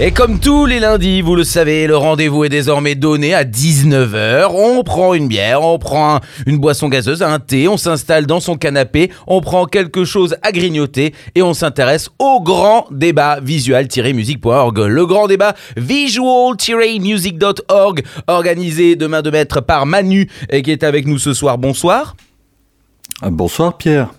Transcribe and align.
Et 0.00 0.12
comme 0.12 0.38
tous 0.38 0.64
les 0.64 0.78
lundis, 0.78 1.22
vous 1.22 1.34
le 1.34 1.42
savez, 1.42 1.88
le 1.88 1.96
rendez-vous 1.96 2.44
est 2.44 2.48
désormais 2.48 2.94
donné 2.94 3.34
à 3.34 3.42
19h. 3.42 4.46
On 4.54 4.84
prend 4.84 5.12
une 5.12 5.26
bière, 5.26 5.62
on 5.64 5.76
prend 5.80 6.14
un- 6.14 6.20
une 6.46 6.58
boisson 6.58 6.88
gazeuse, 6.88 7.20
un 7.20 7.40
thé, 7.40 7.66
on 7.66 7.76
s'installe 7.76 8.24
dans 8.24 8.38
son 8.38 8.56
canapé, 8.56 9.10
on 9.26 9.40
prend 9.40 9.66
quelque 9.66 10.04
chose 10.04 10.36
à 10.42 10.52
grignoter 10.52 11.14
et 11.34 11.42
on 11.42 11.52
s'intéresse 11.52 12.10
au 12.20 12.40
grand 12.40 12.86
débat 12.92 13.40
visual-music.org. 13.42 14.78
Le 14.78 15.04
grand 15.04 15.26
débat 15.26 15.54
visual-music.org 15.76 18.02
organisé 18.28 18.94
de 18.94 19.06
main 19.08 19.22
de 19.22 19.30
maître 19.30 19.60
par 19.60 19.84
Manu 19.84 20.30
et 20.48 20.62
qui 20.62 20.70
est 20.70 20.84
avec 20.84 21.08
nous 21.08 21.18
ce 21.18 21.34
soir. 21.34 21.58
Bonsoir. 21.58 22.14
Bonsoir 23.22 23.76
Pierre. 23.76 24.10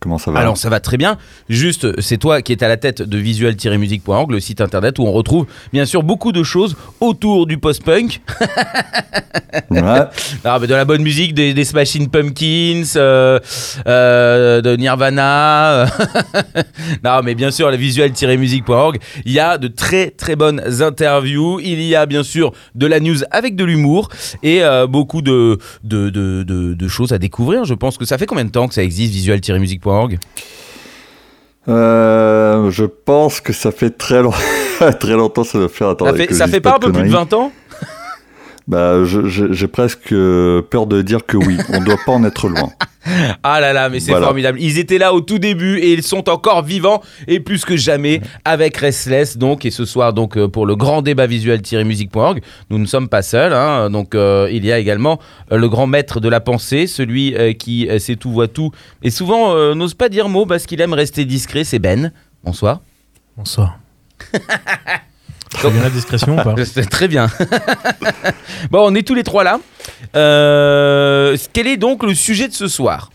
Comment 0.00 0.16
ça 0.18 0.30
va 0.30 0.40
Alors 0.40 0.56
ça 0.56 0.70
va 0.70 0.80
très 0.80 0.96
bien. 0.96 1.18
Juste, 1.50 2.00
c'est 2.00 2.16
toi 2.16 2.40
qui 2.40 2.52
es 2.52 2.64
à 2.64 2.68
la 2.68 2.78
tête 2.78 3.02
de 3.02 3.18
visual-music.org, 3.18 4.30
le 4.30 4.40
site 4.40 4.60
internet 4.62 4.98
où 4.98 5.02
on 5.02 5.12
retrouve 5.12 5.46
bien 5.74 5.84
sûr 5.84 6.02
beaucoup 6.02 6.32
de 6.32 6.42
choses 6.42 6.74
autour 7.00 7.46
du 7.46 7.58
post-punk. 7.58 8.20
Ouais. 9.70 9.80
Ah, 10.44 10.58
mais 10.60 10.66
de 10.66 10.74
la 10.74 10.84
bonne 10.84 11.02
musique, 11.02 11.34
des, 11.34 11.52
des 11.54 11.64
Smashing 11.64 12.08
Pumpkins, 12.08 12.84
euh, 12.96 13.38
euh, 13.86 14.60
de 14.62 14.76
Nirvana. 14.76 15.86
non, 17.04 17.20
mais 17.24 17.34
bien 17.34 17.50
sûr, 17.50 17.70
la 17.70 17.76
visual-music.org. 17.76 18.98
Il 19.24 19.32
y 19.32 19.40
a 19.40 19.58
de 19.58 19.68
très 19.68 20.10
très 20.10 20.36
bonnes 20.36 20.62
interviews. 20.82 21.60
Il 21.60 21.82
y 21.82 21.94
a 21.94 22.06
bien 22.06 22.22
sûr 22.22 22.52
de 22.74 22.86
la 22.86 23.00
news 23.00 23.18
avec 23.30 23.56
de 23.56 23.64
l'humour 23.64 24.08
et 24.42 24.62
euh, 24.62 24.86
beaucoup 24.86 25.20
de, 25.22 25.58
de, 25.84 26.10
de, 26.10 26.42
de- 26.42 26.74
de 26.74 26.88
choses 26.88 27.12
à 27.12 27.18
découvrir. 27.18 27.64
Je 27.64 27.74
pense 27.74 27.98
que 27.98 28.04
ça 28.04 28.16
fait 28.18 28.26
combien 28.26 28.44
de 28.44 28.50
temps 28.50 28.68
que 28.68 28.74
ça 28.74 28.82
existe, 28.82 29.12
Euh, 31.68 32.70
je 32.70 32.84
pense 32.84 33.40
que 33.40 33.52
ça 33.52 33.70
fait 33.70 33.90
très, 33.90 34.22
long... 34.22 34.32
très 35.00 35.14
longtemps, 35.14 35.44
ça 35.44 35.58
doit 35.58 35.68
faire. 35.68 35.88
Attends, 35.90 36.06
Ça 36.06 36.14
fait, 36.14 36.32
ça 36.34 36.46
fait 36.46 36.60
pas 36.60 36.76
un 36.76 36.78
peu 36.78 36.92
plus 36.92 37.02
de 37.02 37.08
conneries. 37.08 37.28
20 37.30 37.32
ans 37.34 37.52
Bah, 38.70 39.02
j'ai 39.04 39.66
presque 39.66 40.12
euh, 40.12 40.62
peur 40.62 40.86
de 40.86 41.02
dire 41.02 41.26
que 41.26 41.36
oui. 41.36 41.58
On 41.70 41.80
doit 41.82 41.98
pas 42.06 42.12
en 42.12 42.24
être 42.24 42.48
loin. 42.48 42.70
Ah 43.42 43.60
là 43.60 43.72
là, 43.72 43.88
mais 43.88 43.98
c'est 43.98 44.10
Voilà. 44.10 44.26
formidable. 44.26 44.60
Ils 44.60 44.78
étaient 44.78 44.98
là 44.98 45.14
au 45.14 45.22
tout 45.22 45.38
début 45.38 45.78
et 45.78 45.94
ils 45.94 46.02
sont 46.02 46.28
encore 46.28 46.62
vivants 46.62 47.00
et 47.28 47.40
plus 47.40 47.64
que 47.64 47.74
jamais 47.74 48.20
avec 48.44 48.76
Restless. 48.76 49.38
Donc, 49.38 49.64
et 49.64 49.70
ce 49.70 49.86
soir, 49.86 50.12
donc, 50.12 50.36
euh, 50.36 50.48
pour 50.48 50.66
le 50.66 50.76
grand 50.76 51.00
débat 51.00 51.26
visuel-musique.org, 51.26 52.42
nous 52.68 52.76
ne 52.78 52.84
sommes 52.84 53.08
pas 53.08 53.22
seuls. 53.22 53.54
hein. 53.54 53.88
donc, 53.88 54.14
euh, 54.14 54.48
il 54.52 54.66
y 54.66 54.70
a 54.70 54.78
également 54.78 55.18
le 55.50 55.66
grand 55.70 55.86
maître 55.86 56.20
de 56.20 56.28
la 56.28 56.40
pensée, 56.40 56.86
celui 56.86 57.34
euh, 57.34 57.54
qui 57.54 57.88
euh, 57.88 57.98
sait 57.98 58.16
tout, 58.16 58.30
voit 58.30 58.48
tout 58.48 58.70
et 59.02 59.10
souvent 59.10 59.54
euh, 59.56 59.74
n'ose 59.74 59.94
pas 59.94 60.10
dire 60.10 60.28
mot 60.28 60.44
parce 60.44 60.66
qu'il 60.66 60.80
aime 60.82 60.92
rester 60.92 61.24
discret. 61.24 61.64
C'est 61.64 61.78
Ben. 61.78 62.12
Bonsoir. 62.44 62.80
Bonsoir. 63.34 63.78
Très 65.50 65.70
bien 65.70 65.82
la 65.82 65.90
discrétion 65.90 66.34
ou 66.34 66.42
pas 66.42 66.54
C'est 66.64 66.88
très 66.88 67.08
bien. 67.08 67.28
bon, 68.70 68.80
on 68.90 68.94
est 68.94 69.06
tous 69.06 69.14
les 69.14 69.24
trois 69.24 69.44
là. 69.44 69.60
Euh, 70.16 71.36
quel 71.52 71.66
est 71.66 71.76
donc 71.76 72.02
le 72.02 72.14
sujet 72.14 72.48
de 72.48 72.54
ce 72.54 72.68
soir? 72.68 73.10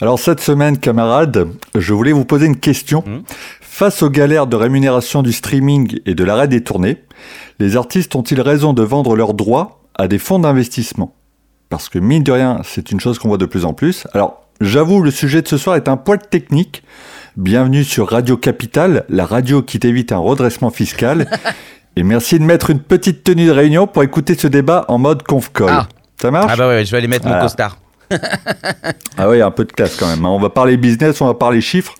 Alors, 0.00 0.18
cette 0.18 0.40
semaine, 0.40 0.78
camarades, 0.78 1.48
je 1.74 1.94
voulais 1.94 2.12
vous 2.12 2.24
poser 2.24 2.46
une 2.46 2.58
question. 2.58 3.04
Mhm. 3.06 3.22
Face 3.60 4.02
aux 4.02 4.10
galères 4.10 4.46
de 4.46 4.56
rémunération 4.56 5.22
du 5.22 5.32
streaming 5.32 5.98
et 6.06 6.14
de 6.14 6.24
l'arrêt 6.24 6.48
des 6.48 6.62
tournées, 6.62 7.02
les 7.58 7.76
artistes 7.76 8.14
ont-ils 8.14 8.40
raison 8.40 8.72
de 8.72 8.82
vendre 8.82 9.16
leurs 9.16 9.34
droits 9.34 9.80
à 9.96 10.06
des 10.08 10.18
fonds 10.18 10.38
d'investissement? 10.38 11.14
Parce 11.70 11.88
que, 11.88 11.98
mine 11.98 12.22
de 12.22 12.32
rien, 12.32 12.60
c'est 12.64 12.90
une 12.90 13.00
chose 13.00 13.18
qu'on 13.18 13.28
voit 13.28 13.38
de 13.38 13.46
plus 13.46 13.64
en 13.64 13.72
plus. 13.72 14.06
Alors, 14.12 14.42
j'avoue, 14.60 15.02
le 15.02 15.10
sujet 15.10 15.42
de 15.42 15.48
ce 15.48 15.56
soir 15.56 15.76
est 15.76 15.88
un 15.88 15.96
poil 15.96 16.18
technique. 16.18 16.82
Bienvenue 17.36 17.82
sur 17.84 18.10
Radio 18.10 18.36
Capital, 18.36 19.04
la 19.08 19.26
radio 19.26 19.62
qui 19.62 19.80
t'évite 19.80 20.12
un 20.12 20.18
redressement 20.18 20.70
fiscal. 20.70 21.28
et 21.96 22.02
merci 22.04 22.38
de 22.38 22.44
mettre 22.44 22.70
une 22.70 22.78
petite 22.80 23.24
tenue 23.24 23.46
de 23.46 23.50
réunion 23.50 23.86
pour 23.86 24.02
écouter 24.04 24.34
ce 24.36 24.46
débat 24.46 24.84
en 24.88 24.98
mode 24.98 25.22
conf-call. 25.24 25.68
Ah. 25.68 25.88
Ça 26.20 26.30
marche 26.30 26.52
Ah 26.52 26.56
bah 26.56 26.68
ouais, 26.68 26.84
je 26.84 26.90
vais 26.92 26.98
aller 26.98 27.08
mettre 27.08 27.24
mon 27.24 27.30
Voilà. 27.32 27.44
costard. 27.44 27.78
Ah 29.16 29.28
oui, 29.28 29.40
un 29.40 29.50
peu 29.52 29.64
de 29.64 29.72
classe 29.72 29.96
quand 29.96 30.08
même. 30.08 30.24
hein. 30.24 30.28
On 30.28 30.38
va 30.40 30.50
parler 30.50 30.76
business, 30.76 31.20
on 31.20 31.26
va 31.26 31.34
parler 31.34 31.60
chiffres. 31.60 31.94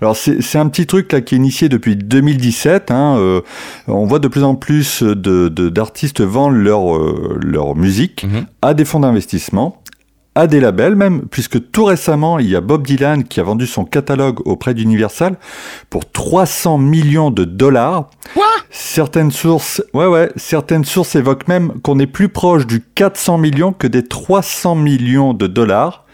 Alors 0.00 0.16
c'est 0.16 0.56
un 0.58 0.68
petit 0.68 0.86
truc 0.86 1.12
là 1.12 1.20
qui 1.20 1.34
est 1.34 1.38
initié 1.38 1.68
depuis 1.68 1.96
2017. 1.96 2.90
hein, 2.92 3.16
euh, 3.18 3.40
on 3.88 4.06
voit 4.06 4.20
de 4.20 4.28
plus 4.28 4.44
en 4.44 4.54
plus 4.54 5.02
de 5.02 5.48
de- 5.48 5.68
d'artistes 5.68 6.20
vendre 6.20 6.56
leur 6.56 6.94
euh, 6.96 7.38
leur 7.42 7.74
musique 7.76 8.24
Mhm. 8.24 8.46
à 8.62 8.74
des 8.74 8.84
fonds 8.84 9.00
d'investissement, 9.00 9.82
à 10.40 10.46
des 10.46 10.58
labels 10.58 10.96
même, 10.96 11.28
puisque 11.30 11.70
tout 11.70 11.84
récemment 11.84 12.38
il 12.38 12.48
y 12.48 12.56
a 12.56 12.62
Bob 12.62 12.86
Dylan 12.86 13.24
qui 13.24 13.40
a 13.40 13.42
vendu 13.42 13.66
son 13.66 13.84
catalogue 13.84 14.40
auprès 14.46 14.72
d'Universal 14.72 15.36
pour 15.90 16.10
300 16.10 16.78
millions 16.78 17.30
de 17.30 17.44
dollars. 17.44 18.08
Quoi? 18.32 18.46
Certaines 18.70 19.32
sources, 19.32 19.82
ouais 19.92 20.06
ouais, 20.06 20.30
certaines 20.36 20.86
sources 20.86 21.14
évoquent 21.14 21.46
même 21.46 21.74
qu'on 21.82 21.98
est 21.98 22.06
plus 22.06 22.30
proche 22.30 22.66
du 22.66 22.80
400 22.80 23.36
millions 23.36 23.74
que 23.74 23.86
des 23.86 24.02
300 24.02 24.76
millions 24.76 25.34
de 25.34 25.46
dollars. 25.46 26.06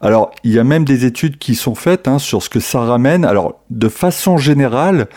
Alors, 0.00 0.30
il 0.44 0.52
y 0.52 0.58
a 0.58 0.64
même 0.64 0.84
des 0.84 1.04
études 1.04 1.38
qui 1.38 1.54
sont 1.54 1.74
faites 1.74 2.08
hein, 2.08 2.18
sur 2.18 2.42
ce 2.42 2.48
que 2.48 2.60
ça 2.60 2.80
ramène. 2.80 3.24
Alors, 3.24 3.60
de 3.70 3.88
façon 3.88 4.36
générale, 4.36 5.08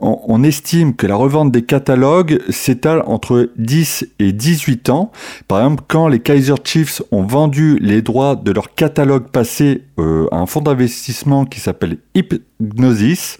on, 0.00 0.20
on 0.24 0.42
estime 0.42 0.94
que 0.94 1.06
la 1.06 1.16
revente 1.16 1.52
des 1.52 1.62
catalogues 1.62 2.40
s'étale 2.50 3.02
entre 3.06 3.50
10 3.56 4.06
et 4.18 4.32
18 4.32 4.90
ans. 4.90 5.10
Par 5.48 5.58
exemple, 5.58 5.84
quand 5.88 6.08
les 6.08 6.20
Kaiser 6.20 6.54
Chiefs 6.64 7.02
ont 7.10 7.22
vendu 7.22 7.78
les 7.80 8.02
droits 8.02 8.36
de 8.36 8.52
leur 8.52 8.74
catalogue 8.74 9.28
passé 9.28 9.84
euh, 9.98 10.26
à 10.30 10.36
un 10.36 10.46
fonds 10.46 10.60
d'investissement 10.60 11.44
qui 11.44 11.60
s'appelle 11.60 11.98
Hypnosis, 12.14 13.38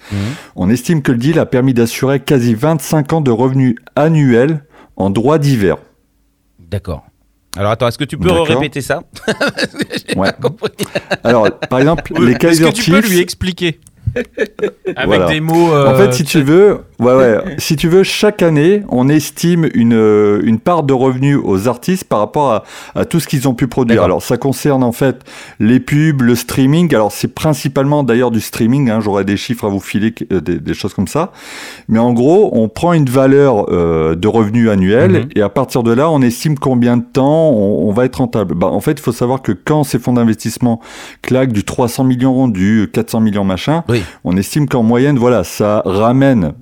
on 0.55 0.71
estime 0.71 1.03
que 1.03 1.13
le 1.13 1.19
deal 1.19 1.39
a 1.39 1.47
permis 1.47 1.75
d'assurer 1.75 2.21
quasi 2.21 2.55
25 2.55 3.13
ans 3.13 3.21
de 3.21 3.31
revenus 3.31 3.77
annuels 3.95 4.65
en 4.97 5.11
droits 5.11 5.39
divers. 5.39 5.79
D'accord. 6.59 7.05
Alors 7.57 7.73
attends, 7.73 7.89
est-ce 7.89 7.99
que 7.99 8.05
tu 8.05 8.19
peux 8.19 8.31
répéter 8.31 8.81
ça 8.81 9.03
Ouais. 10.17 10.31
Alors, 11.25 11.51
par 11.69 11.79
exemple, 11.79 12.13
les 12.21 12.33
Est-ce 12.33 12.39
Kaiser 12.39 12.65
que 12.65 12.71
tu 12.71 12.91
peux 12.91 13.01
lui 13.01 13.19
expliquer 13.19 13.81
Avec 14.15 15.07
Voilà. 15.07 15.27
des 15.29 15.41
mots. 15.41 15.73
En 15.73 15.75
euh, 15.75 15.97
fait, 15.97 16.13
si 16.13 16.25
tu 16.25 16.43
veux, 16.43 16.81
ouais, 16.99 17.15
ouais, 17.15 17.39
si 17.59 17.77
tu 17.77 17.89
veux, 17.89 18.03
chaque 18.03 18.43
année, 18.43 18.83
on 18.89 19.09
estime 19.09 19.69
une, 19.75 19.93
euh, 19.95 20.41
une 20.45 20.59
part 20.59 20.83
de 20.83 20.93
revenus 20.93 21.39
aux 21.43 21.69
artistes 21.69 22.05
par 22.05 22.19
rapport 22.21 22.53
à, 22.53 22.65
à 22.95 23.05
tout 23.05 23.21
ce 23.21 23.27
qu'ils 23.29 23.47
ont 23.49 23.55
pu 23.55 23.67
produire. 23.67 24.03
Alors, 24.03 24.23
ça 24.23 24.37
concerne 24.37 24.83
en 24.83 24.93
fait 24.93 25.21
les 25.61 25.81
pubs, 25.81 26.23
le 26.23 26.35
streaming. 26.35 26.95
Alors, 26.95 27.13
c'est 27.13 27.29
principalement 27.35 28.03
d'ailleurs 28.03 28.31
du 28.31 28.41
streaming. 28.41 28.91
Hein, 28.91 29.01
J'aurais 29.01 29.25
des 29.25 29.37
chiffres 29.37 29.65
à 29.67 29.69
vous 29.69 29.81
filer, 29.81 30.15
euh, 30.33 30.41
des, 30.41 30.59
des 30.59 30.75
choses 30.75 30.95
comme 30.95 31.09
ça. 31.09 31.33
Mais 31.89 31.99
en 31.99 32.13
gros, 32.13 32.51
on 32.53 32.69
prend 32.69 32.93
une 32.93 33.09
valeur 33.09 33.67
euh, 33.71 34.15
de 34.15 34.29
revenus 34.29 34.69
annuels 34.71 35.13
Mhm. 35.13 35.29
et 35.37 35.43
à 35.43 35.49
partir 35.49 35.83
de 35.83 35.93
là, 35.93 36.11
on 36.11 36.21
estime 36.23 36.59
combien 36.59 36.97
de 36.97 37.05
temps 37.05 37.51
on, 37.51 37.89
on 37.89 37.93
va 37.93 38.05
être 38.05 38.17
rentable. 38.17 38.55
Bah, 38.55 38.69
en 38.69 38.81
fait, 38.81 38.93
il 38.93 39.01
faut 39.01 39.13
savoir 39.13 39.43
que 39.43 39.53
quand 39.53 39.85
ces 39.85 39.99
fonds 39.99 40.13
d'investissement 40.15 40.81
claquent 41.23 41.53
du 41.53 41.65
300 41.65 42.05
millions, 42.05 42.49
du 42.49 42.89
400 42.93 43.21
millions 43.21 43.45
machin, 43.45 43.85
Oui. 43.89 44.03
on 44.25 44.37
estime 44.37 44.69
qu'en 44.69 44.83
moyenne, 44.83 45.19
voilà, 45.19 45.45
ça 45.45 45.83
ramène 45.85 46.53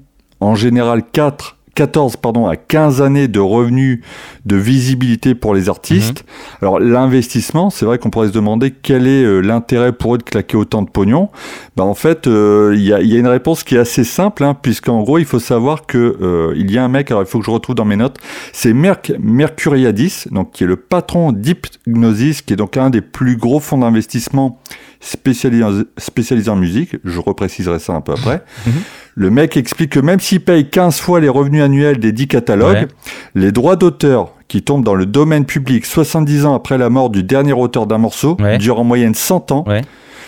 en 0.44 0.54
général 0.54 1.02
4, 1.10 1.56
14 1.74 2.16
pardon, 2.16 2.46
à 2.46 2.56
15 2.56 3.02
années 3.02 3.28
de 3.28 3.40
revenus 3.40 4.00
de 4.44 4.56
visibilité 4.56 5.34
pour 5.34 5.54
les 5.54 5.68
artistes. 5.68 6.24
Alors 6.60 6.78
l'investissement, 6.78 7.70
c'est 7.70 7.84
vrai 7.84 7.98
qu'on 7.98 8.10
pourrait 8.10 8.28
se 8.28 8.32
demander 8.32 8.70
quel 8.70 9.06
est 9.06 9.24
euh, 9.24 9.40
l'intérêt 9.40 9.92
pour 9.92 10.14
eux 10.14 10.18
de 10.18 10.22
claquer 10.22 10.56
autant 10.56 10.82
de 10.82 10.90
pognon. 10.90 11.30
Bah, 11.76 11.84
en 11.84 11.94
fait, 11.94 12.26
euh, 12.26 12.74
il 12.76 12.82
y, 12.82 12.92
a, 12.92 13.00
il 13.00 13.12
y 13.12 13.16
a 13.16 13.18
une 13.18 13.26
réponse 13.26 13.64
qui 13.64 13.74
est 13.74 13.78
assez 13.78 14.04
simple, 14.04 14.44
hein, 14.44 14.54
puisqu'en 14.54 15.02
gros, 15.02 15.18
il 15.18 15.24
faut 15.24 15.40
savoir 15.40 15.86
que 15.86 16.16
euh, 16.20 16.52
il 16.56 16.70
y 16.70 16.78
a 16.78 16.84
un 16.84 16.88
mec, 16.88 17.10
alors 17.10 17.22
il 17.22 17.26
faut 17.26 17.38
que 17.40 17.46
je 17.46 17.50
retrouve 17.50 17.74
dans 17.74 17.84
mes 17.84 17.96
notes, 17.96 18.18
c'est 18.52 18.72
Merc 18.72 19.12
Mercuriadis, 19.18 20.26
donc 20.30 20.52
qui 20.52 20.64
est 20.64 20.68
le 20.68 20.76
patron 20.76 21.32
d'Hypnosis, 21.32 22.42
qui 22.42 22.52
est 22.52 22.56
donc 22.56 22.76
un 22.76 22.90
des 22.90 23.00
plus 23.00 23.36
gros 23.36 23.60
fonds 23.60 23.78
d'investissement 23.78 24.60
spécialisé, 25.00 25.84
spécialisé 25.98 26.50
en 26.50 26.56
musique. 26.56 26.96
Je 27.04 27.18
repréciserai 27.18 27.78
ça 27.78 27.94
un 27.94 28.00
peu 28.00 28.12
après. 28.12 28.44
Le 29.16 29.30
mec 29.30 29.56
explique 29.56 29.90
que 29.92 30.00
même 30.00 30.18
s'il 30.20 30.40
paye 30.40 30.68
15 30.68 30.98
fois 31.00 31.20
les 31.20 31.28
revenus 31.28 31.62
annuels 31.62 31.98
des 31.98 32.10
10 32.12 32.26
catalogues, 32.28 32.74
Ouais. 32.74 32.88
les 33.36 33.52
droits 33.52 33.76
d'auteur 33.76 34.32
qui 34.48 34.62
tombent 34.62 34.84
dans 34.84 34.94
le 34.96 35.06
domaine 35.06 35.44
public 35.44 35.86
70 35.86 36.46
ans 36.46 36.54
après 36.54 36.78
la 36.78 36.90
mort 36.90 37.10
du 37.10 37.22
dernier 37.22 37.52
auteur 37.52 37.86
d'un 37.86 37.98
morceau 37.98 38.36
Ouais. 38.40 38.58
durent 38.58 38.80
en 38.80 38.84
moyenne 38.84 39.14
100 39.14 39.52
ans. 39.52 39.64
Ouais. 39.68 39.82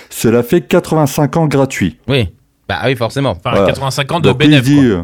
Cela 0.08 0.42
fait 0.44 0.60
85 0.60 1.36
ans 1.36 1.46
gratuits. 1.46 1.98
Oui. 2.08 2.28
Bah 2.68 2.78
oui, 2.84 2.94
forcément. 2.96 3.30
Enfin, 3.30 3.50
Voilà. 3.50 3.66
85 3.66 4.12
ans 4.12 4.20
de 4.20 4.28
Donc 4.30 4.38
lui, 4.40 4.46
il 4.46 4.50
bénéf. 4.50 4.64
dit, 4.64 4.74
quoi. 4.76 4.84
euh, 4.84 5.02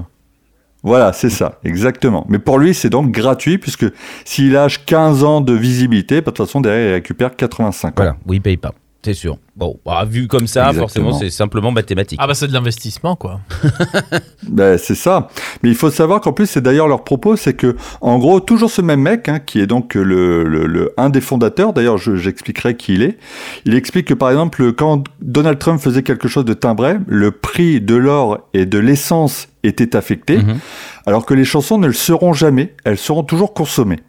voilà, 0.84 1.12
c'est 1.12 1.30
ça, 1.30 1.58
exactement. 1.64 2.24
Mais 2.28 2.38
pour 2.38 2.58
lui, 2.58 2.74
c'est 2.74 2.90
donc 2.90 3.10
gratuit, 3.10 3.58
puisque 3.58 3.86
s'il 4.24 4.52
lâche 4.52 4.84
15 4.84 5.22
ans 5.24 5.40
de 5.40 5.52
visibilité, 5.52 6.16
de 6.16 6.20
toute 6.22 6.38
façon, 6.38 6.60
derrière, 6.60 6.88
il 6.90 6.92
récupère 6.94 7.34
85 7.36 7.88
ans. 7.88 7.92
Voilà, 7.96 8.16
oui, 8.26 8.36
il 8.36 8.40
paye 8.40 8.56
pas. 8.56 8.72
C'est 9.04 9.14
sûr. 9.14 9.36
Bon, 9.56 9.80
bah, 9.84 10.04
vu 10.08 10.28
comme 10.28 10.46
ça, 10.46 10.60
Exactement. 10.70 10.80
forcément, 10.86 11.12
c'est 11.18 11.30
simplement 11.30 11.72
mathématique. 11.72 12.18
Ah 12.22 12.28
bah 12.28 12.34
c'est 12.34 12.46
de 12.46 12.52
l'investissement 12.52 13.16
quoi. 13.16 13.40
Ben, 14.48 14.78
c'est 14.78 14.94
ça. 14.94 15.28
Mais 15.62 15.70
il 15.70 15.74
faut 15.74 15.90
savoir 15.90 16.20
qu'en 16.20 16.32
plus, 16.32 16.46
c'est 16.46 16.60
d'ailleurs 16.60 16.86
leur 16.88 17.02
propos, 17.04 17.34
c'est 17.36 17.54
que, 17.54 17.74
en 18.00 18.18
gros, 18.18 18.38
toujours 18.40 18.70
ce 18.70 18.80
même 18.82 19.00
mec, 19.00 19.28
hein, 19.28 19.38
qui 19.40 19.60
est 19.60 19.66
donc 19.66 19.94
le, 19.94 20.44
le, 20.44 20.66
le- 20.66 20.92
un 20.98 21.10
des 21.10 21.20
fondateurs, 21.20 21.72
d'ailleurs, 21.72 21.98
je- 21.98 22.14
j'expliquerai 22.16 22.76
qui 22.76 22.94
il 22.94 23.02
est, 23.02 23.18
il 23.64 23.74
explique 23.74 24.06
que, 24.06 24.14
par 24.14 24.30
exemple, 24.30 24.72
quand 24.72 25.04
Donald 25.20 25.58
Trump 25.58 25.80
faisait 25.80 26.02
quelque 26.02 26.28
chose 26.28 26.44
de 26.44 26.54
timbré, 26.54 26.96
le 27.08 27.30
prix 27.32 27.80
de 27.80 27.94
l'or 27.96 28.38
et 28.54 28.66
de 28.66 28.78
l'essence 28.78 29.48
était 29.64 29.96
affecté, 29.96 30.38
Mhm. 30.38 30.58
alors 31.06 31.26
que 31.26 31.34
les 31.34 31.44
chansons 31.44 31.78
ne 31.78 31.86
le 31.88 31.92
seront 31.92 32.32
jamais, 32.34 32.74
elles 32.84 32.98
seront 32.98 33.22
toujours 33.24 33.52
consommées. 33.54 34.00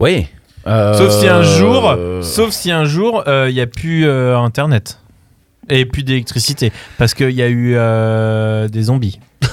Oui. 0.00 0.26
Euh, 0.66 0.94
Sauf 0.94 1.10
si 1.12 1.28
un 1.28 1.42
jour, 1.42 1.90
euh, 1.90 2.22
sauf 2.22 2.50
si 2.50 2.70
un 2.72 2.84
jour 2.84 3.22
il 3.26 3.52
y 3.54 3.60
a 3.60 3.66
plus 3.66 4.06
euh, 4.06 4.36
internet 4.38 4.98
et 5.68 5.84
plus 5.86 6.02
d'électricité 6.02 6.72
parce 6.98 7.14
qu'il 7.14 7.30
y 7.30 7.42
a 7.42 7.48
eu 7.48 7.74
euh, 7.76 8.68
des 8.68 8.82
zombies. 8.84 9.18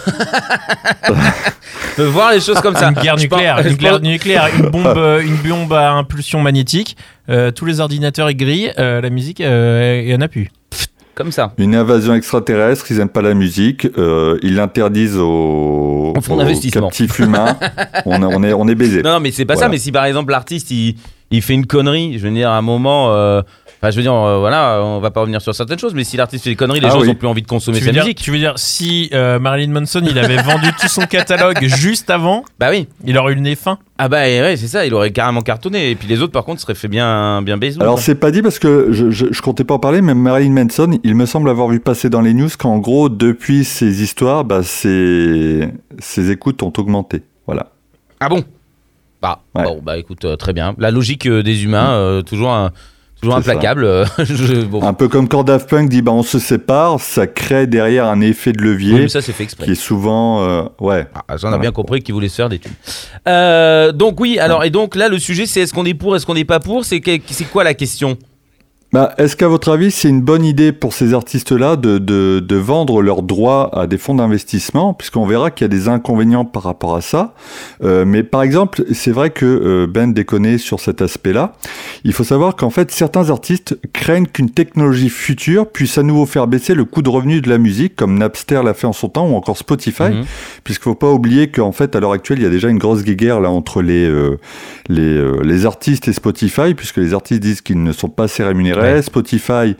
peut 1.96 2.04
voir 2.06 2.32
les 2.32 2.40
choses 2.40 2.62
comme 2.62 2.76
ça. 2.76 2.88
Une 2.90 2.94
guerre 2.96 3.14
pense- 3.14 3.22
nucléaire, 3.24 3.60
une 3.68 3.74
guerre 3.76 3.92
pense- 3.94 4.02
nucléaire, 4.02 4.48
une 4.58 4.70
bombe, 4.70 4.98
euh, 4.98 5.22
une 5.22 5.36
bombe 5.36 5.74
à 5.74 5.92
impulsion 5.92 6.40
magnétique. 6.42 6.96
euh, 7.30 7.52
tous 7.52 7.66
les 7.66 7.80
ordinateurs 7.80 8.30
ils 8.32 8.36
grillent, 8.38 8.72
euh, 8.80 9.02
la 9.02 9.10
musique, 9.10 9.42
euh, 9.42 10.02
il 10.04 10.10
y 10.10 10.16
en 10.16 10.22
a 10.22 10.28
plus. 10.28 10.50
Comme 11.14 11.32
ça. 11.32 11.54
Une 11.58 11.76
invasion 11.76 12.14
extraterrestre, 12.14 12.86
ils 12.90 13.00
aiment 13.00 13.10
pas 13.10 13.22
la 13.22 13.34
musique, 13.34 13.88
euh, 13.98 14.38
ils 14.42 14.56
l'interdisent 14.56 15.18
aux, 15.18 16.14
aux 16.16 16.72
captifs 16.72 17.20
humains. 17.20 17.58
on, 18.06 18.24
a- 18.24 18.28
on 18.28 18.44
est, 18.44 18.54
on 18.54 18.68
est 18.68 18.76
baisé. 18.76 19.02
Non, 19.02 19.14
non, 19.14 19.20
mais 19.20 19.32
c'est 19.32 19.46
pas 19.46 19.56
ça. 19.56 19.68
Mais 19.70 19.78
si 19.78 19.92
par 19.92 20.06
exemple 20.06 20.32
l'artiste 20.32 20.72
il, 20.72 20.96
il 21.30 21.42
fait 21.42 21.54
une 21.54 21.66
connerie, 21.66 22.18
je 22.18 22.28
veux 22.28 22.34
dire 22.34 22.50
à 22.50 22.58
un 22.58 22.62
moment, 22.62 23.14
euh, 23.14 23.42
enfin 23.82 23.90
je 23.92 23.96
veux 23.96 24.02
dire 24.04 24.14
euh, 24.14 24.38
voilà, 24.40 24.82
on 24.84 25.00
va 25.00 25.10
pas 25.12 25.22
revenir 25.22 25.42
sur 25.42 25.56
certaines 25.56 25.80
choses, 25.80 25.94
mais 25.96 26.04
si 26.04 26.16
l'artiste 26.18 26.44
fait 26.44 26.52
des 26.52 26.56
conneries, 26.56 26.80
les 26.80 26.88
Ah 26.88 26.92
gens 26.92 27.02
oui. 27.02 27.10
ont 27.10 27.16
plus 27.16 27.28
envie 27.28 27.42
de 27.42 27.48
consommer 27.48 27.80
Tu 27.80 27.86
sa 27.86 27.92
dire, 27.92 28.04
musique. 28.04 28.20
tu 28.22 28.30
veux 28.32 28.38
dire 28.38 28.54
si 28.58 29.10
euh, 29.14 29.40
Marilyn 29.40 29.72
Manson 29.72 30.02
il 30.08 30.18
avait 30.20 30.42
vendu 30.42 30.70
tout 30.80 30.88
son 30.88 31.02
catalogue 31.02 31.58
juste 31.64 32.10
avant, 32.10 32.44
Bah 32.60 32.68
oui. 32.70 32.88
il 33.06 33.18
aurait 33.18 33.34
eu 33.34 33.36
le 33.36 33.42
nez 33.42 33.56
fin. 33.56 33.80
Ah 33.98 34.08
bah 34.10 34.18
ouais, 34.22 34.56
c'est 34.58 34.68
ça. 34.68 34.86
Il 34.86 34.94
aurait 34.96 35.12
carrément 35.12 35.42
cartonné. 35.42 35.92
Et 35.92 35.96
puis 35.96 36.08
les 36.08 36.22
autres 36.22 36.32
par 36.34 36.44
contre 36.44 36.60
seraient 36.62 36.74
fait 36.76 36.88
bien 36.88 37.42
bien 37.42 37.58
baiser. 37.58 37.80
Alors 37.82 38.00
c'est 38.00 38.16
pas 38.16 38.32
dit 38.32 38.42
parce 38.42 38.58
que 38.60 38.88
je, 38.92 39.12
je, 39.12 39.28
je 39.32 39.42
comptais 39.42 39.64
pas 39.64 39.76
en 39.76 39.80
parler, 39.80 40.02
mais 40.02 40.14
Marilyn 40.16 40.52
Manson, 40.64 40.98
il 41.04 41.16
me 41.16 41.26
semble 41.26 41.50
avoir 41.50 41.68
vu 41.68 41.80
passer 41.80 42.10
dans 42.10 42.22
les 42.22 42.34
news 42.34 42.50
qu'en 42.58 42.78
gros, 42.80 43.10
depuis 43.10 43.64
ces 43.64 44.02
histoires, 44.04 44.44
bah, 44.44 44.64
ses, 44.64 45.70
ses 46.00 46.32
écoutes 46.32 46.64
ont 46.64 46.74
augmenté. 46.78 47.22
Voilà. 47.46 47.68
Ah 48.20 48.30
bon? 48.30 48.44
Bah, 49.22 49.42
Ouais. 49.56 49.64
bon, 49.66 49.80
bah 49.84 49.98
écoute, 50.00 50.26
euh, 50.26 50.36
très 50.36 50.52
bien. 50.54 50.74
La 50.80 50.90
logique 50.90 51.28
euh, 51.28 51.44
des 51.44 51.64
humains, 51.64 51.92
euh, 51.92 52.22
toujours, 52.24 52.52
un- 52.52 52.72
toujours 53.22 53.36
implacable. 53.38 53.84
euh, 53.86 54.06
je- 54.20 54.66
bon. 54.66 54.84
Un 54.84 54.94
peu 54.94 55.08
comme 55.08 55.28
quand 55.28 55.44
Daft 55.44 55.70
Punk 55.70 55.90
dit 55.90 56.02
bah, 56.02 56.12
on 56.12 56.24
se 56.24 56.40
sépare, 56.40 57.00
ça 57.00 57.28
crée 57.28 57.68
derrière 57.68 58.06
un 58.06 58.20
effet 58.22 58.52
de 58.52 58.62
levier 58.62 58.94
Oui, 58.96 59.00
mais 59.02 59.08
ça 59.10 59.22
c'est 59.22 59.32
fait 59.34 59.44
exprès. 59.44 59.66
qui 59.66 59.72
est 59.72 59.76
souvent. 59.76 60.44
euh, 60.44 60.64
ouais. 60.80 61.08
Ah, 61.28 61.38
ça, 61.38 61.48
on 61.50 61.54
a 61.54 61.58
bien 61.58 61.72
compris 61.72 62.02
qu'il 62.02 62.14
voulait 62.14 62.30
se 62.30 62.36
faire 62.36 62.50
des 62.50 62.60
thunes. 62.60 62.72
Euh, 63.28 63.92
donc 63.92 64.20
oui, 64.20 64.40
alors 64.40 64.64
et 64.64 64.70
donc 64.70 64.96
là 64.96 65.08
le 65.10 65.20
sujet 65.20 65.46
c'est 65.46 65.62
est-ce 65.62 65.74
qu'on 65.74 65.86
est 65.86 65.94
pour, 65.94 66.16
est-ce 66.16 66.26
qu'on 66.26 66.34
n'est 66.34 66.46
pas 66.46 66.60
pour? 66.60 66.84
C'est 66.86 67.02
quoi 67.52 67.64
la 67.64 67.74
question? 67.74 68.18
Bah, 68.94 69.14
Est-ce 69.18 69.38
qu'à 69.38 69.48
votre 69.48 69.72
avis, 69.72 69.90
c'est 69.90 70.10
une 70.10 70.20
bonne 70.20 70.44
idée 70.44 70.74
pour 70.74 70.92
ces 70.92 71.14
artistes-là 71.14 71.78
de, 71.78 71.98
de, 71.98 72.44
de 72.46 72.56
vendre 72.58 73.02
leurs 73.02 73.22
droits 73.24 73.74
à 73.74 73.88
des 73.88 73.98
fonds 73.98 74.16
d'investissement? 74.16 74.94
Puisqu'on 74.94 75.26
verra 75.26 75.50
qu'il 75.50 75.64
y 75.64 75.66
a 75.66 75.70
des 75.70 75.88
inconvénients 75.88 76.44
par 76.44 76.64
rapport 76.64 76.98
à 76.98 77.02
ça. 77.02 77.34
Euh, 77.86 78.04
mais 78.04 78.24
par 78.24 78.44
exemple, 78.44 78.84
c'est 78.92 79.12
vrai 79.12 79.30
que 79.30 79.46
euh, 79.46 79.88
Ben 79.88 80.12
déconne 80.12 80.58
sur 80.58 80.82
cet 80.82 81.02
aspect-là. 81.02 81.54
Il 82.04 82.12
faut 82.12 82.26
savoir 82.26 82.58
qu'en 82.58 82.70
fait, 82.70 82.92
certains 82.92 83.30
artistes 83.30 83.80
craignent 83.94 84.26
qu'une 84.26 84.50
technologie 84.50 85.08
future 85.08 85.68
puisse 85.68 85.98
à 85.98 86.04
nouveau 86.04 86.26
faire 86.26 86.48
baisser 86.48 86.74
le 86.74 86.84
coût 86.84 87.02
de 87.02 87.10
revenu 87.10 87.40
de 87.40 87.48
la 87.48 87.60
musique, 87.60 87.96
comme 87.96 88.18
Napster 88.18 88.62
l'a 88.62 88.74
fait 88.74 88.88
en 88.88 88.94
son 88.94 89.08
temps, 89.08 89.30
ou 89.30 89.36
encore 89.36 89.58
Spotify. 89.58 90.10
Mhm. 90.12 90.26
Puisqu'il 90.66 90.84
faut 90.84 90.96
pas 90.96 91.12
oublier 91.12 91.50
qu'en 91.50 91.72
fait, 91.72 91.96
à 91.96 92.02
l'heure 92.02 92.12
actuelle, 92.12 92.40
il 92.40 92.44
y 92.44 92.48
a 92.48 92.50
déjà 92.50 92.68
une 92.68 92.80
grosse 92.80 93.04
guéguerre 93.04 93.40
là 93.40 93.52
entre 93.52 93.82
les, 93.82 94.06
euh, 94.06 94.38
les, 94.90 95.02
euh, 95.02 95.40
les 95.44 95.66
artistes 95.66 96.10
et 96.10 96.14
Spotify, 96.14 96.74
puisque 96.74 96.98
les 96.98 97.14
artistes 97.14 97.42
disent 97.42 97.62
qu'ils 97.62 97.82
ne 97.82 97.94
sont 97.94 98.10
pas 98.10 98.24
assez 98.24 98.44
rémunérés. 98.44 98.81
Ouais. 98.82 99.02
Spotify 99.02 99.76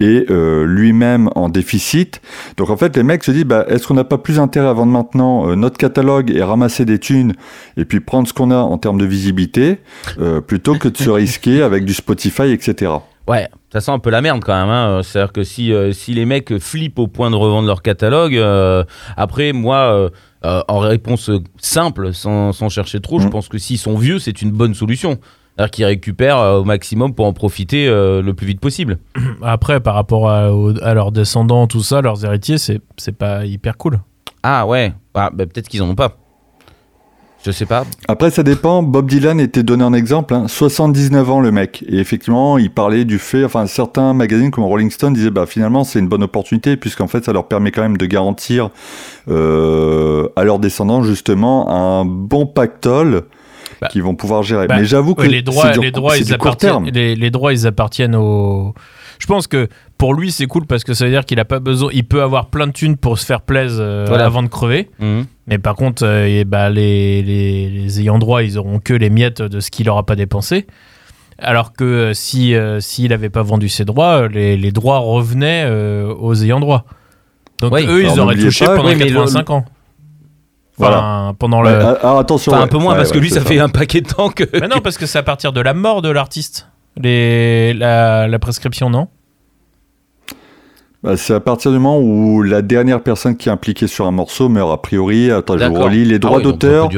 est 0.00 0.30
euh, 0.30 0.64
lui-même 0.64 1.28
en 1.34 1.48
déficit. 1.48 2.20
Donc 2.56 2.70
en 2.70 2.76
fait, 2.76 2.96
les 2.96 3.02
mecs 3.02 3.24
se 3.24 3.30
disent, 3.30 3.44
bah, 3.44 3.64
est-ce 3.68 3.86
qu'on 3.86 3.94
n'a 3.94 4.04
pas 4.04 4.18
plus 4.18 4.38
intérêt 4.38 4.68
à 4.68 4.72
vendre 4.72 4.92
maintenant 4.92 5.48
euh, 5.48 5.54
notre 5.56 5.76
catalogue 5.78 6.30
et 6.30 6.42
ramasser 6.42 6.84
des 6.84 6.98
thunes 6.98 7.34
et 7.76 7.84
puis 7.84 8.00
prendre 8.00 8.26
ce 8.28 8.32
qu'on 8.32 8.50
a 8.50 8.56
en 8.56 8.78
termes 8.78 8.98
de 8.98 9.06
visibilité, 9.06 9.78
euh, 10.20 10.40
plutôt 10.40 10.74
que 10.76 10.88
de 10.88 10.96
se 10.96 11.10
risquer 11.10 11.62
avec 11.62 11.84
du 11.84 11.94
Spotify, 11.94 12.50
etc. 12.52 12.92
Ouais, 13.28 13.48
ça 13.72 13.80
sent 13.80 13.92
un 13.92 14.00
peu 14.00 14.10
la 14.10 14.20
merde 14.20 14.42
quand 14.44 14.60
même. 14.60 14.68
Hein. 14.70 15.00
C'est-à-dire 15.04 15.32
que 15.32 15.44
si, 15.44 15.72
euh, 15.72 15.92
si 15.92 16.12
les 16.12 16.24
mecs 16.24 16.58
flippent 16.58 16.98
au 16.98 17.06
point 17.06 17.30
de 17.30 17.36
revendre 17.36 17.68
leur 17.68 17.80
catalogue, 17.82 18.34
euh, 18.36 18.82
après, 19.16 19.52
moi, 19.52 19.76
euh, 20.44 20.60
en 20.66 20.80
réponse 20.80 21.30
simple, 21.60 22.12
sans, 22.12 22.52
sans 22.52 22.68
chercher 22.68 22.98
trop, 23.00 23.20
je 23.20 23.28
Mm. 23.28 23.30
pense 23.30 23.48
que 23.48 23.58
s'ils 23.58 23.78
sont 23.78 23.96
vieux, 23.96 24.18
c'est 24.18 24.42
une 24.42 24.50
bonne 24.50 24.74
solution. 24.74 25.18
C'est-à-dire 25.56 25.70
qu'ils 25.70 25.84
récupèrent 25.84 26.38
euh, 26.38 26.58
au 26.60 26.64
maximum 26.64 27.14
pour 27.14 27.26
en 27.26 27.32
profiter 27.32 27.86
euh, 27.86 28.22
le 28.22 28.34
plus 28.34 28.46
vite 28.46 28.60
possible. 28.60 28.98
Après, 29.42 29.80
par 29.80 29.94
rapport 29.94 30.30
à, 30.30 30.48
leurs 30.94 31.12
descendants, 31.12 31.66
tout 31.66 31.82
ça, 31.82 32.00
leurs 32.00 32.24
héritiers, 32.24 32.58
c'est 32.58 32.80
c'est 32.96 33.16
pas 33.16 33.44
hyper 33.44 33.76
cool. 33.76 34.00
Ah 34.42 34.66
ouais, 34.66 34.92
ah, 35.14 35.30
bah, 35.32 35.46
peut-être 35.46 35.68
qu'ils 35.68 35.82
en 35.82 35.90
ont 35.90 35.94
pas. 35.94 36.16
Je 37.44 37.50
sais 37.50 37.66
pas. 37.66 37.84
Après, 38.06 38.30
ça 38.30 38.44
dépend. 38.44 38.84
Bob 38.84 39.08
Dylan 39.08 39.40
était 39.40 39.64
donné 39.64 39.82
en 39.82 39.92
exemple. 39.92 40.32
hein. 40.32 40.46
79 40.46 41.28
ans, 41.28 41.40
le 41.40 41.50
mec. 41.50 41.84
Et 41.88 41.98
effectivement, 41.98 42.56
il 42.56 42.70
parlait 42.70 43.04
du 43.04 43.18
fait. 43.18 43.44
Enfin, 43.44 43.66
certains 43.66 44.14
magazines 44.14 44.52
comme 44.52 44.62
Rolling 44.62 44.90
Stone 44.90 45.12
disaient, 45.12 45.30
bah, 45.30 45.46
finalement, 45.46 45.82
c'est 45.82 45.98
une 45.98 46.06
bonne 46.06 46.22
opportunité, 46.22 46.76
puisqu'en 46.76 47.08
fait, 47.08 47.24
ça 47.24 47.32
leur 47.32 47.48
permet 47.48 47.72
quand 47.72 47.82
même 47.82 47.96
de 47.96 48.06
garantir 48.06 48.70
euh, 49.28 50.28
à 50.36 50.44
leurs 50.44 50.60
descendants, 50.60 51.02
justement, 51.02 51.68
un 51.68 52.04
bon 52.04 52.46
pactole 52.46 53.24
Bah, 53.82 53.88
qu'ils 53.88 54.02
vont 54.02 54.14
pouvoir 54.14 54.42
gérer. 54.42 54.66
bah, 54.66 54.76
Mais 54.78 54.84
j'avoue 54.84 55.14
que 55.14 55.26
les 55.26 55.42
droits, 55.42 55.72
les 55.72 55.90
droits, 55.90 56.16
ils 56.16 56.32
appartiennent. 56.32 56.84
Les, 56.92 57.14
les 57.14 57.30
droits, 57.30 57.52
ils 57.52 57.66
appartiennent 57.66 58.14
au. 58.16 58.74
Je 59.18 59.26
pense 59.26 59.46
que 59.46 59.68
pour 59.98 60.14
lui, 60.14 60.32
c'est 60.32 60.46
cool 60.46 60.66
parce 60.66 60.82
que 60.82 60.94
ça 60.94 61.04
veut 61.04 61.10
dire 61.12 61.24
qu'il 61.24 61.38
a 61.38 61.44
pas 61.44 61.60
besoin. 61.60 61.90
Il 61.92 62.04
peut 62.04 62.22
avoir 62.22 62.46
plein 62.46 62.66
de 62.66 62.72
thunes 62.72 62.96
pour 62.96 63.18
se 63.18 63.24
faire 63.26 63.40
plaisir 63.42 63.78
euh, 63.80 64.04
Voilà. 64.08 64.24
avant 64.24 64.42
de 64.42 64.48
crever. 64.48 64.90
Mhm. 64.98 65.26
Mais 65.46 65.58
par 65.58 65.76
contre, 65.76 66.04
euh, 66.04 66.26
et 66.26 66.44
bah, 66.44 66.70
les, 66.70 67.22
les, 67.22 67.68
les 67.70 68.00
ayants 68.00 68.18
droit, 68.18 68.42
ils 68.42 68.58
auront 68.58 68.78
que 68.80 68.94
les 68.94 69.10
miettes 69.10 69.42
de 69.42 69.60
ce 69.60 69.70
qu'il 69.70 69.88
aura 69.90 70.04
pas 70.04 70.16
dépensé. 70.16 70.66
Alors 71.38 71.72
que 71.72 71.84
euh, 71.84 72.14
si 72.14 72.54
euh, 72.54 72.80
s'il 72.80 73.10
n'avait 73.10 73.30
pas 73.30 73.42
vendu 73.42 73.68
ses 73.68 73.84
droits, 73.84 74.26
les, 74.28 74.56
les 74.56 74.72
droits 74.72 74.98
revenaient 74.98 75.68
aux 76.18 76.34
ayants 76.34 76.60
droit. 76.60 76.84
Donc 77.60 77.72
Oui. 77.74 77.84
eux, 77.88 78.02
ils 78.04 78.18
auraient 78.20 78.34
touché 78.36 78.64
pas- 78.64 78.76
pendant 78.76 78.88
Oui, 78.88 78.96
mais 78.96 79.04
le- 79.04 79.10
85 79.14 79.50
ans. 79.50 79.64
Voilà. 80.82 81.32
Pendant 81.38 81.62
le. 81.62 81.70
ah, 81.70 81.98
ah, 82.02 82.18
attention. 82.18 82.52
Un 82.52 82.66
peu 82.66 82.78
moins 82.78 82.92
Ouais, 82.92 82.98
parce 82.98 83.12
que 83.12 83.18
lui, 83.18 83.30
ça, 83.30 83.40
fait 83.40 83.58
un 83.58 83.68
paquet 83.68 84.00
de 84.00 84.08
temps 84.08 84.28
que. 84.28 84.44
Mais 84.52 84.68
non, 84.68 84.80
parce 84.84 84.98
que 84.98 85.06
c'est 85.06 85.18
à 85.18 85.22
partir 85.22 85.52
de 85.52 85.60
la 85.60 85.74
mort 85.74 86.02
de 86.02 86.10
l'artiste. 86.10 86.68
Les, 86.96 87.72
la, 87.72 88.28
la 88.28 88.38
prescription, 88.38 88.90
non? 88.90 89.08
Bah, 91.02 91.16
c'est 91.16 91.34
à 91.34 91.40
partir 91.40 91.72
du 91.72 91.78
moment 91.78 91.98
où 91.98 92.42
la 92.42 92.62
dernière 92.62 93.02
personne 93.02 93.36
qui 93.36 93.48
est 93.48 93.52
impliquée 93.52 93.88
sur 93.88 94.06
un 94.06 94.12
morceau 94.12 94.48
meurt 94.48 94.70
a 94.70 94.76
priori. 94.76 95.32
Attends, 95.32 95.58
je 95.58 95.64
vous 95.64 95.74
relis 95.74 96.04
les 96.04 96.14
Ah 96.14 96.18
droits 96.20 96.36
oui, 96.38 96.44
d'auteur 96.44 96.88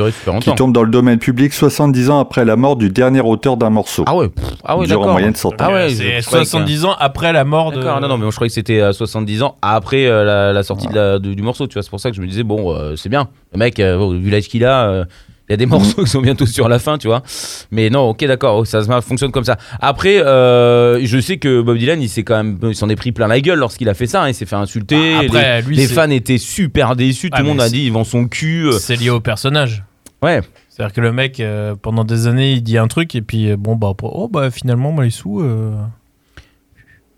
qui 0.41 0.55
tombent 0.55 0.75
dans 0.75 0.83
le 0.83 0.91
domaine 0.91 1.19
public 1.19 1.55
70 1.55 2.11
ans 2.11 2.19
après 2.21 2.45
la 2.45 2.57
mort 2.57 2.77
du 2.77 2.91
dernier 2.91 3.23
auteur 3.23 3.57
d'un 3.57 3.71
morceau. 3.71 4.05
Ah 4.07 4.15
ouais, 4.15 4.29
ah 4.63 4.77
ouais, 4.77 4.85
en 4.85 4.89
d'accord. 4.89 5.13
moyenne 5.13 5.35
100 5.35 5.49
ans. 5.49 5.55
Ah 5.59 5.73
ouais, 5.73 5.89
c'est 5.89 6.21
je 6.21 6.27
croyais 6.27 6.45
que- 6.45 6.51
70 6.51 6.85
ans 6.85 6.95
après 6.99 7.33
la 7.33 7.45
mort 7.45 7.73
de. 7.73 7.77
D'accord, 7.77 8.01
non, 8.03 8.09
non, 8.09 8.17
mais 8.19 8.25
moi, 8.25 8.31
je 8.31 8.37
croyais 8.37 8.51
que 8.51 8.55
c'était 8.55 8.83
à 8.83 8.93
70 8.93 9.43
ans 9.43 9.57
après 9.63 10.05
euh, 10.07 10.23
la, 10.23 10.53
la 10.53 10.63
sortie 10.63 10.87
de 10.89 10.95
la- 10.95 11.19
de- 11.19 11.33
du 11.33 11.43
morceau, 11.43 11.67
tu 11.67 11.73
vois. 11.75 11.83
C'est 11.83 11.89
pour 11.91 12.01
ça 12.01 12.11
que 12.11 12.17
je 12.17 12.21
me 12.21 12.27
disais, 12.27 12.43
bon, 12.43 12.75
euh, 12.77 12.97
c'est 12.97 13.09
bien. 13.09 13.29
Le 13.55 13.59
mec, 13.59 13.81
euh, 13.81 14.19
vu 14.21 14.29
l'âge 14.29 14.49
qu'il 14.49 14.67
a, 14.67 14.87
euh, 14.87 15.05
il 15.49 15.53
y 15.53 15.55
a 15.55 15.57
des 15.57 15.67
morceaux 15.67 16.05
qui 16.05 16.11
sont 16.11 16.21
bientôt 16.23 16.47
sur 16.47 16.69
la 16.69 16.79
fin, 16.79 16.97
tu 16.99 17.07
vois. 17.07 17.23
Mais 17.71 17.91
non, 17.91 18.09
ok, 18.11 18.25
d'accord, 18.25 18.67
ça 18.67 18.83
fonctionne 19.03 19.31
comme 19.31 19.45
ça. 19.45 19.59
Après, 19.81 20.19
euh, 20.25 21.05
je 21.05 21.19
sais 21.21 21.37
que 21.37 21.61
Bob 21.61 21.77
Dylan, 21.77 22.01
il 22.01 22.09
s'est 22.09 22.23
quand 22.23 22.37
même, 22.43 22.59
il 22.63 22.75
s'en 22.75 22.89
est 22.89 22.97
pris 22.97 23.13
plein 23.13 23.27
la 23.29 23.41
gueule 23.41 23.59
lorsqu'il 23.59 23.89
a 23.89 23.95
fait 23.95 24.07
ça. 24.07 24.23
hein, 24.23 24.29
il 24.29 24.35
s'est 24.35 24.47
fait 24.47 24.57
insulter. 24.57 25.15
Ah, 25.17 25.21
après, 25.25 25.61
les 25.61 25.67
lui, 25.69 25.77
les 25.77 25.87
c'est- 25.87 25.95
fans 25.95 26.09
étaient 26.11 26.39
super 26.39 26.97
déçus. 26.97 27.29
Tout 27.31 27.37
Ah, 27.39 27.43
le 27.43 27.49
monde 27.49 27.61
a 27.61 27.69
dit, 27.69 27.85
ils 27.85 27.93
vend 27.93 28.05
son 28.05 28.27
cul. 28.27 28.67
euh, 28.69 28.73
C'est 28.73 28.97
lié 28.97 29.11
au 29.11 29.21
personnage. 29.21 29.85
Ouais. 30.23 30.41
C'est-à-dire 30.71 30.95
que 30.95 31.01
le 31.03 31.13
mec, 31.13 31.39
euh, 31.41 31.75
pendant 31.81 32.05
des 32.05 32.27
années, 32.27 32.53
il 32.55 32.63
dit 32.63 32.79
un 32.79 32.89
truc 32.89 33.15
et 33.15 33.21
puis, 33.23 33.55
bon, 33.57 33.77
bah, 33.77 33.93
oh, 34.03 34.29
bah, 34.29 34.51
finalement, 34.51 34.91
moi, 34.93 35.05
les 35.05 35.11
sous. 35.11 35.41
euh, 35.41 35.73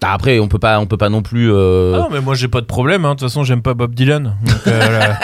Après, 0.03 0.39
on 0.39 0.47
peut 0.49 0.59
pas, 0.59 0.79
on 0.79 0.87
peut 0.87 0.97
pas 0.99 1.09
non 1.09 1.23
plus. 1.23 1.51
euh, 1.53 1.95
Ah 1.97 1.99
non, 2.01 2.09
mais 2.13 2.21
moi, 2.21 2.35
j'ai 2.35 2.49
pas 2.49 2.61
de 2.61 2.67
problème. 2.67 3.05
hein. 3.05 3.15
De 3.15 3.19
toute 3.21 3.29
façon, 3.29 3.45
j'aime 3.45 3.63
pas 3.63 3.75
Bob 3.75 3.95
Dylan. 3.95 4.37
Euh, 4.67 4.99
là, 5.01 5.19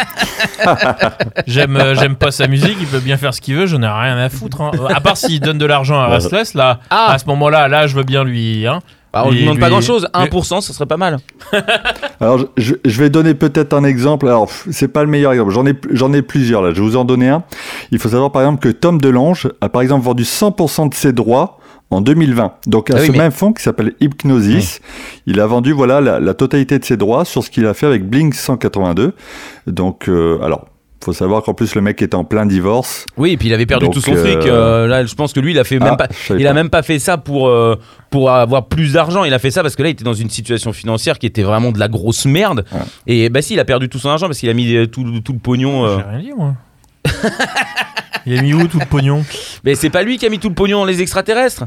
j'aime, 1.47 1.77
euh, 1.77 1.95
j'aime 1.95 2.17
pas 2.17 2.31
sa 2.31 2.47
musique. 2.47 2.77
Il 2.81 2.87
peut 2.87 2.99
bien 3.01 3.17
faire 3.17 3.35
ce 3.35 3.41
qu'il 3.41 3.55
veut. 3.55 3.67
J'en 3.67 3.83
ai 3.83 3.87
rien 3.87 4.17
à 4.19 4.29
foutre. 4.29 4.61
hein. 4.63 4.71
À 4.95 5.01
part 5.01 5.17
s'il 5.17 5.41
donne 5.41 5.59
de 5.59 5.67
l'argent 5.67 6.01
à 6.01 6.07
Restless, 6.09 6.55
là, 6.55 6.81
Ah. 6.91 7.13
à 7.13 7.19
ce 7.19 7.27
moment-là, 7.27 7.69
là, 7.69 7.87
je 7.87 7.95
veux 7.97 8.03
bien 8.03 8.25
lui. 8.25 8.67
Hein. 8.67 8.81
bah, 9.13 9.25
on 9.27 9.31
lui- 9.31 9.43
demande 9.43 9.59
pas 9.61 9.67
lui- 9.67 9.73
grand 9.73 9.81
chose. 9.83 10.09
lui- 10.15 10.25
1%, 10.25 10.63
ce 10.63 10.73
serait 10.73 10.87
pas 10.87 10.97
mal. 10.97 11.19
Alors, 12.21 12.39
je, 12.39 12.45
je- 12.57 12.75
je 12.91 12.99
vais 12.99 13.11
donner 13.11 13.35
peut-être 13.35 13.75
un 13.75 13.85
exemple. 13.85 14.27
Alors, 14.27 14.47
pff, 14.47 14.69
c'est 14.71 14.89
pas 14.89 15.03
le 15.05 15.11
meilleur 15.11 15.33
exemple. 15.33 15.53
J'en 15.53 15.67
ai, 15.67 15.75
j'en 15.91 16.13
ai 16.15 16.23
plusieurs 16.23 16.63
là. 16.63 16.71
Je 16.71 16.77
vais 16.81 16.87
vous 16.89 16.97
en 16.97 17.05
donner 17.05 17.29
un. 17.29 17.43
Il 17.91 17.99
faut 17.99 18.09
savoir 18.09 18.33
par 18.33 18.41
exemple 18.43 18.61
que 18.63 18.71
Tom 18.71 18.99
DeLonge 19.01 19.49
a 19.61 19.69
par 19.69 19.83
exemple 19.83 20.03
vendu 20.05 20.23
100% 20.25 20.89
de 20.89 20.95
ses 20.95 21.13
droits 21.13 21.59
en 21.93 22.01
2020. 22.01 22.53
Donc 22.67 22.91
à 22.91 22.95
Ah 22.97 23.01
oui, 23.01 23.07
ce 23.07 23.13
mais- 23.13 23.19
même 23.19 23.33
fonds 23.33 23.53
qui 23.53 23.63
s'appelle 23.63 23.93
Hypnosis, 24.01 24.81
il 25.27 25.41
a 25.41 25.47
vendu 25.47 25.73
voilà 25.73 26.01
la, 26.01 26.21
la 26.21 26.35
totalité 26.35 26.79
de 26.79 26.85
ses 26.85 26.97
droits 26.97 27.25
sur 27.25 27.43
ce 27.45 27.51
qu'il 27.51 27.67
a 27.67 27.75
fait 27.75 27.87
avec 27.87 28.05
Blink 28.09 28.35
182. 28.35 29.15
Donc 29.67 30.09
euh, 30.09 30.41
alors 30.43 30.67
faut 31.05 31.13
savoir 31.13 31.43
qu'en 31.43 31.53
plus 31.53 31.75
le 31.75 31.81
mec 31.81 32.01
était 32.01 32.15
en 32.15 32.23
plein 32.23 32.47
divorce. 32.47 33.07
Oui, 33.17 33.33
et 33.33 33.37
puis 33.37 33.49
il 33.49 33.55
avait 33.55 33.67
perdu 33.67 33.87
Donc, 33.87 33.95
tout 33.95 34.01
son 34.01 34.13
euh, 34.15 34.25
fric. 34.25 34.47
euh, 34.47 34.87
là, 34.87 35.05
je 35.05 35.13
pense 35.17 35.33
que 35.33 35.41
lui, 35.41 35.51
il 35.51 35.59
a 35.59 35.65
fait 35.65 35.81
même 35.81 35.95
Ah, 35.95 35.97
pas. 35.97 36.07
Il 36.31 36.47
a 36.47 36.51
pas. 36.51 36.55
même 36.55 36.71
pas 36.71 36.83
fait 36.85 37.01
ça 37.01 37.19
pour 37.19 37.49
euh, 37.49 37.75
pour 38.09 38.31
avoir 38.31 38.67
plus 38.69 38.93
d'argent. 38.93 39.25
Il 39.25 39.35
a 39.35 39.41
fait 39.41 39.51
ça 39.51 39.63
parce 39.63 39.75
que 39.75 39.83
là, 39.83 39.89
il 39.89 39.93
était 39.93 40.05
dans 40.05 40.15
une 40.15 40.31
situation 40.31 40.73
financière 40.73 41.19
qui 41.19 41.27
était 41.27 41.43
vraiment 41.43 41.73
de 41.73 41.81
la 41.81 41.89
grosse 41.89 42.25
merde. 42.25 42.65
Ouais. 42.73 42.79
Et 43.09 43.29
bah 43.31 43.43
si, 43.43 43.55
il 43.55 43.59
a 43.59 43.65
perdu 43.65 43.89
tout 43.89 43.99
son 43.99 44.11
argent 44.11 44.27
parce 44.29 44.39
qu'il 44.39 44.49
a 44.49 44.55
mis 44.55 44.77
euh, 44.77 44.87
tout, 44.87 45.03
tout 45.25 45.33
le 45.33 45.41
pognon. 45.41 45.85
euh. 45.87 45.97
J'ai 45.99 46.09
rien 46.09 46.21
dit, 46.21 46.33
moi. 46.39 46.55
Il 48.25 48.39
a 48.39 48.43
mis 48.43 48.55
où 48.55 48.69
tout 48.69 48.79
le 48.79 48.87
pognon? 48.87 49.25
Mais 49.65 49.75
c'est 49.75 49.91
pas 49.91 50.05
lui 50.05 50.17
qui 50.19 50.27
a 50.27 50.29
mis 50.29 50.39
tout 50.39 50.49
le 50.49 50.55
pognon 50.55 50.79
dans 50.79 50.85
les 50.85 51.03
extraterrestres? 51.03 51.65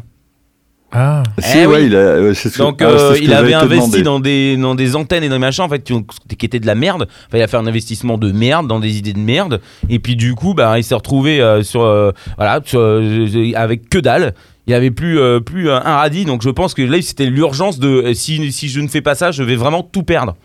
Ah. 0.97 1.23
Si 1.39 1.57
Eh 1.57 1.65
ouais, 1.65 1.75
oui. 1.79 1.85
il 1.87 1.95
a 1.95 2.33
c'est 2.33 2.47
ce 2.49 2.57
que- 2.57 2.63
Donc 2.63 2.81
ah, 2.81 2.85
euh, 2.85 3.09
c'est 3.09 3.15
ce 3.15 3.19
que 3.19 3.25
il 3.25 3.33
avait 3.33 3.53
investi 3.53 4.01
dans 4.01 4.19
des, 4.21 4.55
dans 4.55 4.75
des 4.75 4.95
antennes 4.95 5.23
et 5.23 5.27
dans 5.29 5.35
des 5.35 5.39
machins 5.39 5.65
en 5.65 5.69
fait 5.69 5.83
qui, 5.83 5.91
ont- 5.91 6.05
qui 6.37 6.45
étaient 6.45 6.59
de 6.61 6.65
la 6.67 6.75
merde. 6.75 7.07
Enfin, 7.27 7.37
il 7.37 7.41
a 7.41 7.47
fait 7.47 7.57
un 7.57 7.67
investissement 7.67 8.17
de 8.17 8.31
merde 8.31 8.67
dans 8.67 8.79
des 8.79 8.97
idées 8.97 9.11
de 9.13 9.19
merde. 9.19 9.59
Et 9.89 9.99
puis 9.99 10.15
du 10.15 10.35
coup, 10.35 10.53
bah, 10.53 10.77
il 10.79 10.83
s'est 10.85 10.95
retrouvé 10.95 11.41
euh, 11.41 11.63
sur 11.63 11.81
euh, 11.83 12.11
voilà 12.37 12.61
sur, 12.63 12.79
euh, 12.79 13.27
avec 13.55 13.89
que 13.89 13.97
dalle. 13.97 14.33
Il 14.67 14.73
avait 14.73 14.89
plus 14.91 15.19
euh, 15.19 15.41
plus 15.41 15.69
un 15.69 15.79
radis. 15.79 16.23
Donc 16.25 16.41
je 16.43 16.49
pense 16.49 16.73
que 16.73 16.81
là 16.81 17.01
c'était 17.01 17.25
l'urgence 17.25 17.77
de 17.77 17.87
euh, 17.89 18.13
si, 18.13 18.51
si 18.53 18.69
je 18.69 18.79
ne 18.79 18.87
fais 18.87 19.01
pas 19.01 19.15
ça, 19.15 19.31
je 19.31 19.43
vais 19.43 19.55
vraiment 19.57 19.83
tout 19.83 20.03
perdre. 20.03 20.35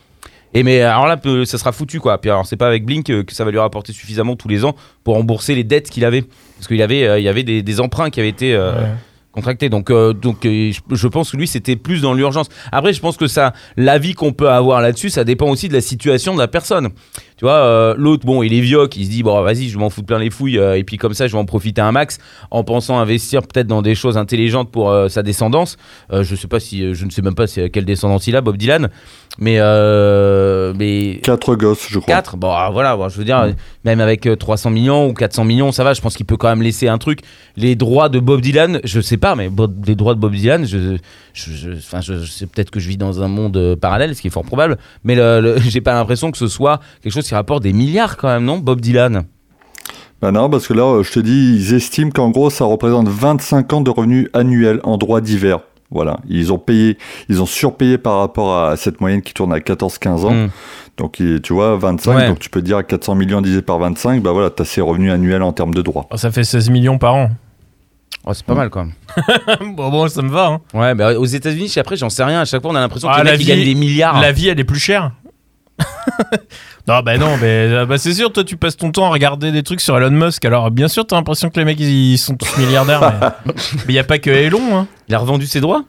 Et 0.53 0.65
mais 0.65 0.83
alors 0.83 1.07
là, 1.07 1.17
peu- 1.17 1.45
ça 1.45 1.59
sera 1.59 1.71
foutu 1.71 2.01
quoi. 2.01 2.19
Puis 2.21 2.29
alors 2.29 2.45
c'est 2.45 2.57
pas 2.57 2.67
avec 2.67 2.85
Blink 2.85 3.09
euh, 3.09 3.23
que 3.23 3.33
ça 3.33 3.45
va 3.45 3.53
lui 3.53 3.59
rapporter 3.61 3.93
suffisamment 3.93 4.35
tous 4.35 4.49
les 4.49 4.65
ans 4.65 4.75
pour 5.05 5.15
rembourser 5.15 5.55
les 5.55 5.63
dettes 5.63 5.89
qu'il 5.91 6.05
avait, 6.05 6.23
parce 6.57 6.67
qu'il 6.67 6.83
avait 6.83 7.05
euh, 7.07 7.19
il 7.21 7.25
y 7.25 7.29
avait 7.29 7.45
des, 7.45 7.63
des 7.63 7.81
emprunts 7.81 8.11
qui 8.11 8.19
avaient 8.19 8.29
été 8.29 8.53
euh, 8.55 8.73
Ouais. 8.73 8.89
Contracté. 9.33 9.69
Donc, 9.69 9.91
euh, 9.91 10.13
donc 10.13 10.45
euh, 10.45 10.73
je, 10.91 11.09
pense 11.09 11.31
que 11.31 11.37
lui, 11.37 11.47
c'était 11.47 11.77
plus 11.77 12.03
dans 12.03 12.15
l'urgence. 12.15 12.49
Après, 12.73 12.93
je 12.93 13.01
pense 13.01 13.17
que 13.17 13.27
ça, 13.27 13.53
l'avis 13.77 14.15
qu'on 14.15 14.33
peut 14.33 14.51
avoir 14.51 14.81
là-dessus, 14.81 15.11
ça 15.11 15.25
dépend 15.25 15.49
aussi 15.49 15.69
de 15.69 15.75
la 15.75 15.81
situation 15.81 16.35
de 16.35 16.41
la 16.41 16.49
personne. 16.49 16.91
Tu 17.41 17.47
vois, 17.47 17.55
euh, 17.55 17.95
l'autre, 17.97 18.27
bon, 18.27 18.43
il 18.43 18.53
est 18.53 18.61
vieux, 18.61 18.87
il 18.97 19.07
se 19.07 19.11
dit, 19.11 19.23
bon, 19.23 19.41
vas-y, 19.41 19.71
je 19.71 19.79
m'en 19.79 19.89
foutre 19.89 20.09
plein 20.09 20.19
les 20.19 20.29
fouilles, 20.29 20.59
euh, 20.59 20.77
et 20.77 20.85
puis 20.85 20.99
comme 20.99 21.15
ça, 21.15 21.27
je 21.27 21.33
vais 21.33 21.39
en 21.39 21.47
profiter 21.47 21.81
un 21.81 21.91
max, 21.91 22.19
en 22.51 22.65
pensant 22.65 22.99
investir 22.99 23.41
peut-être 23.41 23.67
dans 23.67 23.81
des 23.81 23.95
choses 23.95 24.19
intelligentes 24.19 24.71
pour 24.71 24.91
euh, 24.91 25.09
sa 25.09 25.23
descendance. 25.23 25.79
Je 26.13 26.35
sais 26.37 26.49
pas 26.49 26.61
si, 26.61 26.95
je 26.95 27.03
ne 27.07 27.11
sais 27.11 27.23
même 27.23 27.35
pas 27.35 27.47
si, 27.47 27.71
quelle 27.71 27.87
descendance 27.87 28.27
il 28.27 28.37
a, 28.37 28.43
Bob 28.43 28.59
Dylan, 28.59 28.91
mais, 29.39 29.59
mais 30.77 31.21
Quatre 31.23 31.55
gosses, 31.57 31.87
je 31.89 31.99
crois. 31.99 32.15
4 32.15 32.37
bon 32.37 32.51
ah, 32.53 32.71
voilà 32.71 32.97
bon, 32.97 33.09
je 33.09 33.17
veux 33.17 33.25
dire 33.25 33.49
même 33.85 34.01
avec 34.01 34.27
euh, 34.27 34.37
300 34.37 34.71
millions 34.71 35.07
ou 35.09 35.15
400 35.15 35.45
millions 35.45 35.73
ça 35.73 35.85
va 35.85 35.95
je 35.95 36.01
pense 36.01 36.17
qu'il 36.17 36.27
peut 36.27 36.37
quand 36.37 36.49
même 36.49 36.63
laisser 36.63 36.89
un 36.89 36.99
truc 36.99 37.21
les 37.57 37.77
droits 37.77 38.09
de 38.09 38.19
Bob 38.21 38.41
Dylan 38.41 38.81
je 38.85 39.01
sais 39.01 39.17
pas 39.17 39.35
mais 39.37 39.49
Bob- 39.49 39.87
les 39.87 39.95
droits 39.95 40.15
de 40.15 40.21
Bob 40.21 40.33
Dylan 40.35 40.67
je 40.67 40.97
je, 41.33 41.53
je, 41.53 41.71
enfin, 41.73 42.01
je, 42.01 42.19
je 42.19 42.31
sais 42.31 42.47
peut-être 42.47 42.71
que 42.71 42.81
je 42.81 42.89
vis 42.89 42.97
dans 42.97 43.23
un 43.23 43.29
monde 43.29 43.77
parallèle 43.81 44.15
ce 44.17 44.21
qui 44.21 44.27
est 44.27 44.31
fort 44.31 44.45
probable 44.45 44.79
mais 45.05 45.15
le, 45.15 45.41
le- 45.41 45.61
j'ai 45.69 45.81
pas 45.81 45.95
l'impression 45.95 46.31
que 46.31 46.39
ce 46.39 46.49
soit 46.49 46.81
quelque 47.03 47.13
chose 47.13 47.25
qui 47.31 47.35
rapporte 47.37 47.63
des 47.63 47.73
milliards 47.73 48.17
quand 48.17 48.27
même 48.27 48.45
non 48.45 48.59
Bob 48.59 48.81
Dylan? 48.81 49.23
Bah 50.21 50.33
non, 50.33 50.51
parce 50.51 50.67
que 50.67 50.75
là, 50.75 50.83
euh, 50.83 51.03
je 51.05 51.13
te 51.13 51.21
dis, 51.21 51.55
ils 51.57 51.75
estiment 51.75 52.11
qu'en 52.11 52.31
gros, 52.31 52.51
ça 52.51 52.65
représente 52.65 53.07
25 53.09 53.73
ans 53.73 53.81
de 53.81 53.89
revenus 53.91 54.29
annuels 54.35 54.81
en 54.83 54.99
droits 54.99 55.21
divers. 55.21 55.61
Voilà, 55.93 56.19
ils 56.29 56.53
ont 56.53 56.59
payé, 56.59 56.99
ils 57.29 57.41
ont 57.41 57.47
surpayé 57.47 57.99
par 57.99 58.19
rapport 58.19 58.59
à 58.65 58.77
cette 58.77 59.01
moyenne 59.01 59.23
qui 59.23 59.33
tourne 59.33 59.53
à 59.53 59.59
14-15 59.61 60.09
ans. 60.27 60.33
Mm. 60.33 60.49
Donc, 60.97 61.23
tu 61.43 61.53
vois, 61.53 61.77
25, 61.77 62.17
Ouais. 62.17 62.27
donc 62.29 62.41
tu 62.41 62.51
peux 62.51 62.63
dire 62.63 62.85
400 62.85 63.15
millions 63.15 63.41
divisé 63.41 63.63
par 63.63 63.79
25, 63.79 64.21
bah 64.23 64.33
voilà, 64.33 64.51
t'as 64.51 64.65
ces 64.65 64.81
revenus 64.81 65.13
annuels 65.13 65.43
en 65.43 65.53
termes 65.53 65.73
de 65.73 65.83
droits. 65.83 66.07
Oh, 66.11 66.17
ça 66.17 66.33
fait 66.33 66.45
16 66.45 66.69
millions 66.71 66.99
par 66.99 67.15
an. 67.15 67.31
oh, 68.27 68.35
c'est 68.35 68.45
pas 68.45 68.55
mal 68.55 68.69
quand 68.71 68.85
même 68.85 69.75
bon, 69.77 69.89
bon, 69.91 70.09
ça 70.09 70.21
me 70.23 70.29
va. 70.31 70.47
Hein. 70.49 70.61
ouais 70.75 70.95
mais 70.97 71.15
aux 71.17 71.25
États-Unis 71.25 71.73
après 71.79 71.97
j'en 71.97 72.11
sais 72.11 72.23
rien 72.25 72.41
à 72.41 72.45
chaque 72.45 72.61
fois 72.63 72.71
on 72.71 72.75
a 72.75 72.81
l'impression 72.81 73.09
que 73.09 73.15
Ah, 73.17 73.25
les 73.25 73.33
ils 73.33 73.39
vie- 73.39 73.45
gagnent 73.47 73.65
des 73.65 73.75
milliards 73.75 74.21
La 74.21 74.31
vie, 74.33 74.49
elle 74.49 74.61
est 74.61 74.65
plus 74.65 74.79
chère. 74.79 75.13
non, 76.89 77.01
bah 77.01 77.19
non, 77.19 77.37
mais 77.37 77.67
euh, 77.69 77.87
bah, 77.87 77.99
c'est 77.99 78.13
sûr, 78.13 78.33
toi, 78.33 78.45
tu 78.45 78.57
passes 78.57 78.77
ton 78.77 78.93
temps 78.93 79.07
à 79.07 79.11
regarder 79.11 79.53
des 79.53 79.63
trucs 79.63 79.81
sur 79.81 79.97
Elon 79.97 80.11
Musk. 80.11 80.45
Alors, 80.45 80.71
bien 80.71 80.89
sûr, 80.89 81.07
t'as 81.07 81.17
l'impression 81.17 81.51
que 81.51 81.59
les 81.59 81.65
mecs, 81.65 81.81
ils, 81.81 82.19
sont 82.19 82.37
tous 82.37 82.57
milliardaires. 82.59 83.35
mais 83.47 83.55
il 83.89 83.93
n'y 83.93 83.99
a 83.99 84.05
pas 84.05 84.19
que 84.19 84.31
Elon. 84.31 84.79
Hein. 84.79 84.87
Il 85.09 85.15
a 85.15 85.19
revendu 85.19 85.47
ses 85.47 85.61
droits 85.61 85.85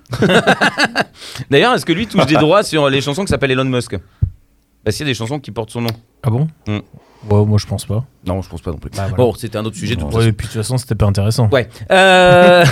D'ailleurs, 1.51 1.73
est-ce 1.73 1.85
que 1.85 1.93
lui 1.93 2.07
touche 2.07 2.25
des 2.25 2.35
droits 2.35 2.63
sur 2.63 2.89
les 2.89 3.01
chansons 3.01 3.23
qui 3.23 3.29
s'appellent 3.29 3.51
Elon 3.51 3.65
Musk? 3.65 3.97
Parce 4.83 4.97
qu'il 4.97 5.05
y 5.05 5.09
a 5.09 5.11
des 5.11 5.17
chansons 5.17 5.39
qui 5.39 5.51
portent 5.51 5.71
son 5.71 5.81
nom. 5.81 5.91
Ah 6.23 6.29
bon? 6.29 6.47
Mm. 6.67 6.79
Ouais, 7.29 7.45
moi, 7.45 7.57
je 7.59 7.67
pense 7.67 7.85
pas. 7.85 8.03
Non, 8.25 8.41
je 8.41 8.49
pense 8.49 8.61
pas 8.61 8.71
non 8.71 8.77
plus. 8.77 8.89
Bah, 8.91 9.03
voilà. 9.09 9.15
Bon, 9.15 9.33
c'était 9.35 9.57
un 9.57 9.65
autre 9.65 9.75
sujet 9.77 9.95
de 9.95 9.99
toute 10.01 10.09
Ouais, 10.09 10.15
façon. 10.17 10.27
et 10.27 10.31
puis, 10.31 10.47
de 10.47 10.51
toute 10.53 10.61
façon, 10.61 10.77
c'était 10.77 10.95
pas 10.95 11.05
intéressant. 11.05 11.49
Ouais. 11.51 11.69
Euh... 11.91 12.65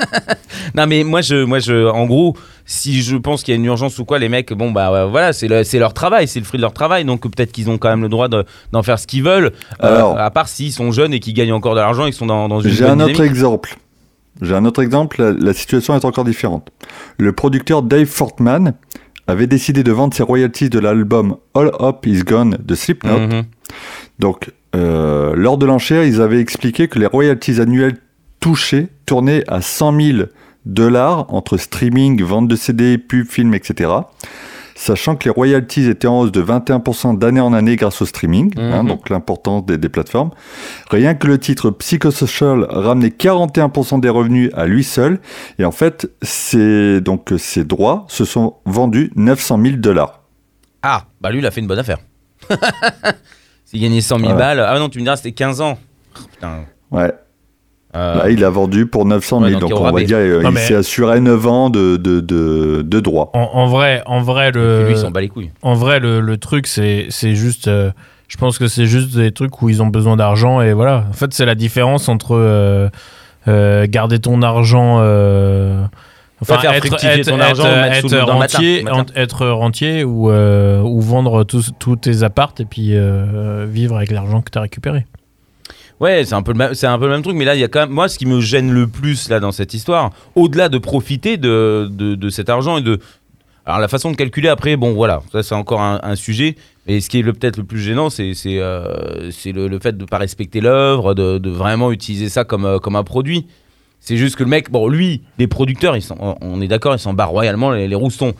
non, 0.76 0.86
mais 0.86 1.02
moi, 1.04 1.20
je, 1.20 1.44
moi, 1.44 1.58
je, 1.58 1.88
en 1.88 2.06
gros, 2.06 2.36
si 2.66 3.02
je 3.02 3.16
pense 3.16 3.42
qu'il 3.42 3.52
y 3.52 3.56
a 3.56 3.58
une 3.58 3.64
urgence 3.64 3.98
ou 3.98 4.04
quoi, 4.04 4.18
les 4.18 4.28
mecs, 4.28 4.52
bon, 4.52 4.70
bah 4.70 5.06
voilà, 5.06 5.32
c'est 5.32 5.48
le- 5.48 5.64
c'est 5.64 5.78
leur 5.78 5.92
travail, 5.94 6.28
c'est 6.28 6.38
le 6.38 6.44
fruit 6.44 6.58
de 6.58 6.62
leur 6.62 6.72
travail, 6.72 7.04
donc 7.04 7.22
peut-être 7.22 7.52
qu'ils 7.52 7.68
ont 7.70 7.78
quand 7.78 7.88
même 7.88 8.02
le 8.02 8.08
droit 8.08 8.28
de- 8.28 8.44
d'en 8.72 8.82
faire 8.82 8.98
ce 8.98 9.06
qu'ils 9.06 9.24
veulent. 9.24 9.52
Euh, 9.82 9.96
Alors. 9.96 10.18
à 10.18 10.30
part 10.30 10.48
s'ils 10.48 10.72
sont 10.72 10.92
jeunes 10.92 11.12
et 11.12 11.20
qu'ils 11.20 11.34
gagnent 11.34 11.52
encore 11.52 11.74
de 11.74 11.80
l'argent, 11.80 12.06
ils 12.06 12.12
sont 12.12 12.26
dans, 12.26 12.48
dans 12.48 12.60
une 12.60 12.70
J'ai 12.70 12.84
un 12.86 13.00
autre 13.00 13.20
exemple. 13.22 13.76
J'ai 14.40 14.54
un 14.54 14.64
autre 14.64 14.82
exemple, 14.82 15.20
la, 15.20 15.32
la 15.32 15.52
situation 15.52 15.94
est 15.96 16.04
encore 16.04 16.24
différente. 16.24 16.68
Le 17.18 17.32
producteur 17.32 17.82
Dave 17.82 18.06
Fortman 18.06 18.74
avait 19.30 19.46
décidé 19.46 19.82
de 19.82 19.92
vendre 19.92 20.14
ses 20.14 20.22
royalties 20.22 20.68
de 20.68 20.78
l'album 20.78 21.36
All 21.54 21.70
Up 21.80 22.06
Is 22.06 22.22
Gone 22.22 22.58
de 22.62 22.74
Slipknot. 22.74 23.18
Mhm. 23.18 23.42
Donc, 24.18 24.50
euh, 24.76 25.34
lors 25.34 25.58
de 25.58 25.66
l'enchère, 25.66 26.04
ils 26.04 26.20
avaient 26.20 26.40
expliqué 26.40 26.88
que 26.88 26.98
les 26.98 27.06
royalties 27.06 27.60
annuelles 27.60 27.96
touchées 28.40 28.88
tournaient 29.06 29.44
à 29.48 29.60
100 29.60 30.00
000 30.00 30.18
dollars 30.66 31.32
entre 31.32 31.56
streaming, 31.56 32.22
vente 32.22 32.48
de 32.48 32.56
CD, 32.56 32.98
pub, 32.98 33.26
film, 33.26 33.54
etc. 33.54 33.90
Sachant 34.82 35.14
que 35.14 35.24
les 35.26 35.30
royalties 35.30 35.90
étaient 35.90 36.06
en 36.08 36.20
hausse 36.20 36.32
de 36.32 36.40
21% 36.42 37.18
d'année 37.18 37.40
en 37.42 37.52
année 37.52 37.76
grâce 37.76 38.00
au 38.00 38.06
streaming, 38.06 38.50
hein, 38.56 38.82
Mhm. 38.82 38.88
donc 38.88 39.10
l'importance 39.10 39.66
des, 39.66 39.76
des 39.76 39.90
plateformes. 39.90 40.30
Rien 40.90 41.14
que 41.14 41.26
le 41.26 41.36
titre 41.38 41.70
Psychosocial 41.70 42.64
ramenait 42.70 43.10
41% 43.10 43.98
des 43.98 44.08
revenus 44.08 44.50
à 44.54 44.64
lui 44.64 44.82
seul. 44.82 45.20
Et 45.58 45.66
en 45.66 45.70
fait, 45.70 46.08
donc 47.04 47.30
ces 47.36 47.64
droits 47.64 48.06
se 48.08 48.24
sont 48.24 48.54
vendus 48.64 49.12
900 49.16 49.60
000 49.62 49.76
dollars. 49.76 50.22
Ah, 50.82 51.04
bah 51.20 51.30
lui, 51.30 51.40
il 51.40 51.46
a 51.46 51.50
fait 51.50 51.60
une 51.60 51.66
bonne 51.66 51.78
affaire. 51.78 51.98
S'il 53.66 53.82
gagnait 53.82 54.00
100 54.00 54.18
000 54.18 54.30
Ouais. 54.32 54.38
balles. 54.38 54.60
Ah 54.66 54.78
non, 54.78 54.88
tu 54.88 54.98
me 54.98 55.04
diras, 55.04 55.16
c'était 55.16 55.32
15 55.32 55.60
ans. 55.60 55.78
Oh, 56.16 56.20
putain. 56.32 56.64
Ouais. 56.90 57.12
Euh, 57.96 58.18
Là, 58.18 58.30
il 58.30 58.44
a 58.44 58.50
vendu 58.50 58.86
pour 58.86 59.04
900 59.04 59.40
000. 59.40 59.52
Ouais, 59.54 59.58
donc 59.60 59.72
on 59.80 59.90
va 59.90 60.02
dire, 60.02 60.18
euh, 60.18 60.42
Non, 60.42 60.50
il 60.50 60.54
mais- 60.54 60.60
s'est 60.60 60.76
assuré 60.76 61.20
9 61.20 61.46
ans 61.46 61.70
de, 61.70 61.96
de, 61.96 62.20
de, 62.20 62.82
de 62.82 63.00
droits. 63.00 63.30
En, 63.34 63.50
en 63.52 63.66
vrai, 63.66 64.02
en 64.06 64.20
vrai, 64.20 64.52
le, 64.52 64.84
lui, 64.86 64.92
il 64.92 64.96
s'en 64.96 65.10
bat 65.10 65.20
les 65.20 65.28
couilles. 65.28 65.50
en 65.62 65.74
vrai, 65.74 65.98
le, 65.98 66.20
le 66.20 66.36
truc, 66.36 66.66
c'est 66.68 67.06
c'est 67.10 67.34
juste. 67.34 67.66
euh, 67.68 67.90
je 68.28 68.36
pense 68.36 68.58
que 68.58 68.68
c'est 68.68 68.86
juste 68.86 69.16
des 69.16 69.32
trucs 69.32 69.60
où 69.60 69.68
ils 69.68 69.82
ont 69.82 69.88
besoin 69.88 70.16
d'argent 70.16 70.60
et 70.60 70.72
voilà. 70.72 71.04
En 71.08 71.12
fait, 71.14 71.32
c'est 71.34 71.46
la 71.46 71.56
différence 71.56 72.08
entre 72.08 72.36
euh, 72.36 72.88
euh, 73.48 73.86
garder 73.88 74.20
ton 74.20 74.40
argent. 74.42 74.98
euh, 75.00 75.82
ton 76.38 78.08
sous 78.08 78.14
être 78.14 78.38
matin, 78.38 78.58
matin. 78.84 79.04
en- 79.16 79.18
être 79.20 79.46
rentier 79.48 80.04
ou, 80.04 80.30
euh, 80.30 80.80
ou 80.80 81.00
vendre 81.00 81.42
tous 81.44 81.72
tous 81.80 81.96
tes 81.96 82.22
appartes 82.22 82.60
et 82.60 82.64
puis 82.64 82.90
euh, 82.96 83.66
vivre 83.68 83.96
avec 83.96 84.10
l'argent 84.12 84.40
que 84.42 84.50
tu 84.50 84.58
as 84.58 84.62
récupéré. 84.62 85.06
Ouais, 86.00 86.24
c'est 86.24 86.34
un 86.34 86.42
peu 86.42 86.54
le 86.54 86.72
c'est 86.74 86.86
un 86.86 86.98
peu 86.98 87.04
le 87.04 87.12
même 87.12 87.22
truc, 87.22 87.36
mais 87.36 87.44
là, 87.44 87.54
il 87.54 87.60
y 87.60 87.64
a 87.64 87.68
quand 87.68 87.80
même, 87.80 87.90
moi, 87.90 88.08
ce 88.08 88.18
qui 88.18 88.24
me 88.24 88.40
gêne 88.40 88.72
le 88.72 88.86
plus 88.86 89.28
là 89.28 89.38
dans 89.38 89.52
cette 89.52 89.74
histoire, 89.74 90.12
au-delà 90.34 90.70
de 90.70 90.78
profiter 90.78 91.36
de, 91.36 91.88
de, 91.90 92.30
cet 92.30 92.48
argent 92.48 92.78
et 92.78 92.82
de, 92.82 92.98
alors 93.66 93.80
la 93.80 93.88
façon 93.88 94.10
de 94.10 94.16
calculer 94.16 94.48
après, 94.48 94.76
bon, 94.76 94.94
voilà, 94.94 95.20
ça 95.30 95.42
c'est 95.42 95.54
encore 95.54 95.82
un, 95.82 96.16
sujet, 96.16 96.56
mais 96.86 97.00
ce 97.00 97.10
qui 97.10 97.18
est 97.18 97.22
peut-être 97.22 97.58
le 97.58 97.64
plus 97.64 97.80
gênant, 97.80 98.08
c'est 98.08 98.32
euh, 98.46 99.30
le, 99.44 99.68
le 99.68 99.78
fait 99.78 99.98
de 99.98 100.04
pas 100.06 100.16
respecter 100.16 100.62
l'œuvre, 100.62 101.12
de, 101.12 101.50
vraiment 101.50 101.92
utiliser 101.92 102.30
ça 102.30 102.44
comme 102.44 102.64
euh, 102.64 102.78
comme 102.78 102.96
un 102.96 103.04
produit. 103.04 103.46
C'est 104.00 104.16
juste 104.16 104.36
que 104.36 104.42
le 104.42 104.48
mec, 104.48 104.70
bon, 104.70 104.88
lui, 104.88 105.20
les 105.36 105.48
producteurs, 105.48 105.94
ils 105.98 106.04
on- 106.18 106.62
est 106.62 106.68
d'accord, 106.68 106.94
ils 106.94 106.98
s'en 106.98 107.12
barrent 107.12 107.32
royalement 107.32 107.72
les, 107.72 107.86
les 107.86 107.94
roustons. 107.94 108.32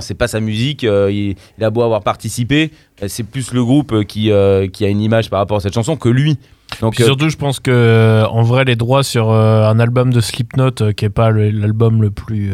C'est 0.00 0.14
pas 0.14 0.28
sa 0.28 0.38
musique, 0.38 0.84
euh, 0.84 1.10
il, 1.10 1.34
il 1.58 1.64
a 1.64 1.70
beau 1.70 1.82
avoir 1.82 2.02
participé, 2.02 2.70
euh, 3.02 3.06
c'est 3.08 3.24
plus 3.24 3.52
le 3.52 3.64
groupe 3.64 4.04
qui, 4.04 4.30
qui 4.72 4.84
a 4.84 4.88
une 4.88 5.00
image 5.00 5.28
par 5.28 5.40
rapport 5.40 5.56
à 5.56 5.60
cette 5.60 5.74
chanson 5.74 5.96
que 5.96 6.08
lui. 6.08 6.38
Donc, 6.80 6.94
Puis 6.94 7.02
euh, 7.02 7.06
surtout, 7.06 7.28
je 7.28 7.36
pense 7.36 7.60
que 7.60 7.70
euh, 7.70 8.26
en 8.28 8.42
vrai, 8.42 8.64
les 8.64 8.76
droits 8.76 9.02
sur 9.02 9.30
euh, 9.30 9.68
un 9.68 9.78
album 9.80 10.12
de 10.12 10.20
Slipknot, 10.20 10.92
qui 10.96 11.04
est 11.04 11.10
pas 11.10 11.30
l'album 11.30 12.00
le 12.02 12.10
plus, 12.10 12.52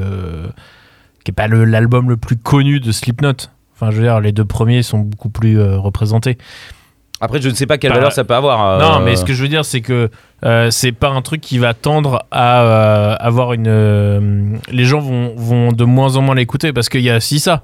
qui 1.25 1.31
est 1.31 1.35
pas 1.35 1.49
l'album 1.49 2.09
le 2.09 2.17
plus 2.17 2.37
connu 2.37 2.81
de 2.81 2.93
Slipknot. 2.93 3.35
Enfin, 3.75 3.91
je 3.91 3.97
veux 3.99 4.03
dire, 4.05 4.21
les 4.21 4.33
deux 4.33 4.45
premiers 4.45 4.83
sont 4.83 4.99
beaucoup 5.01 5.29
plus 5.29 5.59
euh, 5.61 5.77
représentés. 5.79 6.39
Après, 7.21 7.41
je 7.41 7.49
ne 7.49 7.55
sais 7.55 7.67
pas 7.67 7.79
quelle 7.79 7.91
Bah, 7.91 7.97
valeur 7.97 8.13
ça 8.13 8.25
peut 8.25 8.35
avoir. 8.35 8.65
euh, 8.67 8.81
Non, 8.81 9.01
mais 9.05 9.17
ce 9.17 9.25
que 9.25 9.33
je 9.33 9.43
veux 9.43 9.49
dire, 9.49 9.65
c'est 9.65 9.81
que 9.81 10.11
euh, 10.45 10.71
c'est 10.71 10.93
pas 10.93 11.09
un 11.11 11.23
truc 11.23 11.41
qui 11.41 11.59
va 11.59 11.73
tendre 11.75 12.25
à 12.31 13.13
avoir 13.15 13.53
une. 13.53 14.59
les 14.71 14.85
gens 14.85 15.01
vont, 15.01 15.35
vont 15.37 15.73
de 15.73 15.85
moins 15.85 16.17
en 16.17 16.23
moins 16.23 16.35
l'écouter 16.35 16.73
parce 16.73 16.89
qu'il 16.89 17.03
y 17.03 17.11
a 17.11 17.17
aussi 17.19 17.39
ça. 17.41 17.63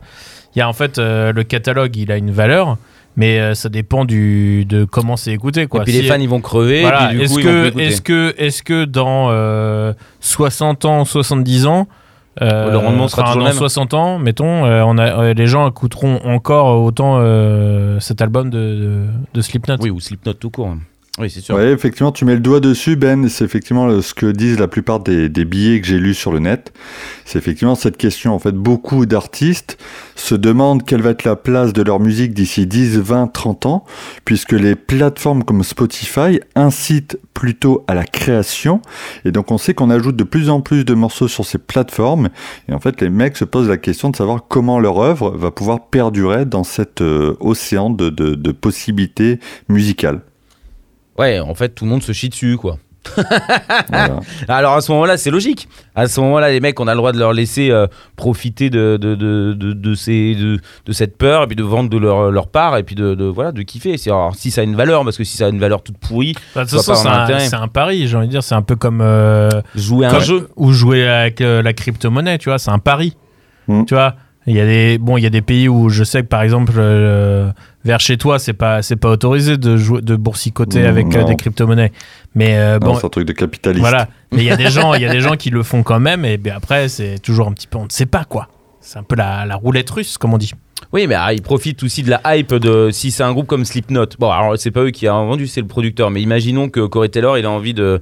Il 0.55 0.59
y 0.59 0.63
a 0.63 0.69
en 0.69 0.73
fait 0.75 0.99
le 0.99 1.43
catalogue, 1.43 1.97
il 1.97 2.13
a 2.13 2.17
une 2.19 2.31
valeur, 2.31 2.77
mais 3.17 3.39
euh, 3.41 3.55
ça 3.55 3.69
dépend 3.69 4.05
du, 4.05 4.65
de 4.65 4.85
comment 4.85 5.17
c'est 5.17 5.33
écouté. 5.33 5.67
Quoi. 5.67 5.81
Et 5.81 5.85
puis 5.85 5.93
Si- 5.93 6.03
les 6.03 6.09
fans 6.09 6.19
ils 6.21 6.29
vont 6.29 6.41
crever. 6.41 6.79
et 6.79 6.83
voilà, 6.83 7.09
puis 7.09 7.19
du 7.19 7.23
est-ce 7.25 7.35
que, 7.39 7.79
est-ce 7.81 8.01
que, 8.03 8.35
est-ce 8.39 8.63
que 8.63 8.85
dans 8.85 9.29
euh, 9.31 9.93
60 10.21 10.85
ans, 10.85 11.05
70 11.05 11.67
ans, 11.67 11.89
euh, 12.41 12.71
Le 12.71 12.79
rendement 12.79 13.09
sera 13.09 13.23
enfin, 13.23 13.33
toujours 13.33 13.43
dans 13.43 13.49
le 13.49 13.55
même. 13.55 13.59
60 13.59 13.95
ans, 13.95 14.19
mettons, 14.19 14.65
euh, 14.65 14.83
on 14.87 14.97
a, 14.97 15.05
euh, 15.23 15.35
les 15.35 15.47
gens 15.47 15.69
écouteront 15.69 16.21
encore 16.25 16.83
autant 16.83 17.17
euh, 17.19 18.01
cet 18.01 18.23
album 18.23 18.49
de, 18.49 18.59
de, 18.59 19.05
de 19.35 19.41
Slipknot. 19.43 19.77
Oui, 19.81 19.91
ou 19.91 20.01
Slipknot 20.01 20.33
tout 20.35 20.49
court. 20.51 20.75
Oui, 21.19 21.29
c'est 21.29 21.43
sûr. 21.43 21.57
Ouais, 21.57 21.71
effectivement, 21.73 22.11
tu 22.11 22.25
mets 22.25 22.33
le 22.33 22.41
doigt 22.41 22.61
dessus, 22.61 22.97
Ben. 22.97 23.29
C'est 23.29 23.45
effectivement 23.45 24.01
ce 24.01 24.15
que 24.15 24.25
disent 24.25 24.59
la 24.59 24.67
plupart 24.67 25.01
des, 25.01 25.29
billets 25.29 25.79
que 25.79 25.87
j'ai 25.87 25.99
lus 25.99 26.15
sur 26.15 26.33
le 26.33 26.39
net. 26.39 26.73
C'est 27.27 27.39
effectivement 27.39 27.75
cette 27.75 27.99
question. 27.99 28.35
En 28.35 28.39
fait, 28.39 28.53
beaucoup 28.53 29.05
d'artistes 29.05 29.77
se 30.17 30.35
demandent 30.35 30.87
quelle 30.87 31.03
va 31.03 31.11
être 31.11 31.25
la 31.25 31.37
place 31.37 31.75
de 31.75 31.83
leur 31.83 32.01
musique 32.01 32.33
d'ici 32.33 32.67
10, 32.67 32.99
20, 32.99 33.27
30 33.27 33.67
ans, 33.67 33.85
puisque 34.25 34.53
les 34.53 34.75
plateformes 34.75 35.45
comme 35.45 35.63
Spotify 35.65 36.41
incitent 36.55 37.19
plutôt 37.35 37.85
à 37.89 37.95
la 37.95 38.05
création. 38.05 38.81
Et 39.27 39.33
donc, 39.33 39.51
on 39.51 39.59
sait 39.59 39.75
qu'on 39.75 39.91
ajoute 39.91 40.17
de 40.17 40.25
plus 40.25 40.49
en 40.49 40.63
plus 40.63 40.87
de 40.87 40.95
morceaux 40.95 41.29
sur 41.29 41.45
ces 41.45 41.59
plateformes. 41.59 42.31
Et 42.71 42.73
en 42.73 42.81
fait, 42.81 43.03
les 43.03 43.11
mecs 43.11 43.37
se 43.37 43.45
posent 43.45 43.69
la 43.69 43.77
question 43.77 44.09
de 44.09 44.17
savoir 44.17 44.47
comment 44.49 44.81
leur 44.81 44.99
œuvre 44.99 45.37
va 45.37 45.51
pouvoir 45.51 45.89
perdurer 45.89 46.47
dans 46.47 46.65
cet 46.65 47.03
euh, 47.03 47.37
océan 47.41 47.91
de 47.91 48.53
possibilités 48.53 49.41
musicales. 49.69 50.23
Ouais, 51.19 51.41
en 51.41 51.55
fait, 51.55 51.71
tout 51.71 51.85
le 51.85 51.91
monde 51.91 52.03
se 52.03 52.13
chie 52.13 52.29
dessus, 52.29 52.57
quoi. 52.57 52.79
Voilà. 53.89 54.21
Alors 54.49 54.75
à 54.75 54.81
ce 54.81 54.93
moment-là, 54.93 55.17
c'est 55.17 55.31
logique. 55.31 55.69
À 55.95 56.07
ce 56.07 56.21
moment-là, 56.21 56.51
les 56.51 56.61
mecs, 56.61 56.79
on 56.81 56.87
a 56.87 56.93
le 56.93 56.99
droit 56.99 57.13
de 57.13 57.19
leur 57.19 57.33
laisser 57.33 57.71
euh, 57.71 57.87
profiter 58.17 58.71
de, 58.71 58.97
de, 58.97 59.15
de, 59.15 59.55
de, 59.55 59.73
de 59.73 59.95
ces, 59.95 60.35
de, 60.37 60.59
de 60.87 60.93
cette 60.93 61.19
peur, 61.19 61.43
et 61.43 61.47
puis 61.49 61.57
de 61.57 61.63
vendre 61.65 61.91
de 61.91 61.99
leur, 61.99 62.31
leur 62.31 62.47
part, 62.49 62.77
et 62.77 62.83
puis 62.85 62.95
de, 62.95 63.15
de, 63.15 63.25
voilà, 63.25 63.51
de 63.53 63.63
kiffer. 63.63 63.97
Alors, 64.07 64.35
si 64.37 64.51
ça 64.51 64.61
a 64.61 64.65
une 64.65 64.77
valeur, 64.77 65.03
parce 65.05 65.17
que 65.19 65.25
si 65.25 65.37
ça 65.37 65.47
a 65.47 65.49
une 65.49 65.59
valeur 65.59 65.83
toute 65.83 65.99
pourrie, 65.99 66.35
Bah, 66.55 66.63
c'est 66.67 66.77
un 67.57 67.63
un, 67.63 67.69
pari, 67.69 68.07
j'ai 68.07 68.17
envie 68.17 68.27
de 68.29 68.33
dire. 68.33 68.43
C'est 68.45 68.55
un 68.55 68.63
peu 68.63 68.77
comme. 68.77 69.01
euh, 69.01 69.51
jouer 69.75 70.07
à 70.07 70.11
un 70.11 70.13
comme- 70.15 70.23
jeu. 70.23 70.49
Ou 70.57 70.73
jouer 70.73 71.07
avec 71.07 71.41
euh, 71.41 71.61
la 71.63 71.73
crypto-monnaie, 71.73 72.39
tu 72.39 72.49
vois, 72.49 72.59
c'est 72.59 72.71
un 72.71 72.79
pari. 72.79 73.17
Mm. 73.69 73.85
Tu 73.85 73.95
vois, 73.95 74.15
il 74.47 74.57
y 74.57 74.61
a 74.61 74.65
des 74.65 74.99
bon, 74.99 75.17
il 75.17 75.23
y 75.23 75.27
a 75.27 75.31
des 75.31 75.43
pays 75.43 75.69
où 75.69 75.89
je 75.89 76.03
sais 76.03 76.23
que 76.23 76.29
par 76.29 76.43
exemple 76.43 76.73
euh, 76.77 77.51
vers 77.85 78.01
chez 78.01 78.17
toi, 78.17 78.39
c'est 78.39 78.53
pas 78.53 78.83
c'est 78.83 78.97
pas 78.97 79.11
autorisé 79.11 79.57
de 79.57 79.77
jouer 79.77 80.03
de 80.03 80.17
boursicoter 80.17 80.83
Mm, 80.83 80.87
avec 80.87 81.17
euh, 81.17 81.25
des 81.25 81.37
crypto-monnaies. 81.37 81.93
Mais 82.35 82.57
euh, 82.57 82.79
bon, 82.79 82.95
c'est 82.95 83.07
un 83.07 83.11
truc 83.11 83.27
de 83.27 83.33
capitaliste. 83.33 83.81
voilà, 83.81 84.09
mais 84.33 84.39
il 84.39 84.45
y 84.45 84.51
a 84.51 84.57
des 84.57 84.71
gens, 84.71 84.95
il 84.95 85.03
y 85.03 85.07
a 85.07 85.13
des 85.13 85.21
gens 85.21 85.37
qui 85.37 85.51
le 85.51 85.63
font 85.63 85.83
quand 85.83 86.01
même 86.01 86.25
et 86.25 86.39
bien 86.39 86.57
après 86.57 86.89
c'est 86.89 87.19
toujours 87.21 87.47
un 87.49 87.53
petit 87.53 87.67
peu 87.67 87.79
on 87.79 87.85
ne 87.85 87.91
sait 87.91 88.07
pas 88.07 88.25
quoi. 88.25 88.49
C'est 88.83 88.99
un 88.99 89.03
peu 89.05 89.17
la, 89.17 89.47
la 89.47 89.57
roulette 89.57 89.89
russe 89.91 90.19
comme 90.19 90.35
on 90.35 90.39
dit. 90.39 90.53
Oui, 90.93 91.07
mais 91.07 91.15
ah, 91.15 91.33
ils 91.33 91.41
profitent 91.41 91.83
aussi 91.85 92.03
de 92.03 92.11
la 92.11 92.21
hype 92.37 92.53
de 92.55 92.91
si 92.91 93.13
c'est 93.13 93.23
un 93.23 93.33
groupe 93.33 93.47
comme 93.47 93.65
Slipknot. 93.65 94.05
Bon, 94.19 94.31
alors 94.31 94.59
c'est 94.59 94.73
pas 94.73 94.81
eux 94.81 94.91
qui 94.91 95.09
ont 95.09 95.27
vendu, 95.29 95.47
c'est 95.47 95.61
le 95.61 95.69
producteur. 95.69 96.11
Mais 96.11 96.21
imaginons 96.21 96.69
que 96.69 96.81
Corey 96.85 97.09
Taylor, 97.09 97.39
il 97.39 97.47
a 97.47 97.51
envie 97.51 97.73
de, 97.73 98.01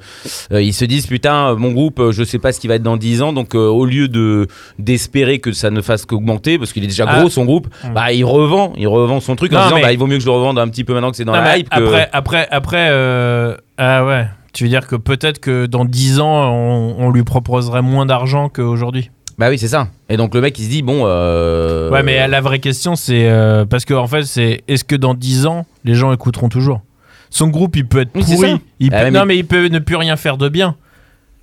euh, 0.51 0.63
ils 0.63 0.73
se 0.73 0.87
disent 0.87 1.07
putain, 1.07 1.55
mon 1.57 1.73
groupe, 1.73 2.01
euh, 2.01 2.11
je 2.11 2.25
sais 2.25 2.39
pas 2.39 2.53
ce 2.53 2.59
qu'il 2.59 2.69
va 2.69 2.77
être 2.77 2.83
dans 2.83 2.97
10 2.97 3.21
ans, 3.21 3.33
donc 3.35 3.55
euh, 3.55 3.59
au 3.69 3.85
lieu 3.85 4.09
de 4.09 4.47
d'espérer 4.79 5.39
que 5.41 5.53
ça 5.53 5.71
ne 5.71 5.83
fasse 5.83 6.07
qu'augmenter, 6.07 6.59
parce 6.59 6.73
qu'il 6.73 6.83
est 6.83 6.87
déjà 6.89 7.05
Ah. 7.07 7.21
gros 7.21 7.29
son 7.29 7.45
groupe, 7.45 7.69
bah 7.95 8.13
il 8.13 8.25
revend, 8.25 8.73
il 8.79 8.89
revend 8.89 9.21
son 9.21 9.37
truc 9.37 9.53
en 9.53 9.63
disant 9.63 9.77
mais- 9.77 9.83
bah 9.83 9.93
il 9.93 9.99
vaut 9.99 10.07
mieux 10.07 10.17
que 10.17 10.23
je 10.23 10.27
le 10.29 10.33
revende 10.33 10.59
un 10.59 10.69
petit 10.69 10.85
peu 10.85 10.95
maintenant 10.95 11.11
que 11.11 11.17
c'est 11.19 11.25
dans 11.27 11.35
Non, 11.37 11.43
la 11.43 11.59
hype. 11.59 11.69
que- 11.69 11.75
Après, 11.77 12.09
après, 12.13 12.49
après, 12.51 12.89
euh, 12.91 13.57
ah 13.77 14.05
ouais. 14.07 14.27
Tu 14.53 14.65
veux 14.65 14.71
dire 14.71 14.87
que 14.89 14.97
peut-être 14.97 15.39
que 15.39 15.67
dans 15.67 15.85
10 15.85 16.19
ans, 16.19 16.51
on, 16.53 16.97
on 16.99 17.11
lui 17.11 17.23
proposerait 17.23 17.83
moins 17.83 18.05
d'argent 18.07 18.49
qu'aujourd'hui? 18.49 19.11
Bah 19.41 19.49
oui, 19.49 19.59
c'est 19.59 19.69
ça. 19.69 19.89
Et 20.11 20.17
donc 20.19 20.35
le 20.35 20.41
mec 20.43 20.57
il 20.59 20.65
se 20.67 20.69
dit 20.69 20.83
bon. 20.83 21.03
euh, 21.07 21.91
Ouais, 21.91 22.03
mais 22.03 22.29
la 22.29 22.41
vraie 22.43 22.59
question, 22.61 22.95
c'est. 22.95 23.27
euh, 23.29 23.65
parce 23.65 23.85
que, 23.87 23.95
en 23.95 24.07
fait, 24.07 24.23
c'est 24.25 24.63
est-ce 24.69 24.85
que 24.85 24.95
dans 24.95 25.15
10 25.15 25.47
ans, 25.47 25.65
les 25.85 25.95
gens 25.95 26.13
écouteront 26.13 26.49
toujours? 26.51 26.83
Son 27.31 27.49
groupe, 27.49 27.75
il 27.77 27.87
peut 27.87 28.01
être 28.01 28.11
Oui, 28.15 28.23
pourri. 28.23 28.61
Il 28.81 28.91
peut- 28.91 28.97
Ah, 28.99 29.05
mais- 29.05 29.19
Non, 29.19 29.25
mais 29.25 29.39
il 29.39 29.47
peut 29.47 29.67
ne 29.69 29.79
plus 29.79 29.97
rien 29.97 30.17
faire 30.17 30.37
de 30.37 30.49
bien. 30.51 30.77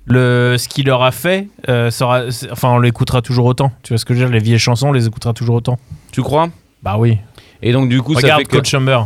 Le, 0.06 0.54
ce 0.58 0.68
qu'il 0.68 0.86
leur 0.86 1.02
a 1.02 1.10
fait, 1.10 1.48
euh, 1.68 1.90
sera, 1.90 2.22
enfin, 2.52 2.70
on 2.70 2.78
l'écoutera 2.78 3.20
toujours 3.20 3.44
autant. 3.46 3.72
Tu 3.82 3.92
vois 3.92 3.98
ce 3.98 4.04
que 4.04 4.14
je 4.14 4.20
veux 4.20 4.26
dire? 4.26 4.32
Les 4.32 4.40
vieilles 4.42 4.58
chansons, 4.58 4.88
on 4.88 4.92
les 4.92 5.06
écoutera 5.06 5.32
toujours 5.34 5.56
autant. 5.56 5.76
Tu 6.12 6.22
crois? 6.22 6.48
Bah 6.82 6.96
oui. 6.98 7.18
Et 7.62 7.72
donc 7.72 7.88
du 7.88 8.00
coup 8.00 8.14
ça 8.14 8.20
Regarde 8.20 8.40
fait 8.40 8.44
que. 8.46 8.50
Cold 8.52 8.64
Chamber. 8.66 9.00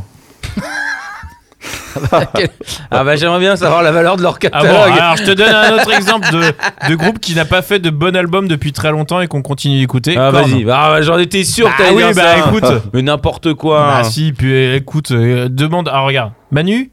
Ah 2.90 3.04
bah 3.04 3.16
j'aimerais 3.16 3.40
bien 3.40 3.56
savoir 3.56 3.82
la 3.82 3.92
valeur 3.92 4.16
de 4.16 4.22
leur 4.22 4.34
Ah 4.36 4.38
catalogue. 4.38 4.70
bon, 4.70 4.92
alors 4.94 5.16
je 5.16 5.24
te 5.24 5.30
donne 5.32 5.52
un 5.54 5.74
autre 5.74 5.92
exemple 5.92 6.30
de, 6.32 6.42
de 6.88 6.94
groupe 6.94 7.18
qui 7.18 7.34
n'a 7.34 7.44
pas 7.44 7.62
fait 7.62 7.78
de 7.78 7.90
bon 7.90 8.14
album 8.16 8.48
depuis 8.48 8.72
très 8.72 8.90
longtemps 8.90 9.20
et 9.20 9.28
qu'on 9.28 9.42
continue 9.42 9.78
d'écouter. 9.80 10.16
Ah, 10.16 10.30
vas-y, 10.30 10.64
bah, 10.64 11.00
j'en 11.02 11.18
étais 11.18 11.44
sûr 11.44 11.66
Bah 11.66 11.72
que 11.78 11.82
t'allais 11.82 11.96
oui, 11.96 12.14
bah 12.14 12.22
ça. 12.22 12.38
écoute. 12.38 12.82
Mais 12.92 13.02
n'importe 13.02 13.54
quoi. 13.54 13.94
Ah 13.98 14.04
si, 14.04 14.32
puis 14.32 14.52
euh, 14.52 14.76
écoute, 14.76 15.10
euh, 15.12 15.48
demande. 15.50 15.88
Ah 15.92 16.00
regarde, 16.00 16.32
Manu, 16.50 16.90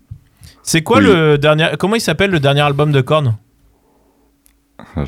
c'est 0.63 0.81
quoi 0.81 0.97
Oui. 0.99 1.05
le 1.05 1.37
dernier 1.37 1.69
Comment 1.79 1.95
il 1.95 2.01
s'appelle 2.01 2.31
le 2.31 2.39
dernier 2.39 2.61
album 2.61 2.91
de 2.91 3.01
Korn? 3.01 3.35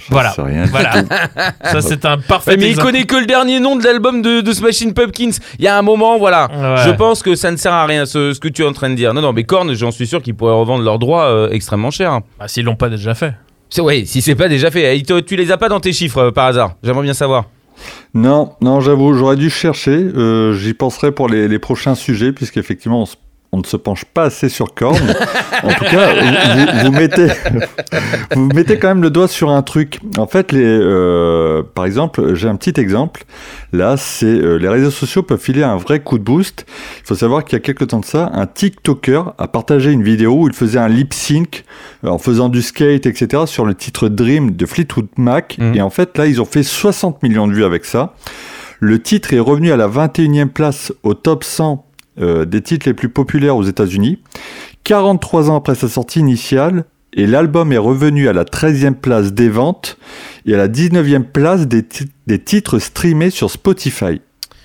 Voilà. 0.10 0.32
sais 0.32 0.42
rien. 0.42 0.66
Voilà, 0.66 0.94
ça 1.64 1.82
c'est 1.82 2.06
un 2.06 2.18
parfait 2.18 2.52
Ouais, 2.52 2.58
mais 2.58 2.70
il 2.70 2.78
connaît 2.78 3.04
que 3.04 3.16
le 3.16 3.26
dernier 3.26 3.60
nom 3.60 3.76
de 3.76 3.84
l'album 3.84 4.22
de, 4.22 4.42
de 4.42 4.52
Smashing 4.54 4.94
Pumpkins. 4.94 5.32
Il 5.60 5.66
y 5.66 5.68
a 5.68 5.78
un 5.78 5.82
moment, 5.82 6.18
voilà. 6.18 6.48
Ouais. 6.52 6.84
Je 6.86 6.92
pense 6.92 7.22
que 7.24 7.36
ça 7.36 7.52
ne 7.52 7.58
sert 7.58 7.74
à 7.74 7.86
rien 7.86 8.06
ce, 8.06 8.34
ce 8.34 8.40
que 8.40 8.48
tu 8.48 8.62
es 8.64 8.66
en 8.66 8.74
train 8.74 8.90
de 8.90 8.96
dire. 8.96 9.14
Non, 9.14 9.22
non, 9.22 9.34
mais 9.34 9.44
Korn, 9.44 9.74
j'en 9.74 9.92
suis 9.92 10.08
sûr 10.08 10.22
qu'ils 10.22 10.36
pourraient 10.36 10.54
revendre 10.54 10.84
leurs 10.84 11.00
droits 11.00 11.26
euh, 11.26 11.50
extrêmement 11.52 11.92
cher. 11.92 12.20
Bah, 12.40 12.48
S'ils 12.48 12.66
l'ont 12.66 12.76
pas 12.76 12.90
déjà 12.90 13.14
fait. 13.16 13.34
C'est 13.70 13.82
ouais, 13.82 14.04
si 14.06 14.22
c'est 14.22 14.36
pas 14.36 14.48
déjà 14.50 14.70
fait. 14.72 14.98
Et 14.98 15.04
tu, 15.04 15.24
tu 15.24 15.36
les 15.36 15.52
as 15.52 15.58
pas 15.58 15.70
dans 15.70 15.80
tes 15.80 15.94
chiffres 15.94 16.18
euh, 16.18 16.32
par 16.32 16.46
hasard. 16.48 16.76
J'aimerais 16.84 17.04
bien 17.04 17.14
savoir. 17.14 17.46
Non, 18.14 18.54
non, 18.62 18.82
j'avoue, 18.82 19.14
j'aurais 19.14 19.38
dû 19.38 19.50
chercher. 19.50 19.92
euh, 19.92 20.54
J'y 20.54 20.74
penserai 20.74 21.12
pour 21.12 21.28
les, 21.30 21.48
les 21.48 21.60
prochains 21.60 21.96
sujets, 21.96 22.32
puisqu'effectivement, 22.34 23.02
on, 23.04 23.06
se- 23.06 23.16
on 23.54 23.58
ne 23.58 23.66
se 23.66 23.76
penche 23.76 24.06
pas 24.06 24.24
assez 24.24 24.48
sur 24.48 24.74
Korn. 24.74 24.98
en 25.64 25.74
tout 25.74 25.86
cas, 25.86 26.84
vous, 26.84 26.92
mettez, 26.92 27.28
vous 28.36 28.48
mettez 28.48 28.80
quand 28.80 28.88
même 28.88 29.02
le 29.02 29.10
doigt 29.10 29.28
sur 29.28 29.50
un 29.50 29.62
truc. 29.62 30.00
En 30.18 30.26
fait, 30.26 30.54
les, 30.54 30.64
euh, 30.64 31.62
par 31.62 31.86
exemple, 31.86 32.34
j'ai 32.34 32.48
un 32.48 32.56
petit 32.56 32.80
exemple. 32.80 33.26
Là, 33.74 33.98
c'est 33.98 34.26
euh, 34.26 34.56
les 34.56 34.70
réseaux 34.70 34.92
sociaux 34.92 35.22
peuvent 35.24 35.40
filer 35.40 35.64
un 35.64 35.76
vrai 35.76 36.00
coup 36.00 36.18
de 36.18 36.24
boost. 36.24 36.66
Il 37.00 37.08
faut 37.08 37.16
savoir 37.16 37.44
qu'il 37.44 37.58
y 37.58 37.58
a 37.58 37.60
quelques 37.60 37.88
temps 37.88 38.00
de 38.00 38.06
ça, 38.06 38.32
un 38.34 38.48
TikToker 38.48 39.34
a 39.38 39.48
partagé 39.50 39.92
une 39.92 40.04
vidéo 40.04 40.44
où 40.44 40.48
il 40.48 40.54
faisait 40.54 40.80
un 40.80 40.88
lip 40.88 41.14
sync 41.14 41.66
euh, 42.06 42.10
en 42.10 42.18
faisant 42.18 42.48
du 42.48 42.62
skate, 42.62 43.06
etc. 43.06 43.44
sur 43.48 43.66
le 43.66 43.76
titre 43.76 44.08
Dream 44.08 44.52
de 44.52 44.66
Fleetwood 44.66 45.08
Mac. 45.18 45.58
Mhm. 45.60 45.76
Et 45.76 45.82
en 45.82 45.90
fait, 45.90 46.18
là, 46.18 46.26
ils 46.26 46.40
ont 46.40 46.46
fait 46.46 46.64
60 46.64 47.22
millions 47.22 47.50
de 47.50 47.54
vues 47.54 47.66
avec 47.66 47.84
ça. 47.84 48.14
Le 48.80 49.00
titre 49.00 49.34
est 49.34 49.40
revenu 49.40 49.72
à 49.72 49.78
la 49.78 49.88
21e 49.88 50.48
place 50.48 50.92
au 51.04 51.14
top 51.14 51.44
100 51.44 51.86
euh, 52.22 52.46
des 52.46 52.62
titres 52.62 52.88
les 52.88 52.94
plus 52.94 53.10
populaires 53.10 53.56
aux 53.58 53.64
États-Unis. 53.64 54.20
43 54.84 55.50
ans 55.50 55.56
après 55.56 55.76
sa 55.76 55.88
sortie 55.90 56.20
initiale, 56.20 56.86
et 57.14 57.28
l'album 57.28 57.72
est 57.74 57.78
revenu 57.78 58.30
à 58.30 58.34
la 58.34 58.46
13e 58.46 58.94
place 58.96 59.34
des 59.34 59.50
ventes 59.50 59.98
et 60.46 60.54
à 60.54 60.58
la 60.58 60.68
19e 60.70 61.24
place 61.24 61.68
des, 61.68 61.84
ti- 61.84 62.10
des 62.28 62.40
titres 62.40 62.80
streamés 62.80 63.30
sur 63.30 63.52
Spotify. 63.52 64.22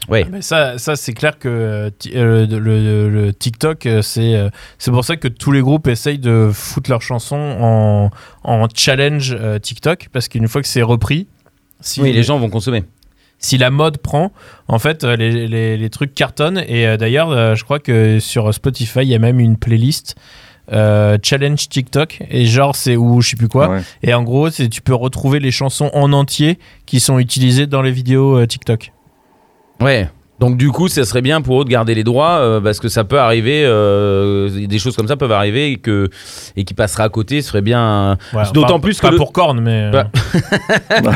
Ouais. 0.09 0.25
Mais 0.31 0.41
ça, 0.43 0.79
ça 0.79 0.95
c'est 0.95 1.13
clair 1.13 1.37
que 1.41 1.49
euh, 1.49 1.91
euh, 2.15 2.47
le, 2.47 2.59
le- 2.61 3.09
le 3.11 3.35
TikTok, 3.35 3.89
c'est 4.03 4.37
euh, 4.37 4.49
c'est 4.79 4.93
pour 4.93 5.05
ça 5.05 5.17
que 5.17 5.27
tous 5.27 5.51
les 5.51 5.61
groupes 5.61 5.89
essayent 5.89 6.21
de 6.21 6.51
foutre 6.53 6.89
leurs 6.91 7.03
chansons 7.03 7.57
en, 7.61 8.11
en 8.45 8.69
challenge 8.73 9.37
euh, 9.39 9.59
TikTok, 9.59 10.07
parce 10.13 10.29
qu'une 10.29 10.47
fois 10.47 10.63
que 10.63 10.69
c'est 10.69 10.83
repris, 10.83 11.27
si, 11.81 12.01
Oui, 12.01 12.13
les 12.13 12.23
gens 12.23 12.39
vont 12.39 12.49
consommer. 12.49 12.85
Si 13.39 13.59
la 13.59 13.71
mode 13.71 13.99
prend, 13.99 14.33
en 14.69 14.79
fait, 14.79 15.05
euh, 15.05 15.17
les, 15.17 15.47
les- 15.47 15.77
les 15.77 15.91
trucs 15.91 16.15
cartonnent. 16.15 16.63
Et 16.69 16.87
euh, 16.87 16.97
d'ailleurs, 16.97 17.31
euh, 17.31 17.55
je 17.55 17.65
crois 17.65 17.79
que 17.79 18.19
sur 18.21 18.53
Spotify, 18.55 19.01
il 19.01 19.09
y 19.09 19.15
a 19.15 19.19
même 19.19 19.41
une 19.41 19.57
playlist. 19.57 20.17
euh, 20.73 21.17
challenge 21.23 21.69
TikTok 21.69 22.23
et 22.29 22.45
genre 22.45 22.75
c'est 22.75 22.97
où 22.97 23.21
je 23.21 23.29
sais 23.31 23.37
plus 23.37 23.47
quoi 23.47 23.69
Ouais. 23.69 23.83
et 24.03 24.13
en 24.15 24.25
gros 24.25 24.51
c'est 24.51 24.69
tu 24.69 24.83
peux 24.83 24.97
retrouver 24.97 25.39
les 25.39 25.53
chansons 25.53 25.91
en 25.95 26.13
entier 26.13 26.59
qui 26.87 26.99
sont 26.99 27.21
utilisées 27.21 27.69
dans 27.69 27.83
les 27.83 27.93
vidéos 27.93 28.37
euh, 28.37 28.47
TikTok 28.49 28.91
Ouais. 29.81 30.09
Donc 30.39 30.59
du 30.59 30.71
coup, 30.71 30.89
ça 30.89 31.05
serait 31.05 31.23
bien 31.23 31.41
pour 31.41 31.63
eux 31.63 31.65
de 31.65 31.71
garder 31.71 31.95
les 31.95 32.05
droits 32.05 32.39
euh, 32.41 32.61
parce 32.61 32.79
que 32.79 32.89
ça 32.89 33.05
peut 33.05 33.19
arriver, 33.19 33.63
euh, 33.65 34.67
des 34.67 34.79
choses 34.79 34.95
comme 34.95 35.09
ça 35.09 35.17
peuvent 35.17 35.33
arriver 35.33 35.73
et 35.73 35.77
que 35.79 36.11
et 36.57 36.65
qui 36.65 36.75
passera 36.75 37.05
à 37.05 37.09
côté, 37.09 37.41
ce 37.41 37.49
serait 37.49 37.63
bien. 37.63 38.19
Ouais, 38.35 38.43
D'autant 38.53 38.67
enfin, 38.75 38.81
plus 38.81 38.97
que 38.99 39.03
pas 39.07 39.11
le- 39.13 39.17
pour 39.17 39.33
Korn 39.33 39.59
mais 39.61 39.91
Bah, 39.91 40.11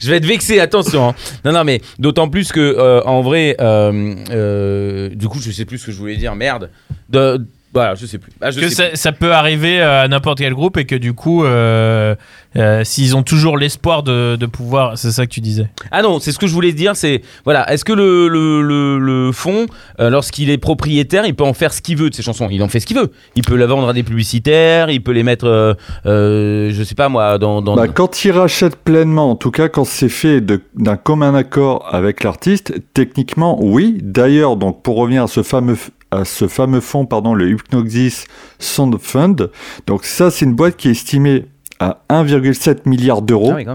je 0.00 0.10
vais 0.10 0.16
être 0.16 0.26
vexé, 0.26 0.60
attention. 0.60 1.10
hein. 1.10 1.14
Non, 1.44 1.52
non, 1.52 1.64
mais 1.64 1.80
d'autant 1.98 2.28
plus 2.28 2.50
que, 2.52 2.60
euh, 2.60 3.02
en 3.04 3.20
vrai, 3.20 3.56
euh, 3.60 4.14
euh, 4.30 5.08
du 5.10 5.28
coup, 5.28 5.38
je 5.40 5.50
sais 5.50 5.64
plus 5.64 5.78
ce 5.78 5.86
que 5.86 5.92
je 5.92 5.98
voulais 5.98 6.16
dire, 6.16 6.34
merde. 6.34 6.70
De- 7.08 7.46
Voilà, 7.74 7.94
je 7.94 8.04
sais 8.04 8.18
plus. 8.18 8.30
Ah, 8.42 8.50
je 8.50 8.60
que 8.60 8.68
sais 8.68 8.74
ça, 8.74 8.84
ça 8.94 9.12
peut 9.12 9.32
arriver 9.32 9.80
euh, 9.80 10.02
à 10.02 10.08
n'importe 10.08 10.38
quel 10.38 10.52
groupe 10.52 10.76
et 10.76 10.84
que 10.84 10.94
du 10.94 11.14
coup, 11.14 11.42
euh, 11.44 12.14
euh, 12.56 12.84
s'ils 12.84 13.16
ont 13.16 13.22
toujours 13.22 13.56
l'espoir 13.56 14.02
de, 14.02 14.36
de 14.36 14.44
pouvoir. 14.46 14.98
C'est 14.98 15.10
ça 15.10 15.24
que 15.26 15.30
tu 15.32 15.40
disais. 15.40 15.70
plus. 15.76 15.88
Ah 15.90 16.02
non, 16.02 16.20
c'est 16.20 16.32
ce 16.32 16.38
que 16.38 16.46
je 16.46 16.52
voulais 16.52 16.72
dire. 16.74 16.96
C'est 16.96 17.22
voilà, 17.44 17.70
est-ce 17.72 17.84
que 17.86 17.94
le 17.94 18.28
le, 18.28 18.60
le, 18.60 18.98
le 18.98 19.32
fond, 19.32 19.66
euh, 20.00 20.10
lorsqu'il 20.10 20.50
est 20.50 20.58
propriétaire, 20.58 21.24
il 21.24 21.34
peut 21.34 21.44
en 21.44 21.54
faire 21.54 21.72
ce 21.72 21.80
qu'il 21.80 21.96
veut 21.96 22.10
de 22.10 22.14
ses 22.14 22.22
chansons? 22.22 22.46
Il 22.50 22.62
en 22.62 22.68
fait 22.68 22.78
ce 22.80 22.84
qu'il 22.86 22.96
veut. 22.98 23.10
Il 23.36 23.42
peut 23.42 23.56
la 23.56 23.66
vendre 23.66 23.88
à 23.88 23.92
des 23.94 24.02
publicitaires. 24.02 24.90
Il 24.90 25.02
peut 25.02 25.12
les 25.12 25.22
mettre, 25.22 25.46
euh, 25.46 25.72
euh, 26.04 26.70
je 26.74 26.82
sais 26.82 26.94
pas 26.94 27.08
moi, 27.08 27.38
dans. 27.38 27.62
dans 27.62 27.74
Bah, 27.76 27.88
quand 27.88 28.24
il 28.26 28.32
rachète 28.32 28.76
pleinement, 28.76 29.30
en 29.30 29.36
tout 29.36 29.50
cas 29.50 29.68
quand 29.70 29.84
c'est 29.84 30.10
fait 30.10 30.42
de- 30.42 30.60
d'un 30.74 30.96
commun 30.96 31.34
accord 31.34 31.88
avec 31.90 32.22
l'artiste, 32.22 32.74
techniquement 32.92 33.58
oui. 33.62 33.96
D'ailleurs, 34.02 34.56
donc 34.56 34.82
pour 34.82 34.96
revenir 34.96 35.22
à 35.22 35.26
ce 35.26 35.42
fameux 35.42 35.76
à 36.12 36.24
ce 36.24 36.46
fameux 36.46 36.80
fonds, 36.80 37.06
pardon, 37.06 37.34
le 37.34 37.50
Hypnosis 37.50 38.26
Sound 38.58 38.96
Fund. 39.00 39.50
Donc 39.86 40.04
ça, 40.04 40.30
c'est 40.30 40.44
une 40.44 40.54
boîte 40.54 40.76
qui 40.76 40.88
est 40.88 40.92
estimée 40.92 41.46
à 41.80 42.02
1,7 42.10 42.88
milliard 42.88 43.22
d'euros 43.22 43.52
Ah 43.52 43.56
oui, 43.56 43.66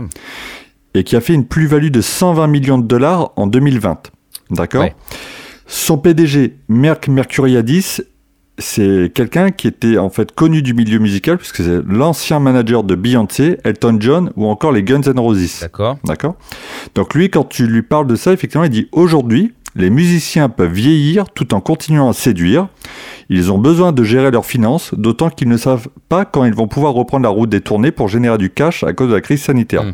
et 0.94 1.04
qui 1.04 1.16
a 1.16 1.22
fait 1.22 1.34
une 1.34 1.46
plus-value 1.46 1.90
de 1.90 2.02
120 2.02 2.48
millions 2.48 2.78
de 2.78 2.88
dollars 2.88 3.32
en 3.36 3.48
2020. 3.48 4.12
D'accord 4.52 4.84
Ouais. 4.84 4.96
Son 5.66 5.98
PDG, 5.98 6.56
Merck 6.70 7.10
Mercuriadis, 7.10 8.02
c'est 8.58 9.12
quelqu'un 9.14 9.52
qui 9.52 9.68
était 9.68 9.98
en 9.98 10.10
fait 10.10 10.32
connu 10.34 10.62
du 10.62 10.74
milieu 10.74 11.00
musical 11.00 11.38
puisque 11.38 11.58
c'est 11.58 11.82
l'ancien 11.86 12.40
manager 12.40 12.84
de 12.84 12.96
Beyoncé, 12.96 13.58
Elton 13.64 13.98
John 14.00 14.32
ou 14.36 14.48
encore 14.48 14.72
les 14.72 14.84
Guns 14.84 15.02
N' 15.02 15.20
Roses. 15.20 15.60
D'accord. 15.62 15.98
D'accord 16.06 16.36
Donc 16.96 17.14
lui, 17.14 17.30
quand 17.30 17.44
tu 17.44 17.68
lui 17.68 17.82
parles 17.82 18.08
de 18.08 18.16
ça, 18.16 18.32
effectivement, 18.32 18.64
il 18.64 18.70
dit 18.70 18.88
aujourd'hui, 18.92 19.54
les 19.78 19.90
musiciens 19.90 20.50
peuvent 20.50 20.72
vieillir 20.74 21.30
tout 21.30 21.54
en 21.54 21.62
continuant 21.62 22.10
à 22.10 22.14
séduire. 22.14 22.68
Ils 23.30 23.52
ont 23.52 23.58
besoin 23.58 23.92
de 23.92 24.04
gérer 24.04 24.32
leurs 24.32 24.46
finances, 24.46 24.94
d'autant 24.96 25.30
qu'ils 25.30 25.48
ne 25.50 25.58
savent 25.58 25.88
pas 26.10 26.26
quand 26.26 26.44
ils 26.46 26.54
vont 26.54 26.68
pouvoir 26.68 26.94
reprendre 26.94 27.24
la 27.24 27.30
route 27.30 27.50
des 27.50 27.62
tournées 27.62 27.92
pour 27.92 28.08
générer 28.08 28.38
du 28.38 28.50
cash 28.50 28.84
à 28.84 28.94
cause 28.94 29.10
de 29.10 29.14
la 29.16 29.22
crise 29.22 29.42
sanitaire. 29.42 29.84
Mm. 29.84 29.94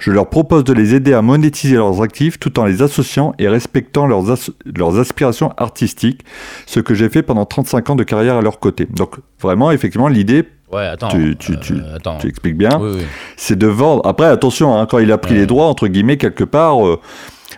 Je 0.00 0.10
leur 0.10 0.28
propose 0.28 0.64
de 0.64 0.72
les 0.72 0.94
aider 0.94 1.14
à 1.14 1.22
monétiser 1.22 1.76
leurs 1.76 2.02
actifs 2.02 2.38
tout 2.40 2.58
en 2.58 2.64
les 2.64 2.82
associant 2.82 3.32
et 3.38 3.48
respectant 3.48 4.06
leurs, 4.06 4.30
as- 4.30 4.50
leurs 4.76 4.98
aspirations 4.98 5.52
artistiques, 5.56 6.22
ce 6.66 6.80
que 6.80 6.94
j'ai 6.94 7.08
fait 7.08 7.22
pendant 7.22 7.44
35 7.46 7.90
ans 7.90 7.96
de 7.96 8.02
carrière 8.02 8.34
à 8.36 8.42
leur 8.42 8.58
côté. 8.58 8.86
Donc 8.90 9.16
vraiment, 9.40 9.70
effectivement, 9.70 10.08
l'idée, 10.08 10.44
Ouais, 10.72 10.86
attends. 10.86 11.08
tu, 11.08 11.36
tu, 11.38 11.56
tu, 11.60 11.74
euh, 11.74 11.94
attends. 11.96 12.18
tu 12.18 12.26
expliques 12.26 12.56
bien, 12.58 12.76
Oui, 12.80 12.90
oui. 12.96 13.02
c'est 13.36 13.56
de 13.56 13.68
vendre. 13.68 14.04
Après, 14.04 14.26
attention, 14.26 14.76
hein, 14.76 14.86
quand 14.90 14.98
il 14.98 15.12
a 15.12 15.18
pris 15.18 15.34
Ouais. 15.34 15.40
les 15.40 15.46
droits, 15.46 15.66
entre 15.66 15.86
guillemets, 15.86 16.16
quelque 16.16 16.42
part, 16.44 16.84
euh, 16.84 17.00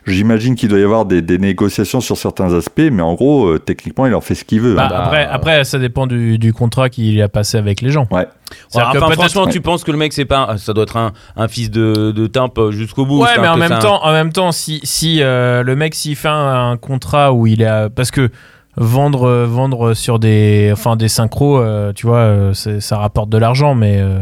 j'imagine 0.06 0.54
qu'il 0.54 0.68
doit 0.68 0.78
y 0.78 0.82
avoir 0.82 1.04
des, 1.04 1.22
des 1.22 1.38
négociations 1.38 2.00
sur 2.00 2.16
certains 2.16 2.52
aspects, 2.54 2.88
mais 2.92 3.02
en 3.02 3.14
gros, 3.14 3.46
euh, 3.46 3.58
techniquement, 3.58 4.06
il 4.06 4.14
en 4.14 4.20
fait 4.20 4.34
ce 4.34 4.44
qu'il 4.44 4.60
veut. 4.60 4.74
Bah, 4.74 4.86
hein. 4.86 4.88
bah, 4.90 5.02
après, 5.04 5.26
euh, 5.26 5.30
après, 5.32 5.64
ça 5.64 5.78
dépend 5.78 6.06
du, 6.06 6.38
du 6.38 6.52
contrat 6.52 6.88
qu'il 6.88 7.20
a 7.22 7.28
passé 7.28 7.56
avec 7.58 7.80
les 7.80 7.90
gens. 7.90 8.06
Ouais. 8.10 8.26
C'est-à-dire 8.68 8.92
que 8.92 8.98
enfin, 8.98 9.06
peut-être- 9.08 9.20
franchement, 9.20 9.46
tu 9.46 9.60
penses 9.60 9.84
que 9.84 9.90
le 9.90 9.98
mec, 9.98 10.12
c'est 10.12 10.24
pas, 10.24 10.56
ça 10.58 10.72
doit 10.72 10.84
être 10.84 10.96
un, 10.96 11.12
un 11.36 11.48
fils 11.48 11.70
de, 11.70 12.12
de 12.12 12.26
timpe 12.26 12.70
jusqu'au 12.70 13.04
bout. 13.06 13.22
Ouais, 13.22 13.30
mais 13.40 13.48
en 13.48 13.56
même 13.56 13.68
ça. 13.70 13.78
temps, 13.78 14.04
en 14.04 14.12
même 14.12 14.32
temps, 14.32 14.52
si, 14.52 14.80
si 14.84 15.22
euh, 15.22 15.62
le 15.62 15.76
mec 15.76 15.94
s'il 15.94 16.16
fait 16.16 16.28
un, 16.28 16.70
un 16.72 16.76
contrat 16.76 17.32
où 17.32 17.46
il 17.46 17.64
a, 17.64 17.88
parce 17.90 18.10
que 18.10 18.30
vendre, 18.76 19.24
euh, 19.24 19.46
vendre 19.46 19.94
sur 19.94 20.18
des, 20.18 20.68
enfin 20.72 20.96
des 20.96 21.08
synchros, 21.08 21.58
euh, 21.58 21.92
tu 21.94 22.06
vois, 22.06 22.18
euh, 22.18 22.52
ça 22.54 22.98
rapporte 22.98 23.30
de 23.30 23.38
l'argent, 23.38 23.74
mais 23.74 23.98
euh, 24.00 24.18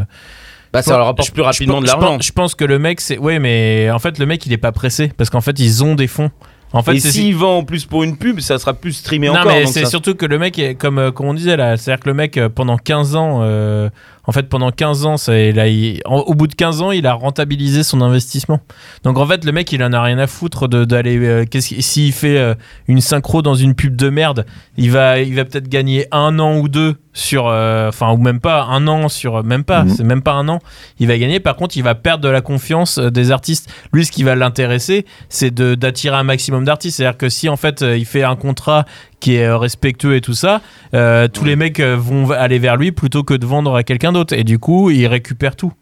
bah, 0.75 0.81
ça 0.83 0.97
leur 0.97 1.05
rapporte 1.07 1.27
je- 1.27 1.33
plus 1.33 1.41
je 1.41 1.45
rapidement 1.45 1.75
pense- 1.75 1.83
de 1.83 1.87
l'argent. 1.87 2.17
Je 2.21 2.31
pense 2.31 2.55
que 2.55 2.65
le 2.65 2.79
mec, 2.79 3.01
c'est, 3.01 3.17
ouais, 3.17 3.39
mais 3.39 3.89
en 3.91 3.99
fait, 3.99 4.19
le 4.19 4.25
mec, 4.25 4.45
il 4.45 4.53
est 4.53 4.57
pas 4.57 4.71
pressé 4.71 5.11
parce 5.17 5.29
qu'en 5.29 5.41
fait, 5.41 5.59
ils 5.59 5.83
ont 5.83 5.95
des 5.95 6.07
fonds. 6.07 6.31
En 6.73 6.83
fait, 6.83 6.95
Et 6.95 6.99
s'il 6.99 7.35
vend 7.35 7.59
en 7.59 7.63
plus 7.63 7.85
pour 7.85 8.03
une 8.03 8.17
pub, 8.17 8.41
ça 8.41 8.57
sera 8.59 8.73
plus 8.73 8.91
streamé 8.93 9.27
non, 9.27 9.33
encore. 9.35 9.45
mais 9.51 9.63
donc 9.63 9.71
c'est 9.71 9.83
ça- 9.85 9.89
surtout 9.91 10.13
que 10.15 10.25
le 10.25 10.37
mec, 10.37 10.59
est- 10.59 10.75
comme, 10.75 10.97
euh, 10.97 11.11
comme 11.11 11.27
on 11.27 11.33
disait 11.33 11.55
là, 11.55 11.77
c'est-à-dire 11.77 12.03
que 12.03 12.09
le 12.09 12.15
mec, 12.15 12.37
euh, 12.37 12.49
pendant 12.49 12.77
15 12.77 13.15
ans, 13.15 13.39
euh, 13.43 13.89
en 14.27 14.31
fait, 14.31 14.49
pendant 14.49 14.71
15 14.71 15.05
ans, 15.05 15.15
là, 15.27 15.67
il- 15.67 16.01
en- 16.05 16.19
au 16.19 16.33
bout 16.33 16.47
de 16.47 16.55
15 16.55 16.81
ans, 16.81 16.91
il 16.91 17.05
a 17.07 17.13
rentabilisé 17.13 17.83
son 17.83 18.01
investissement. 18.01 18.59
Donc 19.03 19.17
en 19.17 19.25
fait, 19.25 19.45
le 19.45 19.51
mec, 19.51 19.71
il 19.71 19.83
en 19.83 19.93
a 19.93 20.01
rien 20.01 20.17
à 20.19 20.27
foutre 20.27 20.67
de, 20.67 20.85
d'aller. 20.85 21.17
euh, 21.19 21.45
qu'est-ce 21.49 21.79
s'il 21.81 22.11
fait 22.13 22.37
euh, 22.37 22.55
une 22.87 23.01
synchro 23.01 23.41
dans 23.41 23.55
une 23.55 23.75
pub 23.75 23.95
de 23.95 24.09
merde, 24.09 24.45
il 24.77 24.91
va, 24.91 25.19
il 25.19 25.35
va 25.35 25.45
peut-être 25.45 25.67
gagner 25.69 26.07
un 26.11 26.39
an 26.39 26.57
ou 26.57 26.67
deux 26.69 26.95
sur. 27.13 27.47
euh, 27.47 27.89
Enfin, 27.89 28.11
ou 28.11 28.17
même 28.17 28.39
pas, 28.39 28.63
un 28.63 28.87
an 28.87 29.07
sur. 29.09 29.43
Même 29.43 29.63
pas, 29.63 29.83
Mhm. 29.83 29.89
c'est 29.89 30.03
même 30.03 30.21
pas 30.21 30.33
un 30.33 30.47
an. 30.49 30.59
Il 30.99 31.07
va 31.07 31.17
gagner. 31.17 31.39
Par 31.39 31.55
contre, 31.55 31.77
il 31.77 31.83
va 31.83 31.95
perdre 31.95 32.23
de 32.23 32.29
la 32.29 32.41
confiance 32.41 32.97
euh, 32.97 33.09
des 33.11 33.31
artistes. 33.31 33.69
Lui, 33.93 34.05
ce 34.05 34.11
qui 34.11 34.23
va 34.23 34.35
l'intéresser, 34.35 35.05
c'est 35.29 35.53
de, 35.53 35.75
d'attirer 35.75 36.15
un 36.15 36.23
maximum 36.23 36.65
d'artistes. 36.65 36.97
C'est-à-dire 36.97 37.17
que 37.17 37.29
si 37.29 37.47
en 37.49 37.57
fait, 37.57 37.81
euh, 37.81 37.97
il 37.97 38.05
fait 38.05 38.23
un 38.23 38.35
contrat 38.35 38.85
qui 39.25 39.37
est 39.37 39.45
euh, 39.47 39.57
respectueux 39.57 40.15
et 40.15 40.21
tout 40.21 40.35
ça, 40.35 40.61
euh, 40.93 41.27
tous 41.27 41.43
les 41.45 41.55
mecs 41.55 41.79
euh, 41.79 41.95
vont 41.97 42.29
aller 42.29 42.59
vers 42.59 42.77
lui 42.77 42.91
plutôt 42.91 43.23
que 43.23 43.33
de 43.33 43.43
vendre 43.45 43.75
à 43.75 43.81
quelqu'un 43.81 44.11
d'autre. 44.11 44.33
Et 44.35 44.43
du 44.43 44.59
coup, 44.59 44.91
il 44.91 45.07
récupère 45.07 45.55
tout. 45.55 45.73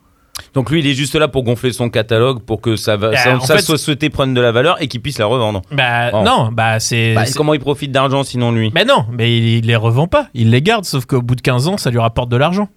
Donc 0.53 0.69
lui, 0.71 0.79
il 0.79 0.87
est 0.87 0.93
juste 0.93 1.13
là 1.15 1.27
pour 1.27 1.43
gonfler 1.43 1.73
son 1.73 1.89
catalogue, 1.89 2.39
pour 2.41 2.61
que 2.61 2.77
ça 2.77 2.95
va, 2.95 3.11
Bah, 3.11 3.17
sa, 3.17 3.39
sa 3.41 3.55
fait- 3.57 3.61
société 3.61 4.09
prenne 4.09 4.33
de 4.33 4.39
la 4.39 4.53
valeur 4.53 4.81
et 4.81 4.87
qu'il 4.87 5.01
puisse 5.01 5.19
la 5.19 5.25
revendre. 5.25 5.61
Bah 5.71 6.09
Oh. 6.13 6.23
non, 6.23 6.51
bah 6.53 6.79
c'est. 6.79 7.13
Bah, 7.15 7.25
c'est- 7.25 7.35
comment 7.37 7.53
il 7.53 7.59
profite 7.59 7.91
d'argent 7.91 8.23
sinon 8.23 8.51
lui? 8.53 8.71
Mais 8.73 8.85
non, 8.85 9.05
mais 9.11 9.35
il, 9.37 9.43
il 9.57 9.65
les 9.67 9.75
revend 9.75 10.07
pas, 10.07 10.29
il 10.33 10.49
les 10.49 10.61
garde, 10.61 10.85
sauf 10.85 11.05
qu'au 11.05 11.21
bout 11.21 11.35
de 11.35 11.41
15 11.41 11.67
ans, 11.67 11.77
ça 11.77 11.91
lui 11.91 11.99
rapporte 11.99 12.29
de 12.29 12.37
l'argent. 12.37 12.69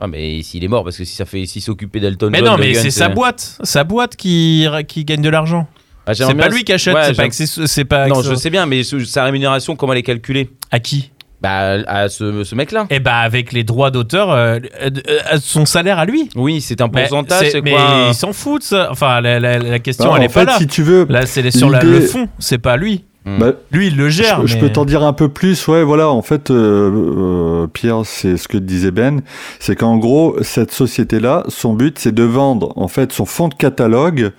Ah 0.00 0.06
mais 0.06 0.42
s'il 0.42 0.62
est 0.64 0.68
mort, 0.68 0.84
parce 0.84 0.96
que 0.98 1.04
si 1.04 1.14
ça 1.16 1.24
fait 1.26 1.44
s'il 1.46 1.62
s'occupait 1.62 2.00
d'Elton 2.00 2.28
Mais 2.30 2.38
John, 2.38 2.46
non, 2.48 2.56
mais 2.58 2.72
Guns, 2.72 2.80
c'est 2.80 2.90
sa 2.90 3.08
boîte, 3.08 3.58
sa 3.62 3.84
boîte 3.84 4.16
qui, 4.16 4.66
qui 4.88 5.04
gagne 5.04 5.22
de 5.22 5.28
l'argent. 5.28 5.66
Ah, 6.06 6.14
C'est 6.14 6.34
pas 6.34 6.48
lui 6.48 6.64
qui 6.64 6.72
achète, 6.72 6.94
Ouais, 6.94 7.02
c'est 7.04 7.08
pas 7.14 7.22
j'aime- 7.22 7.28
que 7.30 7.34
c'est 7.34 7.66
c'est 7.66 7.84
pas 7.84 8.06
Non, 8.08 8.22
je 8.22 8.34
sais 8.34 8.50
bien, 8.50 8.66
mais 8.66 8.82
sa 8.82 9.24
rémunération, 9.24 9.76
comment 9.76 9.92
elle 9.92 10.00
est 10.00 10.02
calculée? 10.02 10.50
À 10.70 10.80
qui? 10.80 11.10
Bah 11.40 11.78
à 11.88 12.08
ce, 12.08 12.44
ce 12.44 12.54
mec-là. 12.54 12.86
Eh 12.90 13.00
bah 13.00 13.16
avec 13.16 13.52
les 13.52 13.64
droits 13.64 13.90
d'auteur, 13.90 14.30
euh, 14.30 14.58
euh, 14.80 14.90
euh, 15.08 15.38
son 15.40 15.64
salaire 15.66 15.98
à 15.98 16.04
lui. 16.04 16.28
Oui, 16.36 16.60
c'est 16.60 16.80
un 16.80 16.86
Mais 16.92 17.00
pourcentage, 17.02 17.48
c'est 17.50 17.60
mais 17.62 17.72
quoi? 17.72 18.04
il 18.10 18.14
s'en 18.14 18.32
fout 18.32 18.60
de 18.62 18.64
ça. 18.66 18.88
Enfin, 18.92 19.20
la, 19.20 19.40
la- 19.40 19.58
la 19.58 19.78
question, 19.80 20.06
Non, 20.06 20.16
elle 20.16 20.22
est 20.24 20.28
fait, 20.28 20.44
pas 20.44 20.52
là. 20.52 20.58
si 20.58 20.68
tu 20.68 20.84
veux, 20.84 21.04
Là, 21.08 21.26
c'est 21.26 21.50
sur 21.50 21.68
la- 21.68 21.82
le 21.82 22.00
fond, 22.00 22.28
c'est 22.38 22.58
pas 22.58 22.76
lui. 22.76 23.04
Hmm. 23.24 23.38
bah, 23.38 23.52
Lui, 23.70 23.86
il 23.86 23.96
le 23.96 24.08
gère. 24.08 24.46
je, 24.46 24.58
peux 24.58 24.70
t'en 24.70 24.84
dire 24.84 25.04
un 25.04 25.12
peu 25.12 25.28
plus. 25.28 25.68
Ouais, 25.68 25.84
voilà, 25.84 26.10
en 26.10 26.22
fait, 26.22 26.50
euh, 26.50 27.62
euh, 27.62 27.66
Pierre, 27.68 28.00
c'est 28.04 28.36
ce 28.36 28.48
que 28.48 28.58
disait 28.58 28.90
Ben, 28.90 29.22
c'est 29.60 29.76
qu'en 29.76 29.96
gros, 29.96 30.36
cette 30.42 30.72
société-là, 30.72 31.44
son 31.48 31.74
but, 31.74 31.98
c'est 31.98 32.12
de 32.12 32.24
vendre 32.24 32.72
en 32.76 32.88
fait 32.88 33.12
son 33.12 33.24
fonds 33.24 33.48
de 33.48 33.54
catalogue 33.54 34.32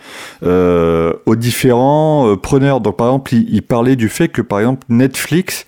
euh, 0.43 1.13
aux 1.25 1.35
différents 1.35 2.27
euh, 2.27 2.35
preneurs. 2.35 2.81
Donc, 2.81 2.97
par 2.97 3.07
exemple, 3.07 3.33
il, 3.35 3.47
il 3.53 3.61
parlait 3.61 3.95
du 3.95 4.09
fait 4.09 4.27
que, 4.27 4.41
par 4.41 4.59
exemple, 4.59 4.85
Netflix 4.89 5.65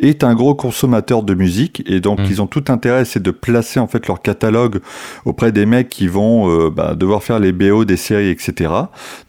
est 0.00 0.22
un 0.24 0.34
gros 0.34 0.54
consommateur 0.54 1.22
de 1.22 1.34
musique 1.34 1.82
et 1.86 2.00
donc 2.00 2.20
Mm. 2.20 2.24
ils 2.30 2.42
ont 2.42 2.46
tout 2.46 2.64
intérêt 2.68 3.04
c'est 3.04 3.22
de 3.22 3.30
placer 3.30 3.80
en 3.80 3.86
fait 3.86 4.06
leur 4.06 4.22
catalogue 4.22 4.80
auprès 5.24 5.50
des 5.52 5.66
mecs 5.66 5.88
qui 5.88 6.06
vont 6.08 6.48
euh, 6.50 6.70
bah, 6.70 6.94
devoir 6.94 7.22
faire 7.22 7.38
les 7.38 7.52
BO 7.52 7.84
des 7.84 7.96
séries 7.96 8.28
etc 8.30 8.72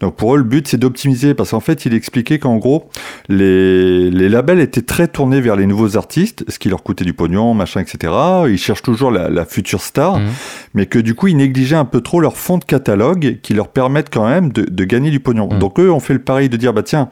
donc 0.00 0.16
pour 0.16 0.34
eux 0.34 0.38
le 0.38 0.44
but 0.44 0.68
c'est 0.68 0.76
d'optimiser 0.78 1.34
parce 1.34 1.50
qu'en 1.50 1.60
fait 1.60 1.86
il 1.86 1.94
expliquait 1.94 2.38
qu'en 2.38 2.56
gros 2.56 2.88
les, 3.28 4.10
les 4.10 4.28
labels 4.28 4.60
étaient 4.60 4.82
très 4.82 5.08
tournés 5.08 5.40
vers 5.40 5.56
les 5.56 5.66
nouveaux 5.66 5.96
artistes, 5.96 6.44
ce 6.48 6.58
qui 6.58 6.68
leur 6.68 6.82
coûtait 6.82 7.04
du 7.04 7.12
pognon, 7.14 7.54
machin, 7.54 7.80
etc. 7.80 8.12
Ils 8.48 8.58
cherchent 8.58 8.82
toujours 8.82 9.10
la, 9.10 9.28
la 9.28 9.44
future 9.44 9.80
star, 9.80 10.18
Mhm. 10.18 10.28
mais 10.74 10.86
que 10.86 10.98
du 10.98 11.14
coup, 11.14 11.28
ils 11.28 11.36
négligeaient 11.36 11.76
un 11.76 11.84
peu 11.84 12.00
trop 12.00 12.20
leur 12.20 12.36
fonds 12.36 12.58
de 12.58 12.64
catalogue 12.64 13.38
qui 13.42 13.54
leur 13.54 13.68
permettent 13.68 14.12
quand 14.12 14.28
même 14.28 14.50
de, 14.52 14.62
de 14.62 14.84
gagner 14.84 15.10
du 15.10 15.20
pognon. 15.20 15.48
Mhm. 15.52 15.58
Donc 15.58 15.78
eux 15.80 15.90
ont 15.90 16.00
fait 16.00 16.12
le 16.14 16.22
pari 16.22 16.48
de 16.48 16.56
dire, 16.56 16.72
bah 16.72 16.82
tiens, 16.82 17.08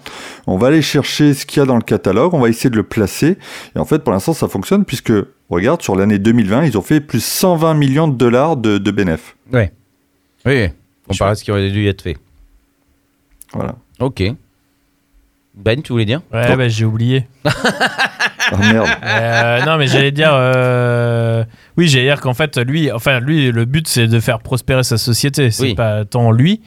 on 0.46 0.56
va 0.56 0.68
aller 0.68 0.82
chercher 0.82 1.34
ce 1.34 1.46
qu'il 1.46 1.60
y 1.60 1.62
a 1.62 1.66
dans 1.66 1.76
le 1.76 1.82
catalogue, 1.82 2.34
on 2.34 2.40
va 2.40 2.48
essayer 2.48 2.70
de 2.70 2.76
le 2.76 2.82
placer. 2.82 3.38
Et 3.74 3.78
en 3.78 3.84
fait, 3.84 3.98
pour 4.00 4.12
l'instant, 4.12 4.32
ça 4.32 4.48
fonctionne 4.48 4.84
puisque, 4.84 5.12
regarde, 5.50 5.82
sur 5.82 5.96
l'année 5.96 6.18
2020, 6.18 6.64
ils 6.64 6.78
ont 6.78 6.82
fait 6.82 7.00
plus 7.00 7.22
120 7.24 7.74
millions 7.74 8.08
de 8.08 8.16
dollars 8.16 8.56
de, 8.56 8.78
de 8.78 8.90
bénéfices. 8.90 9.34
Ouais. 9.52 9.72
Oui, 10.46 10.68
comparé 11.08 11.30
à 11.30 11.34
ce 11.34 11.44
qui 11.44 11.50
aurait 11.50 11.70
dû 11.70 11.86
être 11.88 12.02
fait. 12.02 12.16
Voilà. 13.52 13.74
Ok. 14.00 14.22
Ben, 15.54 15.82
tu 15.82 15.92
voulais 15.92 16.04
dire? 16.04 16.20
Ouais, 16.32 16.56
bah, 16.56 16.68
j'ai 16.68 16.84
oublié. 16.84 17.26
Ah 18.50 18.56
merde. 18.72 18.88
Euh, 19.04 19.64
non, 19.66 19.76
mais 19.76 19.86
j'allais 19.88 20.10
dire. 20.10 20.30
euh, 20.32 21.44
Oui, 21.76 21.86
j'allais 21.86 22.06
dire 22.06 22.18
qu'en 22.22 22.32
fait, 22.32 22.56
lui, 22.56 22.90
enfin, 22.90 23.20
lui, 23.20 23.52
le 23.52 23.66
but, 23.66 23.86
c'est 23.86 24.06
de 24.06 24.20
faire 24.20 24.38
prospérer 24.38 24.84
sa 24.84 24.96
société. 24.96 25.50
C'est 25.50 25.62
Oui. 25.64 25.74
pas 25.74 26.06
tant 26.06 26.30
lui. 26.32 26.62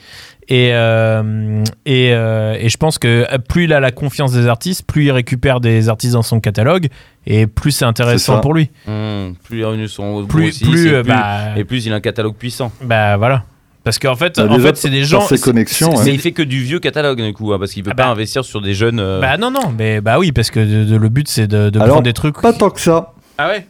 Et, 0.47 0.71
euh, 0.73 1.63
et, 1.85 2.09
euh, 2.13 2.55
et 2.59 2.67
je 2.67 2.77
pense 2.77 2.97
que 2.97 3.25
plus 3.47 3.65
il 3.65 3.73
a 3.73 3.79
la 3.79 3.91
confiance 3.91 4.33
des 4.33 4.47
artistes, 4.47 4.83
plus 4.85 5.05
il 5.05 5.11
récupère 5.11 5.59
des 5.61 5.87
artistes 5.87 6.13
dans 6.13 6.23
son 6.23 6.39
catalogue, 6.39 6.87
et 7.25 7.47
plus 7.47 7.71
c'est 7.71 7.85
intéressant 7.85 8.39
pour 8.41 8.53
lui. 8.53 8.69
Hmm, 8.87 9.33
Plus 9.43 9.57
les 9.59 9.63
revenus 9.65 9.91
sont 9.91 10.25
Plus, 10.25 10.59
plus, 10.59 10.87
et 10.87 10.93
euh, 10.93 11.03
plus, 11.03 11.09
bah, 11.09 11.39
et 11.57 11.63
plus 11.63 11.85
il 11.85 11.93
a 11.93 11.95
un 11.97 12.01
catalogue 12.01 12.35
puissant. 12.35 12.71
bah 12.83 13.17
voilà. 13.17 13.43
Parce 13.83 13.97
qu'en 13.97 14.15
fait, 14.15 14.35
Bah, 14.37 14.47
en 14.49 14.59
fait 14.59 14.77
c'est 14.77 14.89
des 14.89 15.03
gens. 15.03 15.21
ses 15.21 15.39
connexions, 15.39 15.93
Mais 16.03 16.13
il 16.13 16.19
fait 16.19 16.33
que 16.33 16.43
du 16.43 16.61
vieux 16.63 16.79
catalogue 16.79 17.21
du 17.21 17.33
coup, 17.33 17.53
hein, 17.53 17.57
parce 17.59 17.71
qu'il 17.71 17.83
peut 17.83 17.91
Ah 17.93 17.95
pas 17.95 18.03
bah. 18.05 18.09
investir 18.09 18.43
sur 18.43 18.61
des 18.61 18.73
jeunes. 18.73 18.99
euh, 18.99 19.19
Bah 19.21 19.37
non, 19.37 19.49
non, 19.51 19.73
mais 19.77 20.01
bah 20.01 20.19
oui, 20.19 20.31
parce 20.31 20.51
que 20.51 20.59
de- 20.59 20.83
de- 20.83 20.95
le 20.97 21.09
but 21.09 21.27
c'est 21.27 21.47
de, 21.47 21.69
de 21.69 21.79
Alors, 21.79 21.93
prendre 21.93 22.03
des 22.03 22.13
trucs. 22.13 22.39
Pas 22.41 22.53
tant 22.53 22.69
que 22.69 22.79
ça. 22.81 23.13
Ah 23.37 23.47
ouais? 23.47 23.65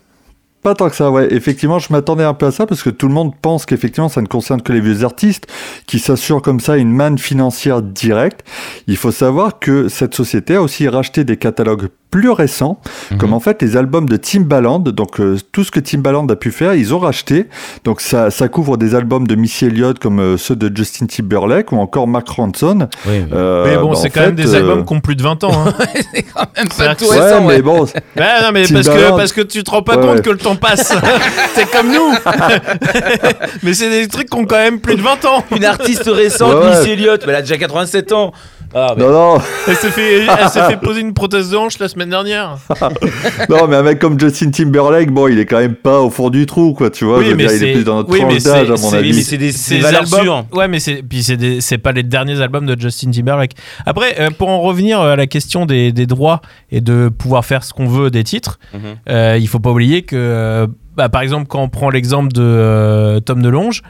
Pas 0.64 0.76
tant 0.76 0.90
que 0.90 0.96
ça, 0.96 1.10
ouais. 1.10 1.28
Effectivement, 1.34 1.80
je 1.80 1.88
m'attendais 1.92 2.24
un 2.24 2.34
peu 2.36 2.46
à 2.46 2.52
ça 2.52 2.66
parce 2.68 2.84
que 2.84 2.90
tout 2.92 3.08
le 3.08 3.14
monde 3.14 3.32
pense 3.42 3.66
qu'effectivement, 3.66 4.10
ça 4.10 4.22
ne 4.22 4.28
concerne 4.28 4.62
que 4.62 4.72
les 4.72 4.80
vieux 4.82 5.04
artistes 5.04 5.48
qui 5.88 5.98
s'assurent 6.00 6.42
comme 6.44 6.60
ça 6.60 6.78
une 6.78 6.92
manne 6.92 7.18
financière 7.18 7.82
directe. 7.82 8.42
Il 8.88 8.98
faut 8.98 9.12
savoir 9.12 9.58
que 9.60 9.88
cette 9.88 10.14
société 10.14 10.56
a 10.56 10.62
aussi 10.62 10.88
racheté 10.88 11.24
des 11.24 11.38
catalogues 11.38 11.88
plus 12.12 12.30
récents, 12.30 12.78
Mhm. 13.12 13.18
comme 13.20 13.34
en 13.34 13.40
fait 13.40 13.62
les 13.62 13.78
albums 13.78 14.08
de 14.08 14.18
Timbaland. 14.18 14.80
Donc 14.80 15.22
euh, 15.22 15.38
tout 15.54 15.64
ce 15.64 15.72
que 15.72 15.80
Timbaland 15.80 16.28
a 16.28 16.36
pu 16.36 16.52
faire, 16.52 16.74
ils 16.76 16.94
ont 16.94 17.00
racheté. 17.00 17.48
Donc 17.86 18.02
ça, 18.02 18.30
ça 18.30 18.50
couvre 18.50 18.76
des 18.76 18.96
albums 18.96 19.26
de 19.26 19.36
Missy 19.36 19.66
Elliott 19.68 19.98
comme 19.98 20.20
euh, 20.20 20.36
ceux 20.38 20.58
de 20.58 20.70
Justin 20.76 21.06
Timberlake 21.06 21.72
ou 21.72 21.78
encore 21.78 22.08
Mark 22.10 22.28
Ronson. 22.28 22.90
Oui, 23.08 23.24
Euh, 23.32 23.64
Mais 23.66 23.78
bon, 23.78 23.92
bah, 23.92 23.96
c'est 24.02 24.10
quand 24.10 24.20
même 24.22 24.36
des 24.36 24.54
euh, 24.54 24.58
albums 24.58 24.86
qui 24.86 24.94
ont 24.94 25.00
plus 25.00 25.16
de 25.16 25.24
20 25.24 25.42
ans. 25.46 25.52
Hein. 25.68 25.74
Même 26.58 26.68
pas 26.78 26.96
tout 26.96 27.06
que- 27.06 27.12
Ouais, 27.12 27.20
récent, 27.20 27.42
mais 27.42 27.48
ouais. 27.48 27.62
bon, 27.62 27.86
Bah, 28.18 28.24
non, 28.44 28.50
mais 28.54 28.64
parce 28.68 28.90
que, 28.90 29.10
parce 29.12 29.32
que 29.34 29.42
tu 29.42 29.64
te 29.64 29.72
rends 29.72 29.82
pas 29.82 29.96
Ouais, 29.96 30.02
compte 30.06 30.16
ouais. 30.18 30.22
que 30.22 30.30
le 30.32 30.38
temps 30.38 30.51
passe. 30.56 30.94
T'es 31.56 31.66
comme 31.66 31.92
nous. 31.92 32.14
mais 33.64 33.74
c'est 33.74 33.90
des 33.90 34.08
trucs 34.08 34.30
qui 34.30 34.38
ont 34.38 34.46
quand 34.46 34.58
même 34.58 34.80
plus 34.80 34.96
de 34.96 35.02
20 35.02 35.26
ans. 35.26 35.44
Une 35.56 35.66
artiste 35.66 36.08
récente, 36.08 36.54
Ouais, 36.54 36.70
ouais. 36.70 36.78
Missy 36.80 36.92
Elliott, 36.92 37.24
mais 37.26 37.34
elle 37.34 37.40
a 37.40 37.42
déjà 37.42 37.58
87 37.58 38.12
ans. 38.12 38.32
Ah, 38.74 38.94
mais- 38.98 39.04
non, 39.04 39.12
non, 39.12 39.38
Elle 39.68 39.76
s'est 39.76 39.90
fait, 39.92 40.26
elle 40.26 40.50
s'est 40.50 40.64
fait 40.64 40.78
poser 40.82 41.02
une 41.02 41.14
prothèse 41.14 41.50
de 41.50 41.58
hanche 41.58 41.78
la 41.80 41.88
semaine 41.90 42.10
dernière. 42.10 42.58
non, 43.50 43.68
mais 43.68 43.76
un 43.76 43.84
mec 43.84 44.00
comme 44.00 44.20
Justin 44.20 44.50
Timberlake, 44.52 45.12
bon, 45.12 45.28
il 45.28 45.40
est 45.40 45.46
quand 45.46 45.60
même 45.60 45.76
pas 45.76 46.00
au 46.00 46.10
fond 46.10 46.30
du 46.30 46.46
trou, 46.46 46.74
quoi, 46.74 46.90
tu 46.90 47.04
vois. 47.06 47.18
Oui, 47.20 47.26
je 47.26 47.30
veux 47.32 47.36
mais 47.36 47.44
dire, 47.48 47.54
il 47.54 47.60
c'est- 47.60 47.70
est 47.70 47.74
plus 47.74 47.84
dans 47.84 47.96
notre 47.98 48.10
oui, 48.10 48.20
mais 48.24 48.38
tranche 48.38 48.44
d'âge, 48.44 48.68
c'est- 48.68 48.74
à 48.74 48.78
mon 48.82 48.90
c'est- 48.92 48.98
avis. 48.98 49.10
Oui, 49.12 49.16
mais 49.18 49.22
c'est 49.24 49.38
des, 49.38 49.52
c'est 49.52 49.78
des 49.80 49.86
albums- 49.86 50.22
sûres. 50.22 50.46
Ouais, 50.54 50.68
mais 50.68 50.80
c'est 50.80 51.04
puis 51.04 51.22
c'est 51.24 51.38
des- 51.38 51.60
c'est 51.62 51.78
pas 51.78 51.92
les 51.92 52.04
derniers 52.04 52.40
albums 52.42 52.66
de 52.66 52.80
Justin 52.80 53.12
Timberlake. 53.12 53.54
Après, 53.86 54.16
euh, 54.22 54.30
pour 54.38 54.50
en 54.50 54.62
revenir 54.62 55.02
à 55.02 55.16
la 55.16 55.28
question 55.28 55.66
des, 55.66 55.92
des 55.92 56.06
droits 56.06 56.42
et 56.72 56.80
de 56.82 57.10
pouvoir 57.10 57.44
faire 57.46 57.64
ce 57.64 57.74
qu'on 57.74 57.88
veut 57.88 58.10
des 58.10 58.24
titres, 58.24 58.58
Mhm. 58.74 58.80
euh, 59.10 59.38
il 59.40 59.48
faut 59.48 59.60
pas 59.60 59.72
oublier 59.72 60.04
que, 60.04 60.16
euh, 60.16 60.68
bah, 60.96 61.10
par 61.10 61.22
exemple, 61.22 61.48
quand 61.48 61.62
on 61.62 61.70
prend 61.70 61.90
l'exemple 61.90 62.32
de 62.32 62.42
euh, 62.42 63.20
Tom 63.20 63.42
DeLonge, 63.42 63.82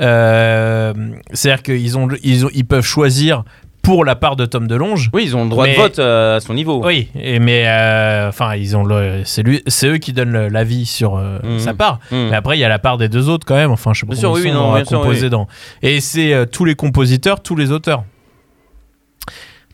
euh, 0.00 0.92
c'est-à-dire 1.32 1.62
qu'ils 1.62 1.98
ont, 1.98 2.08
ils 2.22 2.46
ont, 2.46 2.50
ils 2.54 2.64
peuvent 2.64 2.84
choisir 2.84 3.44
pour 3.88 4.04
la 4.04 4.16
part 4.16 4.36
de 4.36 4.44
Tom 4.44 4.66
DeLonge. 4.68 5.08
Oui, 5.14 5.22
ils 5.24 5.34
ont 5.34 5.44
le 5.44 5.48
droit 5.50 5.64
Mais- 5.64 5.72
de 5.74 5.80
vote 5.80 5.98
euh, 5.98 6.36
à 6.36 6.40
son 6.40 6.52
niveau. 6.52 6.82
Oui, 6.84 7.08
et, 7.18 7.38
mais 7.38 7.64
euh, 7.66 8.28
enfin, 8.28 8.54
ils 8.54 8.76
ont 8.76 8.84
le, 8.84 9.22
c'est 9.24 9.42
lui, 9.42 9.62
c'est 9.66 9.86
eux 9.88 9.96
qui 9.96 10.12
donnent 10.12 10.48
l'avis 10.48 10.84
sur 10.84 11.16
euh, 11.16 11.38
Mhm. 11.42 11.58
sa 11.58 11.72
part. 11.72 11.98
Hmm. 12.10 12.28
Mais 12.30 12.36
après, 12.36 12.58
il 12.58 12.60
y 12.60 12.64
a 12.64 12.68
la 12.68 12.78
part 12.78 12.98
des 12.98 13.08
deux 13.08 13.30
autres 13.30 13.46
quand 13.46 13.54
même. 13.56 13.70
Enfin, 13.70 13.94
je 13.94 14.00
sais 14.00 14.06
pas 14.06 14.12
Bien 14.12 14.20
sûr, 14.20 14.38
ils 14.38 14.44
oui, 14.44 14.52
non, 14.52 14.74
bien 14.74 14.84
sûr, 14.84 15.00
composés 15.00 15.24
oui. 15.24 15.30
dans. 15.30 15.46
Et 15.82 16.00
c'est 16.00 16.34
tous 16.52 16.66
les 16.66 16.74
compositeurs, 16.74 17.40
tous 17.42 17.56
les 17.56 17.72
auteurs. 17.72 18.04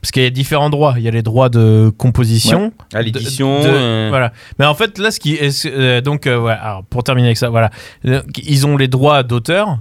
Parce 0.04 0.10
qu'il 0.10 0.22
y 0.22 0.26
a 0.26 0.30
différents 0.30 0.68
droits. 0.68 0.96
Il 0.98 1.02
y 1.02 1.08
a 1.08 1.10
les 1.10 1.22
droits 1.22 1.48
de 1.48 1.90
composition, 1.96 2.74
À 2.92 3.00
l'édition. 3.00 3.62
euh, 3.64 4.08
voilà. 4.10 4.34
Mais 4.58 4.66
en 4.66 4.74
fait, 4.74 4.98
là, 4.98 5.10
ce 5.10 5.18
qui 5.18 5.32
est, 5.36 5.64
euh, 5.64 6.02
donc, 6.02 6.26
euh, 6.26 6.44
alors, 6.44 6.84
pour 6.90 7.04
terminer 7.04 7.28
avec 7.28 7.38
ça, 7.38 7.48
voilà, 7.48 7.70
ils 8.04 8.66
ont 8.66 8.76
les 8.76 8.86
droits 8.86 9.22
d'auteur 9.22 9.78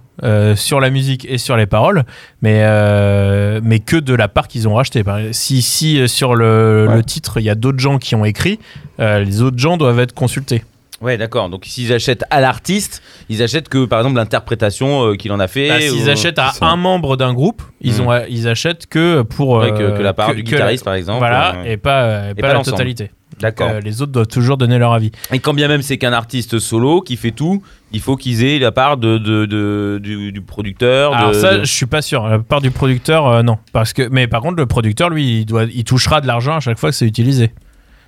sur 0.56 0.80
la 0.80 0.90
musique 0.92 1.26
et 1.30 1.38
sur 1.38 1.58
les 1.58 1.66
paroles, 1.66 2.06
mais 2.42 2.62
mais 3.62 3.80
que 3.80 3.98
de 3.98 4.14
la 4.14 4.30
part 4.30 4.48
qu'ils 4.48 4.66
ont 4.70 4.76
racheté. 4.76 5.04
Si 5.34 5.62
si 5.62 6.08
sur 6.08 6.36
le, 6.36 6.86
Ouais. 6.88 6.96
le 6.96 7.04
titre, 7.04 7.42
il 7.42 7.44
y 7.44 7.50
a 7.50 7.56
d'autres 7.56 7.80
gens 7.80 7.98
qui 7.98 8.16
ont 8.16 8.24
écrit, 8.24 8.60
les 9.00 9.42
autres 9.42 9.58
gens 9.60 9.76
doivent 9.76 10.00
être 10.00 10.14
consultés. 10.14 10.64
Ouais, 11.04 11.18
d'accord. 11.18 11.50
Donc 11.50 11.66
s'ils 11.66 11.92
achètent 11.94 12.24
à 12.30 12.40
l'artiste, 12.40 13.04
ils 13.30 13.44
achètent 13.44 13.68
que 13.70 13.86
par 13.86 14.00
exemple 14.00 14.16
l'interprétation 14.16 15.08
euh, 15.10 15.16
qu'il 15.16 15.32
en 15.34 15.40
a 15.40 15.48
fait. 15.48 15.68
Bah, 15.68 15.82
S'ils 15.82 16.08
ou- 16.08 16.10
achètent 16.10 16.40
à 16.40 16.54
un 16.62 16.76
membre 16.78 17.18
d'un 17.18 17.34
groupe, 17.34 17.62
ils 17.82 17.94
Mm. 18.02 18.08
ont 18.08 18.22
ils 18.30 18.48
achètent 18.48 18.88
que 18.88 19.22
pour 19.22 19.50
Ouais, 19.58 19.72
que, 19.72 19.76
euh, 19.84 19.98
que 19.98 20.02
la 20.02 20.14
part 20.14 20.30
que- 20.30 20.36
du 20.36 20.44
que 20.44 20.50
guitariste 20.52 20.86
par 20.86 20.94
exemple. 20.96 21.20
Voilà, 21.20 21.56
euh, 21.58 21.64
et 21.66 21.78
pas, 21.78 22.02
euh, 22.04 22.32
et 22.32 22.36
pas, 22.42 22.48
pas 22.48 22.54
la 22.54 22.64
totalité. 22.64 23.12
D'accord. 23.40 23.70
Euh, 23.72 23.80
les 23.80 24.02
autres 24.02 24.12
doivent 24.12 24.28
toujours 24.28 24.58
donner 24.58 24.78
leur 24.78 24.94
avis. 24.94 25.12
Et 25.34 25.40
quand 25.40 25.54
bien 25.56 25.68
même 25.68 25.82
c'est 25.82 25.98
qu'un 25.98 26.14
artiste 26.14 26.60
solo 26.60 27.02
qui 27.02 27.18
fait 27.18 27.32
tout, 27.32 27.64
il 27.92 28.00
faut 28.00 28.16
qu'ils 28.16 28.44
aient 28.44 28.60
la 28.60 28.72
part 28.72 28.96
de, 28.96 29.18
de, 29.18 29.46
de- 29.46 30.00
du, 30.02 30.32
du 30.32 30.42
producteur. 30.42 31.14
Alors 31.16 31.32
de- 31.32 31.34
ça, 31.36 31.58
de- 31.58 31.64
je 31.66 31.72
suis 31.72 31.88
pas 31.88 32.02
sûr. 32.04 32.26
La 32.28 32.40
part 32.40 32.62
du 32.62 32.70
producteur, 32.72 33.28
euh, 33.28 33.42
non, 33.44 33.58
parce 33.74 33.92
que 33.92 34.08
mais 34.12 34.28
par 34.28 34.42
contre 34.42 34.58
le 34.58 34.68
producteur, 34.68 35.10
lui, 35.10 35.40
il 35.42 35.46
doit, 35.46 35.64
il 35.66 35.84
touchera 35.84 36.22
de 36.22 36.28
l'argent 36.28 36.56
à 36.56 36.60
chaque 36.60 36.78
fois 36.80 36.92
que 36.92 36.96
c'est 36.96 37.08
utilisé. 37.08 37.52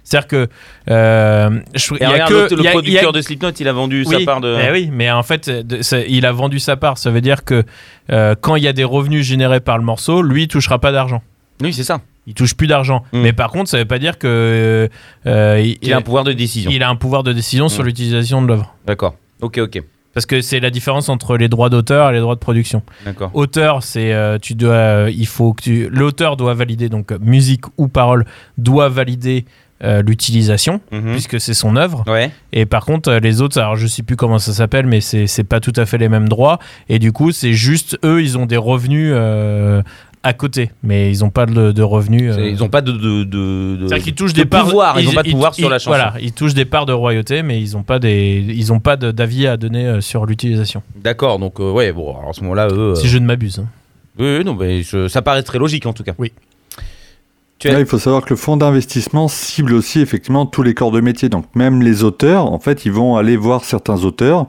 C'est-à-dire 0.05 0.27
que 0.27 0.47
euh, 0.89 1.59
je- 1.73 1.95
y 1.99 2.03
a 2.03 2.09
regarde, 2.09 2.29
que 2.31 2.35
le 2.35 2.47
il 2.51 2.51
y 2.51 2.51
a- 2.51 2.55
il 2.57 2.63
y 2.63 2.67
a- 2.67 2.71
producteur 2.71 3.11
de 3.11 3.21
Slipknot, 3.21 3.51
il 3.59 3.67
a 3.67 3.73
vendu 3.73 4.03
oui, 4.07 4.19
sa 4.19 4.25
part 4.25 4.39
de. 4.39 4.55
eh 4.65 4.71
oui, 4.71 4.89
mais 4.93 5.11
en 5.11 5.23
fait, 5.23 5.49
de- 5.49 5.81
ça- 5.81 5.99
il 6.01 6.25
a 6.25 6.31
vendu 6.31 6.59
sa 6.59 6.77
part. 6.77 6.97
Ça 6.97 7.09
veut 7.11 7.21
dire 7.21 7.43
que 7.43 7.63
euh, 8.11 8.35
quand 8.39 8.55
il 8.55 8.63
y 8.63 8.67
a 8.67 8.73
des 8.73 8.83
revenus 8.83 9.25
générés 9.25 9.59
par 9.59 9.77
le 9.77 9.83
morceau, 9.83 10.21
lui, 10.21 10.43
il 10.43 10.47
touchera 10.47 10.79
pas 10.79 10.91
d'argent. 10.91 11.21
Oui, 11.61 11.73
c'est 11.73 11.83
ça. 11.83 12.01
Il 12.27 12.33
touche 12.33 12.53
plus 12.55 12.67
d'argent. 12.67 13.03
Mm. 13.13 13.19
Mais 13.21 13.33
par 13.33 13.49
contre, 13.51 13.69
ça 13.69 13.77
veut 13.77 13.85
pas 13.85 13.99
dire 13.99 14.17
que 14.19 14.89
euh, 15.25 15.61
il, 15.63 15.77
Il 15.81 15.93
a 15.93 15.97
un 15.97 16.01
pouvoir 16.01 16.23
de 16.23 16.33
décision. 16.33 16.69
il 16.71 16.83
a 16.83 16.89
un 16.89 16.95
pouvoir 16.95 17.23
de 17.23 17.33
décision 17.33 17.67
sur 17.69 17.83
Mm. 17.83 17.87
l'utilisation 17.87 18.41
de 18.41 18.47
l'œuvre. 18.47 18.75
D'accord. 18.85 19.15
Ok, 19.41 19.57
ok. 19.59 19.81
Parce 20.13 20.25
que 20.25 20.39
c'est 20.39 20.61
la 20.61 20.69
différence 20.69 21.09
entre 21.09 21.35
les 21.35 21.49
droits 21.49 21.69
d'auteur 21.69 22.09
et 22.09 22.13
les 22.13 22.21
droits 22.21 22.35
de 22.35 22.39
production. 22.39 22.83
D'accord. 23.03 23.31
Auteur, 23.33 23.83
c'est 23.83 24.13
euh, 24.13 24.37
tu 24.41 24.55
dois, 24.55 24.71
euh, 24.71 25.11
il 25.13 25.27
faut 25.27 25.51
que 25.53 25.61
tu, 25.63 25.89
l'auteur 25.91 26.37
doit 26.37 26.53
valider 26.53 26.87
donc 26.87 27.11
euh, 27.11 27.17
musique 27.19 27.65
ou 27.77 27.89
parole 27.89 28.25
doit 28.57 28.87
valider 28.87 29.43
euh, 29.83 30.01
l'utilisation 30.01 30.79
Mhm. 30.91 31.11
puisque 31.11 31.39
c'est 31.41 31.53
son 31.53 31.75
œuvre. 31.75 32.03
Ouais. 32.07 32.31
Et 32.53 32.65
par 32.65 32.85
contre, 32.85 33.09
euh, 33.09 33.19
les 33.19 33.41
autres, 33.41 33.59
alors 33.59 33.75
je 33.75 33.87
sais 33.87 34.03
plus 34.03 34.15
comment 34.15 34.39
ça 34.39 34.53
s'appelle, 34.53 34.85
mais 34.87 35.01
c'est 35.01 35.27
c'est 35.27 35.43
pas 35.43 35.59
tout 35.59 35.73
à 35.75 35.85
fait 35.85 35.97
les 35.97 36.09
mêmes 36.09 36.29
droits. 36.29 36.59
Et 36.89 36.97
du 36.99 37.11
coup, 37.11 37.31
c'est 37.31 37.53
juste 37.53 37.97
eux, 38.05 38.21
ils 38.23 38.37
ont 38.37 38.45
des 38.45 38.57
revenus 38.57 39.11
euh, 39.13 39.81
à 40.23 40.33
côté, 40.33 40.71
mais 40.81 41.09
ils 41.11 41.23
ont 41.23 41.29
pas 41.29 41.45
de, 41.45 41.71
de 41.71 41.81
revenus. 41.83 42.33
euh, 42.35 42.49
Ils 42.49 42.57
n'ont 42.59 42.69
pas 42.69 42.81
de. 42.81 42.91
de, 42.93 43.23
de, 43.25 43.77
c'est-à-dire 43.87 44.03
qu'ils 44.05 44.15
touchent 44.15 44.33
de 44.33 44.41
des 44.43 44.45
parts. 44.45 44.63
pouvoir, 44.65 44.99
ils 44.99 45.05
n'ont 45.05 45.11
pas 45.11 45.23
de 45.23 45.29
pouvoir 45.29 45.53
sur 45.53 45.69
la 45.69 45.77
chanson. 45.77 45.89
Voilà, 45.91 46.13
ils 46.21 46.31
touchent 46.31 46.53
des 46.55 46.65
parts 46.65 46.85
de 46.85 46.93
royauté, 46.93 47.43
mais 47.43 47.61
ils 47.61 47.73
n'ont 47.73 47.83
pas 47.83 47.99
des, 47.99 48.43
ils 48.47 48.71
ont 48.73 48.79
pas 48.79 48.95
d'avis 48.95 49.45
à 49.45 49.57
donner 49.57 49.99
sur 50.01 50.25
l'utilisation. 50.25 50.81
D'accord, 50.95 51.37
donc 51.37 51.59
euh, 51.59 51.69
ouais, 51.71 51.91
bon, 51.91 52.17
alors 52.17 52.29
à 52.29 52.33
ce 52.33 52.41
moment-là, 52.41 52.67
eux. 52.71 52.91
euh, 52.91 52.95
Si 52.95 53.07
je 53.07 53.17
ne 53.17 53.25
m'abuse. 53.25 53.59
hein. 53.59 53.67
Oui, 54.17 54.37
oui, 54.37 54.45
non, 54.45 54.55
mais 54.55 54.81
je- 54.81 55.09
ça 55.09 55.21
paraît 55.21 55.43
très 55.43 55.59
logique 55.59 55.85
en 55.85 55.91
tout 55.93 56.03
cas. 56.03 56.13
Oui. 56.17 56.31
Là, 57.63 57.79
il 57.79 57.85
faut 57.85 57.97
savoir 57.97 58.23
que 58.23 58.29
le 58.31 58.35
fonds 58.35 58.57
d'investissement 58.57 59.27
cible 59.27 59.73
aussi 59.73 59.99
effectivement 59.99 60.45
tous 60.45 60.61
les 60.61 60.73
corps 60.73 60.91
de 60.91 60.99
métier. 60.99 61.29
Donc 61.29 61.45
même 61.55 61.81
les 61.81 62.03
auteurs, 62.03 62.51
en 62.51 62.59
fait, 62.59 62.85
ils 62.85 62.91
vont 62.91 63.15
aller 63.15 63.37
voir 63.37 63.63
certains 63.63 64.03
auteurs. 64.03 64.45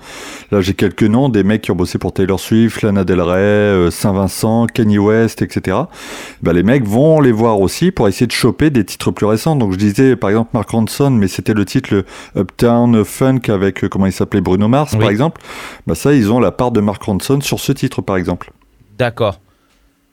Là, 0.51 0.61
j'ai 0.61 0.75
quelques 0.75 1.05
noms 1.05 1.29
des 1.29 1.45
mecs 1.45 1.62
qui 1.62 1.71
ont 1.71 1.77
bossé 1.77 1.99
pour 1.99 2.12
Taylor 2.12 2.38
Swift, 2.38 2.83
Lana 2.83 3.05
Del 3.05 3.21
Rey, 3.21 3.38
euh, 3.38 3.90
Saint-Vincent, 3.90 4.66
Kanye 4.66 4.99
West, 4.99 5.40
etc. 5.40 5.79
Bah, 6.42 6.53
les 6.53 6.62
mecs 6.62 6.85
vont 6.85 7.21
les 7.21 7.33
voir 7.33 7.61
aussi 7.61 7.90
pour 7.90 8.09
essayer 8.09 8.27
de 8.27 8.33
choper 8.33 8.71
des 8.71 8.85
titres 8.85 9.12
plus 9.12 9.27
récents. 9.27 9.57
Donc 9.57 9.73
je 9.73 9.79
disais 9.79 10.16
par 10.16 10.31
exemple 10.31 10.51
Mark 10.53 10.69
Ronson, 10.69 11.11
mais 11.11 11.29
c'était 11.29 11.55
le 11.55 11.64
titre 11.64 11.95
le 11.95 12.05
Uptown 12.37 13.05
Funk 13.05 13.42
avec 13.49 13.85
euh, 13.85 13.88
comment 13.88 14.07
il 14.07 14.12
s'appelait 14.12 14.40
Bruno 14.42 14.69
Mars 14.69 14.92
Oui. 14.92 14.99
par 14.99 15.09
exemple. 15.11 15.40
Bah 15.87 15.95
ça, 15.95 16.12
ils 16.12 16.31
ont 16.33 16.40
la 16.40 16.51
part 16.51 16.73
de 16.73 16.81
Mark 16.81 17.03
Ronson 17.03 17.40
sur 17.40 17.61
ce 17.61 17.73
titre 17.73 18.03
par 18.03 18.16
exemple. 18.16 18.51
D'accord. 18.99 19.38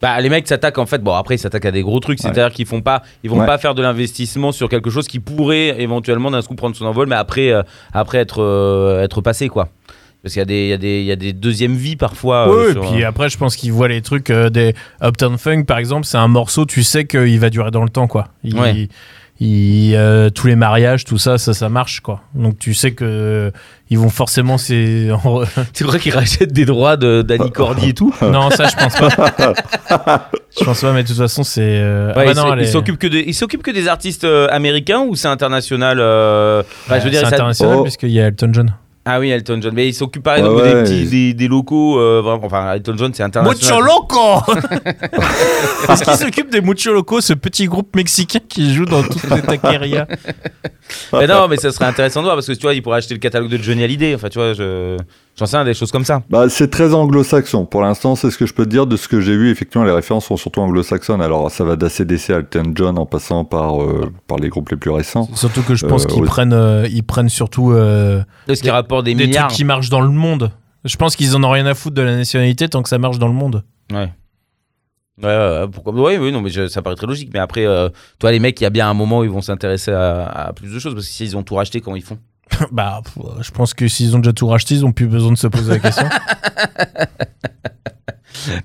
Bah, 0.04 0.20
les 0.22 0.30
mecs 0.30 0.48
s'attaquent 0.48 0.78
en 0.78 0.86
fait. 0.86 1.02
Bon, 1.02 1.14
après, 1.14 1.36
ils 1.36 1.40
s'attaquent 1.40 1.66
à 1.66 1.72
des 1.72 1.82
gros 1.82 2.00
trucs. 2.02 2.20
C'est-à-dire 2.20 2.52
qu'ils 2.52 2.66
font 2.66 2.82
pas, 2.82 3.02
ils 3.24 3.30
vont 3.30 3.40
Ouais. 3.40 3.46
pas 3.46 3.58
faire 3.58 3.74
de 3.74 3.82
l'investissement 3.82 4.52
sur 4.52 4.68
quelque 4.70 4.90
chose 4.90 5.08
qui 5.08 5.20
pourrait 5.20 5.82
éventuellement 5.82 6.30
d'un 6.30 6.42
coup 6.42 6.56
prendre 6.56 6.76
son 6.76 6.86
envol, 6.86 7.08
mais 7.08 7.16
après, 7.16 7.52
euh, 7.52 7.64
après 7.94 8.18
être, 8.18 8.42
euh, 8.44 9.02
être 9.02 9.22
passé 9.22 9.48
quoi. 9.48 9.70
Parce 10.22 10.34
qu'il 10.34 10.40
y 10.40 10.44
a 10.44 10.46
des, 10.46 10.64
il 10.64 10.70
y 10.70 10.74
a 10.74 10.78
des, 10.78 11.00
il 11.00 11.06
y 11.06 11.12
a 11.12 11.16
des 11.16 11.32
deuxièmes 11.34 11.76
vies 11.76 11.96
parfois. 11.96 12.50
euh, 12.50 12.74
Oui, 12.74 12.78
et 12.78 12.92
puis 12.92 13.04
euh, 13.04 13.08
après, 13.08 13.30
je 13.30 13.38
pense 13.38 13.56
qu'ils 13.56 13.72
voient 13.74 13.88
les 13.88 14.02
trucs 14.02 14.30
euh, 14.30 14.50
des 14.50 14.74
Uptown 15.02 15.38
Funk, 15.38 15.64
par 15.64 15.78
exemple, 15.78 16.06
c'est 16.06 16.18
un 16.18 16.28
morceau, 16.30 16.66
tu 16.66 16.84
sais 16.84 17.06
qu'il 17.06 17.40
va 17.40 17.50
durer 17.50 17.72
dans 17.72 17.84
le 17.84 17.90
temps, 17.90 18.08
quoi. 18.08 18.28
Il, 18.44 18.58
Ouais. 18.60 18.74
il, 18.76 18.90
euh, 19.42 20.30
tous 20.30 20.48
les 20.48 20.56
mariages, 20.56 21.04
tout 21.06 21.18
ça, 21.18 21.38
ça, 21.38 21.54
ça 21.54 21.68
marche, 21.68 22.00
quoi. 22.02 22.22
Donc 22.36 22.60
tu 22.60 22.74
sais 22.74 22.92
que 22.92 23.04
euh, 23.04 23.52
ils 23.90 23.98
vont 23.98 24.10
forcément. 24.10 24.58
C'est 24.58 25.10
C'est 25.74 25.84
vrai 25.84 26.00
qu'ils 26.00 26.14
rachètent 26.14 26.54
des 26.54 26.66
droits 26.66 26.98
de- 26.98 27.22
d'Annie 27.24 27.52
Cordy 27.54 27.90
et 27.90 27.94
tout. 27.94 28.14
non, 28.22 28.50
ça, 28.52 28.68
je 28.68 28.76
pense 28.76 28.96
pas. 28.96 30.30
je 30.60 30.64
pense 30.64 30.82
pas, 30.82 30.94
mais 30.94 31.04
de 31.04 31.08
toute 31.08 31.18
façon, 31.18 31.44
c'est. 31.44 31.62
euh, 31.62 32.14
Ouais, 32.14 32.26
ah 32.30 32.34
bah 32.34 32.56
ils 32.60 32.68
s'occupent 32.68 33.00
que 33.00 33.08
des, 33.08 33.24
ils 33.28 33.34
s'occupent 33.34 33.64
que 33.64 33.72
des 33.72 33.88
artistes 33.88 34.24
euh, 34.24 34.48
américains 34.52 35.02
ou 35.02 35.16
c'est 35.16 35.28
international 35.28 35.98
euh, 36.00 36.62
enfin, 36.86 37.00
je 37.00 37.06
veux 37.06 37.12
c'est 37.14 37.22
ça- 37.22 37.28
international 37.28 37.78
Oh. 37.80 37.84
puisqu'il 37.84 38.12
y 38.12 38.20
a 38.22 38.28
Elton 38.28 38.50
John. 38.54 38.74
Ah 39.06 39.20
oui, 39.20 39.30
Elton 39.32 39.60
John. 39.62 39.74
Mais 39.74 39.84
Ouais, 39.84 40.40
exemple 40.40 40.64
des 40.64 40.74
ouais, 40.74 40.84
petits, 40.84 41.02
ils- 41.02 41.10
des, 41.10 41.34
des 41.34 41.48
locaux. 41.50 42.00
euh, 42.00 42.22
vraiment, 42.24 42.46
enfin, 42.46 42.74
Elton 42.74 42.96
John, 42.98 43.12
c'est 43.14 43.24
international. 43.24 43.82
Mucho 43.82 43.86
Loco 43.86 44.42
Est-ce 45.90 46.04
qu'il 46.04 46.14
s'occupe 46.14 46.50
des 46.50 46.62
Mucho 46.62 46.94
Loco, 46.94 47.20
ce 47.22 47.34
petit 47.34 47.66
groupe 47.66 47.96
mexicain 47.96 48.40
qui 48.48 48.74
joue 48.74 48.86
dans 48.86 49.04
toutes 49.04 49.30
les 49.30 49.42
taquerias 49.42 50.08
Mais 51.12 51.28
non, 51.28 51.48
mais 51.50 51.58
ça 51.58 51.72
serait 51.72 51.86
intéressant 51.86 52.22
de 52.22 52.26
voir 52.26 52.36
parce 52.38 52.48
que 52.48 52.54
tu 52.54 52.62
vois, 52.62 52.74
ils 52.74 52.82
pourraient 52.82 53.00
acheter 53.00 53.14
le 53.14 53.20
catalogue 53.20 53.50
de 53.50 53.58
Johnny 53.58 53.84
Hallyday. 53.84 54.16
Enfin, 54.16 54.30
tu 54.30 54.40
vois, 54.40 54.54
je- 54.54 54.98
j'en 55.38 55.46
sais 55.46 55.58
rien, 55.58 55.66
des 55.66 55.74
choses 55.74 55.92
comme 55.92 56.06
ça. 56.06 56.22
Bah, 56.30 56.50
c'est 56.50 56.70
très 56.70 56.94
anglo-saxon. 56.94 57.66
Pour 57.66 57.82
l'instant, 57.82 58.16
c'est 58.16 58.30
ce 58.32 58.38
que 58.38 58.46
je 58.46 58.54
peux 58.54 58.66
te 58.66 58.70
dire 58.70 58.86
de 58.88 58.96
ce 58.98 59.08
que 59.08 59.22
j'ai 59.22 59.36
vu. 59.36 59.50
Effectivement, 59.50 59.86
les 59.86 59.92
références 59.92 60.26
sont 60.26 60.38
surtout 60.38 60.62
anglo-saxonnes. 60.62 61.22
Alors, 61.22 61.50
ça 61.52 61.64
va 61.64 61.76
d'ACDC 61.76 62.30
à 62.32 62.38
Elton 62.40 62.72
John 62.76 62.98
en 62.98 63.06
passant 63.06 63.46
par, 63.46 63.82
euh, 63.82 64.12
par 64.28 64.38
les 64.38 64.50
groupes 64.50 64.70
les 64.70 64.78
plus 64.78 64.92
récents. 64.92 65.28
Surtout 65.36 65.62
que 65.64 65.76
je 65.76 65.86
pense 65.86 66.04
Euh, 66.06 66.08
qu'ils 66.08 66.22
ouais. 66.22 66.28
prennent, 66.28 66.54
euh, 66.54 66.88
ils 66.92 67.04
prennent 67.04 67.30
surtout 67.30 67.72
euh, 67.72 68.22
De 68.48 68.56
ce 68.56 68.62
qui 68.62 68.70
rapporte 68.70 69.06
des, 69.06 69.14
des 69.16 69.28
milliards. 69.28 69.48
trucs 69.48 69.58
qui 69.58 69.64
marchent 69.66 69.90
dans 69.90 70.02
le 70.02 70.10
monde. 70.10 70.52
Je 70.86 70.96
pense 70.98 71.16
qu'ils 71.16 71.36
en 71.36 71.44
ont 71.44 71.50
rien 71.50 71.66
à 71.66 71.74
foutre 71.76 71.96
de 71.96 72.02
la 72.02 72.16
nationalité 72.16 72.68
tant 72.68 72.84
que 72.84 72.90
ça 72.90 72.98
marche 72.98 73.18
dans 73.20 73.28
le 73.28 73.34
monde. 73.34 73.64
Ouais. 73.92 74.12
Ouais, 75.22 75.30
ouais, 75.30 75.60
ouais, 75.62 75.68
pourquoi 75.72 75.94
Ouais, 75.94 76.18
oui, 76.18 76.32
non, 76.32 76.42
mais 76.42 76.50
je- 76.50 76.68
ça 76.68 76.82
paraît 76.82 76.96
très 76.96 77.06
logique. 77.06 77.30
Mais 77.34 77.40
après, 77.40 77.66
euh, 77.68 77.88
toi, 78.20 78.32
les 78.32 78.40
mecs, 78.40 78.60
il 78.60 78.64
y 78.64 78.68
a 78.68 78.72
bien 78.72 78.90
un 78.90 78.96
moment 78.96 79.20
où 79.20 79.24
ils 79.24 79.30
vont 79.30 79.42
s'intéresser 79.42 79.92
à, 79.92 80.26
à 80.26 80.54
plus 80.54 80.74
de 80.74 80.80
choses 80.80 80.94
parce 80.96 81.06
que 81.06 81.12
s'ils 81.12 81.38
ont 81.38 81.44
tout 81.44 81.54
racheté, 81.56 81.82
comment 81.82 81.96
ils 81.96 82.02
font? 82.04 82.18
Bah, 82.72 83.02
je 83.42 83.52
pense 83.52 83.74
que 83.74 83.88
s'ils 83.88 84.16
ont 84.16 84.20
déjà 84.20 84.34
tout 84.34 84.48
racheté, 84.48 84.76
ils 84.76 84.86
ont 84.86 84.92
plus 84.92 85.08
besoin 85.08 85.32
de 85.32 85.38
se 85.38 85.48
poser 85.48 85.72
la 85.74 85.80
question. 85.80 86.08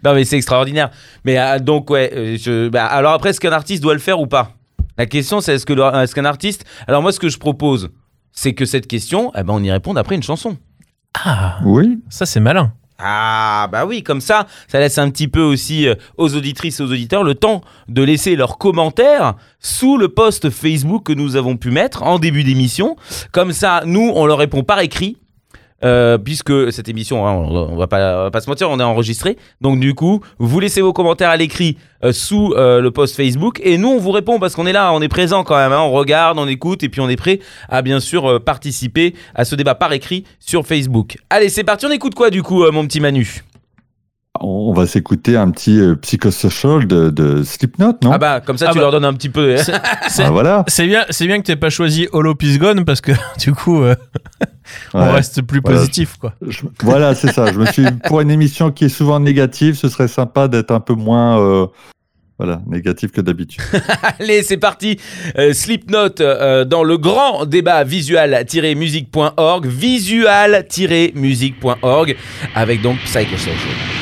Non, 0.05 0.15
mais 0.15 0.25
c'est 0.25 0.37
extraordinaire. 0.37 0.91
Mais 1.25 1.39
euh, 1.39 1.59
donc, 1.59 1.91
ouais. 1.91 2.11
euh, 2.15 2.37
je- 2.39 2.69
bah, 2.69 2.87
alors 2.87 3.13
après, 3.13 3.31
est-ce 3.31 3.41
qu'un 3.41 3.53
artiste 3.53 3.83
doit 3.83 3.93
le 3.93 4.01
faire 4.01 4.19
ou 4.21 4.27
pas? 4.27 4.53
La 4.97 5.07
question, 5.07 5.41
c'est 5.41 5.55
est-ce 5.55 5.67
que 5.67 5.73
le- 5.73 5.83
est-ce 6.03 6.15
qu'un 6.15 6.25
artiste. 6.25 6.65
Alors, 6.89 7.03
moi, 7.03 7.13
ce 7.13 7.21
que 7.21 7.29
je 7.29 7.39
propose, 7.39 7.91
c'est 8.33 8.55
que 8.55 8.65
cette 8.65 8.87
question, 8.89 9.31
eh 9.37 9.43
ben, 9.43 9.53
on 9.55 9.63
y 9.63 9.71
réponde 9.71 9.99
après 9.99 10.15
une 10.17 10.23
chanson. 10.23 10.57
Ah, 11.23 11.59
Oui. 11.65 12.01
ça 12.09 12.27
c'est 12.27 12.41
malin. 12.41 12.73
Ah, 13.01 13.69
bah 13.71 13.87
oui, 13.87 14.03
comme 14.03 14.21
ça, 14.21 14.49
ça 14.67 14.81
laisse 14.81 14.99
un 14.99 15.09
petit 15.11 15.29
peu 15.29 15.41
aussi 15.41 15.87
euh, 15.87 15.95
aux 16.17 16.35
auditrices 16.35 16.81
et 16.81 16.83
aux 16.83 16.91
auditeurs 16.91 17.23
le 17.23 17.37
temps 17.37 17.61
de 17.87 18.03
laisser 18.03 18.35
leurs 18.35 18.59
commentaires 18.59 19.35
sous 19.61 19.97
le 19.97 20.09
post 20.09 20.51
Facebook 20.51 21.05
que 21.05 21.13
nous 21.13 21.37
avons 21.37 21.57
pu 21.57 21.71
mettre 21.71 22.03
en 22.03 22.19
début 22.19 22.43
d'émission. 22.43 22.97
Comme 23.31 23.53
ça, 23.53 23.83
nous, 23.87 24.11
on 24.17 24.27
leur 24.27 24.39
répond 24.39 24.65
par 24.65 24.81
écrit. 24.81 25.17
Euh, 25.85 26.19
puisque 26.19 26.73
cette 26.73 26.89
émission, 26.89 27.27
hein, 27.27 27.33
on, 27.33 27.77
va 27.77 27.87
pas, 27.87 28.21
on 28.21 28.23
va 28.25 28.31
pas 28.31 28.41
se 28.41 28.51
mentir, 28.51 28.69
on 28.71 28.81
est 28.81 28.85
enregistré. 28.85 29.37
Donc 29.61 29.79
du 29.79 29.95
coup, 29.95 30.21
vous 30.39 30.61
laissez 30.61 30.81
vos 30.81 30.93
commentaires 30.93 31.31
à 31.31 31.37
l'écrit 31.37 31.77
euh, 32.05 32.13
sous 32.13 32.53
euh, 32.55 32.81
le 32.81 32.91
post 32.91 33.17
Facebook 33.17 33.61
et 33.63 33.79
nous 33.79 33.89
on 33.89 33.99
vous 33.99 34.11
répond 34.11 34.39
parce 34.39 34.55
qu'on 34.55 34.67
est 34.67 34.73
là, 34.73 34.93
on 34.93 35.01
est 35.01 35.09
présent 35.09 35.45
quand 35.45 35.57
même. 35.57 35.73
hein, 35.73 35.81
on 35.81 35.93
regarde, 35.93 36.39
on 36.39 36.49
écoute 36.49 36.83
et 36.83 36.89
puis 36.89 37.01
on 37.01 37.09
est 37.09 37.17
prêt 37.17 37.41
à 37.69 37.83
bien 37.83 38.01
sûr 38.01 38.43
participer 38.43 39.15
à 39.35 39.45
ce 39.45 39.55
débat 39.55 39.75
par 39.75 39.93
écrit 39.93 40.25
sur 40.41 40.67
Facebook. 40.67 41.19
Allez, 41.31 41.49
c'est 41.49 41.65
parti. 41.65 41.87
On 41.87 41.91
écoute 41.91 42.15
quoi 42.15 42.31
du 42.31 42.43
coup, 42.43 42.69
mon 42.71 42.85
petit 42.87 43.01
Manu? 43.01 43.43
On 44.41 44.73
va 44.73 44.87
s'écouter 44.87 45.37
un 45.37 45.51
petit 45.51 45.79
euh, 45.81 45.95
psychosocial 45.97 46.87
de, 46.87 47.11
de 47.11 47.43
Slipknot, 47.43 47.95
non? 48.03 48.13
Ah 48.13 48.19
bah 48.19 48.41
comme 48.41 48.57
ça 48.59 48.67
Ah 48.69 48.73
tu 48.73 48.77
bah. 48.79 48.83
leur 48.83 48.93
donnes 48.93 49.05
un 49.05 49.15
petit 49.15 49.29
peu. 49.31 49.57
C'est- 49.57 49.73
c'est- 50.09 50.23
Ah, 50.25 50.31
voilà. 50.31 50.65
C'est 50.69 50.87
bien, 50.87 51.05
c'est 51.11 51.27
bien 51.27 51.39
que 51.41 51.47
t'aies 51.47 51.57
pas 51.57 51.71
choisi 51.71 52.09
Holo 52.13 52.35
Peace 52.35 52.59
Gone 52.59 52.85
parce 52.85 53.01
que 53.01 53.13
du 53.41 53.53
coup, 53.53 53.83
euh, 53.83 53.95
on 54.95 55.01
Ouais. 55.03 55.11
reste 55.11 55.43
plus 55.43 55.61
Voilà. 55.63 55.79
positif, 55.79 56.17
quoi. 56.21 56.35
Je- 56.47 56.63
voilà, 56.83 57.15
c'est 57.15 57.33
ça. 57.33 57.51
Je 57.53 57.59
me 57.59 57.67
suis 57.67 57.85
pour 58.07 58.21
une 58.21 58.31
émission 58.31 58.71
qui 58.71 58.85
est 58.85 58.89
souvent 58.91 59.19
négative, 59.21 59.75
ce 59.75 59.89
serait 59.89 60.09
sympa 60.09 60.47
d'être 60.49 60.71
un 60.71 60.81
peu 60.81 60.95
moins 60.95 61.41
euh, 61.41 61.67
voilà, 62.39 62.61
négatif 62.69 63.11
que 63.11 63.21
d'habitude. 63.21 63.65
Allez, 64.21 64.45
c'est 64.45 64.59
parti. 64.59 64.99
Euh, 65.37 65.53
Slipknot 65.53 66.21
euh, 66.21 66.65
dans 66.65 66.85
le 66.85 66.97
grand 66.97 67.45
débat 67.47 67.83
visual-musique.org, 67.83 69.67
visual-musique.org 69.67 72.17
avec 72.55 72.81
donc 72.83 72.99
Psychosocial. 73.01 73.98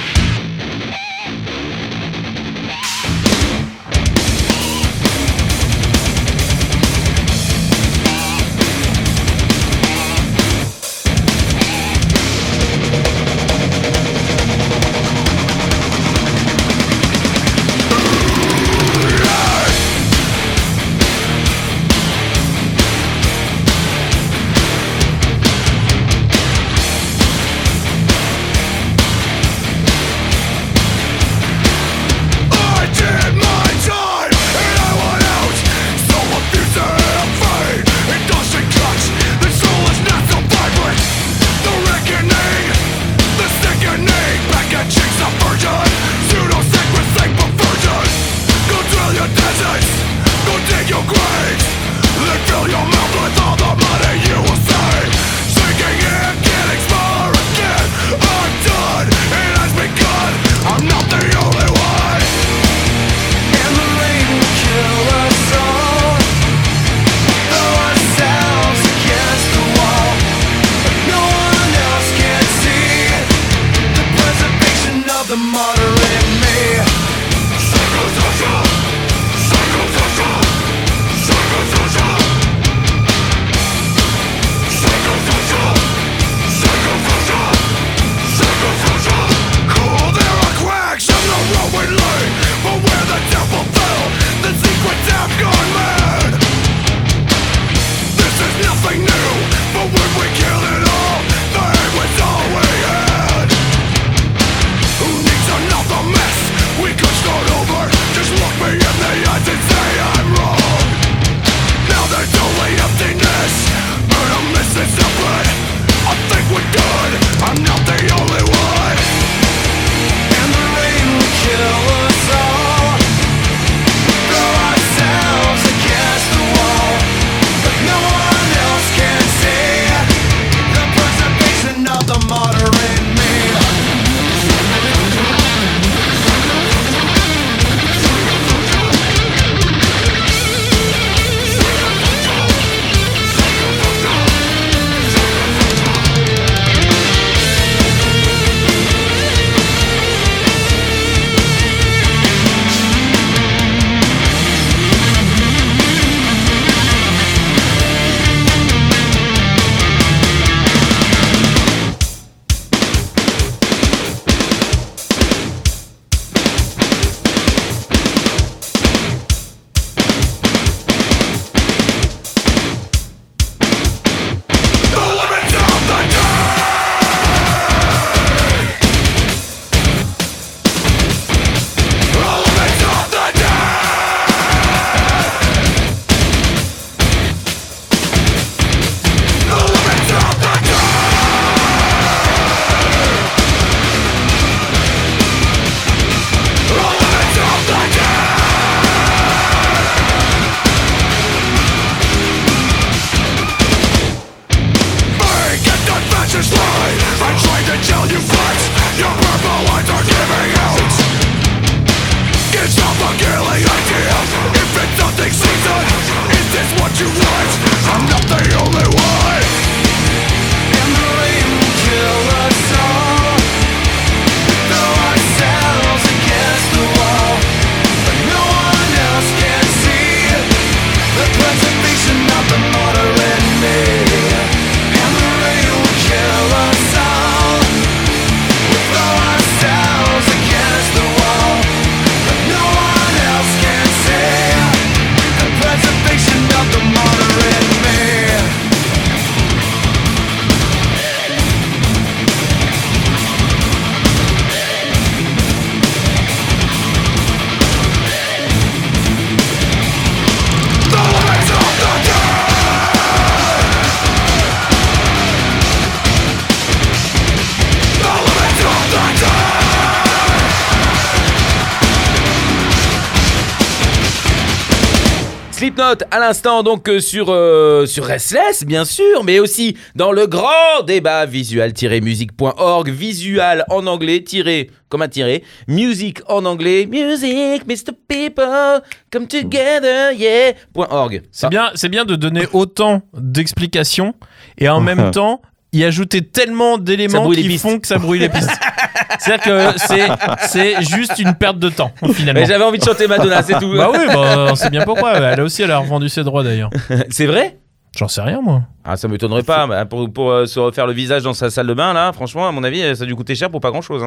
À 276.11 276.19
l'instant 276.19 276.65
donc 276.65 276.89
euh, 276.89 276.99
sur 276.99 277.27
euh, 277.29 277.87
sur 277.87 278.05
Restless 278.05 278.65
bien 278.65 278.85
sûr, 278.85 279.23
mais 279.23 279.39
aussi 279.39 279.77
dans 279.95 280.11
le 280.11 280.27
grand 280.27 280.83
débat 280.85 281.27
visual-music.org, 281.27 282.89
visual 282.91 283.65
en 283.69 283.87
anglais 283.87 284.23
tiré 284.25 284.71
comme 284.89 285.03
un 285.03 285.09
tiré, 285.09 285.45
music 285.69 286.23
en 286.29 286.45
anglais, 286.45 286.87
music, 286.87 287.67
Mr. 287.69 287.93
People, 288.09 288.83
come 289.13 289.29
together, 289.29 290.13
yeah. 290.13 290.55
.org. 290.75 291.23
C'est 291.31 291.51
bien, 291.51 291.71
c'est 291.77 291.89
bien 291.89 292.05
de 292.05 292.17
donner 292.17 292.47
autant 292.53 293.03
d'explications 293.17 294.15
et 294.59 294.69
en 294.69 294.81
même 294.89 295.13
temps 295.13 295.41
y 295.73 295.85
ajouter 295.85 296.23
tellement 296.23 296.79
d'éléments 296.79 297.31
qui 297.31 297.59
font 297.59 297.79
que 297.79 297.87
ça 297.87 297.99
brouille 297.99 298.21
les 298.21 298.29
pistes. 298.29 298.51
C'est-à-dire 299.19 299.45
que 299.45 299.79
c'est, 299.79 300.09
c'est 300.49 300.83
juste 300.83 301.19
une 301.19 301.35
perte 301.35 301.59
de 301.59 301.69
temps 301.69 301.93
finalement. 302.13 302.41
Mais 302.41 302.47
j'avais 302.47 302.65
envie 302.65 302.79
de 302.79 302.85
chanter 302.85 303.07
Madonna, 303.07 303.43
c'est 303.43 303.59
tout. 303.59 303.75
Bah 303.77 303.91
oui, 303.93 303.99
bah, 304.07 304.49
on 304.51 304.55
sait 304.55 304.71
bien 304.71 304.85
pourquoi. 304.85 305.15
Elle 305.15 305.41
aussi, 305.41 305.63
elle 305.63 305.71
a 305.71 305.79
revendu 305.79 306.09
ses 306.09 306.25
droits 306.25 306.43
d'ailleurs. 306.43 306.71
c'est 307.11 307.27
vrai? 307.27 307.59
J'en 307.97 308.09
sais 308.09 308.21
rien 308.21 308.43
moi. 308.43 308.63
Ah, 308.85 308.97
ça 308.97 309.09
m'étonnerait 309.09 309.43
pas. 309.43 309.67
Bah, 309.67 309.87
pour 309.87 310.13
pour 310.13 310.31
euh, 310.31 310.45
se 310.45 310.61
refaire 310.61 310.87
le 310.87 310.93
visage 310.93 311.23
dans 311.23 311.33
sa 311.33 311.49
salle 311.49 311.67
de 311.67 311.75
bain, 311.75 311.95
là, 311.95 312.13
franchement, 312.13 312.47
à 312.47 312.53
mon 312.53 312.63
avis, 312.63 312.95
ça 312.95 313.05
a 313.05 313.07
dû 313.07 313.15
coûter 313.15 313.35
cher 313.35 313.51
pour 313.51 313.61
pas 313.61 313.71
grand 313.71 313.81
chose. 313.81 314.05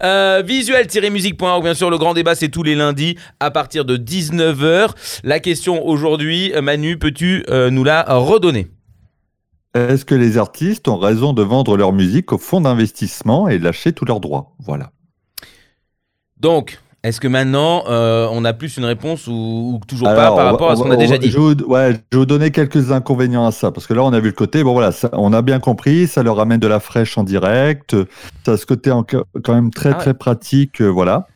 Visuel-musique.org, 0.00 1.64
bien 1.64 1.74
sûr, 1.74 1.90
le 1.90 1.98
grand 1.98 2.14
débat, 2.14 2.36
c'est 2.36 2.48
tous 2.48 2.62
les 2.62 2.76
lundis 2.76 3.16
à 3.40 3.50
partir 3.50 3.84
de 3.84 3.96
19h. 3.96 4.90
La 5.24 5.40
question 5.40 5.84
aujourd'hui, 5.84 6.52
euh, 6.54 6.62
Manu, 6.62 6.96
peux-tu 6.96 7.44
euh, 7.48 7.70
nous 7.70 7.82
la 7.82 8.04
redonner? 8.04 8.68
Est-ce 9.74 10.04
que 10.04 10.14
les 10.14 10.38
artistes 10.38 10.86
ont 10.88 10.98
raison 10.98 11.32
de 11.32 11.42
vendre 11.42 11.76
leur 11.76 11.92
musique 11.92 12.32
au 12.32 12.38
fonds 12.38 12.60
d'investissement 12.60 13.48
et 13.48 13.58
lâcher 13.58 13.92
tous 13.92 14.04
leurs 14.04 14.20
droits? 14.20 14.52
Voilà. 14.60 14.90
Donc, 16.38 16.78
est-ce 17.02 17.20
que 17.20 17.28
maintenant, 17.28 17.84
euh, 17.88 18.28
on 18.30 18.44
a 18.44 18.52
plus 18.52 18.76
une 18.76 18.84
réponse 18.84 19.26
ou, 19.26 19.32
ou 19.32 19.80
toujours 19.86 20.08
Alors, 20.08 20.20
pas 20.22 20.26
par 20.36 20.44
va- 20.44 20.50
rapport 20.52 20.70
à 20.70 20.76
ce 20.76 20.80
on 20.80 20.84
qu'on 20.84 20.90
a 20.92 20.96
déjà 20.96 21.14
va- 21.14 21.18
dit 21.18 21.28
Je 21.30 21.38
vais, 21.38 21.42
vous, 21.54 21.64
ouais, 21.66 21.88
je 21.92 22.16
vais 22.16 22.18
vous 22.20 22.24
donner 22.26 22.50
quelques 22.50 22.92
inconvénients 22.92 23.46
à 23.46 23.50
ça, 23.52 23.72
parce 23.72 23.86
que 23.86 23.94
là, 23.94 24.04
on 24.04 24.12
a 24.12 24.20
vu 24.20 24.28
le 24.28 24.32
côté, 24.32 24.62
bon 24.62 24.72
voilà, 24.74 24.92
ça- 24.92 25.10
on 25.12 25.32
a 25.32 25.42
bien 25.42 25.58
compris, 25.58 26.06
ça 26.06 26.22
leur 26.22 26.38
amène 26.40 26.60
de 26.60 26.68
la 26.68 26.80
fraîche 26.80 27.18
en 27.18 27.24
direct, 27.24 27.96
ça 28.46 28.52
a 28.52 28.56
ce 28.56 28.66
côté 28.66 28.90
en- 28.90 29.02
quand 29.04 29.54
même 29.54 29.70
très 29.70 29.90
Ah 29.90 29.92
ouais. 29.92 29.98
très 29.98 30.14
pratique, 30.14 30.80
euh, 30.80 30.88
voilà. 30.88 31.26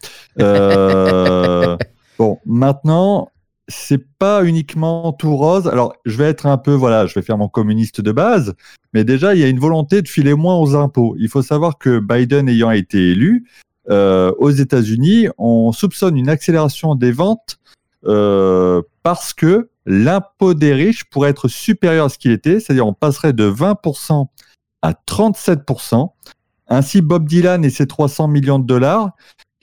Euh, 0.41 1.76
bon, 2.18 2.39
maintenant, 2.47 3.30
c'est 3.68 4.04
pas 4.18 4.44
uniquement 4.44 5.12
tout 5.12 5.36
rose. 5.36 5.68
Alors, 5.68 5.94
je 6.04 6.16
vais 6.16 6.24
être 6.24 6.46
un 6.46 6.56
peu, 6.56 6.72
voilà, 6.72 7.06
je 7.06 7.14
vais 7.14 7.22
faire 7.22 7.38
mon 7.38 7.48
communiste 7.48 8.00
de 8.00 8.12
base, 8.12 8.54
mais 8.94 9.04
déjà, 9.04 9.34
il 9.34 9.40
y 9.40 9.44
a 9.44 9.48
une 9.48 9.58
volonté 9.58 10.02
de 10.02 10.08
filer 10.08 10.34
moins 10.34 10.56
aux 10.56 10.74
impôts. 10.74 11.14
Il 11.18 11.28
faut 11.28 11.42
savoir 11.42 11.78
que 11.78 11.98
Biden 12.00 12.48
ayant 12.48 12.70
été 12.70 13.10
élu, 13.10 13.46
euh, 13.90 14.32
aux 14.38 14.50
États-Unis, 14.50 15.28
on 15.38 15.72
soupçonne 15.72 16.16
une 16.16 16.28
accélération 16.28 16.94
des 16.94 17.12
ventes 17.12 17.58
euh, 18.06 18.82
parce 19.02 19.32
que 19.32 19.70
l'impôt 19.86 20.54
des 20.54 20.74
riches 20.74 21.04
pourrait 21.04 21.30
être 21.30 21.48
supérieur 21.48 22.06
à 22.06 22.08
ce 22.08 22.18
qu'il 22.18 22.30
était, 22.30 22.60
c'est-à-dire 22.60 22.86
on 22.86 22.92
passerait 22.92 23.32
de 23.32 23.50
20% 23.50 24.26
à 24.82 24.92
37%. 24.92 26.10
Ainsi, 26.68 27.00
Bob 27.00 27.26
Dylan 27.26 27.64
et 27.64 27.70
ses 27.70 27.86
300 27.86 28.28
millions 28.28 28.58
de 28.58 28.66
dollars, 28.66 29.12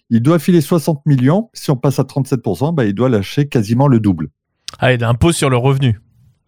il 0.10 0.22
doit 0.22 0.40
filer 0.40 0.62
60 0.62 1.06
millions. 1.06 1.50
Si 1.54 1.72
on 1.72 1.76
passe 1.76 2.00
à 2.00 2.04
37%, 2.04 2.74
bah, 2.74 2.86
il 2.86 2.94
doit 2.94 3.10
lâcher 3.10 3.48
quasiment 3.48 3.88
le 3.88 4.00
double. 4.00 4.30
Ah, 4.80 4.94
et 4.94 4.98
d'impôt 4.98 5.32
sur 5.32 5.50
le 5.50 5.58
revenu. 5.58 6.00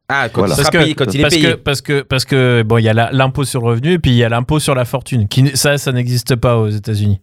Ah, 0.09 0.29
quand 0.29 0.41
Voilà. 0.41 0.53
il 0.53 0.57
sera 0.57 0.63
Parce 0.63 0.69
que- 0.77 0.83
payé, 0.83 0.95
quand 0.95 1.13
il 1.13 1.19
est 1.19 1.23
parce 1.23 1.33
payé. 1.35 1.47
Que, 1.51 1.55
parce 1.55 1.81
que, 1.81 2.01
parce 2.01 2.25
que, 2.25 2.63
bon, 2.63 2.77
il 2.77 2.83
y 2.83 2.89
a 2.89 3.11
l'impôt 3.11 3.43
sur 3.43 3.61
le 3.61 3.67
revenu 3.67 3.91
et 3.93 3.99
puis 3.99 4.11
il 4.11 4.17
y 4.17 4.23
a 4.23 4.29
l'impôt 4.29 4.59
sur 4.59 4.73
la 4.75 4.85
fortune. 4.85 5.27
Qui, 5.27 5.55
ça, 5.57 5.77
ça 5.77 5.91
n'existe 5.91 6.35
pas 6.37 6.57
aux 6.57 6.69
États-Unis. 6.69 7.19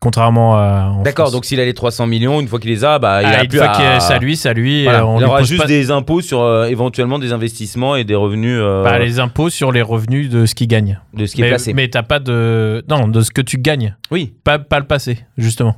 Contrairement 0.00 0.56
à. 0.56 0.94
D'accord, 1.04 1.30
donc 1.30 1.44
s'il 1.44 1.60
a 1.60 1.64
les 1.66 1.74
300 1.74 2.06
millions, 2.06 2.40
une 2.40 2.48
fois 2.48 2.58
qu'il 2.58 2.70
les 2.70 2.86
a, 2.86 2.98
bah, 2.98 3.20
il 3.22 3.26
Ah, 3.26 3.40
a 3.40 3.42
une 3.42 3.48
plus 3.50 3.58
fois 3.58 3.68
à... 3.68 3.76
qu'il 3.76 3.84
est- 3.84 4.00
c'est 4.00 4.14
à 4.14 4.18
lui, 4.18 4.34
c'est 4.34 4.48
à 4.48 4.54
lui. 4.54 4.84
Voilà, 4.84 5.00
euh, 5.00 5.04
on 5.04 5.16
il 5.16 5.18
lui 5.20 5.26
aura 5.26 5.38
pose 5.40 5.48
juste 5.48 5.60
pas- 5.60 5.66
des 5.68 5.90
impôts 5.90 6.22
sur 6.22 6.40
euh, 6.40 6.64
éventuellement 6.68 7.18
des 7.18 7.32
investissements 7.34 7.96
et 7.96 8.04
des 8.04 8.14
revenus 8.14 8.58
euh, 8.58 8.82
bah, 8.82 8.98
les 8.98 9.20
impôts 9.20 9.50
sur 9.50 9.72
les 9.72 9.82
revenus 9.82 10.30
de 10.30 10.46
ce 10.46 10.54
qu'il 10.54 10.68
gagne. 10.68 10.98
de 11.12 11.26
ce 11.26 11.34
qui 11.34 11.42
est 11.42 11.44
mais, 11.44 11.50
placé. 11.50 11.74
mais 11.74 11.88
t'as 11.88 12.02
pas 12.02 12.18
de. 12.18 12.82
Non, 12.88 13.08
de 13.08 13.20
ce 13.20 13.30
que 13.30 13.42
tu 13.42 13.58
gagnes. 13.58 13.94
Oui, 14.10 14.32
Pas, 14.42 14.58
pas 14.58 14.78
le 14.78 14.86
passé, 14.86 15.18
justement. 15.36 15.76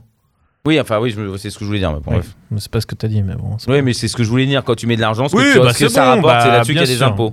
oui, 0.66 0.78
enfin 0.80 1.00
oui, 1.00 1.12
c'est 1.38 1.50
ce 1.50 1.58
que 1.58 1.64
je 1.64 1.66
voulais 1.66 1.80
dire. 1.80 1.90
mais 1.90 1.98
bon, 1.98 2.12
Oui. 2.12 2.16
bref. 2.18 2.36
C'est 2.58 2.70
pas 2.70 2.80
ce 2.80 2.86
que 2.86 2.94
t'as 2.94 3.08
dit, 3.08 3.22
mais 3.24 3.34
bon. 3.34 3.58
c'est- 3.58 3.68
Oui, 3.72 3.82
mais 3.82 3.92
c'est 3.92 4.06
ce 4.06 4.14
que 4.14 4.22
je 4.22 4.28
voulais 4.30 4.46
dire 4.46 4.62
quand 4.62 4.76
tu 4.76 4.86
mets 4.86 4.94
de 4.94 5.00
l'argent, 5.00 5.26
ce 5.28 5.34
que, 5.34 5.40
Oui, 5.40 5.46
tu- 5.52 5.58
bah, 5.58 5.72
ce 5.72 5.80
que 5.80 5.88
c'est 5.88 5.94
ça 5.94 6.04
bon, 6.14 6.22
rapporte, 6.22 6.42
c'est 6.42 6.46
bah, 6.48 6.52
là-dessus 6.58 6.72
qu'il 6.74 6.80
y 6.80 6.84
a 6.84 6.86
des 6.86 7.02
impôts. 7.02 7.32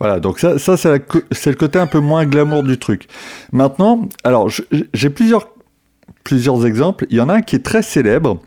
Voilà, 0.00 0.20
donc 0.20 0.38
ça, 0.38 0.58
ça 0.58 0.76
c'est, 0.76 1.02
c'est 1.30 1.48
le 1.50 1.56
côté 1.56 1.78
un 1.78 1.86
peu 1.86 2.00
moins 2.00 2.26
glamour 2.26 2.62
du 2.62 2.76
truc. 2.78 3.06
Maintenant, 3.52 4.02
alors 4.24 4.48
j'ai 4.92 5.08
plusieurs, 5.10 5.46
plusieurs 6.24 6.66
exemples. 6.66 7.06
Il 7.10 7.16
y 7.16 7.20
en 7.20 7.28
a 7.28 7.34
un 7.34 7.40
qui 7.42 7.56
est 7.56 7.64
très 7.64 7.82
célèbre. 7.82 8.40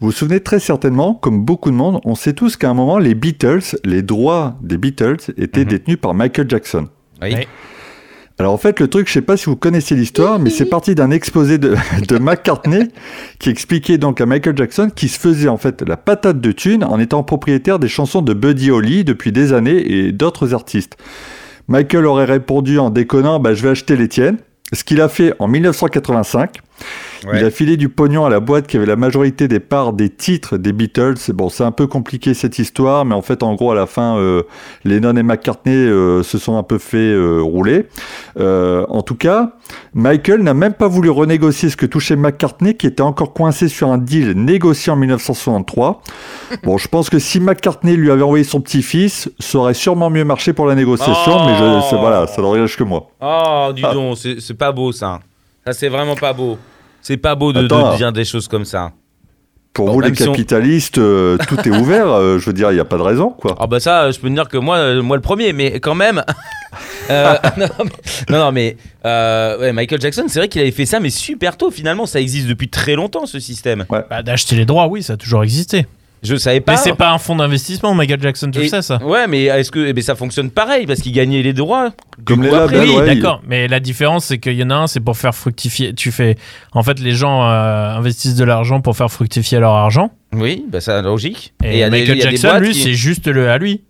Vous 0.00 0.06
vous 0.08 0.12
souvenez 0.12 0.40
très 0.40 0.60
certainement, 0.60 1.14
comme 1.14 1.44
beaucoup 1.44 1.70
de 1.70 1.76
monde, 1.76 2.00
on 2.04 2.14
sait 2.14 2.32
tous 2.32 2.56
qu'à 2.56 2.70
un 2.70 2.74
moment, 2.74 2.98
les 2.98 3.14
Beatles, 3.14 3.76
les 3.84 4.02
droits 4.02 4.56
des 4.62 4.78
Beatles 4.78 5.18
étaient 5.36 5.60
Mhm. 5.64 5.68
détenus 5.68 5.98
par 6.00 6.14
Michael 6.14 6.48
Jackson. 6.48 6.88
Oui. 7.22 7.34
Oui. 7.36 7.46
Alors 8.38 8.54
en 8.54 8.56
fait, 8.56 8.80
le 8.80 8.88
truc, 8.88 9.06
je 9.08 9.12
sais 9.12 9.20
pas 9.20 9.36
si 9.36 9.44
vous 9.44 9.56
connaissez 9.56 9.94
l'histoire, 9.94 10.38
mais 10.38 10.48
c'est 10.48 10.64
parti 10.64 10.94
d'un 10.94 11.10
exposé 11.10 11.58
de, 11.58 11.74
de 12.08 12.16
McCartney 12.18 12.88
qui 13.38 13.50
expliquait 13.50 13.98
donc 13.98 14.22
à 14.22 14.24
Michael 14.24 14.56
Jackson 14.56 14.88
qu'il 14.94 15.10
se 15.10 15.18
faisait 15.20 15.48
en 15.48 15.58
fait 15.58 15.82
la 15.86 15.98
patate 15.98 16.40
de 16.40 16.50
thunes 16.50 16.82
en 16.84 16.98
étant 16.98 17.22
propriétaire 17.22 17.78
des 17.78 17.88
chansons 17.88 18.22
de 18.22 18.32
Buddy 18.32 18.70
Holly 18.70 19.04
depuis 19.04 19.30
des 19.32 19.52
années 19.52 19.92
et 19.92 20.12
d'autres 20.12 20.54
artistes. 20.54 20.96
Michael 21.68 22.06
aurait 22.06 22.24
répondu 22.24 22.78
en 22.78 22.88
déconnant, 22.88 23.40
bah, 23.40 23.52
je 23.52 23.62
vais 23.62 23.68
acheter 23.68 23.94
les 23.96 24.08
tiennes. 24.08 24.38
Ce 24.72 24.84
qu'il 24.84 25.02
a 25.02 25.10
fait 25.10 25.34
en 25.38 25.46
1985. 25.46 26.60
Ouais. 27.26 27.38
Il 27.40 27.44
a 27.44 27.50
filé 27.50 27.76
du 27.76 27.88
pognon 27.90 28.24
à 28.24 28.30
la 28.30 28.40
boîte 28.40 28.66
qui 28.66 28.78
avait 28.78 28.86
la 28.86 28.96
majorité 28.96 29.46
des 29.46 29.60
parts 29.60 29.92
des 29.92 30.08
titres 30.08 30.56
des 30.56 30.72
Beatles. 30.72 31.16
Bon, 31.34 31.50
c'est 31.50 31.64
un 31.64 31.70
peu 31.72 31.86
compliqué 31.86 32.32
cette 32.32 32.58
histoire, 32.58 33.04
mais 33.04 33.14
en 33.14 33.20
fait, 33.20 33.42
en 33.42 33.54
gros, 33.54 33.72
à 33.72 33.74
la 33.74 33.86
fin, 33.86 34.16
euh, 34.16 34.42
Lennon 34.84 35.14
et 35.16 35.22
McCartney 35.22 35.74
euh, 35.74 36.22
se 36.22 36.38
sont 36.38 36.56
un 36.56 36.62
peu 36.62 36.78
fait 36.78 36.96
euh, 36.96 37.40
rouler. 37.42 37.86
En 38.38 39.02
tout 39.02 39.16
cas, 39.16 39.52
Michael 39.94 40.42
n'a 40.42 40.54
même 40.54 40.72
pas 40.72 40.88
voulu 40.88 41.10
renégocier 41.10 41.68
ce 41.68 41.76
que 41.76 41.84
touchait 41.86 42.16
McCartney, 42.16 42.74
qui 42.74 42.86
était 42.86 43.02
encore 43.02 43.32
coincé 43.34 43.68
sur 43.68 43.88
un 43.90 43.98
deal 43.98 44.32
négocié 44.32 44.90
en 44.92 44.96
1963. 44.96 46.02
Bon, 46.64 46.78
je 46.78 46.88
pense 46.88 47.10
que 47.10 47.18
si 47.18 47.38
McCartney 47.40 47.96
lui 47.96 48.10
avait 48.10 48.22
envoyé 48.22 48.44
son 48.44 48.60
petit-fils, 48.60 49.30
ça 49.38 49.58
aurait 49.58 49.74
sûrement 49.74 50.10
mieux 50.10 50.24
marché 50.24 50.52
pour 50.52 50.66
la 50.66 50.74
négociation, 50.74 51.32
Oh. 51.36 51.42
mais 51.46 51.56
je, 51.56 51.86
c'est- 51.88 51.96
voilà, 51.96 52.26
ça 52.26 52.42
n'engage 52.42 52.76
que 52.76 52.82
moi. 52.84 53.08
Oh, 53.20 53.70
dis 53.74 53.82
Ah. 53.84 53.92
donc, 53.94 54.16
c'est 54.18 54.40
c'est 54.40 54.54
pas 54.54 54.72
beau 54.72 54.90
ça. 54.92 55.20
Ça, 55.66 55.72
c'est 55.72 55.88
vraiment 55.88 56.16
pas 56.16 56.32
beau. 56.32 56.58
C'est 57.02 57.16
pas 57.16 57.34
beau 57.34 57.52
de, 57.52 57.66
dire 57.96 58.12
des 58.12 58.24
choses 58.24 58.48
comme 58.48 58.64
ça. 58.64 58.92
Pour 59.72 59.86
Bon, 59.86 59.92
vous, 59.92 60.00
les 60.00 60.10
on- 60.22 60.32
capitalistes, 60.32 60.98
euh, 60.98 61.38
tout 61.48 61.56
est 61.60 61.70
ouvert. 61.70 62.08
euh, 62.08 62.38
je 62.38 62.46
veux 62.46 62.52
dire, 62.52 62.70
il 62.72 62.74
n'y 62.74 62.80
a 62.80 62.84
pas 62.84 62.96
de 62.98 63.02
raison, 63.02 63.30
quoi. 63.30 63.54
Ah 63.60 63.66
bah 63.68 63.78
ça, 63.80 64.10
je 64.10 64.18
peux 64.18 64.28
te 64.28 64.34
dire 64.34 64.48
que 64.48 64.56
moi, 64.58 64.76
euh, 64.78 65.02
moi 65.02 65.16
le 65.16 65.22
premier, 65.22 65.52
mais 65.52 65.80
quand 65.80 65.94
même. 65.94 66.22
Euh, 67.10 67.34
non, 67.56 67.66
mais, 67.84 68.38
non, 68.38 68.52
mais 68.52 68.76
euh, 69.04 69.58
ouais, 69.58 69.72
Michael 69.72 70.00
Jackson, 70.00 70.22
c'est 70.28 70.38
vrai 70.38 70.48
qu'il 70.48 70.60
avait 70.60 70.70
fait 70.70 70.86
ça, 70.86 71.00
mais 71.00 71.10
super 71.10 71.56
tôt 71.56 71.72
finalement. 71.72 72.06
Ça 72.06 72.20
existe 72.20 72.46
depuis 72.46 72.68
très 72.68 72.94
longtemps 72.94 73.26
ce 73.26 73.40
système. 73.40 73.84
Bah, 73.90 74.22
D'acheter 74.22 74.54
les 74.54 74.64
droits, 74.64 74.86
oui, 74.86 75.02
ça 75.02 75.14
a 75.14 75.16
toujours 75.16 75.42
existé. 75.42 75.86
Je 76.22 76.36
savais 76.36 76.60
pas. 76.60 76.72
Mais 76.72 76.78
c'est 76.78 76.94
pas 76.94 77.12
un 77.12 77.18
fonds 77.18 77.36
d'investissement, 77.36 77.94
Michael 77.94 78.20
Jackson, 78.20 78.50
tu 78.50 78.58
le 78.58 78.64
Et- 78.66 78.68
sais, 78.68 78.82
ça. 78.82 79.02
Ouais, 79.02 79.26
mais 79.26 79.44
est-ce 79.44 79.70
que 79.70 79.86
eh 79.86 79.92
ben, 79.94 80.02
ça 80.02 80.14
fonctionne 80.14 80.50
pareil 80.50 80.84
parce 80.86 81.00
qu'il 81.00 81.12
gagnait 81.12 81.40
les 81.42 81.54
droits 81.54 81.92
Comme 82.26 82.42
les 82.42 82.48
après. 82.52 82.76
labels, 82.76 82.90
Oui, 82.90 82.96
ouais, 82.96 83.14
d'accord. 83.14 83.40
Mais 83.46 83.68
la 83.68 83.80
différence, 83.80 84.26
c'est 84.26 84.38
qu'il 84.38 84.52
y 84.52 84.62
en 84.62 84.68
a 84.70 84.74
un, 84.74 84.86
c'est 84.86 85.00
pour 85.00 85.16
faire 85.16 85.34
fructifier. 85.34 85.94
Tu 85.94 86.12
fais. 86.12 86.36
En 86.72 86.82
fait, 86.82 87.00
les 87.00 87.12
gens 87.12 87.42
euh, 87.48 87.94
investissent 87.96 88.34
de 88.36 88.44
l'argent 88.44 88.82
pour 88.82 88.96
faire 88.96 89.10
fructifier 89.10 89.58
leur 89.60 89.72
argent. 89.72 90.10
Oui, 90.34 90.66
bah 90.70 90.80
ça 90.82 91.00
logique. 91.00 91.54
Et, 91.64 91.78
il 91.80 91.84
des- 91.84 91.90
Michael 91.90 92.18
il 92.18 92.22
des 92.28 92.36
Jackson, 92.36 92.58
lui, 92.60 92.72
qui- 92.72 92.82
c'est 92.82 92.94
juste 92.94 93.26
le 93.26 93.48
à 93.48 93.56
lui. 93.56 93.82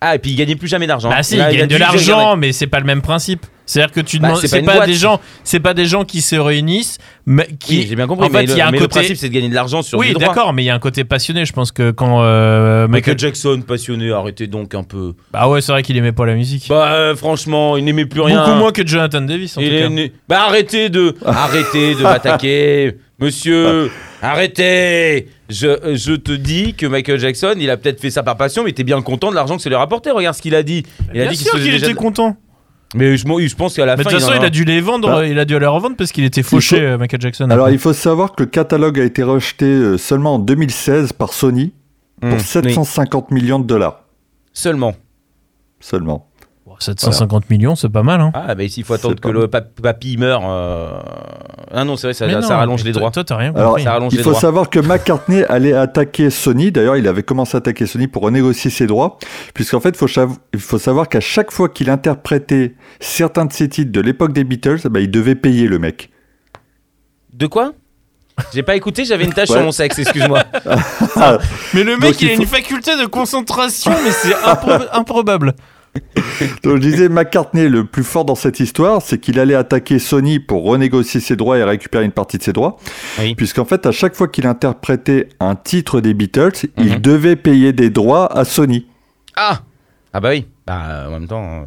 Ah, 0.00 0.14
et 0.16 0.18
puis 0.18 0.30
il 0.32 0.36
gagnait 0.36 0.56
plus 0.56 0.68
jamais 0.68 0.86
d'argent. 0.86 1.10
Bah 1.10 1.22
si, 1.22 1.36
Là, 1.36 1.50
il 1.52 1.56
a 1.56 1.58
gagne 1.60 1.68
de 1.68 1.76
l'argent, 1.76 2.36
mais 2.36 2.52
c'est 2.52 2.66
pas 2.66 2.80
le 2.80 2.86
même 2.86 3.02
principe. 3.02 3.46
C'est-à-dire 3.72 3.92
que 3.94 4.00
tu 4.00 4.18
Bah, 4.18 4.28
demandes, 4.28 4.42
c'est 4.46 4.60
pas 4.62 4.78
pas, 4.80 4.86
des 4.86 4.94
gens, 4.94 5.18
c'est 5.44 5.60
pas 5.60 5.72
des 5.72 5.86
gens 5.86 6.04
qui 6.04 6.20
se 6.20 6.36
réunissent, 6.36 6.98
mais 7.24 7.48
qui. 7.58 7.78
Oui, 7.78 7.86
j'ai 7.88 7.96
bien 7.96 8.06
compris. 8.06 8.26
en 8.26 8.30
mais 8.30 8.40
fait, 8.40 8.46
le, 8.46 8.52
il 8.52 8.58
y 8.58 8.60
a 8.60 8.66
un 8.68 8.70
mais 8.70 8.76
le 8.78 8.84
côté- 8.84 8.98
principe, 9.00 9.16
c'est 9.16 9.28
de 9.30 9.34
gagner 9.34 9.48
de 9.48 9.54
l'argent 9.54 9.80
sur 9.82 9.98
oui, 9.98 10.12
d'accord, 10.18 10.52
mais 10.52 10.62
il 10.62 10.66
y 10.66 10.70
a 10.70 10.74
un 10.74 10.78
côté 10.78 11.04
passionné. 11.04 11.46
Je 11.46 11.52
pense 11.54 11.72
que 11.72 11.90
quand 11.90 12.22
euh, 12.22 12.86
Michael 12.86 13.14
Michael, 13.14 13.18
Jackson, 13.18 13.62
passionné, 13.66 14.12
arrêtez 14.12 14.46
donc 14.46 14.74
un 14.74 14.82
peu. 14.82 15.14
bah 15.32 15.48
ouais, 15.48 15.60
c'est 15.62 15.72
vrai 15.72 15.82
qu'il 15.82 15.96
aimait 15.96 16.12
pas 16.12 16.26
la 16.26 16.34
musique. 16.34 16.66
Bah, 16.68 16.92
euh, 16.92 17.16
franchement, 17.16 17.76
il 17.78 17.84
n'aimait 17.86 18.04
plus 18.06 18.20
rien. 18.20 18.44
Beaucoup 18.44 18.58
moins 18.58 18.72
que 18.72 18.86
Jonathan 18.86 19.22
Davis 19.22 19.56
en 19.56 19.60
Il 19.62 19.68
tout 19.70 19.74
est 19.74 19.80
cas. 19.80 19.88
né- 19.88 20.12
Bah, 20.28 20.42
arrêtez 20.46 20.90
de, 20.90 21.14
arrêtez 21.24 21.94
de 21.94 22.02
m'attaquer, 22.02 22.96
monsieur. 23.18 23.90
Arrêtez. 24.20 25.28
Je, 25.48 25.94
je 25.94 26.12
te 26.14 26.32
dis 26.32 26.74
que 26.74 26.86
Michael 26.86 27.18
Jackson, 27.18 27.54
il 27.58 27.68
a 27.70 27.76
peut-être 27.76 28.00
fait 28.00 28.10
ça 28.10 28.22
par 28.22 28.36
passion, 28.36 28.64
mais 28.64 28.72
t'es 28.72 28.84
bien 28.84 29.00
content 29.02 29.30
de 29.30 29.34
l'argent 29.34 29.56
que 29.56 29.62
ça 29.62 29.68
lui 29.68 29.76
rapportait. 29.76 30.10
Regarde 30.10 30.34
ce 30.36 30.42
qu'il 30.42 30.54
a 30.54 30.62
dit. 30.62 30.82
Il 31.14 31.20
a 31.20 31.24
Bien 31.24 31.32
dit 31.32 31.44
qu'il 31.44 31.74
était 31.74 31.88
de- 31.90 31.94
content. 31.94 32.36
Mais 32.94 33.16
je, 33.16 33.56
pense 33.56 33.74
qu'à 33.74 33.86
la 33.86 33.96
Mais 33.96 34.04
de 34.04 34.08
fin, 34.08 34.16
toute 34.16 34.20
façon, 34.24 34.38
il 34.38 34.44
a 34.44 34.50
dû 34.50 34.64
les 34.64 34.80
vendre, 34.80 35.08
Bah. 35.08 35.26
il 35.26 35.38
a 35.38 35.44
dû 35.44 35.58
les 35.58 35.66
revendre 35.66 35.96
parce 35.96 36.12
qu'il 36.12 36.24
était 36.24 36.42
fauché, 36.42 36.76
faut- 36.76 36.82
euh, 36.82 36.98
Michael 36.98 37.20
Jackson. 37.20 37.44
Alors, 37.50 37.66
après. 37.66 37.74
il 37.74 37.78
faut 37.78 37.92
savoir 37.92 38.34
que 38.34 38.42
le 38.42 38.48
catalogue 38.50 39.00
a 39.00 39.04
été 39.04 39.22
rejeté 39.22 39.64
euh, 39.64 39.96
seulement 39.98 40.34
en 40.34 40.38
2016 40.38 41.12
par 41.12 41.32
Sony 41.32 41.72
pour 42.20 42.32
oui. 42.34 42.40
750 42.40 43.30
millions 43.30 43.58
de 43.58 43.66
dollars 43.66 44.04
Seulement. 44.52 44.94
seulement. 45.80 46.28
Bon, 46.64 46.74
750 46.78 47.50
millions, 47.50 47.74
c'est 47.74 47.88
pas 47.88 48.04
mal. 48.04 48.20
Hein. 48.20 48.30
Ah, 48.34 48.54
bah 48.54 48.62
ici, 48.62 48.80
il 48.80 48.86
faut 48.86 48.94
attendre 48.94 49.18
que 49.20 49.28
le 49.28 49.48
pap- 49.48 49.80
papy 49.82 50.16
meure. 50.16 50.42
euh. 50.44 51.00
Ah 51.72 51.84
non, 51.84 51.96
c'est 51.96 52.06
vrai, 52.06 52.14
ça, 52.14 52.26
Mais 52.28 52.34
ça 52.34 52.40
non, 52.40 52.48
rallonge 52.56 52.82
mais 52.84 52.90
les 52.90 52.92
droits. 52.92 53.10
Toi, 53.10 53.24
t'as 53.24 53.36
rien 53.36 53.52
Alors, 53.56 53.70
compris. 53.70 53.82
Ça 53.82 53.92
rallonge 53.94 54.12
Il 54.12 54.18
les 54.18 54.22
faut 54.22 54.30
droits. 54.30 54.40
savoir 54.40 54.70
que 54.70 54.78
McCartney 54.78 55.42
allait 55.48 55.72
attaquer 55.72 56.30
Sony. 56.30 56.70
D'ailleurs, 56.70 56.96
il 56.96 57.08
avait 57.08 57.24
commencé 57.24 57.56
à 57.56 57.58
attaquer 57.58 57.86
Sony 57.86 58.06
pour 58.06 58.22
renégocier 58.22 58.70
ses 58.70 58.86
droits. 58.86 59.18
Puisqu'en 59.54 59.80
fait, 59.80 59.88
il 59.88 59.96
faut, 59.96 60.06
chav- 60.06 60.36
il 60.54 60.60
faut 60.60 60.78
savoir 60.78 61.08
qu'à 61.08 61.18
chaque 61.20 61.50
fois 61.50 61.68
qu'il 61.68 61.90
interprétait 61.90 62.74
certains 63.00 63.44
de 63.46 63.52
ses 63.52 63.68
titres 63.68 63.90
de 63.90 64.00
l'époque 64.00 64.32
des 64.32 64.44
Beatles, 64.44 64.88
bah, 64.88 65.00
il 65.00 65.10
devait 65.10 65.34
payer 65.34 65.66
le 65.66 65.80
mec. 65.80 66.10
De 67.32 67.48
quoi? 67.48 67.72
J'ai 68.54 68.62
pas 68.62 68.76
écouté, 68.76 69.04
j'avais 69.04 69.24
une 69.24 69.32
tache 69.32 69.50
Ouais. 69.50 69.56
sur 69.56 69.64
mon 69.64 69.72
sexe, 69.72 69.98
excuse-moi. 69.98 70.44
Mais 71.74 71.82
le 71.82 71.96
mec, 71.96 72.12
Donc, 72.12 72.22
il 72.22 72.28
a 72.28 72.32
il 72.32 72.36
faut- 72.36 72.42
une 72.42 72.48
faculté 72.48 72.96
de 72.96 73.06
concentration, 73.06 73.90
mais 74.04 74.10
c'est 74.10 74.32
impro- 74.32 74.86
improbable. 74.92 75.54
Donc 76.62 76.76
je 76.76 76.80
disais, 76.80 77.08
McCartney, 77.08 77.68
le 77.68 77.84
plus 77.84 78.04
fort 78.04 78.24
dans 78.24 78.34
cette 78.34 78.60
histoire, 78.60 79.02
c'est 79.02 79.18
qu'il 79.18 79.38
allait 79.38 79.54
attaquer 79.54 79.98
Sony 79.98 80.38
pour 80.40 80.64
renégocier 80.64 81.20
ses 81.20 81.36
droits 81.36 81.58
et 81.58 81.64
récupérer 81.64 82.04
une 82.04 82.12
partie 82.12 82.38
de 82.38 82.42
ses 82.42 82.52
droits. 82.52 82.78
Oui. 83.18 83.34
Puisqu'en 83.34 83.64
fait, 83.66 83.84
à 83.86 83.92
chaque 83.92 84.14
fois 84.14 84.28
qu'il 84.28 84.46
interprétait 84.46 85.28
un 85.40 85.54
titre 85.54 86.00
des 86.00 86.14
Beatles, 86.14 86.52
Mhm. 86.78 86.84
il 86.86 87.00
devait 87.02 87.36
payer 87.36 87.72
des 87.72 87.90
droits 87.90 88.26
à 88.36 88.44
Sony. 88.44 88.86
Ah 89.36 89.60
Ah 90.14 90.20
bah 90.20 90.30
oui. 90.30 90.46
Bah, 90.66 90.82
euh, 90.88 91.06
en 91.08 91.10
même 91.10 91.28
temps. 91.28 91.44
euh, 91.44 91.64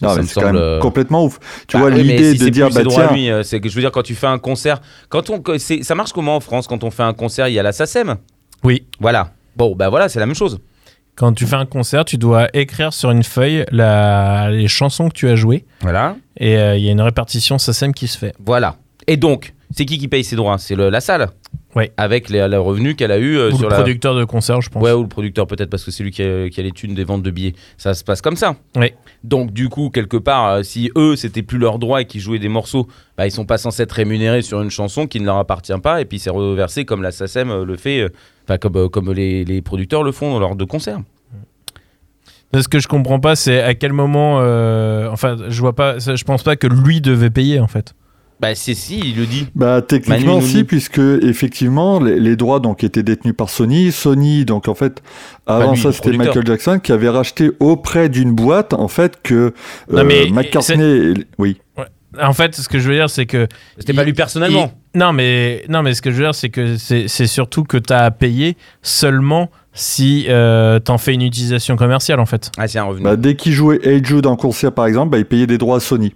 ça, 0.00 0.06
Non, 0.06 0.08
ça 0.10 0.16
mais 0.16 0.22
me 0.22 0.26
c'est 0.26 0.34
quand 0.34 0.40
semble, 0.42 0.52
même 0.54 0.62
euh, 0.62 0.78
complètement 0.80 1.24
ouf. 1.24 1.38
Tu 1.68 1.76
Bah 1.76 1.82
vois, 1.84 1.90
oui, 1.92 2.02
l'idée 2.02 2.32
si 2.32 2.38
de 2.38 2.48
dire, 2.48 2.66
plus 2.66 2.74
bah 2.74 2.80
ses 2.80 2.84
droits 2.84 3.04
à 3.04 3.08
tiens, 3.14 3.36
lui, 3.38 3.44
c'est 3.44 3.60
que 3.60 3.68
je 3.68 3.74
veux 3.74 3.80
dire 3.80 3.92
quand 3.92 4.02
tu 4.02 4.14
fais 4.14 4.26
un 4.26 4.38
concert, 4.38 4.80
quand 5.08 5.30
on, 5.30 5.42
ça 5.58 5.94
marche 5.94 6.12
comment 6.12 6.36
en 6.36 6.40
France 6.40 6.66
quand 6.66 6.82
on 6.84 6.90
fait 6.90 7.02
un 7.02 7.12
concert, 7.14 7.48
il 7.48 7.54
y 7.54 7.58
a 7.58 7.62
la 7.62 7.72
SACEM? 7.72 8.16
Oui. 8.64 8.86
Voilà. 8.98 9.32
Bon, 9.56 9.76
bah 9.76 9.88
voilà, 9.90 10.08
c'est 10.08 10.18
la 10.20 10.26
même 10.26 10.34
chose. 10.34 10.58
Quand 11.16 11.32
tu 11.32 11.46
fais 11.46 11.56
un 11.56 11.66
concert, 11.66 12.04
tu 12.04 12.18
dois 12.18 12.48
écrire 12.54 12.92
sur 12.92 13.10
une 13.10 13.22
feuille 13.22 13.64
la- 13.70 14.50
les 14.50 14.68
chansons 14.68 15.08
que 15.08 15.14
tu 15.14 15.28
as 15.28 15.36
jouées. 15.36 15.64
Voilà. 15.80 16.16
Et 16.38 16.56
euh, 16.58 16.76
il 16.76 16.84
y 16.84 16.88
a 16.88 16.92
une 16.92 17.00
répartition 17.00 17.58
SACEM 17.58 17.94
qui 17.94 18.08
se 18.08 18.18
fait. 18.18 18.34
Voilà. 18.44 18.76
Et 19.06 19.16
donc, 19.16 19.54
c'est 19.70 19.84
qui 19.84 19.98
qui 19.98 20.08
paye 20.08 20.24
ses 20.24 20.34
droits? 20.36 20.58
C'est 20.58 20.74
la 20.76 21.00
salle? 21.00 21.28
Oui. 21.76 21.84
Avec 21.96 22.28
les, 22.30 22.46
le 22.48 22.58
revenu 22.60 22.94
qu'elle 22.94 23.10
a 23.12 23.18
eu 23.18 23.36
euh, 23.36 23.50
Ou 23.50 23.56
sur 23.56 23.64
le 23.64 23.70
la. 23.70 23.76
producteur 23.76 24.14
de 24.14 24.24
concert, 24.24 24.60
je 24.60 24.70
pense. 24.70 24.82
Ouais, 24.82 24.92
ou 24.92 25.02
le 25.02 25.08
producteur 25.08 25.46
peut-être 25.48 25.70
parce 25.70 25.84
que 25.84 25.90
c'est 25.90 26.02
lui 26.04 26.10
qui 26.12 26.22
a, 26.22 26.48
qui 26.48 26.60
a 26.60 26.62
les 26.62 26.70
thunes 26.72 26.94
des 26.94 27.02
ventes 27.04 27.22
de 27.22 27.30
billets. 27.30 27.54
Ça 27.76 27.94
se 27.94 28.02
passe 28.04 28.20
comme 28.20 28.36
ça. 28.36 28.54
Oui. 28.76 28.92
Donc 29.24 29.52
du 29.52 29.68
coup, 29.68 29.90
quelque 29.90 30.16
part, 30.16 30.48
euh, 30.48 30.62
si 30.62 30.90
eux, 30.96 31.16
c'était 31.16 31.42
plus 31.42 31.58
leur 31.58 31.78
droit 31.80 32.00
et 32.00 32.04
qu'ils 32.06 32.20
jouaient 32.20 32.38
des 32.38 32.48
morceaux, 32.48 32.86
bah, 33.18 33.26
ils 33.26 33.30
sont 33.32 33.44
pas 33.44 33.58
censés 33.58 33.82
être 33.82 33.92
rémunérés 33.92 34.42
sur 34.42 34.62
une 34.62 34.70
chanson 34.70 35.06
qui 35.08 35.18
ne 35.20 35.26
leur 35.26 35.36
appartient 35.38 35.72
pas 35.82 36.00
et 36.00 36.04
puis 36.04 36.18
c'est 36.20 36.30
reversé 36.30 36.84
comme 36.84 37.02
la 37.02 37.10
SACEM 37.10 37.62
le 37.62 37.76
fait, 37.76 38.08
enfin 38.44 38.58
comme, 38.58 38.76
euh, 38.76 38.88
comme 38.88 39.12
les, 39.12 39.44
les 39.44 39.62
producteurs 39.62 40.02
le 40.02 40.12
font 40.12 40.38
lors 40.38 40.56
de 40.56 40.64
concerts. 40.64 41.00
Ce 42.58 42.68
que 42.68 42.78
je 42.78 42.86
comprends 42.86 43.18
pas, 43.18 43.34
c'est 43.34 43.60
à 43.62 43.74
quel 43.74 43.92
moment. 43.92 44.38
euh, 44.40 45.08
enfin, 45.10 45.36
je 45.48 45.60
vois 45.60 45.74
pas. 45.74 45.98
Je 45.98 46.22
pense 46.24 46.44
pas 46.44 46.54
que 46.54 46.68
lui 46.68 47.00
devait 47.00 47.30
payer 47.30 47.58
en 47.58 47.66
fait. 47.66 47.94
Bah 48.40 48.54
c'est 48.54 48.74
si, 48.74 48.98
il 49.00 49.16
le 49.16 49.26
dit. 49.26 49.46
Bah 49.56 49.80
techniquement 49.82 50.36
Manu 50.36 50.46
si, 50.48 50.64
puisque 50.64 50.98
effectivement 50.98 51.98
les, 52.00 52.18
les 52.20 52.36
droits 52.36 52.60
donc 52.60 52.84
étaient 52.84 53.02
détenus 53.02 53.34
par 53.36 53.48
Sony. 53.48 53.90
Sony 53.90 54.44
donc 54.44 54.68
en 54.68 54.74
fait 54.74 55.02
avant 55.46 55.72
lui, 55.72 55.80
ça 55.80 55.92
c'était. 55.92 56.12
Michael 56.16 56.46
Jackson 56.46 56.78
qui 56.82 56.92
avait 56.92 57.08
racheté 57.08 57.50
auprès 57.60 58.08
d'une 58.08 58.32
boîte 58.32 58.72
en 58.72 58.88
fait 58.88 59.20
que 59.22 59.52
Non, 59.90 59.98
euh, 59.98 60.04
mais 60.04 60.28
McCartney 60.30 61.24
oui 61.38 61.60
En 62.20 62.32
fait, 62.34 62.54
ce 62.54 62.68
que 62.68 62.78
je 62.78 62.88
veux 62.88 62.94
dire, 62.94 63.08
c'est 63.10 63.26
que. 63.26 63.48
C'était 63.78 63.92
pas 63.94 64.04
lui 64.04 64.12
personnellement. 64.12 64.72
il- 64.76 64.83
Non, 64.94 65.12
mais, 65.12 65.64
non, 65.68 65.82
mais 65.82 65.94
ce 65.94 66.02
que 66.02 66.10
je 66.10 66.16
veux 66.16 66.22
dire, 66.22 66.34
c'est 66.34 66.50
que 66.50 66.76
c'est 66.76 67.08
c'est 67.08 67.26
surtout 67.26 67.64
que 67.64 67.76
tu 67.76 67.92
as 67.92 68.04
à 68.04 68.10
payer 68.10 68.56
seulement 68.82 69.50
si 69.72 70.26
euh, 70.28 70.78
t'en 70.78 70.98
fais 70.98 71.14
une 71.14 71.22
utilisation 71.22 71.74
commerciale 71.76 72.20
en 72.20 72.26
fait. 72.26 72.52
Ah 72.56 72.68
c'est 72.68 72.78
un 72.78 72.84
revenu. 72.84 73.02
bah, 73.02 73.16
dès 73.16 73.34
qu'il 73.34 73.52
jouait 73.52 73.80
Hey 73.82 74.04
Jude 74.04 74.26
en 74.26 74.36
concert 74.36 74.70
par 74.70 74.86
exemple 74.86 75.10
bah, 75.10 75.18
il 75.18 75.24
payait 75.24 75.48
des 75.48 75.58
droits 75.58 75.78
à 75.78 75.80
Sony. 75.80 76.14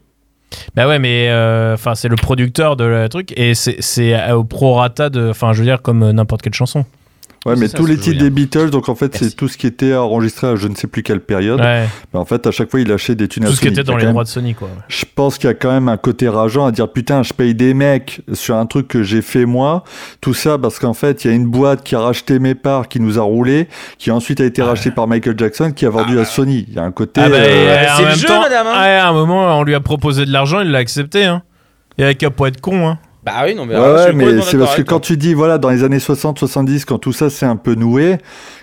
Bah 0.75 0.87
ouais, 0.89 0.99
mais 0.99 1.29
euh, 1.29 1.75
enfin 1.75 1.95
c'est 1.95 2.09
le 2.09 2.17
producteur 2.17 2.77
de 2.77 2.85
le 2.85 3.09
truc 3.09 3.33
et 3.37 3.55
c'est 3.55 3.77
c'est 3.81 4.31
au 4.33 4.45
prorata 4.45 5.11
de. 5.11 5.29
Enfin, 5.29 5.53
je 5.53 5.59
veux 5.59 5.67
dire, 5.67 5.83
comme 5.83 6.03
euh, 6.03 6.13
n'importe 6.13 6.43
quelle 6.43 6.55
chanson. 6.55 6.85
Ouais 7.47 7.55
mais 7.57 7.69
ça, 7.69 7.79
tous 7.79 7.87
les 7.87 7.97
titres 7.97 8.19
des 8.19 8.31
Beatles 8.31 8.71
donc 8.71 8.89
en 8.89 8.95
fait 8.97 9.17
c'est 9.17 9.35
tout 9.35 9.47
ce 9.49 9.57
qui 9.57 9.67
était 9.69 9.95
enregistré 9.95 10.49
à 10.49 10.57
je 10.57 10.67
ne 10.67 10.75
sais 10.75 10.89
plus 10.89 11.03
quelle 11.05 11.21
période. 11.21 11.61
Ouais, 11.61 11.87
Bah, 12.13 12.19
en 12.19 12.25
fait 12.25 12.47
à 12.47 12.51
chaque 12.51 12.71
fois 12.71 12.81
il 12.81 12.89
lâchait 12.89 13.15
des 13.15 13.29
thunes 13.29 13.45
à 13.45 13.49
tout 13.49 13.55
ce 13.55 13.61
qui 13.61 13.67
Sony. 13.69 13.75
était 13.79 13.81
a 13.81 13.85
dans 13.85 13.97
les 13.97 14.05
même- 14.05 14.13
droits 14.13 14.25
de 14.25 14.29
Sony, 14.29 14.55
quoi. 14.55 14.69
Je 14.89 15.05
pense 15.15 15.39
qu'il 15.39 15.47
y 15.47 15.51
a 15.51 15.55
quand 15.55 15.71
même 15.71 15.89
un 15.89 15.97
côté 15.97 16.29
rageant 16.29 16.67
à 16.67 16.73
dire 16.73 16.91
putain, 16.91 17.23
je 17.23 17.33
paye 17.33 17.55
des 17.55 17.75
mecs 17.75 18.21
sur 18.33 18.57
un 18.57 18.67
truc 18.67 18.89
que 18.89 19.03
j'ai 19.03 19.23
fait 19.23 19.47
moi. 19.47 19.85
Tout 20.21 20.35
ça 20.35 20.59
parce 20.59 20.79
qu'en 20.79 20.95
fait, 20.95 21.25
il 21.25 21.31
y 21.31 21.33
a 21.33 21.35
une 21.37 21.47
boîte 21.47 21.85
qui 21.85 21.95
a 21.95 22.01
racheté 22.01 22.39
mes 22.41 22.55
parts, 22.57 22.89
qui 22.89 22.99
nous 23.01 23.19
a 23.19 23.23
roulé, 23.23 23.69
qui 23.99 24.11
ensuite 24.11 24.41
a 24.41 24.45
été 24.45 24.61
rachetée 24.63 24.91
par 24.91 25.07
Michael 25.07 25.35
Jackson, 25.39 25.71
qui 25.75 25.87
a 25.87 25.91
vendu 25.91 26.19
à 26.19 26.25
Sony. 26.25 26.67
Il 26.69 26.75
y 26.75 26.79
a 26.79 26.83
un 26.83 26.91
côté. 26.93 27.21
Ah 27.25 27.29
bah, 27.29 27.37
euh, 27.37 27.85
c'est 27.97 28.05
le 28.05 28.11
jeu, 28.17 28.27
temps, 28.27 28.41
madame, 28.41 28.67
hein. 28.67 28.73
ouais, 28.83 28.99
à 28.99 29.09
un 29.09 29.13
moment, 29.13 29.59
on 29.59 29.63
lui 29.63 29.75
a 29.77 29.81
proposé 29.81 30.27
de 30.27 30.33
l'argent, 30.33 30.61
il 30.61 30.71
l'a 30.71 30.79
accepté. 30.79 31.25
Hein. 31.25 31.43
Il 31.97 32.05
avait 32.05 32.15
qu'à 32.17 32.31
pas 32.31 32.49
être 32.49 32.61
con. 32.61 32.89
Hein. 32.89 32.99
Bah 33.29 33.43
oui, 33.45 33.55
non 33.55 33.67
mais, 33.67 33.77
Ouais, 33.77 33.93
ouais, 33.93 34.13
mais 34.13 34.43
c'est 34.43 34.59
parce 34.59 34.77
que 34.77 34.83
quand 34.83 35.01
tu 35.01 35.17
dis, 35.17 35.35
voilà, 35.35 35.59
dans 35.59 35.71
les 35.71 35.85
années 35.85 35.99
60-70, 35.99 36.85
quand 36.85 36.99
tout 36.99 37.13
ça 37.13 37.31
s'est 37.31 37.47
un 37.47 37.57
peu 37.57 37.75
noué, 37.75 38.19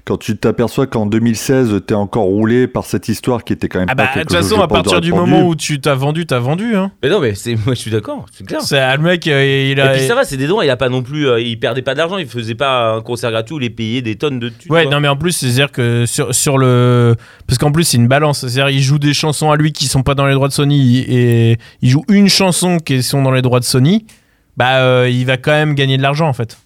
quand 0.05 0.17
tu 0.17 0.37
t'aperçois 0.37 0.87
qu'en 0.87 1.05
2016, 1.05 1.81
t'es 1.87 1.93
encore 1.93 2.25
roulé 2.25 2.67
par 2.67 2.85
cette 2.85 3.09
histoire 3.09 3.43
qui 3.43 3.53
était 3.53 3.67
quand 3.67 3.79
même 3.79 3.87
Ah 3.89 3.95
pas 3.95 4.03
bah, 4.05 4.11
de 4.15 4.21
toute 4.21 4.33
façon, 4.33 4.61
à 4.61 4.67
partir 4.67 5.01
du 5.01 5.11
répandu. 5.11 5.31
moment 5.31 5.47
où 5.47 5.55
tu 5.55 5.79
t'as 5.79 5.95
vendu, 5.95 6.25
t'as 6.25 6.39
vendu. 6.39 6.75
Hein. 6.75 6.91
Mais 7.01 7.09
non 7.09 7.19
mais 7.19 7.33
c'est 7.35 7.55
moi 7.55 7.73
je 7.73 7.79
suis 7.79 7.91
d'accord, 7.91 8.25
c'est 8.31 8.45
clair. 8.45 8.61
C'est 8.61 8.79
le 8.95 9.01
mec, 9.01 9.27
euh, 9.27 9.71
il 9.71 9.81
a. 9.81 9.93
Et 9.93 9.97
puis 9.97 10.07
ça 10.07 10.15
va, 10.15 10.23
c'est 10.23 10.37
des 10.37 10.47
dons, 10.47 10.61
il 10.61 10.69
a 10.69 10.77
pas 10.77 10.89
non 10.89 11.01
plus, 11.01 11.27
euh, 11.27 11.39
il 11.39 11.59
perdait 11.59 11.81
pas 11.81 11.95
d'argent, 11.95 12.17
il 12.17 12.27
faisait 12.27 12.55
pas 12.55 12.93
un 12.93 13.01
concert 13.01 13.31
gratuit 13.31 13.55
où 13.55 13.59
il 13.59 13.73
payait 13.73 14.01
des 14.01 14.15
tonnes 14.15 14.39
de 14.39 14.49
thunes. 14.49 14.71
Ouais, 14.71 14.83
quoi. 14.83 14.91
non, 14.91 14.99
mais 14.99 15.07
en 15.07 15.15
plus, 15.17 15.31
c'est-à-dire 15.31 15.71
que 15.71 16.05
sur, 16.05 16.33
sur 16.35 16.57
le. 16.57 17.15
Parce 17.47 17.57
qu'en 17.57 17.71
plus, 17.71 17.83
c'est 17.83 17.97
une 17.97 18.07
balance. 18.07 18.41
C'est-à-dire, 18.41 18.69
il 18.69 18.81
joue 18.81 18.99
des 18.99 19.13
chansons 19.13 19.51
à 19.51 19.55
lui 19.55 19.71
qui 19.71 19.85
sont 19.87 20.03
pas 20.03 20.15
dans 20.15 20.25
les 20.25 20.33
droits 20.33 20.47
de 20.47 20.53
Sony 20.53 20.99
et 20.99 21.57
il 21.81 21.89
joue 21.89 22.03
une 22.09 22.29
chanson 22.29 22.77
qui 22.77 23.01
sont 23.03 23.23
dans 23.23 23.31
les 23.31 23.41
droits 23.41 23.59
de 23.59 23.65
Sony. 23.65 24.05
Bah, 24.57 24.79
euh, 24.81 25.09
il 25.09 25.25
va 25.25 25.37
quand 25.37 25.51
même 25.51 25.75
gagner 25.75 25.97
de 25.97 26.01
l'argent 26.01 26.27
en 26.27 26.33
fait. 26.33 26.57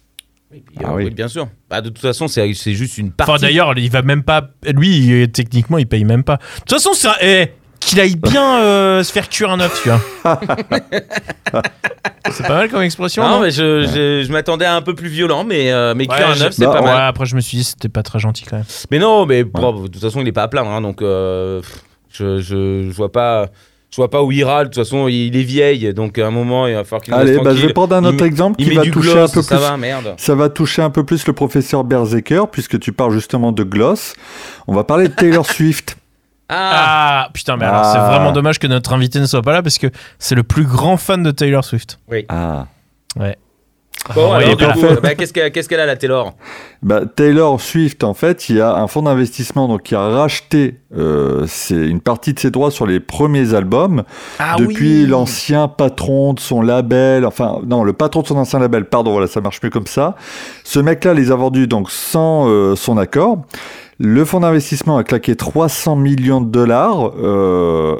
Oui, 0.52 0.62
Ah 0.78 0.90
euh, 0.90 0.94
oui. 0.96 1.04
oui, 1.04 1.10
bien 1.10 1.28
sûr. 1.28 1.48
Bah, 1.68 1.80
de 1.80 1.88
toute 1.88 1.98
façon, 2.00 2.26
c'est 2.28 2.52
c'est 2.54 2.74
juste 2.74 2.98
une 2.98 3.12
partie. 3.12 3.30
Enfin, 3.32 3.40
d'ailleurs, 3.40 3.76
il 3.78 3.90
va 3.90 4.02
même 4.02 4.22
pas. 4.22 4.50
Lui, 4.74 4.98
il- 5.22 5.30
techniquement, 5.30 5.78
il 5.78 5.86
paye 5.86 6.04
même 6.04 6.24
pas. 6.24 6.36
De 6.36 6.42
toute 6.60 6.70
façon, 6.72 6.90
c'est 6.94 7.08
un. 7.08 7.14
eh, 7.20 7.48
qu'il 7.78 7.98
aille 7.98 8.16
bien 8.16 8.60
euh, 8.60 9.02
se 9.02 9.10
faire 9.10 9.28
cuire 9.28 9.50
un 9.50 9.60
œuf, 9.60 9.80
tu 9.82 9.88
vois. 9.88 10.00
c'est 12.30 12.46
pas 12.46 12.56
mal 12.56 12.68
comme 12.70 12.82
expression. 12.82 13.22
non, 13.22 13.30
non 13.30 13.40
mais 13.40 13.50
je, 13.50 13.86
je, 13.86 14.22
je 14.26 14.32
m'attendais 14.32 14.64
à 14.66 14.76
un 14.76 14.82
peu 14.82 14.94
plus 14.94 15.08
violent, 15.08 15.44
mais, 15.44 15.72
euh, 15.72 15.94
mais 15.96 16.08
Ouais, 16.08 16.14
cuire 16.16 16.28
un 16.28 16.40
œuf, 16.42 16.52
c'est 16.52 16.64
Bah, 16.66 16.72
pas 16.72 16.80
Ouais, 16.80 16.86
mal. 16.86 17.08
après, 17.08 17.26
je 17.26 17.34
me 17.36 17.40
suis 17.40 17.56
dit, 17.58 17.64
c'était 17.64 17.88
pas 17.88 18.02
très 18.02 18.18
gentil 18.18 18.44
quand 18.44 18.56
même. 18.56 18.66
Mais 18.90 18.98
non, 18.98 19.24
mais 19.26 19.44
bon, 19.44 19.82
de 19.82 19.88
toute 19.88 20.00
façon, 20.02 20.20
il 20.20 20.28
est 20.28 20.32
pas 20.32 20.42
à 20.44 20.48
plaindre, 20.48 20.70
hein, 20.70 20.80
donc 20.80 21.00
euh, 21.02 21.62
je, 22.12 22.38
je, 22.40 22.84
je 22.84 22.90
vois 22.92 23.10
pas. 23.12 23.48
Je 23.90 23.96
vois 23.96 24.08
pas 24.08 24.22
où 24.22 24.30
il 24.30 24.44
râle, 24.44 24.66
de 24.66 24.74
toute 24.74 24.84
façon 24.84 25.08
il 25.08 25.36
est 25.36 25.42
vieille, 25.42 25.92
donc 25.92 26.16
à 26.18 26.26
un 26.26 26.30
moment 26.30 26.66
il 26.68 26.74
va 26.74 26.84
falloir 26.84 27.02
qu'il 27.02 27.12
Allez, 27.12 27.38
bah, 27.40 27.54
je 27.56 27.66
vais 27.66 27.72
prendre 27.72 27.96
un 27.96 28.04
autre 28.04 28.24
exemple 28.24 28.62
qui 28.62 28.70
va 28.72 28.82
toucher 28.82 29.12
gloss, 29.14 29.30
un 29.30 29.34
peu 29.34 29.42
ça 29.42 29.56
plus. 29.56 29.64
va, 29.64 29.76
merde. 29.76 30.14
Ça 30.16 30.34
va 30.36 30.48
toucher 30.48 30.82
un 30.82 30.90
peu 30.90 31.04
plus 31.04 31.26
le 31.26 31.32
professeur 31.32 31.82
Berserker, 31.82 32.42
puisque 32.52 32.78
tu 32.78 32.92
parles 32.92 33.12
justement 33.12 33.50
de 33.50 33.64
Gloss. 33.64 34.14
On 34.68 34.74
va 34.74 34.84
parler 34.84 35.08
de 35.08 35.12
Taylor 35.14 35.44
Swift. 35.50 35.96
Ah, 36.48 37.24
Ah, 37.26 37.30
putain, 37.32 37.56
mais 37.56 37.64
alors 37.64 37.84
c'est 37.84 37.98
Ah. 37.98 38.08
vraiment 38.10 38.30
dommage 38.32 38.58
que 38.60 38.66
notre 38.68 38.92
invité 38.92 39.18
ne 39.20 39.26
soit 39.26 39.42
pas 39.42 39.52
là 39.52 39.62
parce 39.62 39.78
que 39.78 39.88
c'est 40.20 40.34
le 40.36 40.42
plus 40.44 40.64
grand 40.64 40.96
fan 40.96 41.22
de 41.24 41.30
Taylor 41.32 41.64
Swift. 41.64 41.98
Ah. 42.28 42.66
Bon, 44.14 44.32
Ah, 44.32 44.36
alors, 44.36 44.48
ouais, 44.50 44.56
du 44.56 44.66
coup, 44.66 45.00
bah, 45.02 45.14
qu'est-ce 45.14 45.32
qu'elle 45.32 45.52
qu'est-ce 45.52 45.68
qu'elle 45.68 45.80
a 45.80 45.86
la 45.86 45.96
Taylor? 45.96 46.32
Bah, 46.82 47.02
Taylor 47.04 47.60
Swift, 47.60 48.02
en 48.02 48.14
fait, 48.14 48.48
il 48.48 48.56
y 48.56 48.60
a 48.60 48.74
un 48.74 48.86
fonds 48.86 49.02
d'investissement 49.02 49.68
donc, 49.68 49.82
qui 49.82 49.94
a 49.94 50.00
racheté 50.00 50.80
euh, 50.96 51.46
une 51.70 52.00
partie 52.00 52.32
de 52.32 52.38
ses 52.40 52.50
droits 52.50 52.70
sur 52.70 52.86
les 52.86 52.98
premiers 52.98 53.54
albums 53.54 54.02
Ah 54.38 54.56
depuis 54.58 55.06
l'ancien 55.06 55.68
patron 55.68 56.32
de 56.32 56.40
son 56.40 56.62
label, 56.62 57.26
enfin 57.26 57.60
non, 57.66 57.84
le 57.84 57.92
patron 57.92 58.22
de 58.22 58.26
son 58.26 58.36
ancien 58.36 58.58
label, 58.58 58.86
pardon, 58.86 59.12
voilà, 59.12 59.26
ça 59.26 59.40
marche 59.40 59.60
mieux 59.62 59.70
comme 59.70 59.86
ça. 59.86 60.16
Ce 60.64 60.80
mec-là 60.80 61.14
les 61.14 61.30
a 61.30 61.36
vendus 61.36 61.66
donc 61.66 61.90
sans 61.90 62.48
euh, 62.48 62.74
son 62.76 62.96
accord. 62.96 63.42
Le 63.98 64.24
fonds 64.24 64.40
d'investissement 64.40 64.96
a 64.96 65.04
claqué 65.04 65.36
300 65.36 65.94
millions 65.96 66.40
de 66.40 66.50
dollars 66.50 67.12
euh, 67.18 67.96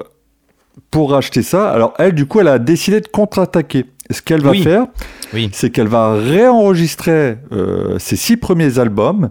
pour 0.91 1.11
racheter 1.11 1.43
ça. 1.43 1.71
Alors 1.71 1.93
elle, 1.99 2.15
du 2.15 2.25
coup, 2.27 2.41
elle 2.41 2.49
a 2.49 2.59
décidé 2.59 3.03
de 3.03 3.09
contre-attaquer. 3.09 3.85
Ce 4.11 4.23
qu'elle 4.23 4.43
va 4.43 4.51
Oui. 4.51 4.63
faire, 4.63 4.87
Oui. 5.33 5.51
c'est 5.53 5.71
qu'elle 5.71 5.87
va 5.89 6.15
réenregistrer 6.15 7.37
euh, 7.53 7.99
ses 7.99 8.17
six 8.17 8.37
premiers 8.37 8.79
albums. 8.79 9.31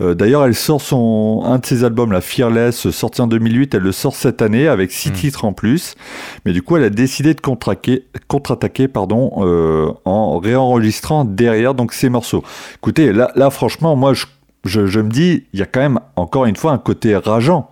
Euh, 0.00 0.14
D'ailleurs, 0.14 0.44
elle 0.44 0.54
sort 0.54 0.80
son 0.80 1.42
un 1.44 1.58
de 1.58 1.66
ses 1.66 1.82
albums, 1.84 2.12
la 2.12 2.20
Fearless, 2.20 2.90
sorti 2.90 3.20
en 3.20 3.26
2008. 3.26 3.74
Elle 3.74 3.82
le 3.82 3.90
sort 3.92 4.14
cette 4.14 4.42
année 4.42 4.68
avec 4.68 4.92
six 4.92 5.10
Hmm. 5.10 5.14
titres 5.14 5.44
en 5.44 5.52
plus. 5.52 5.94
Mais 6.44 6.52
du 6.52 6.62
coup, 6.62 6.76
elle 6.76 6.84
a 6.84 6.90
décidé 6.90 7.34
de 7.34 7.40
contre-attaquer, 7.40 8.04
contre-attaquer, 8.28 8.86
pardon, 8.88 9.32
euh, 9.38 9.88
en 10.04 10.38
réenregistrant 10.38 11.24
derrière 11.24 11.74
donc 11.74 11.92
ces 11.92 12.08
morceaux. 12.10 12.44
Écoutez, 12.76 13.12
là, 13.12 13.32
là 13.34 13.50
franchement, 13.50 13.96
moi, 13.96 14.14
je, 14.14 14.26
je, 14.64 14.86
je 14.86 15.00
me 15.00 15.10
dis, 15.10 15.44
il 15.52 15.58
y 15.58 15.62
a 15.62 15.66
quand 15.66 15.80
même 15.80 15.98
encore 16.16 16.44
une 16.46 16.56
fois 16.56 16.72
un 16.72 16.78
côté 16.78 17.16
rageant. 17.16 17.68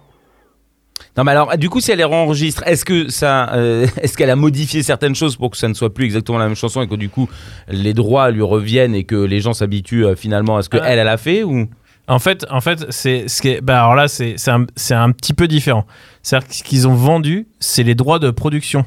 Non, 1.17 1.25
mais 1.25 1.33
alors, 1.33 1.57
du 1.57 1.69
coup, 1.71 1.81
si 1.81 1.91
elle 1.91 1.99
les 1.99 2.05
enregistre, 2.05 2.63
est-ce 2.67 2.85
que 2.85 3.09
ça, 3.09 3.53
euh, 3.55 3.87
est-ce 4.03 4.17
qu'elle 4.17 4.31
a 4.31 4.37
modifié 4.37 4.83
certaines 4.83 5.15
choses 5.15 5.37
pour 5.37 5.51
que 5.51 5.57
ça 5.57 5.69
ne 5.69 5.75
soit 5.75 5.93
plus 5.93 6.05
exactement 6.05 6.39
la 6.39 6.47
même 6.47 6.57
chanson 6.57 6.83
et 6.83 6.89
que 6.89 6.95
du 6.95 7.09
coup 7.09 7.29
les 7.69 7.95
droits 7.95 8.31
lui 8.31 8.43
reviennent 8.43 8.95
et 8.95 9.05
que 9.05 9.17
les 9.17 9.41
gens 9.41 9.53
s'habituent 9.55 10.05
euh, 10.05 10.15
finalement 10.17 10.57
à 10.57 10.63
ce 10.63 10.69
que 10.69 10.77
Ah. 10.81 10.87
elle, 10.89 10.99
elle 10.99 11.09
a 11.09 11.17
fait 11.17 11.43
ou? 11.43 11.69
En 12.09 12.19
fait, 12.21 12.47
en 12.51 12.61
fait, 12.61 12.87
c'est 12.91 13.27
ce 13.29 13.43
qui 13.43 13.49
est, 13.49 13.61
bah 13.61 13.81
alors 13.81 13.97
là, 13.97 14.07
c'est 14.09 14.35
c'est 14.37 14.53
un, 14.53 14.67
c'est 14.77 14.95
un 14.95 15.11
petit 15.11 15.35
peu 15.35 15.49
différent. 15.49 15.87
C'est-à-dire 16.23 16.49
qu'ils 16.49 16.87
ont 16.87 16.95
vendu, 16.95 17.49
c'est 17.59 17.83
les 17.83 17.97
droits 17.97 18.19
de 18.21 18.31
production. 18.31 18.85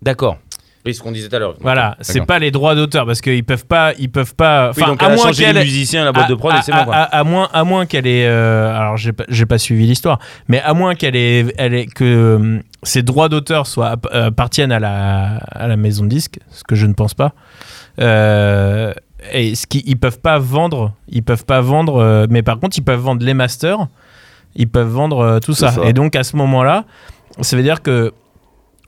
D'accord. 0.00 0.38
Oui, 0.86 0.92
ce 0.94 1.00
qu'on 1.02 1.12
disait 1.12 1.28
tout 1.30 1.36
à 1.36 1.38
l'heure. 1.38 1.54
Voilà, 1.60 1.96
c'est 2.00 2.26
pas 2.26 2.38
les 2.38 2.50
droits 2.50 2.74
d'auteur 2.74 3.06
parce 3.06 3.22
qu'ils 3.22 3.42
peuvent 3.44 3.64
pas, 3.64 3.94
ils 3.98 4.10
peuvent 4.10 4.34
pas. 4.34 4.66
Oui, 4.76 4.82
Enfin, 4.82 4.90
donc 4.92 5.02
à 5.02 5.08
moins 5.14 5.32
qu'elle, 5.32 5.56
les 5.56 5.62
musiciens, 5.62 6.04
la 6.04 6.12
boîte 6.12 6.26
à- 6.26 6.28
de 6.28 6.34
prod, 6.34 6.52
à, 6.52 6.58
et 6.58 6.62
c'est 6.62 6.72
bon, 6.72 6.84
quoi. 6.84 6.94
à- 6.94 7.02
à 7.04 7.24
moins, 7.24 7.48
à 7.54 7.64
moins 7.64 7.86
qu'elle 7.86 8.06
ait, 8.06 8.26
euh, 8.26 8.76
alors 8.76 8.96
j'ai 8.98 9.12
pas, 9.12 9.24
j'ai 9.30 9.46
pas 9.46 9.56
suivi 9.56 9.86
l'histoire, 9.86 10.18
mais 10.48 10.60
à 10.60 10.74
moins 10.74 10.94
qu'elle 10.94 11.16
ait, 11.16 11.46
elle 11.56 11.72
ait 11.72 11.86
que 11.86 12.04
euh, 12.04 12.58
ces 12.82 13.02
droits 13.02 13.30
d'auteur 13.30 13.66
soient 13.66 13.96
euh, 14.12 14.26
appartiennent 14.26 14.72
à 14.72 14.78
la, 14.78 15.36
à 15.52 15.68
la 15.68 15.76
maison 15.76 16.04
de 16.04 16.08
disque, 16.10 16.38
ce 16.50 16.62
que 16.64 16.74
je 16.74 16.84
ne 16.86 16.92
pense 16.92 17.14
pas. 17.14 17.32
Euh, 18.00 18.92
et 19.32 19.54
ce 19.54 19.66
qui, 19.66 19.82
ils 19.86 19.96
peuvent 19.96 20.20
pas 20.20 20.38
vendre, 20.38 20.92
ils 21.08 21.22
peuvent 21.22 21.46
pas 21.46 21.62
vendre, 21.62 21.96
euh, 21.96 22.26
mais 22.28 22.42
par 22.42 22.58
contre 22.60 22.76
ils 22.76 22.82
peuvent 22.84 23.00
vendre 23.00 23.24
les 23.24 23.32
masters, 23.34 23.86
ils 24.54 24.68
peuvent 24.68 24.88
vendre 24.88 25.20
euh, 25.20 25.38
tout 25.40 25.54
ça. 25.54 25.72
Et 25.84 25.94
donc 25.94 26.14
à 26.14 26.24
ce 26.24 26.36
moment-là, 26.36 26.84
ça 27.40 27.56
veut 27.56 27.62
dire 27.62 27.80
que 27.80 28.12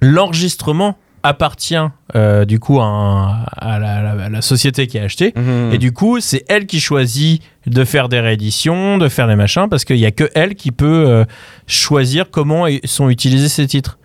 l'enregistrement 0.03 0.97
appartient 1.27 1.74
euh, 2.14 2.45
du 2.45 2.59
coup 2.61 2.81
à, 2.81 2.85
un- 2.85 3.45
à 3.57 3.79
la, 3.79 4.03
la- 4.03 4.24
à 4.24 4.29
la 4.29 4.41
société 4.43 4.87
qui 4.87 4.99
a 4.99 5.03
acheté. 5.05 5.33
Mhm. 5.37 5.70
Et 5.72 5.79
du 5.79 5.93
coup, 5.93 6.20
c'est 6.20 6.45
elle 6.49 6.66
qui 6.66 6.81
choisit 6.81 7.43
de 7.66 7.85
faire 7.85 8.09
des 8.09 8.20
rééditions, 8.20 8.99
de 8.99 9.09
faire 9.09 9.27
des 9.29 9.37
machins, 9.37 9.68
parce 9.68 9.85
qu'il 9.85 9.97
n'y 9.97 10.07
a 10.07 10.11
que 10.12 10.31
elle 10.35 10.55
qui 10.55 10.72
peut 10.72 11.05
euh, 11.09 11.24
choisir 11.66 12.31
comment 12.31 12.66
sont 12.85 13.09
utilisés 13.11 13.49
ces 13.49 13.66
titres. 13.66 13.99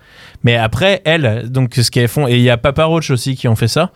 Mais 0.44 0.56
après, 0.56 1.02
elle, 1.06 1.50
donc 1.52 1.76
ce 1.76 1.92
qu'elles 1.92 2.08
font, 2.08 2.28
et 2.28 2.36
il 2.36 2.42
y 2.42 2.50
a 2.50 2.58
Papa 2.58 2.86
Roach 2.86 3.12
aussi 3.12 3.36
qui 3.36 3.48
ont 3.48 3.56
fait 3.56 3.68
ça, 3.68 3.92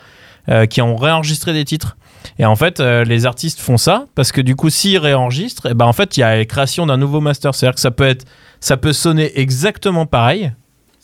euh, 0.50 0.66
qui 0.68 0.82
ont 0.82 0.96
réenregistré 0.96 1.54
des 1.54 1.66
titres. 1.66 1.98
Et 2.40 2.46
en 2.46 2.56
fait, 2.56 2.80
euh, 2.80 3.04
les 3.04 3.26
artistes 3.26 3.60
font 3.60 3.78
ça 3.78 4.06
parce 4.16 4.32
que 4.32 4.42
du 4.42 4.56
coup, 4.56 4.70
s'ils 4.70 4.98
réenregistrent, 4.98 5.68
et 5.68 5.74
ben 5.74 5.86
en 5.86 5.94
fait, 5.94 6.18
il 6.18 6.20
y 6.22 6.24
a 6.24 6.36
la 6.38 6.46
création 6.46 6.86
d'un 6.86 6.98
nouveau 6.98 7.22
master. 7.22 7.54
C'est-à-dire 7.56 7.76
que 7.76 7.82
ça 7.82 7.92
peut 7.92 8.08
être, 8.08 8.26
ça 8.60 8.78
peut 8.78 8.94
sonner 8.94 9.40
exactement 9.40 10.06
pareil, 10.06 10.52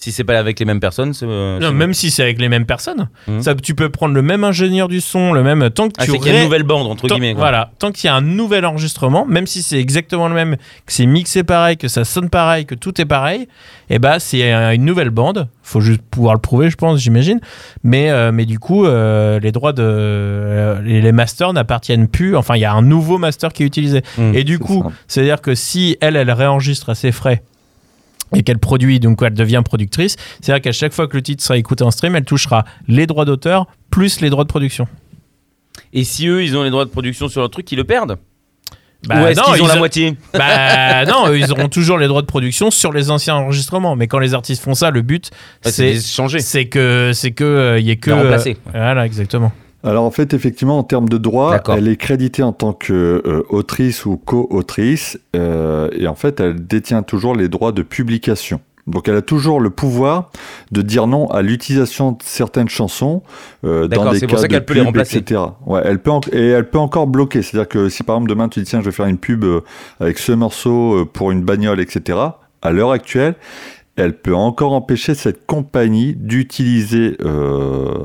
Si 0.03 0.11
c'est 0.11 0.23
pas 0.23 0.37
avec 0.39 0.59
les 0.59 0.65
mêmes 0.65 0.79
personnes, 0.79 1.13
c'est. 1.13 1.27
euh, 1.27 1.59
non, 1.59 1.67
c'est- 1.67 1.73
même 1.73 1.93
si 1.93 2.09
c'est 2.09 2.23
avec 2.23 2.41
les 2.41 2.49
mêmes 2.49 2.65
personnes. 2.65 3.07
Mhm. 3.27 3.41
Ça, 3.41 3.53
tu 3.53 3.75
peux 3.75 3.89
prendre 3.89 4.15
le 4.15 4.23
même 4.23 4.43
ingénieur 4.43 4.87
du 4.87 4.99
son, 4.99 5.31
le 5.31 5.43
même 5.43 5.69
tant 5.69 5.89
que 5.89 5.93
Ah, 5.99 6.05
tu 6.05 6.11
c'est 6.11 6.17
qu'il 6.17 6.27
y 6.27 6.29
a 6.31 6.33
une 6.33 6.37
ré- 6.39 6.43
nouvelle 6.45 6.63
bande, 6.63 6.87
entre 6.87 7.07
tant- 7.07 7.15
guillemets. 7.15 7.33
quoi. 7.33 7.41
Voilà, 7.43 7.69
tant 7.77 7.91
qu'il 7.91 8.07
y 8.07 8.09
a 8.09 8.15
un 8.15 8.21
nouvel 8.21 8.65
enregistrement, 8.65 9.27
même 9.27 9.45
si 9.45 9.61
c'est 9.61 9.79
exactement 9.79 10.27
le 10.27 10.33
même, 10.33 10.55
que 10.55 10.91
c'est 10.91 11.05
mixé 11.05 11.43
pareil, 11.43 11.77
que 11.77 11.87
ça 11.87 12.03
sonne 12.03 12.29
pareil, 12.31 12.65
que 12.65 12.73
tout 12.73 12.99
est 12.99 13.05
pareil, 13.05 13.47
et 13.91 13.99
bah 13.99 14.19
c'est 14.19 14.51
euh, 14.51 14.73
une 14.73 14.85
nouvelle 14.85 15.11
bande. 15.11 15.47
Faut 15.61 15.81
juste 15.81 16.01
pouvoir 16.09 16.33
le 16.33 16.41
prouver, 16.41 16.71
je 16.71 16.75
pense, 16.77 16.99
j'imagine. 16.99 17.39
Mais 17.83 18.09
euh, 18.09 18.31
mais 18.31 18.45
du 18.45 18.57
coup, 18.57 18.85
euh, 18.87 19.39
les 19.39 19.51
droits 19.51 19.71
de 19.71 20.79
les, 20.83 21.11
masters 21.11 21.53
n'appartiennent 21.53 22.07
plus. 22.07 22.35
Enfin, 22.35 22.55
il 22.55 22.61
y 22.61 22.65
a 22.65 22.73
un 22.73 22.81
nouveau 22.81 23.17
master 23.17 23.53
qui 23.53 23.63
est 23.63 23.65
utilisé. 23.67 24.01
Mm. 24.17 24.31
Et 24.33 24.43
du 24.43 24.53
c'est 24.53 24.59
coup, 24.59 24.91
c'est-à-dire 25.07 25.41
que 25.41 25.53
si 25.55 25.97
elle, 26.01 26.15
elle 26.15 26.31
réenregistre 26.31 26.89
à 26.89 26.95
ses 26.95 27.11
frais 27.11 27.43
et 28.35 28.43
qu'elle 28.43 28.59
produit, 28.59 28.99
donc 28.99 29.21
elle 29.21 29.33
devient 29.33 29.61
productrice, 29.65 30.15
c'est-à-dire 30.41 30.61
qu'à 30.61 30.71
chaque 30.71 30.93
fois 30.93 31.07
que 31.07 31.15
le 31.17 31.21
titre 31.23 31.43
sera 31.43 31.57
écouté 31.57 31.83
en 31.83 31.91
stream, 31.91 32.15
elle 32.15 32.25
touchera 32.25 32.65
les 32.87 33.05
droits 33.07 33.25
d'auteur 33.25 33.67
plus 33.89 34.21
les 34.21 34.29
droits 34.29 34.43
de 34.45 34.49
production. 34.49 34.87
Et 35.93 36.03
si 36.03 36.27
eux, 36.27 36.43
ils 36.43 36.55
ont 36.57 36.63
les 36.63 36.69
droits 36.69 36.85
de 36.85 36.89
production 36.89 37.27
sur 37.27 37.41
leur 37.41 37.49
truc, 37.49 37.69
ils 37.71 37.75
le 37.77 37.83
perdent? 37.83 38.17
Bah, 39.07 39.23
Ou 39.23 39.25
est-ce 39.27 39.41
qu'ils 39.41 39.63
ont 39.63 39.67
la 39.67 39.75
moitié? 39.77 40.15
Bah 40.33 41.05
non, 41.05 41.27
eux, 41.29 41.39
ils 41.39 41.51
auront 41.51 41.69
toujours 41.69 41.97
les 41.97 42.07
droits 42.07 42.21
de 42.21 42.27
production 42.27 42.69
sur 42.69 42.93
les 42.93 43.09
anciens 43.09 43.35
enregistrements. 43.35 43.95
Mais 43.95 44.07
quand 44.07 44.19
les 44.19 44.33
artistes 44.35 44.61
font 44.63 44.75
ça, 44.75 44.91
le 44.91 45.01
but, 45.01 45.31
Ouais, 45.65 45.71
c'est 45.71 45.95
C'est 45.95 46.07
changer. 46.15 46.39
c'est 46.39 46.65
que 46.65 47.11
c'est 47.13 47.31
que 47.31 47.43
euh, 47.43 47.79
il 47.79 47.85
y 47.87 47.89
ait 47.91 47.95
que 47.97 48.11
De 48.11 48.15
remplacer. 48.15 48.57
euh, 48.67 48.71
voilà, 48.73 49.05
exactement. 49.07 49.51
Alors 49.83 50.03
en 50.03 50.11
fait, 50.11 50.33
effectivement, 50.33 50.77
en 50.77 50.83
termes 50.83 51.09
de 51.09 51.17
droit, 51.17 51.51
elle 51.77 51.87
est 51.87 51.95
créditée 51.97 52.43
en 52.43 52.53
tant 52.53 52.73
que 52.73 53.21
euh, 53.25 53.43
autrice 53.49 54.05
ou 54.05 54.17
co-autrice, 54.17 55.17
euh, 55.35 55.89
et 55.93 56.07
en 56.07 56.15
fait, 56.15 56.39
elle 56.39 56.67
détient 56.67 57.01
toujours 57.03 57.35
les 57.35 57.49
droits 57.49 57.71
de 57.71 57.81
publication. 57.81 58.61
Donc 58.87 59.07
elle 59.07 59.15
a 59.15 59.21
toujours 59.21 59.59
le 59.59 59.69
pouvoir 59.69 60.31
de 60.71 60.81
dire 60.81 61.05
non 61.05 61.27
à 61.29 61.43
l'utilisation 61.43 62.13
de 62.13 62.17
certaines 62.23 62.67
chansons 62.67 63.21
euh, 63.63 63.87
dans 63.87 64.11
des 64.11 64.19
c'est 64.19 64.25
cas 64.25 64.31
pour 64.31 64.39
ça 64.39 64.47
de 64.47 64.53
qu'elle 64.53 64.65
peut 64.65 64.73
les 64.73 64.81
remplacer. 64.81 65.17
etc. 65.17 65.39
Ouais, 65.67 65.81
elle 65.85 65.99
peut 65.99 66.09
en- 66.09 66.21
et 66.31 66.47
elle 66.47 66.67
peut 66.67 66.79
encore 66.79 67.05
bloquer. 67.05 67.43
C'est-à-dire 67.43 67.69
que 67.69 67.89
si 67.89 68.01
par 68.03 68.15
exemple 68.15 68.31
demain 68.31 68.49
tu 68.49 68.59
dis 68.59 68.65
tiens 68.65 68.79
je 68.81 68.85
vais 68.85 68.91
faire 68.91 69.05
une 69.05 69.19
pub 69.19 69.43
euh, 69.43 69.61
avec 69.99 70.17
ce 70.17 70.31
morceau 70.31 70.95
euh, 71.01 71.05
pour 71.05 71.29
une 71.31 71.43
bagnole, 71.43 71.79
etc. 71.79 72.17
À 72.63 72.71
l'heure 72.71 72.91
actuelle, 72.91 73.35
elle 73.97 74.17
peut 74.17 74.35
encore 74.35 74.73
empêcher 74.73 75.13
cette 75.13 75.45
compagnie 75.45 76.15
d'utiliser 76.15 77.17
euh, 77.23 77.99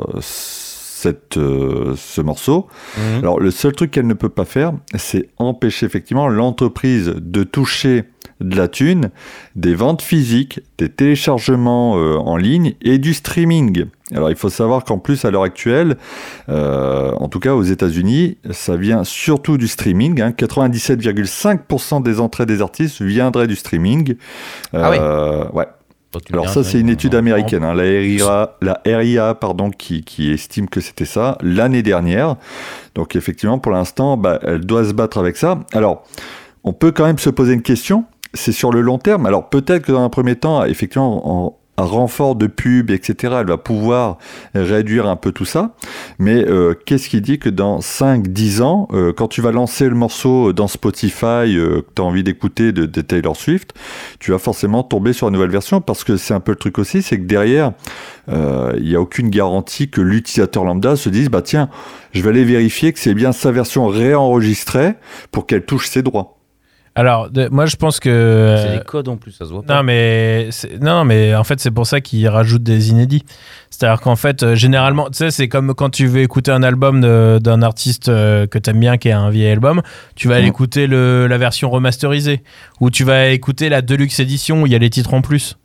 cette, 0.97 1.37
euh, 1.37 1.95
ce 1.97 2.23
morceau. 2.23 2.69
Mhm. 2.97 3.19
Alors 3.19 3.39
le 3.39 3.51
seul 3.51 3.73
truc 3.73 3.91
qu'elle 3.91 4.07
ne 4.07 4.15
peut 4.15 4.31
pas 4.31 4.47
faire, 4.47 4.73
c'est 4.95 5.29
empêcher 5.37 5.85
effectivement 5.85 6.29
l'entreprise 6.29 7.15
de 7.21 7.43
toucher 7.43 8.05
de 8.41 8.57
la 8.57 8.69
thune, 8.69 9.11
des 9.57 9.75
ventes 9.75 10.03
physiques, 10.03 10.61
des 10.79 10.89
téléchargements 10.89 11.97
euh, 11.99 12.17
en 12.17 12.37
ligne 12.37 12.75
et 12.83 12.99
du 12.99 13.15
streaming. 13.15 13.87
Alors 14.15 14.31
il 14.31 14.37
faut 14.37 14.49
savoir 14.51 14.85
qu'en 14.85 14.99
plus 14.99 15.25
à 15.25 15.31
l'heure 15.31 15.43
actuelle, 15.43 15.97
euh, 16.49 17.13
en 17.13 17.29
tout 17.29 17.41
cas 17.41 17.55
aux 17.55 17.63
États-Unis, 17.63 18.39
ça 18.51 18.77
vient 18.77 19.05
surtout 19.05 19.59
du 19.59 19.69
streaming. 19.69 20.21
hein. 20.21 20.31
97,5% 20.31 22.03
des 22.03 22.21
entrées 22.21 22.47
des 22.47 22.63
artistes 22.63 23.03
viendraient 23.03 23.49
du 23.49 23.57
streaming. 23.57 24.15
Ah. 24.73 24.93
Euh, 24.93 25.49
ouais. 25.53 25.67
Alors 26.33 26.49
ça, 26.49 26.63
c'est 26.65 26.81
une 26.81 26.89
on- 26.89 26.93
étude 26.93 27.15
on- 27.15 27.19
américaine, 27.19 27.65
hein, 27.65 27.75
la 27.75 27.83
RIA, 27.83 28.57
la 28.63 28.81
RIA 28.85 29.35
pardon, 29.35 29.71
qui, 29.71 30.03
qui 30.03 30.31
estime 30.31 30.69
que 30.69 30.81
c'était 30.81 31.05
ça 31.05 31.39
l'année 31.43 31.83
dernière. 31.83 32.37
Donc 32.95 33.17
effectivement, 33.17 33.59
pour 33.59 33.73
l'instant, 33.73 34.17
bah, 34.17 34.39
elle 34.43 34.61
doit 34.65 34.85
se 34.85 34.93
battre 34.93 35.19
avec 35.19 35.37
ça. 35.37 35.59
Alors, 35.73 36.05
on 36.65 36.73
peut 36.73 36.93
quand 36.93 37.05
même 37.07 37.19
se 37.19 37.31
poser 37.31 37.53
une 37.55 37.63
question, 37.63 38.05
c'est 38.35 38.53
sur 38.53 38.73
le 38.73 38.81
long 38.81 38.99
terme. 38.99 39.27
Alors 39.27 39.49
peut-être 39.49 39.85
que 39.87 39.93
dans 39.93 40.03
un 40.03 40.09
premier 40.11 40.37
temps, 40.37 40.65
effectivement, 40.65 41.29
en 41.29 41.47
un 41.49 41.53
renfort 41.85 42.37
de 42.37 42.47
pub, 42.47 42.91
etc., 42.91 43.35
elle 43.41 43.47
va 43.47 43.59
pouvoir 43.59 44.19
réduire 44.55 45.07
un 45.07 45.17
peu 45.17 45.33
tout 45.33 45.45
ça. 45.45 45.75
Mais 46.19 46.47
euh, 46.47 46.75
qu'est-ce 46.75 47.09
qui 47.09 47.21
dit 47.21 47.39
que 47.39 47.49
dans 47.49 47.81
5-10 47.81 48.63
ans, 48.63 48.89
euh, 48.93 49.13
quand 49.13 49.29
tu 49.29 49.41
vas 49.41 49.53
lancer 49.53 49.89
le 49.89 49.95
morceau 49.95 50.53
dans 50.53 50.69
Spotify 50.69 51.57
euh, 51.57 51.83
que 51.83 51.91
tu 51.95 52.03
as 52.03 52.05
envie 52.05 52.23
d'écouter 52.23 52.73
de, 52.73 52.87
Taylor 53.01 53.37
Swift, 53.37 53.75
tu 54.19 54.31
vas 54.31 54.39
forcément 54.39 54.83
tomber 54.83 55.13
sur 55.13 55.29
une 55.29 55.35
nouvelle 55.35 55.51
version 55.51 55.81
parce 55.81 56.05
que 56.05 56.17
c'est 56.17 56.35
un 56.35 56.41
peu 56.41 56.53
le 56.53 56.57
truc 56.57 56.79
aussi, 56.79 57.03
c'est 57.03 57.19
que 57.19 57.25
derrière, 57.25 57.73
euh, 58.29 58.73
il 58.79 58.89
n'y 58.89 58.97
a 58.97 59.01
aucune 59.01 59.31
garantie 59.31 59.89
que 59.89 60.01
l'utilisateur 60.01 60.65
lambda 60.65 60.97
se 60.97 61.09
dise, 61.09 61.29
bah 61.29 61.43
tiens, 61.43 61.69
je 62.13 62.23
vais 62.23 62.31
aller 62.31 62.45
vérifier 62.45 62.93
que 62.93 62.99
c'est 62.99 63.15
bien 63.15 63.33
sa 63.33 63.53
version 63.53 63.87
réenregistrée 63.87 64.95
pour 65.31 65.47
qu'elle 65.47 65.65
touche 65.65 65.89
ses 65.89 66.03
droits. 66.03 66.36
Alors 66.99 67.29
de- 67.31 67.49
moi 67.51 67.67
je 67.67 67.77
pense 67.77 68.01
que 68.01 68.09
C'est 68.59 68.69
euh, 68.71 68.79
des 68.79 68.85
codes 68.85 69.09
en 69.09 69.17
plus, 69.19 69.31
ça 69.33 69.45
se 69.45 69.51
voit 69.53 69.63
pas. 69.63 69.77
non 69.77 69.83
mais 69.83 70.49
c'est- 70.51 70.81
non 70.81 71.05
mais 71.05 71.35
en 71.35 71.45
fait 71.45 71.61
c'est 71.61 71.71
pour 71.71 71.87
ça 71.87 72.01
qu'ils 72.01 72.27
rajoutent 72.27 72.63
des 72.63 72.89
inédits. 72.91 73.23
C'est-à-dire 73.71 74.01
qu'en 74.01 74.17
fait 74.17 74.43
euh, 74.43 74.55
généralement 74.55 75.09
tu 75.11 75.19
sais 75.19 75.31
c'est 75.31 75.47
comme 75.47 75.75
quand 75.75 75.91
tu 75.91 76.07
veux 76.07 76.23
écouter 76.23 76.51
un 76.53 76.63
album 76.63 77.03
d'un 77.03 77.63
artiste 77.63 78.09
euh, 78.09 78.47
que 78.47 78.59
t'aimes 78.59 78.81
bien 78.81 78.97
qui 78.97 79.09
est 79.09 79.13
un 79.13 79.29
vieil 79.29 79.51
album, 79.53 79.83
tu 80.15 80.27
vas 80.29 80.37
aller 80.37 80.45
Mhm. 80.45 80.49
écouter 80.51 80.87
le, 80.87 81.27
la 81.27 81.37
version 81.39 81.69
remasterisée 81.71 82.43
ou 82.81 82.91
tu 82.91 83.05
vas 83.05 83.27
écouter 83.29 83.69
la 83.69 83.83
deluxe 83.83 84.19
édition 84.19 84.63
où 84.63 84.67
il 84.67 84.73
y 84.73 84.75
a 84.75 84.79
les 84.79 84.89
titres 84.91 85.13
en 85.13 85.21
plus. 85.21 85.59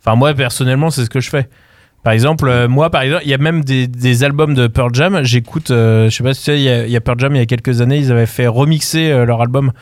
Enfin 0.00 0.16
moi 0.16 0.32
personnellement 0.32 0.90
c'est 0.90 1.04
ce 1.04 1.10
que 1.10 1.20
je 1.20 1.28
fais. 1.28 1.48
Par 2.02 2.12
exemple, 2.12 2.46
euh, 2.50 2.68
moi, 2.68 2.90
par 2.90 3.00
exemple, 3.00 3.22
il 3.24 3.30
y 3.30 3.34
a 3.34 3.38
même 3.38 3.64
des, 3.64 3.86
des 3.86 4.24
albums 4.24 4.52
de 4.52 4.66
Pearl 4.66 4.90
Jam. 4.94 5.20
J'écoute, 5.22 5.70
euh, 5.70 6.10
je 6.10 6.14
sais 6.14 6.22
pas 6.22 6.34
si 6.34 6.40
tu 6.40 6.44
sais, 6.50 6.58
il 6.58 6.62
y, 6.62 6.68
a- 6.68 6.84
il 6.84 6.92
y 6.92 6.96
a 6.96 7.00
Pearl 7.00 7.18
Jam 7.18 7.34
il 7.34 7.38
y 7.38 7.40
a 7.40 7.46
quelques 7.46 7.80
années, 7.80 7.96
ils 7.96 8.12
avaient 8.12 8.26
fait 8.26 8.46
remixer 8.46 9.10
euh, 9.10 9.24
leur 9.24 9.40
album. 9.40 9.72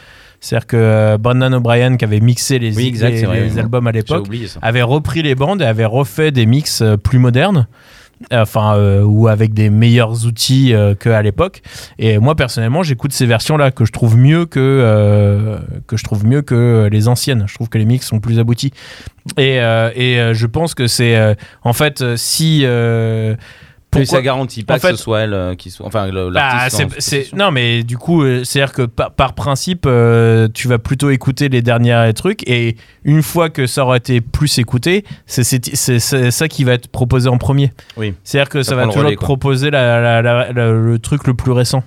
C'est-à-dire 0.45 0.67
que 0.67 0.77
euh, 0.77 1.19
Brendan 1.19 1.55
O'Brien, 1.55 1.97
qui 1.97 2.05
avait 2.05 2.19
mixé 2.21 2.59
les, 2.59 2.75
Oui, 2.77 2.89
exact, 2.89 3.11
les- 3.13 3.21
c'est 3.21 3.27
vrai, 3.27 3.41
les 3.45 3.53
oui. 3.53 3.59
albums 3.61 3.87
à 3.87 3.93
l'époque, 3.93 4.27
avait 4.61 4.83
repris 4.83 5.23
les 5.23 5.37
bandes 5.37 5.63
et 5.63 5.65
avait 5.65 5.85
refait 5.85 6.33
des 6.33 6.47
mix 6.47 6.83
euh, 6.83 6.97
plus 6.97 7.19
modernes. 7.21 7.69
Enfin, 8.31 8.77
euh, 8.77 9.03
ou 9.03 9.27
avec 9.27 9.53
des 9.53 9.69
meilleurs 9.69 10.27
outils 10.27 10.75
euh, 10.75 10.95
qu'à 10.95 11.21
l'époque. 11.23 11.61
Et 11.99 12.19
moi, 12.19 12.37
personnellement, 12.37 12.85
j'écoute 12.85 13.13
ces 13.13 13.27
versions-là 13.27 13.73
que 13.73 13.85
je 13.85 13.91
trouve 13.91 14.17
mieux 14.17 14.47
que, 14.47 14.61
euh, 14.61 15.59
que 15.89 15.97
je 15.97 16.05
trouve 16.05 16.25
mieux 16.25 16.43
que 16.43 16.89
les 16.91 17.09
anciennes. 17.09 17.45
Je 17.49 17.55
trouve 17.55 17.69
que 17.69 17.79
les 17.79 17.85
mix 17.85 18.07
sont 18.07 18.21
plus 18.21 18.39
aboutis. 18.39 18.73
Et, 19.39 19.57
et 19.57 20.35
je 20.35 20.47
pense 20.47 20.75
que 20.75 20.87
c'est 20.87 21.37
en 21.65 21.73
fait 21.73 22.05
si 22.17 22.65
Pourquoi 23.93 24.05
pourquoi 24.07 24.19
ça 24.19 24.23
garantit 24.23 24.65
pas 24.65 24.75
en 24.75 24.77
que 24.79 24.83
fait- 24.89 24.97
ce 24.97 25.03
soit 25.03 25.21
elle 25.21 25.35
euh, 25.35 25.55
qui 25.55 25.71
soit. 25.71 25.87
Enfin, 25.87 26.09
bah, 26.11 26.21
l'artiste. 26.33 26.83
en 26.83 26.89
possession. 26.89 27.37
non 27.37 27.51
mais 27.51 27.83
du 27.83 27.99
coup 27.99 28.23
euh, 28.23 28.43
c'est 28.43 28.61
à 28.63 28.65
dire 28.65 28.73
que 28.75 28.83
par, 28.83 29.11
par 29.13 29.35
principe 29.35 29.85
euh, 29.87 30.49
tu 30.53 30.67
vas 30.67 30.79
plutôt 30.79 31.11
écouter 31.11 31.49
les 31.51 31.61
derniers 31.61 32.11
trucs 32.15 32.43
et 32.49 32.77
une 33.05 33.23
fois 33.23 33.51
que 33.51 33.67
ça 33.67 33.83
aura 33.85 33.99
été 33.99 34.21
plus 34.23 34.59
écouté 34.59 35.05
c'est 35.27 35.43
ça 36.31 36.49
qui 36.49 36.65
va 36.65 36.73
être 36.73 36.89
proposé 36.89 37.29
en 37.29 37.37
premier 37.39 37.73
Oui. 37.99 38.15
c'est 38.25 38.39
à 38.39 38.43
dire 38.45 38.49
que 38.49 38.63
ça, 38.63 38.71
Ça 38.71 38.77
va 38.77 38.87
toujours 38.87 39.03
relais, 39.05 39.17
te 39.17 39.21
proposer 39.21 39.71
la- 39.71 40.01
la- 40.01 40.23
la- 40.23 40.53
la- 40.53 40.73
le 40.73 40.99
truc 40.99 41.27
le 41.27 41.35
plus 41.35 41.53
récent 41.53 41.85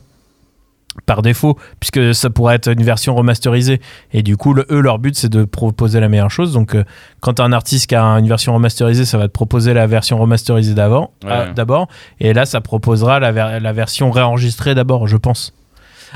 par 1.06 1.22
défaut 1.22 1.58
puisque 1.80 2.16
ça 2.16 2.30
pourrait 2.30 2.56
être 2.56 2.72
une 2.72 2.84
version 2.84 3.14
remasterisée 3.16 3.82
et 4.14 4.24
du 4.24 4.38
coup 4.38 4.54
le- 4.54 4.66
eux 4.72 4.80
leur 4.80 4.98
but 4.98 5.16
c'est 5.16 5.30
de 5.30 5.44
proposer 5.44 6.00
la 6.00 6.08
meilleure 6.10 6.32
chose 6.32 6.54
donc 6.54 6.74
euh, 6.76 6.84
quand 7.20 7.40
un 7.40 7.52
artiste 7.52 7.88
qui 7.88 7.96
a 7.96 8.04
une 8.04 8.28
version 8.28 8.54
remasterisée 8.54 9.06
ça 9.06 9.18
va 9.18 9.28
te 9.28 9.34
proposer 9.34 9.74
la 9.74 9.88
version 9.88 10.18
remasterisée 10.18 10.74
d'avant 10.74 11.12
Ouais. 11.24 11.32
euh, 11.32 11.54
d'abord 11.54 11.88
et 12.20 12.34
là 12.34 12.46
ça 12.46 12.62
proposera 12.62 13.20
la, 13.20 13.32
ver- 13.32 13.60
la 13.60 13.74
version 13.74 14.10
réenregistrée 14.10 14.74
d'abord 14.74 15.08
je 15.08 15.18
pense 15.18 15.54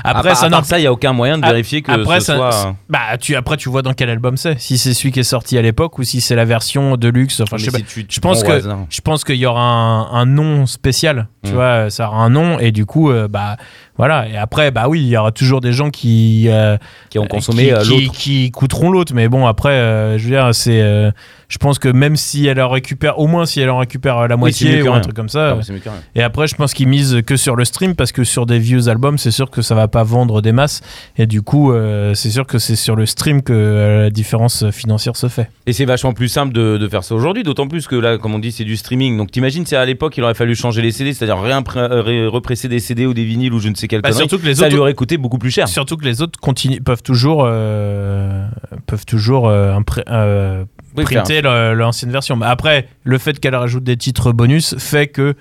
Après, 0.02 0.30
à, 0.30 0.34
ça 0.34 0.46
à 0.46 0.50
part 0.50 0.60
n'en- 0.60 0.64
ça, 0.64 0.78
il 0.78 0.82
y 0.82 0.86
a 0.86 0.92
aucun 0.92 1.12
moyen 1.12 1.36
de 1.36 1.44
A- 1.44 1.48
vérifier 1.50 1.82
que 1.82 1.92
après, 1.92 2.20
ce 2.20 2.26
ça- 2.26 2.36
soit. 2.36 2.54
euh, 2.68 2.72
Bah, 2.88 3.18
tu, 3.20 3.36
après, 3.36 3.58
tu 3.58 3.68
vois 3.68 3.82
dans 3.82 3.92
quel 3.92 4.08
album 4.08 4.38
c'est. 4.38 4.58
Si 4.58 4.78
c'est 4.78 4.94
celui 4.94 5.12
qui 5.12 5.20
est 5.20 5.24
sorti 5.24 5.58
à 5.58 5.62
l'époque 5.62 5.98
ou 5.98 6.04
si 6.04 6.22
c'est 6.22 6.36
la 6.36 6.46
version 6.46 6.96
de 6.96 7.08
luxe. 7.08 7.38
Enfin, 7.40 7.58
je 7.58 7.66
sais 7.66 7.70
mais 7.74 7.80
pas. 7.80 7.86
si 7.86 7.94
tu- 7.94 8.06
tu 8.06 8.14
Je 8.14 8.20
pense 8.20 8.42
que 8.42 8.60
je 8.88 9.00
pense 9.02 9.24
qu'il 9.24 9.36
y 9.36 9.44
aura 9.44 9.60
un, 9.62 10.10
un 10.14 10.24
nom 10.24 10.64
spécial. 10.64 11.28
Tu 11.44 11.50
Mm. 11.50 11.54
vois, 11.54 11.90
ça 11.90 12.08
aura 12.08 12.22
un 12.22 12.30
nom 12.30 12.58
et 12.58 12.72
du 12.72 12.86
coup, 12.86 13.10
euh, 13.10 13.28
bah 13.28 13.58
voilà. 14.00 14.26
Et 14.28 14.36
après, 14.36 14.70
bah 14.70 14.86
oui, 14.88 15.00
il 15.02 15.08
y 15.08 15.16
aura 15.16 15.30
toujours 15.30 15.60
des 15.60 15.72
gens 15.72 15.90
qui 15.90 16.46
euh, 16.48 16.76
qui 17.10 17.18
ont 17.18 17.26
consommé 17.26 17.64
qui, 17.64 17.70
euh, 17.72 17.82
qui- 17.82 17.88
l'autre. 17.90 18.12
qui 18.12 18.44
écouteront 18.46 18.90
l'autre. 18.90 19.12
Mais 19.14 19.28
bon, 19.28 19.46
après, 19.46 19.72
euh, 19.72 20.16
je 20.18 20.24
veux 20.24 20.30
dire, 20.30 20.48
c'est. 20.54 20.80
euh, 20.80 21.10
je 21.48 21.58
pense 21.58 21.78
que 21.78 21.88
même 21.88 22.14
si 22.16 22.46
elle 22.46 22.60
en 22.60 22.68
récupère, 22.68 23.18
au 23.18 23.26
moins 23.26 23.44
si 23.44 23.60
elle 23.60 23.70
en 23.70 23.78
récupère 23.78 24.26
la 24.28 24.34
Oui, 24.36 24.40
moitié 24.40 24.78
que 24.80 24.88
ou 24.88 24.92
un 24.92 25.00
truc 25.00 25.14
comme 25.16 25.28
ça. 25.28 25.58
Ah. 25.60 25.90
Et 26.14 26.22
après, 26.22 26.46
je 26.46 26.54
pense 26.54 26.72
qu'ils 26.74 26.86
misent 26.88 27.22
que 27.26 27.36
sur 27.36 27.56
le 27.56 27.64
stream 27.64 27.94
parce 27.96 28.12
que 28.12 28.22
sur 28.24 28.46
des 28.46 28.58
vieux 28.60 28.88
albums, 28.88 29.18
c'est 29.18 29.32
sûr 29.32 29.50
que 29.50 29.60
ça 29.60 29.74
va 29.74 29.88
pas 29.88 30.04
vendre 30.04 30.42
des 30.42 30.52
masses. 30.52 30.80
Et 31.18 31.26
du 31.26 31.42
coup, 31.42 31.72
c'est 32.14 32.30
sûr 32.30 32.46
que 32.46 32.58
c'est 32.60 32.76
sur 32.76 32.94
le 32.94 33.04
stream 33.04 33.42
que 33.42 34.02
la 34.04 34.10
différence 34.10 34.70
financière 34.70 35.16
se 35.16 35.26
fait. 35.28 35.50
Et 35.66 35.72
c'est 35.72 35.84
vachement 35.86 36.12
plus 36.12 36.28
simple 36.28 36.52
de, 36.52 36.78
de 36.78 36.88
faire 36.88 37.02
ça 37.02 37.16
aujourd'hui, 37.16 37.42
d'autant 37.42 37.66
plus 37.66 37.88
que 37.88 37.96
là, 37.96 38.16
comme 38.16 38.32
on 38.34 38.38
dit, 38.38 38.52
c'est 38.52 38.64
du 38.64 38.76
streaming. 38.76 39.16
Donc 39.18 39.32
t'imagines, 39.32 39.66
c'est 39.66 39.76
à 39.76 39.84
l'époque, 39.84 40.16
il 40.16 40.22
aurait 40.22 40.34
fallu 40.34 40.54
changer 40.54 40.82
les 40.82 40.92
CD, 40.92 41.12
c'est-à-dire 41.12 41.36
represser 42.30 42.68
des 42.68 42.78
CD 42.78 43.06
ou 43.06 43.14
des 43.14 43.24
vinyles 43.24 43.52
ou 43.52 43.58
je 43.60 43.68
ne 43.68 43.74
sais 43.74 43.88
quelle 43.90 44.00
Bah, 44.02 44.12
surtout 44.12 44.38
que 44.38 44.46
les 44.46 44.54
ça 44.54 44.62
autres- 44.66 44.72
lui 44.74 44.80
aurait 44.80 44.94
coûté 44.94 45.18
beaucoup 45.18 45.38
plus 45.38 45.50
cher. 45.50 45.68
Surtout 45.68 45.96
que 45.96 46.04
les 46.04 46.22
autres 46.22 46.38
continuent, 46.40 46.80
peuvent 46.82 47.02
toujours, 47.02 47.44
euh, 47.46 48.46
peuvent 48.86 49.04
toujours 49.04 49.48
euh, 49.48 49.78
euh, 50.08 50.64
Oui, 50.96 51.04
faire- 51.06 51.22
printer 51.22 51.42
l'ancienne 51.42 52.10
version. 52.10 52.36
Mais 52.36 52.46
après, 52.46 52.88
le 53.04 53.18
fait 53.18 53.38
qu'elle 53.40 53.54
rajoute 53.54 53.84
des 53.84 53.96
titres 53.96 54.32
bonus 54.32 54.76
fait 54.78 55.08
que, 55.08 55.34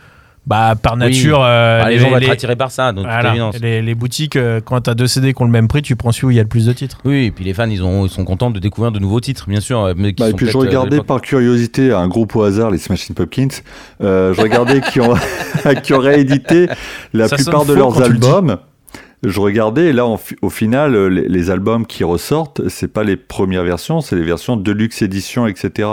bah, 0.50 0.74
par 0.82 0.97
nature, 0.97 1.43
euh, 1.43 1.88
les, 1.89 2.00
gens 2.00 2.10
vont 2.10 2.18
être 2.18 2.32
attirés 2.32 2.56
par 2.56 2.72
ça, 2.72 2.91
donc 2.91 3.06
voilà, 3.06 3.52
les, 3.62 3.84
les 3.84 3.93
boutiques, 3.93 4.36
euh, 4.36 4.60
quand 4.66 4.82
t'as 4.82 4.95
deux 4.95 5.06
CD 5.06 5.32
qui 5.36 5.41
ont 5.43 5.45
le 5.45 5.52
même 5.52 5.68
prix, 5.68 5.84
tu 5.84 5.95
prends 5.95 6.12
celui 6.12 6.26
où 6.26 6.32
il 6.32 6.38
y 6.38 6.39
a 6.39 6.41
le 6.43 6.50
plus 6.50 6.66
de 6.66 6.74
titres. 6.74 6.97
Oui, 7.06 7.26
et 7.26 7.32
puis 7.32 7.45
les 7.45 7.54
fans, 7.54 7.70
ils, 7.70 7.84
ont, 7.84 8.08
ils 8.08 8.10
sont 8.10 8.26
contents 8.26 8.50
de 8.50 8.58
découvrir 8.58 8.91
de 8.91 8.97
nouveaux 8.97 9.20
titres, 9.20 9.45
bien 9.47 9.60
sûr. 9.60 9.93
Mais 9.95 10.14
qui 10.14 10.24
Bah, 10.24 10.30
et 10.32 10.34
puis 10.34 10.47
je 10.47 10.58
euh, 10.58 10.62
regardais 10.62 11.02
par 11.02 11.22
curiosité 11.22 11.93
un 11.93 12.08
groupe 12.08 12.36
au 12.36 12.41
hasard, 12.41 12.72
les 12.72 12.80
Smashing 12.80 13.16
Pumpkins. 13.16 13.62
Euh, 14.02 14.34
je 14.34 14.41
regardais 14.41 14.82
qui 14.82 15.00
ont, 15.00 15.14
qui 15.84 15.93
ont 15.93 16.00
réédité 16.00 16.68
la 17.14 17.28
Ça 17.28 17.36
plupart 17.36 17.66
de 17.66 17.74
leurs 17.74 17.95
tu 17.95 18.02
albums. 18.02 18.58
Je 19.22 19.39
regardais 19.41 19.88
et 19.88 19.93
là, 19.93 20.05
au 20.41 20.49
final, 20.49 20.95
euh, 20.95 21.09
les, 21.09 21.28
les 21.28 21.49
albums 21.49 21.86
qui 21.86 22.05
ressortent, 22.05 22.70
c'est 22.70 22.88
pas 22.88 23.03
les 23.03 23.17
premières 23.17 23.63
versions, 23.65 23.99
c'est 23.99 24.15
les 24.15 24.24
versions 24.24 24.55
deluxe 24.55 25.01
édition, 25.01 25.45
etc. 25.45 25.89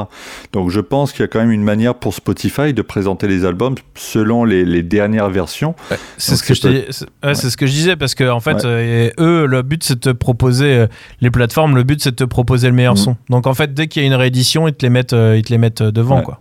Donc 0.52 0.70
je 0.70 0.78
pense 0.80 1.10
qu'il 1.12 1.22
y 1.22 1.24
a 1.24 1.26
quand 1.26 1.40
même 1.40 1.50
une 1.50 1.64
manière 1.64 1.96
pour 1.96 2.14
Spotify 2.14 2.72
de 2.72 2.82
présenter 2.82 3.26
les 3.26 3.44
albums 3.44 3.74
selon 3.96 4.44
les, 4.44 4.64
les 4.64 4.84
dernières 4.84 5.28
versions. 5.30 5.74
C'est 6.18 6.36
ce 6.36 6.42
que 6.44 6.54
je 6.54 6.60
c'est 6.60 6.68
t'ai- 6.68 6.86
c'est- 6.92 7.06
ouais, 7.24 7.34
c'est 7.34 7.50
ce 7.50 7.56
que 7.56 7.66
je 7.66 7.72
disais 7.72 7.96
parce 7.96 8.14
que 8.14 8.28
en 8.30 8.38
fait 8.40 8.64
euh, 8.64 9.10
eux 9.18 9.46
le 9.46 9.62
but 9.62 9.82
c'est 9.82 9.94
de 9.96 10.00
te 10.00 10.10
proposer 10.10 10.66
euh, 10.74 10.86
les 11.20 11.30
plateformes 11.32 11.74
le 11.74 11.82
but 11.82 12.00
c'est 12.00 12.10
de 12.12 12.16
te 12.16 12.24
proposer 12.24 12.68
le 12.68 12.74
meilleur 12.74 12.94
Mhm. 12.94 12.98
son. 13.00 13.16
Donc 13.28 13.48
en 13.48 13.54
fait 13.54 13.74
dès 13.74 13.88
qu'il 13.88 14.02
y 14.02 14.04
a 14.04 14.08
une 14.08 14.14
réédition 14.14 14.68
ils 14.68 14.74
te 14.74 14.86
les 14.86 14.90
mettent 14.90 15.14
euh, 15.14 15.36
ils 15.36 15.42
te 15.42 15.50
les 15.52 15.58
mettent 15.58 15.82
devant 15.82 16.22
quoi. 16.22 16.40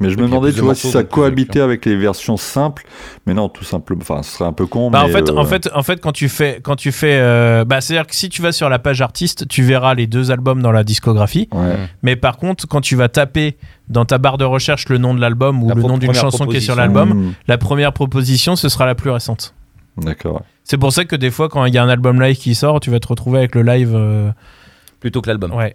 Mais 0.00 0.10
je 0.10 0.18
me 0.18 0.24
demandais, 0.24 0.52
tu 0.52 0.60
vois, 0.60 0.74
si 0.74 0.90
ça 0.90 1.04
cohabitait 1.04 1.60
avec 1.60 1.86
les 1.86 1.96
versions 1.96 2.36
simples. 2.36 2.84
Mais 3.26 3.32
non, 3.32 3.48
tout 3.48 3.64
simplement. 3.64 4.00
Enfin, 4.02 4.22
ce 4.22 4.32
serait 4.32 4.44
un 4.44 4.52
peu 4.52 4.66
con. 4.66 4.90
Bah, 4.90 5.02
en 5.04 5.06
mais, 5.06 5.12
fait 5.12 5.30
euh, 5.30 5.36
en 5.36 5.44
fait 5.44 5.70
en 5.74 5.82
fait 5.82 6.00
quand 6.02 6.12
tu 6.12 6.28
fais 6.28 6.60
quand 6.62 6.76
tu 6.76 6.92
fais 6.92 7.14
euh, 7.18 7.64
bah 7.64 7.80
c'est 7.80 7.94
à 7.94 8.02
dire 8.02 8.06
que 8.06 8.14
si 8.14 8.28
tu 8.28 8.42
vas 8.42 8.52
sur 8.52 8.68
la 8.68 8.78
page 8.78 9.00
artiste 9.00 9.48
tu 9.48 9.62
verras 9.62 9.94
les 9.94 10.06
deux 10.06 10.30
albums 10.30 10.60
dans 10.60 10.72
la 10.72 10.84
discographie. 10.84 11.48
ouais. 11.52 11.76
Mais 12.02 12.14
par 12.16 12.36
contre 12.36 12.66
quand 12.68 12.80
tu 12.82 12.94
vas 12.96 13.08
taper 13.08 13.56
dans 13.88 14.04
ta 14.04 14.18
barre 14.18 14.36
de 14.36 14.44
recherche 14.44 14.88
le 14.88 14.98
nom 14.98 15.14
de 15.14 15.20
l'album 15.20 15.62
ou 15.62 15.68
La 15.68 15.74
le 15.74 15.82
nom 15.82 15.96
d'une 15.98 16.12
chanson 16.14 16.46
qui 16.46 16.56
est 16.58 16.60
sur 16.60 16.76
l'album, 16.76 17.08
Mmh, 17.14 17.34
la 17.46 17.56
première 17.56 17.92
proposition 17.92 18.54
ce 18.56 18.68
sera 18.68 18.84
la 18.84 18.94
plus 18.96 19.10
récente. 19.10 19.54
D'accord. 19.96 20.42
C'est 20.64 20.78
pour 20.78 20.92
ça 20.92 21.04
que 21.06 21.16
des 21.16 21.30
fois 21.30 21.48
quand 21.48 21.64
il 21.64 21.72
y 21.74 21.78
a 21.78 21.82
un 21.82 21.88
album 21.88 22.20
live 22.20 22.36
qui 22.36 22.54
sort 22.54 22.80
tu 22.80 22.90
vas 22.90 23.00
te 23.00 23.08
retrouver 23.08 23.38
avec 23.38 23.54
le 23.54 23.62
live 23.62 23.92
euh, 23.94 24.30
Plutôt 25.00 25.22
que 25.22 25.28
l'album. 25.28 25.54
ouais. 25.54 25.74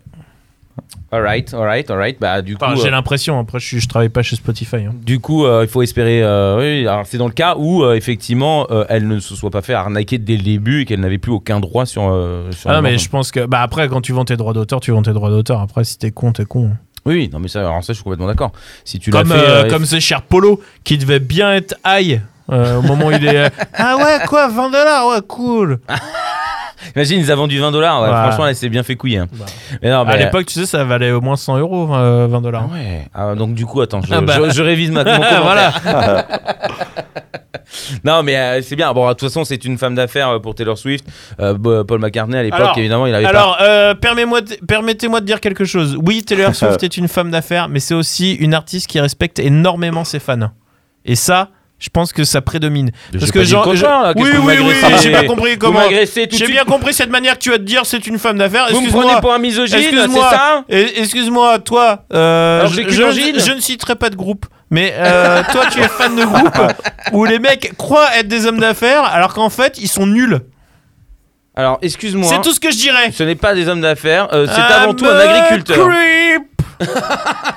Alright, 1.12 1.54
alright, 1.54 1.90
alright. 1.92 2.18
Bah, 2.22 2.42
du 2.42 2.56
coup, 2.56 2.64
Enfin, 2.64 2.76
j'ai 2.76 2.88
euh, 2.88 2.92
l'impression, 2.92 3.38
après 3.38 3.60
je, 3.60 3.80
je 3.80 3.88
travaille 3.88 4.08
pas 4.10 4.22
chez 4.24 4.38
Spotify. 4.38 4.78
hein. 4.78 4.94
du 5.04 5.20
coup 5.20 5.46
euh, 5.46 5.64
il 5.64 5.70
faut 5.70 5.82
espérer. 5.82 6.24
euh, 6.24 6.58
oui, 6.60 6.88
alors 6.88 7.06
c'est 7.06 7.18
dans 7.18 7.28
le 7.28 7.34
cas 7.34 7.56
où, 7.58 7.86
effectivement, 7.92 8.68
elle 8.88 9.08
ne 9.08 9.20
se 9.20 9.36
soit 9.36 9.50
pas 9.52 9.62
fait 9.62 9.74
arnaquer 9.74 10.18
dès 10.18 10.38
le 10.38 10.44
début 10.44 10.82
et 10.82 10.86
qu'elle 10.86 11.02
n'avait 11.02 11.18
plus 11.18 11.32
aucun 11.34 11.60
droit 11.60 11.86
sur. 11.86 12.02
sur 12.52 12.70
Ah 12.70 12.76
non, 12.76 12.82
mais 12.82 12.98
je 12.98 13.10
pense 13.10 13.32
que. 13.32 13.46
Bah 13.46 13.62
après, 13.62 13.90
quand 13.90 14.02
tu 14.02 14.14
vends 14.14 14.24
tes 14.26 14.38
droits 14.38 14.54
d'auteur, 14.54 14.80
tu 14.80 14.92
vends 14.92 15.02
tes 15.02 15.12
droits 15.14 15.30
d'auteur. 15.30 15.60
Après, 15.60 15.84
si 15.84 15.98
t'es 15.98 16.12
con, 16.12 16.32
t'es 16.32 16.46
con. 16.46 16.72
Oui, 17.06 17.16
oui, 17.16 17.30
non, 17.34 17.40
mais 17.40 17.48
ça, 17.50 17.60
alors 17.62 17.84
ça, 17.84 17.94
je 17.94 17.96
suis 17.96 18.04
complètement 18.04 18.28
d'accord. 18.28 18.52
Si 18.86 19.00
tu 19.00 19.10
Comme, 19.12 19.32
fait. 19.32 19.70
comme 19.70 19.86
c'est 19.86 20.00
cher 20.00 20.22
Polo, 20.22 20.62
qui 20.84 20.98
devait 20.98 21.20
bien 21.20 21.52
être 21.54 21.76
high. 21.86 22.22
au 22.48 22.82
moment 22.84 23.08
où 23.08 23.12
il 23.12 23.26
est. 23.28 23.52
ah 23.74 23.98
ouais, 23.98 24.26
quoi, 24.28 24.48
20 24.48 24.70
dollars, 24.70 25.08
ouais, 25.08 25.22
cool. 25.28 25.80
Imagine, 26.96 27.20
ils 27.20 27.32
a 27.32 27.36
vendu 27.36 27.60
20 27.60 27.72
dollars. 27.72 28.02
Ouais, 28.02 28.10
Ouais. 28.10 28.14
Franchement, 28.16 28.48
elle 28.48 28.56
s'est 28.56 28.70
bien 28.70 28.84
fait 28.84 28.96
couiller. 28.96 29.18
hein. 29.20 29.28
Bah. 29.34 29.46
Mais 29.82 29.90
non, 29.90 30.02
À 30.08 30.18
l'époque, 30.18 30.46
tu 30.46 30.54
sais, 30.60 30.66
ça 30.66 30.84
valait 30.84 31.12
au 31.12 31.22
moins 31.22 31.36
100 31.36 31.58
euros, 31.58 31.94
euh, 31.94 32.28
20 32.30 32.38
Ah 32.38 32.42
dollars. 32.42 32.72
ouais. 32.72 33.08
Ah, 33.14 33.36
donc 33.36 33.54
du 33.54 33.66
coup, 33.66 33.82
attends, 33.82 34.02
je, 34.02 34.14
Ah 34.14 34.22
bah. 34.22 34.34
je- 34.50 34.52
je 34.54 34.62
révise 34.64 34.92
ma, 34.92 35.04
mon 35.04 35.12
commentaire. 35.16 35.42
voilà. 35.44 36.26
Non, 38.04 38.22
mais 38.24 38.36
euh, 38.36 38.62
c'est 38.62 38.76
bien. 38.76 38.92
Bon, 38.94 39.08
de 39.08 39.14
toute 39.14 39.22
façon, 39.30 39.46
c'est 39.46 39.64
une 39.64 39.78
femme 39.78 39.96
d'affaires 39.96 40.30
euh, 40.30 40.40
pour 40.40 40.56
Taylor 40.56 40.78
Swift. 40.78 41.06
Euh, 41.40 41.84
Paul 41.84 42.00
McCartney, 42.00 42.38
à 42.38 42.44
l'époque, 42.44 42.78
évidemment, 42.78 43.06
il 43.08 43.16
avait 43.16 43.26
Alors, 43.26 43.58
euh, 43.62 43.94
permets-moi 43.96 44.42
de- 44.42 44.58
permettez-moi 44.68 45.22
de 45.22 45.26
dire 45.26 45.40
quelque 45.40 45.64
chose. 45.64 45.98
Oui, 46.06 46.24
Taylor 46.24 46.54
Swift 46.54 46.84
est 46.84 46.98
une 46.98 47.08
femme 47.08 47.32
d'affaires, 47.32 47.70
mais 47.70 47.80
c'est 47.80 47.94
aussi 47.94 48.34
une 48.34 48.54
artiste 48.54 48.88
qui 48.88 49.00
respecte 49.00 49.40
énormément 49.40 50.04
ses 50.04 50.20
fans. 50.20 50.52
Et 51.06 51.16
ça, 51.16 51.50
je 51.82 51.90
pense 51.90 52.14
que 52.14 52.24
ça 52.24 52.42
prédomine. 52.42 52.92
Parce 53.12 53.32
que 53.32 53.40
oui, 53.40 54.30
oui, 54.44 54.54
oui, 54.62 54.76
j'ai 55.02 55.12
pas 55.12 55.24
compris 55.24 55.58
comment. 55.58 55.82
J'ai 55.90 56.48
bien 56.48 56.64
compris 56.64 56.94
cette 56.94 57.10
manière 57.10 57.34
que 57.34 57.40
tu 57.40 57.50
vas 57.50 57.58
te 57.58 57.64
dire 57.64 57.82
c'est 57.86 58.06
une 58.06 58.20
femme 58.20 58.38
d'affaires. 58.38 58.68
Vous 58.70 58.76
me 58.76 58.86
Excuse-moi. 58.86 59.04
prenez 59.04 59.22
pour 59.22 59.34
un 59.34 59.40
misogyne, 59.40 60.08
c'est 60.08 60.20
ça 60.20 60.64
Excuse-moi, 60.70 61.60
toi, 61.60 62.06
euh, 62.14 62.68
je, 62.68 63.54
ne 63.54 63.60
citerai 63.60 63.96
pas 63.96 64.12
de 64.12 64.16
groupe, 64.16 64.46
mais 64.70 64.94
euh, 64.96 65.42
toi, 65.52 65.64
tu 65.72 65.80
es 65.80 65.88
fan 65.88 66.16
de 66.16 66.24
groupe 66.24 66.58
où 67.14 67.26
les 67.26 67.40
mecs 67.40 67.76
croient 67.78 68.16
être 68.16 68.28
des 68.28 68.46
hommes 68.46 68.60
d'affaires 68.60 69.04
alors 69.04 69.34
qu'en 69.34 69.50
fait, 69.50 69.80
ils 69.80 69.90
sont 69.90 70.06
nuls. 70.06 70.40
Alors, 71.56 71.80
excuse-moi. 71.82 72.30
C'est 72.30 72.42
tout 72.42 72.54
ce 72.54 72.60
que 72.60 72.72
je 72.72 72.78
dirais. 72.78 73.12
Ce 73.12 73.24
n'est 73.24 73.36
pas 73.36 73.56
des 73.56 73.68
hommes 73.68 73.82
d'affaires, 73.82 74.28
euh, 74.34 74.46
c'est 74.48 74.62
avant 74.62 74.94
tout 74.94 75.06
un 75.06 75.18
agriculteur. 75.18 75.90
creep. 75.90 76.44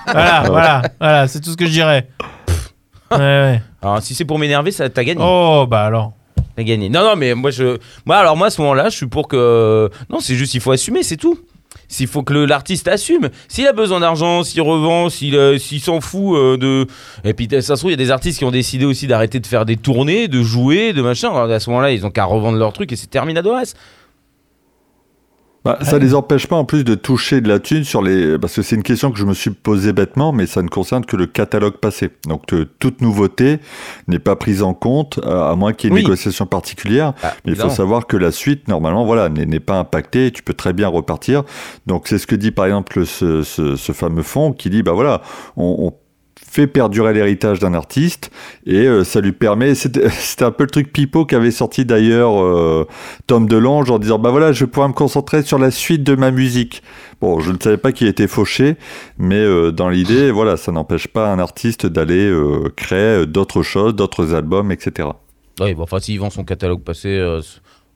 voilà, 0.06 0.44
voilà, 0.46 0.82
voilà, 0.98 1.28
c'est 1.28 1.40
tout 1.40 1.50
ce 1.50 1.56
que 1.56 1.66
je 1.66 1.70
dirais. 1.70 2.08
Ouais, 3.10 3.18
ouais. 3.18 3.62
Alors, 3.84 4.02
si 4.02 4.14
c'est 4.14 4.24
pour 4.24 4.38
m'énerver, 4.38 4.70
ça 4.70 4.88
t'as 4.88 5.04
gagné. 5.04 5.22
Oh, 5.22 5.66
bah 5.68 5.84
alors. 5.84 6.12
T'as 6.56 6.62
gagné. 6.62 6.88
Non, 6.88 7.02
non, 7.02 7.16
mais 7.16 7.34
moi, 7.34 7.50
je. 7.50 7.78
Moi, 8.06 8.16
alors, 8.16 8.36
moi, 8.36 8.46
à 8.46 8.50
ce 8.50 8.60
moment-là, 8.62 8.88
je 8.88 8.96
suis 8.96 9.06
pour 9.06 9.28
que. 9.28 9.90
Non, 10.08 10.20
c'est 10.20 10.34
juste, 10.34 10.54
il 10.54 10.60
faut 10.60 10.72
assumer, 10.72 11.02
c'est 11.02 11.18
tout. 11.18 11.38
S'il 11.88 12.06
faut 12.06 12.22
que 12.22 12.32
l'artiste 12.32 12.88
assume. 12.88 13.28
S'il 13.46 13.66
a 13.66 13.72
besoin 13.74 14.00
d'argent, 14.00 14.42
s'il 14.42 14.62
revend, 14.62 15.10
s'il 15.10 15.36
euh, 15.36 15.58
s'il 15.58 15.80
s'en 15.80 16.00
fout 16.00 16.34
euh, 16.34 16.56
de. 16.56 16.86
Et 17.24 17.34
puis, 17.34 17.46
ça 17.50 17.60
se 17.60 17.74
trouve, 17.74 17.90
il 17.90 17.92
y 17.92 18.00
a 18.00 18.04
des 18.04 18.10
artistes 18.10 18.38
qui 18.38 18.44
ont 18.46 18.50
décidé 18.50 18.86
aussi 18.86 19.06
d'arrêter 19.06 19.38
de 19.38 19.46
faire 19.46 19.66
des 19.66 19.76
tournées, 19.76 20.28
de 20.28 20.42
jouer, 20.42 20.94
de 20.94 21.02
machin. 21.02 21.28
Alors, 21.30 21.50
à 21.50 21.60
ce 21.60 21.68
moment-là, 21.70 21.90
ils 21.90 22.06
ont 22.06 22.10
qu'à 22.10 22.24
revendre 22.24 22.56
leur 22.56 22.72
truc 22.72 22.90
et 22.92 22.96
c'est 22.96 23.08
terminado. 23.08 23.52
Bah, 25.64 25.78
Ça 25.80 25.98
les 25.98 26.14
empêche 26.14 26.46
pas 26.46 26.56
en 26.56 26.66
plus 26.66 26.84
de 26.84 26.94
toucher 26.94 27.40
de 27.40 27.48
la 27.48 27.58
thune 27.58 27.84
sur 27.84 28.02
les. 28.02 28.38
Parce 28.38 28.54
que 28.54 28.60
c'est 28.62 28.76
une 28.76 28.82
question 28.82 29.10
que 29.10 29.16
je 29.18 29.24
me 29.24 29.32
suis 29.32 29.48
posée 29.50 29.94
bêtement, 29.94 30.30
mais 30.30 30.44
ça 30.46 30.60
ne 30.60 30.68
concerne 30.68 31.06
que 31.06 31.16
le 31.16 31.26
catalogue 31.26 31.78
passé. 31.78 32.10
Donc 32.28 32.52
euh, 32.52 32.66
toute 32.78 33.00
nouveauté 33.00 33.60
n'est 34.06 34.18
pas 34.18 34.36
prise 34.36 34.62
en 34.62 34.74
compte, 34.74 35.18
euh, 35.24 35.50
à 35.50 35.56
moins 35.56 35.72
qu'il 35.72 35.88
y 35.88 35.92
ait 35.92 35.96
une 35.96 35.96
Oui. 35.96 36.02
négociation 36.02 36.44
particulière. 36.44 37.14
Ah, 37.22 37.32
Mais 37.46 37.52
il 37.52 37.56
faut 37.56 37.70
savoir 37.70 38.06
que 38.06 38.18
la 38.18 38.30
suite, 38.30 38.68
normalement, 38.68 39.06
voilà, 39.06 39.30
n'est 39.30 39.46
n'est 39.46 39.60
pas 39.60 39.78
impactée. 39.78 40.26
et 40.26 40.30
Tu 40.32 40.42
peux 40.42 40.52
très 40.54 40.74
bien 40.74 40.88
repartir. 40.88 41.44
Donc 41.86 42.08
c'est 42.08 42.18
ce 42.18 42.26
que 42.26 42.34
dit 42.36 42.50
par 42.50 42.66
exemple 42.66 43.06
ce, 43.06 43.42
ce, 43.42 43.76
ce 43.76 43.92
fameux 43.92 44.22
fonds 44.22 44.52
qui 44.52 44.68
dit, 44.68 44.82
bah 44.82 44.92
voilà, 44.92 45.22
on, 45.56 45.76
on 45.86 45.92
fait 46.54 46.66
perdurer 46.66 47.12
l'héritage 47.12 47.58
d'un 47.58 47.74
artiste 47.74 48.30
et 48.66 48.86
euh, 48.86 49.04
ça 49.04 49.20
lui 49.20 49.32
permet. 49.32 49.74
C'était 49.74 50.08
un 50.40 50.50
peu 50.50 50.64
le 50.64 50.70
truc 50.70 50.92
pipeau 50.92 51.24
qu'avait 51.24 51.50
sorti 51.50 51.84
d'ailleurs 51.84 52.40
euh, 52.42 52.86
Tom 53.26 53.48
DeLonge 53.48 53.90
en 53.90 53.98
disant, 53.98 54.18
bah 54.18 54.30
voilà, 54.30 54.52
je 54.52 54.64
vais 54.64 54.70
pouvoir 54.70 54.88
me 54.88 54.94
concentrer 54.94 55.42
sur 55.42 55.58
la 55.58 55.70
suite 55.70 56.02
de 56.02 56.14
ma 56.14 56.30
musique. 56.30 56.82
Bon, 57.20 57.40
je 57.40 57.52
ne 57.52 57.58
savais 57.58 57.76
pas 57.76 57.92
qu'il 57.92 58.06
était 58.06 58.28
fauché, 58.28 58.76
mais 59.18 59.36
euh, 59.36 59.70
dans 59.72 59.88
l'idée, 59.88 60.30
voilà, 60.32 60.56
ça 60.56 60.72
n'empêche 60.72 61.08
pas 61.08 61.32
un 61.32 61.38
artiste 61.38 61.86
d'aller 61.86 62.32
créer 62.76 63.26
d'autres 63.26 63.62
choses, 63.62 63.94
d'autres 63.94 64.34
albums, 64.34 64.70
etc. 64.72 65.08
Oui, 65.60 65.74
bon, 65.74 65.82
enfin, 65.82 66.00
s'il 66.00 66.18
vend 66.20 66.30
son 66.30 66.44
catalogue 66.44 66.82
passé 66.82 67.20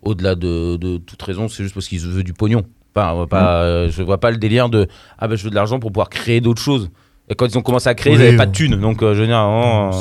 au-delà 0.03 0.35
de, 0.35 0.77
de 0.77 0.99
toute 0.99 1.21
raison, 1.23 1.49
c'est 1.49 1.63
juste 1.63 1.75
parce 1.75 1.89
qu'il 1.89 2.01
veut 2.01 2.23
du 2.23 2.33
pognon. 2.33 2.65
Enfin, 2.95 3.13
on 3.15 3.19
va 3.21 3.27
pas, 3.27 3.63
euh, 3.63 3.91
je 3.91 4.03
vois 4.03 4.19
pas 4.19 4.31
le 4.31 4.39
délire 4.39 4.69
de 4.69 4.89
ah 5.19 5.29
ben 5.29 5.37
je 5.37 5.45
veux 5.45 5.51
de 5.51 5.55
l'argent 5.55 5.79
pour 5.79 5.93
pouvoir 5.93 6.09
créer 6.09 6.41
d'autres 6.41 6.63
choses. 6.63 6.91
Et 7.31 7.35
quand 7.35 7.47
ils 7.47 7.59
ont 7.59 7.63
commencé 7.63 7.89
à 7.89 7.95
créer, 7.95 8.15
ils 8.15 8.19
Oui, 8.19 8.25
n'avaient 8.25 8.37
pas 8.37 8.47
de 8.47 8.53
thunes, 8.53 8.77
donc 8.81 9.03
euh, 9.03 9.15
dire, 9.15 9.27
vraiment, 9.27 9.89
euh, 9.89 9.93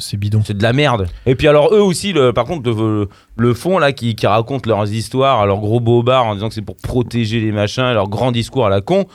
C'est- 0.00 0.16
bidon. 0.16 0.42
c'est 0.44 0.56
de 0.56 0.62
la 0.62 0.72
merde. 0.72 1.06
Et 1.24 1.34
puis 1.34 1.48
alors 1.48 1.72
eux 1.74 1.80
aussi, 1.80 2.12
le, 2.12 2.32
par 2.32 2.44
contre, 2.44 2.68
le, 2.70 3.08
le 3.36 3.54
fond 3.54 3.78
là 3.78 3.92
qui, 3.92 4.14
qui 4.14 4.26
raconte 4.26 4.66
leurs 4.66 4.92
histoires, 4.92 5.46
leurs 5.46 5.60
gros 5.60 5.80
bobards 5.80 6.26
en 6.26 6.34
disant 6.34 6.48
que 6.48 6.54
c'est 6.54 6.62
pour 6.62 6.76
protéger 6.76 7.40
les 7.40 7.52
machins, 7.52 7.90
leur 7.92 8.08
grand 8.08 8.32
discours 8.32 8.66
à 8.66 8.70
la 8.70 8.80
con. 8.82 9.06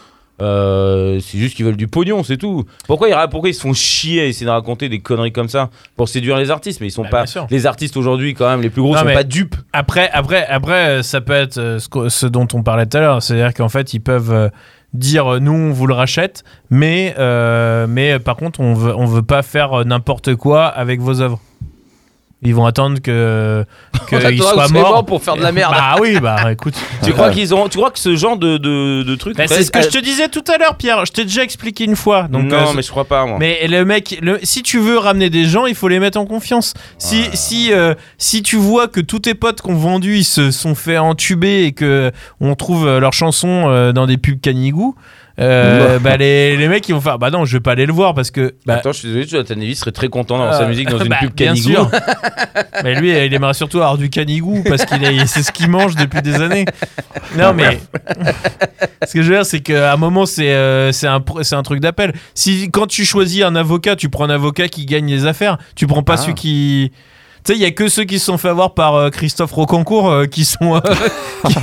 Euh, 0.42 1.20
c'est 1.22 1.38
juste 1.38 1.56
qu'ils 1.56 1.64
veulent 1.64 1.78
du 1.78 1.88
pognon, 1.88 2.24
c'est 2.24 2.38
tout. 2.38 2.66
Pourquoi 2.88 3.08
ils, 3.08 3.16
pourquoi 3.30 3.50
ils 3.50 3.54
se 3.54 3.62
font 3.62 3.74
chier 3.74 4.22
à 4.22 4.26
essayer 4.26 4.48
de 4.48 4.52
raconter 4.52 4.90
des 4.90 5.00
conneries 5.00 5.32
comme 5.32 5.48
ça 5.48 5.70
pour 5.96 6.10
séduire 6.10 6.38
les 6.38 6.50
artistes? 6.50 6.82
Mais 6.82 6.88
ils 6.88 6.92
sont 6.92 7.04
Bah, 7.04 7.26
pas. 7.26 7.46
Les 7.52 7.68
artistes 7.68 7.96
aujourd'hui, 7.98 8.34
quand 8.34 8.50
même, 8.50 8.62
les 8.62 8.72
plus 8.72 8.82
gros 8.82 8.94
Non, 8.96 9.00
sont 9.02 9.06
pas 9.14 9.24
dupes. 9.24 9.56
Après, 9.74 10.10
après, 10.12 10.46
après, 10.48 11.04
ça 11.04 11.22
peut 11.22 11.34
être 11.34 11.60
euh, 11.60 11.78
ce, 12.10 12.26
dont 12.26 12.48
on 12.54 12.64
parlait 12.64 12.88
tout 12.88 12.98
à 12.98 13.02
l'heure. 13.02 13.22
C'est-à-dire 13.22 13.54
qu'en 13.54 13.70
fait, 13.70 13.94
ils 13.94 14.00
peuvent 14.00 14.50
dire 14.94 15.34
euh, 15.34 15.40
nous, 15.40 15.54
on 15.54 15.72
vous 15.72 15.88
le 15.88 15.94
rachète, 15.94 16.44
mais, 16.70 17.16
euh, 17.18 17.88
mais 17.88 18.14
euh, 18.14 18.20
par 18.20 18.36
contre, 18.36 18.60
on 18.60 18.74
veut, 18.74 18.96
on 18.96 19.06
veut 19.06 19.24
pas 19.24 19.42
faire 19.42 19.86
n'importe 19.86 20.36
quoi 20.36 20.66
avec 20.66 21.00
vos 21.02 21.22
œuvres. 21.22 21.40
Ils 22.46 22.54
vont 22.56 22.66
attendre 22.66 23.00
que 23.00 23.66
soyez 24.10 24.38
morts 24.38 24.72
morts 24.72 25.06
pour 25.06 25.24
faire 25.24 25.36
de 25.36 25.42
la 25.42 25.52
merde. 25.52 25.74
Bah 25.74 25.96
oui, 26.00 26.20
bah 26.20 26.52
écoute. 26.52 26.76
Tu 27.04 27.12
crois 27.14 27.32
qu'ils 27.32 27.54
ont 27.54 27.68
Tu 27.68 27.78
crois 27.78 27.92
que 27.92 28.00
ce 28.00 28.16
genre 28.16 28.38
de, 28.38 28.58
de, 28.58 29.04
de 29.04 29.16
truc 29.16 29.36
Bah, 29.38 29.48
c'est 29.48 29.64
ce 29.64 29.72
que 29.72 29.82
je 29.82 29.90
te 29.90 29.98
disais 29.98 30.28
tout 30.30 30.44
à 30.54 30.58
l'heure, 30.58 30.76
Pierre. 30.76 31.06
Je 31.06 31.12
t'ai 31.12 31.24
déjà 31.24 31.44
expliqué 31.44 31.84
une 31.86 31.96
fois. 31.96 32.24
Donc, 32.24 32.46
non, 32.46 32.56
euh, 32.56 32.74
mais 32.76 32.82
je 32.82 32.90
crois 32.90 33.06
pas 33.06 33.26
moi. 33.26 33.38
Mais 33.40 33.68
le 33.68 33.86
mec, 33.86 34.20
le- 34.22 34.40
si 34.44 34.64
tu 34.64 34.80
veux 34.80 34.98
ramener 34.98 35.30
des 35.30 35.46
gens, 35.46 35.66
il 35.66 35.76
faut 35.76 35.88
les 35.88 36.00
mettre 36.00 36.20
en 36.20 36.26
confiance. 36.26 36.74
Si, 36.98 37.26
si, 37.34 37.72
euh, 37.74 37.94
si 38.18 38.44
tu 38.44 38.56
vois 38.58 38.88
que 38.88 39.00
tous 39.02 39.20
tes 39.20 39.34
potes 39.34 39.62
qui 39.62 39.70
ont 39.70 39.76
vendu, 39.76 40.18
ils 40.18 40.24
se 40.24 40.52
sont 40.52 40.76
fait 40.76 40.98
entuber 40.98 41.66
et 41.66 41.72
que 41.72 42.12
on 42.40 42.56
trouve 42.56 42.88
euh, 42.88 43.00
leurs 43.00 43.14
chansons 43.14 43.92
dans 43.94 44.06
des 44.06 44.18
pubs 44.18 44.40
canigou, 44.40 44.96
euh, 45.40 45.98
bah 46.00 46.16
les, 46.18 46.56
les 46.58 46.68
mecs 46.68 46.88
ils 46.88 46.94
vont 46.94 47.02
faire 47.02 47.18
bah 47.18 47.32
non 47.32 47.44
je 47.44 47.58
vais 47.58 47.60
pas 47.60 47.72
aller 47.72 47.88
le 47.88 47.94
voir 47.94 48.14
parce 48.14 48.30
que 48.30 48.54
bah, 48.68 48.76
Attends, 48.76 48.92
je 48.92 49.00
suis 49.00 49.08
désolé, 49.08 49.26
Jonathan 49.28 49.56
Davis 49.56 49.80
serait 49.80 49.92
très 49.92 50.08
content 50.08 50.38
d'avoir 50.38 50.54
sa 50.56 50.64
euh, 50.64 50.68
musique 50.68 50.90
dans 50.90 51.00
une 51.00 51.08
bah, 51.10 51.18
pub 51.22 51.34
bien 51.34 51.48
Canigou. 51.54 51.70
sûr. 51.72 51.90
mais 52.84 52.94
lui 52.96 53.10
il 53.10 53.34
aimerait 53.34 53.56
surtout 53.56 53.78
avoir 53.78 53.98
du 53.98 54.10
canigou 54.12 54.64
parce 54.68 54.86
qu'il 54.86 55.04
est- 55.04 55.26
c'est 55.26 55.42
ce 55.42 55.52
qu'il 55.52 55.70
mange 55.70 55.96
depuis 55.96 56.22
des 56.22 56.36
années 56.36 56.66
non 57.38 57.54
mais 57.54 57.80
ce 59.08 59.14
que 59.14 59.22
je 59.22 59.30
veux 59.30 59.36
dire 59.38 59.46
c'est 59.46 59.62
qu'à 59.62 59.94
un 59.94 59.98
moment 59.98 60.26
c'est 60.26 60.54
euh, 60.54 60.92
c'est 60.92 61.08
un 61.08 61.24
un 61.52 61.64
truc 61.64 61.80
d'appel 61.80 62.14
si 62.36 62.70
quand 62.72 62.88
tu 62.88 63.04
choisis 63.06 63.44
un 63.44 63.56
avocat 63.56 63.96
tu 63.96 64.10
prends 64.10 64.26
un 64.26 64.30
avocat 64.30 64.68
qui 64.68 64.86
gagne 64.86 65.08
les 65.08 65.26
affaires 65.26 65.58
tu 65.76 65.88
prends 65.88 66.04
pas 66.04 66.14
Ah. 66.14 66.18
celui 66.18 66.36
qui 66.36 66.92
tu 67.44 67.52
sais, 67.54 67.58
il 67.58 67.62
y 67.62 67.66
a 67.66 67.72
que 67.72 67.88
ceux 67.90 68.04
qui 68.06 68.20
se 68.20 68.26
sont 68.26 68.38
fait 68.38 68.50
avoir 68.50 68.74
par 68.74 68.96
euh, 68.96 69.10
Christophe 69.10 69.52
Rocancourt 69.52 70.10
euh, 70.10 70.26
qui 70.26 70.46
sont. 70.46 70.76
euh, 70.76 70.80
qui- 71.48 71.58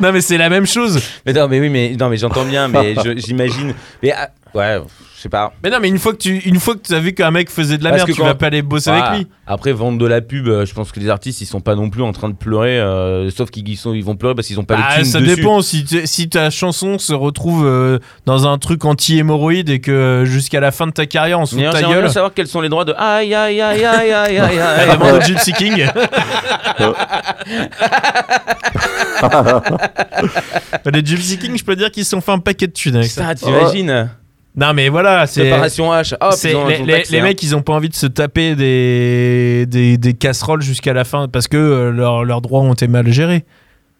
Non, 0.00 0.12
mais 0.12 0.20
c'est 0.20 0.38
la 0.38 0.48
même 0.48 0.66
chose. 0.66 1.00
Mais 1.26 1.32
non, 1.32 1.48
mais 1.48 1.60
oui, 1.60 1.68
mais 1.70 1.96
non, 1.98 2.08
mais 2.08 2.16
j'entends 2.16 2.44
bien, 2.44 2.68
mais 2.68 2.94
je- 3.04 3.16
j'imagine. 3.16 3.74
Mais 4.02 4.12
ah, 4.12 4.30
ouais, 4.54 4.78
je 5.20 5.24
sais 5.24 5.28
pas. 5.28 5.52
Mais 5.62 5.68
non, 5.68 5.76
mais 5.82 5.88
une 5.88 5.98
fois 5.98 6.12
que 6.14 6.18
tu, 6.18 6.38
une 6.38 6.58
fois 6.58 6.74
que 6.76 6.80
tu 6.80 6.94
as 6.94 6.98
vu 6.98 7.12
qu'un 7.12 7.30
mec 7.30 7.50
faisait 7.50 7.76
de 7.76 7.84
la 7.84 7.90
Parce 7.90 8.04
merde, 8.06 8.14
tu 8.14 8.20
quand- 8.22 8.26
vas 8.26 8.34
pas 8.34 8.46
aller 8.46 8.62
bosser 8.62 8.88
avec 8.88 9.18
lui. 9.18 9.26
Après, 9.46 9.70
vendre 9.72 9.98
de 9.98 10.06
la 10.06 10.22
pub, 10.22 10.48
euh, 10.48 10.64
je 10.64 10.72
pense 10.72 10.92
que 10.92 11.00
les 11.00 11.10
artistes, 11.10 11.42
ils 11.42 11.46
sont 11.46 11.60
pas 11.60 11.74
non 11.74 11.90
plus 11.90 12.02
en 12.02 12.12
train 12.12 12.30
de 12.30 12.34
pleurer, 12.34 12.80
euh, 12.80 13.28
sauf 13.28 13.50
qu'ils 13.50 13.76
sont, 13.76 13.92
ils 13.92 14.02
vont 14.02 14.16
pleurer 14.16 14.34
parce 14.34 14.46
qu'ils 14.46 14.58
ont 14.58 14.64
pas 14.64 14.76
Bah, 14.76 14.82
les 14.96 15.04
ça 15.04 15.20
dessus. 15.20 15.36
dépend 15.36 15.60
si, 15.60 15.84
si 16.06 16.30
ta 16.30 16.48
chanson 16.48 16.98
se 16.98 17.12
retrouve 17.12 17.66
euh, 17.66 17.98
dans 18.24 18.46
un 18.48 18.56
truc 18.56 18.82
anti-hémorroïde 18.86 19.68
et 19.68 19.80
que 19.80 19.90
euh, 19.90 20.24
jusqu'à 20.24 20.60
la 20.60 20.70
fin 20.70 20.86
de 20.86 20.92
ta 20.92 21.04
carrière 21.04 21.38
on 21.38 21.44
se 21.44 21.54
fout 21.54 21.64
de 21.64 21.70
ta 21.70 21.82
gueule. 21.82 22.10
savoir 22.10 22.32
quels 22.32 22.46
sont 22.46 22.62
les 22.62 22.70
droits 22.70 22.86
de 22.86 22.94
aïe 22.96 23.34
aïe 23.34 23.60
aïe 23.60 23.84
aïe 23.84 24.12
aïe 24.12 24.38
aïe 24.38 24.58
Ah, 24.58 24.68
aïe. 24.80 24.98
demande 24.98 25.16
au 25.16 25.20
Gypsy 25.20 25.52
King. 25.52 25.84
les 30.92 31.04
Gypsy 31.04 31.38
King, 31.38 31.56
je 31.58 31.64
peux 31.64 31.76
dire 31.76 31.90
qu'ils 31.90 32.04
se 32.04 32.10
sont 32.10 32.20
fait 32.20 32.32
un 32.32 32.38
paquet 32.38 32.66
de 32.66 32.72
thunes 32.72 32.96
avec 32.96 33.10
ça. 33.10 33.24
Ça, 33.26 33.34
t'imagines? 33.34 34.10
Non, 34.56 34.72
mais 34.74 34.88
voilà, 34.88 35.26
c'est. 35.26 35.44
Séparation 35.44 35.92
H. 35.92 36.14
Les, 37.10 37.20
mecs, 37.22 37.42
ils 37.42 37.54
ont 37.54 37.62
pas 37.62 37.72
envie 37.72 37.88
de 37.88 37.94
se 37.94 38.06
taper 38.06 38.56
des, 38.56 39.64
des, 39.68 39.96
des 39.96 40.14
casseroles 40.14 40.62
jusqu'à 40.62 40.92
la 40.92 41.04
fin 41.04 41.28
parce 41.28 41.46
que 41.48 41.56
euh, 41.56 41.90
leurs 41.92 42.24
leurs 42.24 42.40
droits 42.40 42.60
ont 42.60 42.72
été 42.72 42.88
mal 42.88 43.08
gérés. 43.12 43.44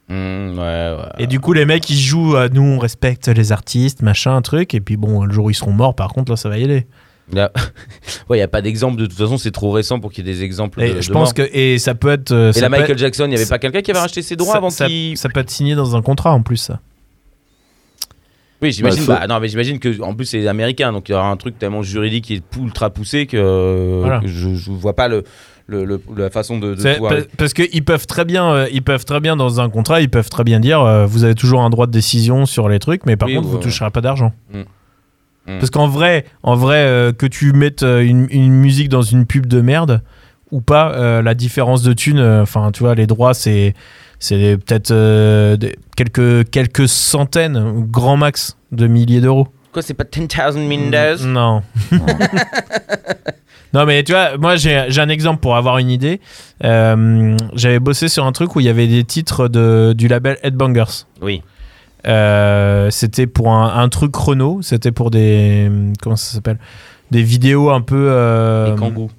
Mmh, 0.08 0.58
ouais, 0.58 0.58
ouais. 0.58 0.96
Et 1.20 1.26
du 1.28 1.38
coup, 1.38 1.52
les 1.52 1.64
mecs, 1.66 1.88
ils 1.88 1.96
jouent 2.00 2.34
à 2.36 2.48
nous, 2.48 2.62
on 2.62 2.78
respecte 2.80 3.28
les 3.28 3.52
artistes, 3.52 4.02
machin, 4.02 4.34
un 4.34 4.42
truc. 4.42 4.74
Et 4.74 4.80
puis 4.80 4.96
bon, 4.96 5.24
le 5.24 5.32
jour 5.32 5.44
où 5.44 5.50
ils 5.50 5.54
seront 5.54 5.72
morts, 5.72 5.94
par 5.94 6.08
contre, 6.08 6.32
là, 6.32 6.36
ça 6.36 6.48
va 6.48 6.58
y 6.58 6.64
aller. 6.64 6.86
Il 7.32 7.38
y 7.38 7.40
a- 7.40 7.52
ouais, 8.28 8.38
il 8.38 8.40
y 8.40 8.42
a 8.42 8.48
pas 8.48 8.60
d'exemple. 8.60 8.96
De 8.96 9.06
toute 9.06 9.16
façon, 9.16 9.38
c'est 9.38 9.52
trop 9.52 9.70
récent 9.70 10.00
pour 10.00 10.10
qu'il 10.10 10.26
y 10.26 10.30
ait 10.30 10.34
des 10.34 10.42
exemples. 10.42 10.82
Et 10.82 10.94
de, 10.94 11.00
je 11.00 11.08
de 11.08 11.12
pense 11.12 11.32
que. 11.32 11.48
Et 11.52 11.78
ça 11.78 11.94
peut 11.94 12.10
être. 12.10 12.32
euh, 12.32 12.50
Et 12.50 12.54
ça 12.54 12.62
la 12.62 12.68
Michael 12.70 12.90
être- 12.90 12.98
Jackson, 12.98 13.26
il 13.28 13.32
y 13.34 13.36
avait 13.36 13.46
pas 13.46 13.60
quelqu'un 13.60 13.82
qui 13.82 13.92
avait 13.92 14.00
racheté 14.00 14.20
ses 14.22 14.34
droits 14.34 14.50
ça, 14.54 14.58
avant 14.58 14.70
ça- 14.70 14.86
qu'il. 14.88 15.16
ça 15.16 15.28
peut 15.28 15.38
être 15.38 15.50
signé 15.50 15.76
dans 15.76 15.94
un 15.94 16.02
contrat 16.02 16.32
en 16.32 16.42
plus, 16.42 16.56
ça. 16.56 16.80
Oui, 18.62 18.72
j'imagine. 18.72 19.04
Bah, 19.06 19.18
bah, 19.20 19.26
non, 19.26 19.40
mais 19.40 19.48
j'imagine 19.48 19.78
que 19.78 20.00
en 20.02 20.14
plus 20.14 20.26
c'est 20.26 20.46
américain, 20.46 20.92
donc 20.92 21.08
il 21.08 21.12
y 21.12 21.14
aura 21.14 21.30
un 21.30 21.36
truc 21.36 21.58
tellement 21.58 21.82
juridique 21.82 22.24
qui 22.24 22.34
est 22.34 22.42
ultra 22.60 22.90
poussé 22.90 23.26
que, 23.26 24.00
Voilà. 24.00 24.20
que 24.20 24.28
je, 24.28 24.54
je 24.54 24.70
vois 24.70 24.94
pas 24.94 25.08
le, 25.08 25.24
le- 25.66 25.84
le- 25.84 26.00
la 26.16 26.28
façon 26.30 26.58
de, 26.58 26.74
de 26.74 26.94
pouvoir. 26.94 27.12
pa- 27.16 27.22
parce 27.38 27.54
qu'ils 27.54 27.84
peuvent 27.84 28.06
très 28.06 28.24
bien, 28.24 28.50
euh, 28.52 28.68
ils 28.72 28.82
peuvent 28.82 29.04
très 29.04 29.20
bien 29.20 29.36
dans 29.36 29.60
un 29.60 29.70
contrat, 29.70 30.00
ils 30.02 30.10
peuvent 30.10 30.28
très 30.28 30.44
bien 30.44 30.60
dire, 30.60 30.80
euh, 30.82 31.06
vous 31.06 31.24
avez 31.24 31.34
toujours 31.34 31.62
un 31.62 31.70
droit 31.70 31.86
de 31.86 31.92
décision 31.92 32.44
sur 32.44 32.68
les 32.68 32.78
trucs, 32.78 33.06
mais 33.06 33.16
par 33.16 33.28
Oui, 33.28 33.34
contre, 33.36 33.46
ouais, 33.46 33.52
vous 33.52 33.56
ouais. 33.58 33.62
toucherez 33.62 33.90
pas 33.90 34.00
d'argent. 34.02 34.32
Mm. 34.52 34.58
Mm. 34.58 34.64
Parce 35.58 35.70
qu'en 35.70 35.88
vrai, 35.88 36.26
en 36.42 36.54
vrai, 36.54 36.84
euh, 36.84 37.12
que 37.12 37.24
tu 37.26 37.52
mettes 37.54 37.82
une, 37.82 38.26
une 38.30 38.52
musique 38.52 38.88
dans 38.90 39.02
une 39.02 39.24
pub 39.24 39.46
de 39.46 39.60
merde 39.62 40.02
ou 40.50 40.60
pas, 40.60 40.92
euh, 40.92 41.22
la 41.22 41.34
différence 41.34 41.82
de 41.82 41.92
thunes, 41.94 42.18
euh, 42.18 42.42
enfin, 42.42 42.72
tu 42.72 42.80
vois, 42.82 42.94
les 42.94 43.06
droits, 43.06 43.32
c'est 43.32 43.74
c'est 44.20 44.56
peut-être 44.64 44.92
euh, 44.92 45.56
des- 45.56 45.76
quelques 45.96 46.48
quelques 46.50 46.86
centaines, 46.88 47.84
grand 47.90 48.16
max, 48.16 48.56
de 48.70 48.86
milliers 48.86 49.20
d'euros. 49.20 49.48
Quoi, 49.72 49.82
c'est 49.82 49.94
pas 49.94 50.04
10,000 50.04 50.66
Mindas? 50.68 51.24
Non. 51.24 51.62
non, 53.72 53.86
mais 53.86 54.02
tu 54.02 54.12
vois, 54.12 54.36
moi 54.36 54.56
j'ai 54.56 54.86
j'ai 54.88 55.00
un 55.00 55.08
exemple 55.08 55.40
pour 55.40 55.56
avoir 55.56 55.78
une 55.78 55.90
idée. 55.90 56.20
Euh, 56.64 57.36
J'avais 57.54 57.78
bossé 57.78 58.08
sur 58.08 58.24
un 58.26 58.32
truc 58.32 58.56
où 58.56 58.60
il 58.60 58.66
y 58.66 58.68
avait 58.68 58.88
des 58.88 59.04
titres 59.04 59.46
de, 59.48 59.94
du 59.96 60.08
label 60.08 60.38
Headbangers. 60.42 61.04
Oui. 61.22 61.42
Euh, 62.06 62.90
c'était 62.90 63.26
pour 63.28 63.52
un, 63.52 63.76
un 63.80 63.88
truc 63.88 64.14
Renault. 64.16 64.60
C'était 64.62 64.90
pour 64.92 65.10
des. 65.10 65.70
Comment 66.02 66.16
ça 66.16 66.34
s'appelle? 66.34 66.58
Des 67.12 67.22
vidéos 67.22 67.70
un 67.70 67.80
peu. 67.80 68.06
euh, 68.10 68.74
kangourous. 68.76 69.10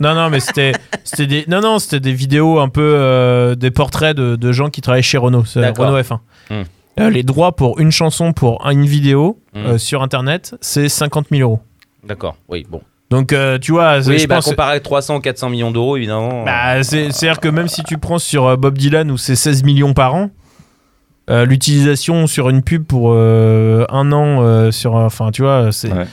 Non, 0.00 0.14
non, 0.14 0.28
mais 0.30 0.40
c'était 0.40 0.72
c'était 1.04 1.26
des 1.26 1.44
non 1.48 1.60
non 1.60 1.78
c'était 1.78 2.00
des 2.00 2.12
vidéos 2.12 2.58
un 2.58 2.68
peu 2.68 2.82
euh, 2.96 3.54
des 3.54 3.70
portraits 3.70 4.16
de, 4.16 4.36
de 4.36 4.52
gens 4.52 4.68
qui 4.70 4.80
travaillent 4.80 5.02
chez 5.02 5.18
Renault, 5.18 5.44
c'est. 5.44 5.60
Renault 5.78 5.98
F1. 6.00 6.18
Hmm. 6.50 6.62
Euh, 7.00 7.10
les 7.10 7.22
droits 7.22 7.56
pour 7.56 7.80
une 7.80 7.90
chanson 7.90 8.32
pour 8.32 8.64
une 8.68 8.86
vidéo 8.86 9.38
Hmm. 9.54 9.66
euh, 9.66 9.78
sur 9.78 10.02
internet, 10.02 10.56
c'est 10.60 10.88
50 10.88 11.26
000 11.30 11.42
euros. 11.42 11.60
D'accord. 12.06 12.36
Oui, 12.48 12.66
bon. 12.68 12.80
Donc 13.10 13.32
euh, 13.32 13.56
tu 13.58 13.70
vois, 13.72 13.98
Oui, 14.06 14.18
je 14.18 14.26
bah, 14.26 14.36
pense. 14.36 14.46
comparé 14.46 14.76
à 14.76 14.80
300, 14.80 15.20
400 15.20 15.48
millions 15.50 15.70
d'euros, 15.70 15.96
évidemment. 15.96 16.44
Bah, 16.44 16.82
c'est 16.82 17.06
à 17.06 17.08
dire 17.10 17.38
que 17.40 17.46
même 17.48 17.68
si 17.68 17.84
tu 17.84 17.98
prends 17.98 18.18
sur 18.18 18.56
Bob 18.58 18.76
Dylan 18.76 19.10
où 19.12 19.16
c'est 19.16 19.36
16 19.36 19.62
millions 19.62 19.94
par 19.94 20.14
an, 20.16 20.30
euh, 21.30 21.44
l'utilisation 21.46 22.26
sur 22.26 22.50
une 22.50 22.62
pub 22.62 22.84
pour 22.84 23.10
euh, 23.12 23.86
un 23.90 24.10
an 24.12 24.42
euh, 24.42 24.70
sur, 24.72 24.94
enfin 24.96 25.30
tu 25.30 25.42
vois, 25.42 25.70
c'est 25.72 25.92
Ouais. 25.92 26.06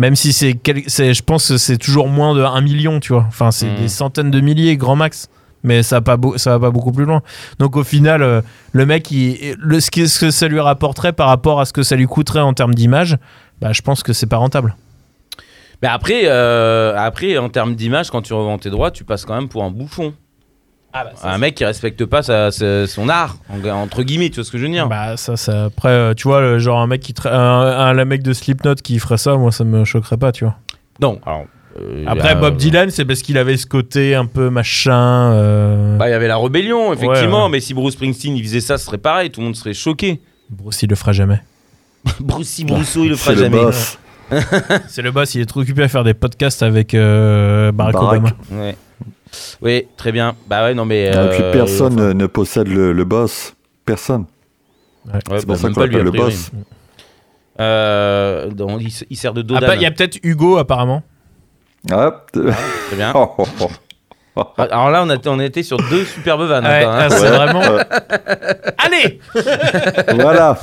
Même 0.00 0.16
si 0.16 0.32
c'est, 0.32 0.54
quel- 0.54 0.82
je 0.88 1.22
pense 1.22 1.48
que 1.48 1.58
c'est 1.58 1.76
toujours 1.78 2.08
moins 2.08 2.34
de 2.34 2.42
1 2.42 2.60
million, 2.62 2.98
tu 3.00 3.12
vois. 3.12 3.24
Enfin 3.28 3.50
c'est 3.50 3.66
Mm. 3.70 3.76
des 3.76 3.88
centaines 3.88 4.30
de 4.30 4.40
milliers 4.40 4.76
grand 4.76 4.96
max. 4.96 5.28
Mais 5.62 5.82
ça 5.82 5.96
va 5.96 6.00
pas, 6.00 6.16
beau- 6.16 6.38
ça 6.38 6.52
va 6.52 6.58
pas 6.68 6.70
beaucoup 6.70 6.90
plus 6.90 7.04
loin. 7.04 7.20
Donc 7.58 7.76
au 7.76 7.84
final, 7.84 8.22
euh, 8.22 8.40
le 8.72 8.86
mec, 8.86 9.10
il, 9.10 9.56
le, 9.58 9.78
ce 9.78 9.90
que 9.90 10.30
ça 10.30 10.48
lui 10.48 10.58
rapporterait 10.58 11.12
par 11.12 11.28
rapport 11.28 11.60
à 11.60 11.66
ce 11.66 11.74
que 11.74 11.82
ça 11.82 11.96
lui 11.96 12.06
coûterait 12.06 12.40
en 12.40 12.54
termes 12.54 12.74
d'image, 12.74 13.18
bah, 13.60 13.72
je 13.74 13.82
pense 13.82 14.02
que 14.02 14.14
c'est 14.14 14.26
pas 14.26 14.38
rentable. 14.38 14.74
Mais 15.82 15.88
après, 15.88 16.22
euh, 16.24 16.94
après, 16.96 17.36
en 17.36 17.50
termes 17.50 17.74
d'image, 17.74 18.10
quand 18.10 18.22
tu 18.22 18.32
revends 18.32 18.56
tes 18.56 18.70
droits, 18.70 18.90
tu 18.90 19.04
passes 19.04 19.26
quand 19.26 19.34
même 19.34 19.48
pour 19.50 19.62
un 19.62 19.70
bouffon. 19.70 20.14
Un 21.22 21.38
mec 21.38 21.54
qui 21.54 21.64
respecte 21.64 22.04
pas 22.04 22.22
sa- 22.22 22.50
sa- 22.50 22.86
son 22.86 23.08
art, 23.08 23.36
en- 23.48 23.68
entre 23.68 24.02
guillemets, 24.02 24.28
tu 24.30 24.36
vois 24.36 24.44
ce 24.44 24.50
que 24.50 24.58
je 24.58 24.64
veux 24.66 24.70
dire 24.72 24.88
Bah 24.88 25.16
ça, 25.16 25.36
ça 25.36 25.66
après, 25.66 25.88
euh, 25.90 26.14
tu 26.14 26.24
vois, 26.28 26.40
le, 26.40 26.58
genre 26.58 26.80
un 26.80 26.86
mec 26.86 27.00
qui, 27.00 27.12
tra- 27.12 27.32
un, 27.32 27.60
un- 27.78 27.92
le 27.92 28.04
mec 28.04 28.22
de 28.22 28.32
Slipknot 28.32 28.74
qui 28.76 28.98
ferait 28.98 29.18
ça, 29.18 29.36
moi 29.36 29.52
ça 29.52 29.64
me 29.64 29.84
choquerait 29.84 30.16
pas, 30.16 30.32
tu 30.32 30.44
vois. 30.44 30.56
Non, 31.00 31.20
alors. 31.24 31.44
euh, 31.80 32.04
Après 32.08 32.34
Bob 32.34 32.56
Dylan, 32.56 32.90
c'est 32.90 33.04
parce 33.04 33.20
qu'il 33.22 33.38
avait 33.38 33.56
ce 33.56 33.66
côté 33.66 34.14
un 34.14 34.26
peu 34.26 34.50
machin. 34.50 35.32
euh, 35.32 35.96
Bah, 35.96 36.08
il 36.08 36.12
y 36.12 36.14
avait 36.14 36.28
la 36.28 36.36
rébellion, 36.38 36.92
effectivement, 36.92 37.38
Ouais, 37.38 37.44
ouais. 37.44 37.50
mais 37.50 37.60
si 37.60 37.72
Bruce 37.74 37.94
Springsteen 37.94 38.36
il 38.36 38.42
faisait 38.42 38.60
ça, 38.60 38.76
ce 38.76 38.86
serait 38.86 38.98
pareil, 38.98 39.30
tout 39.30 39.40
le 39.40 39.46
monde 39.46 39.56
serait 39.56 39.74
choqué. 39.74 40.20
Bruce 40.50 40.82
il 40.82 40.90
le 40.90 40.96
fera 40.96 41.12
jamais. 41.12 41.40
Brucey 42.20 42.64
Brousseau, 42.64 43.04
il 43.04 43.10
le 43.10 43.16
fera 43.16 43.34
C'est 43.34 43.36
le 43.36 43.44
jamais. 43.44 43.62
boss. 43.62 43.98
c'est 44.88 45.02
le 45.02 45.10
boss, 45.10 45.34
il 45.34 45.42
est 45.42 45.46
trop 45.46 45.60
occupé 45.60 45.82
à 45.82 45.88
faire 45.88 46.02
des 46.04 46.14
podcasts 46.14 46.62
avec 46.62 46.94
euh, 46.94 47.72
Barack, 47.72 47.94
Barack. 47.94 48.12
Obama. 48.20 48.30
Ouais. 48.52 48.76
Oui, 49.62 49.86
très 49.96 50.12
bien. 50.12 50.34
Bah 50.48 50.64
ouais, 50.64 50.74
non 50.74 50.84
mais. 50.84 51.06
Et 51.06 51.10
puis 51.10 51.42
euh, 51.42 51.52
personne 51.52 51.94
enfin, 51.94 52.14
ne- 52.14 52.26
possède 52.26 52.68
le, 52.68 52.92
le 52.92 53.04
boss. 53.04 53.54
Personne. 53.84 54.26
ouais, 55.06 55.18
C'est 55.24 55.28
bah, 55.30 55.42
pour 55.46 55.56
ça 55.56 55.70
qu'on 55.70 55.80
l'appelle 55.80 56.02
le 56.02 56.10
boss. 56.10 56.50
Euh, 57.60 58.48
donc, 58.50 58.80
il, 59.10 59.16
sert 59.16 59.34
de 59.34 59.44
Ah, 59.54 59.60
bah, 59.60 59.76
Il 59.76 59.82
y 59.82 59.86
a 59.86 59.90
peut-être 59.90 60.18
Hugo 60.22 60.56
apparemment. 60.56 61.02
Ah, 61.90 62.24
Très 62.32 62.96
bien. 62.96 63.12
oh, 63.14 63.34
oh, 63.38 63.46
oh. 63.60 63.68
Alors 64.56 64.90
là, 64.90 65.02
on 65.04 65.10
a, 65.10 65.16
on 65.26 65.38
a 65.38 65.44
été 65.44 65.62
sur 65.62 65.76
deux 65.90 66.04
superbes 66.04 66.42
vannes. 66.42 66.64
Ouais, 66.64 66.84
hein. 66.84 66.98
ah, 66.98 67.10
c'est 67.10 67.22
Ouais. 67.22 67.28
vraiment. 67.30 67.62
Euh, 67.62 67.82
Allez 68.78 69.20
voilà. 70.22 70.58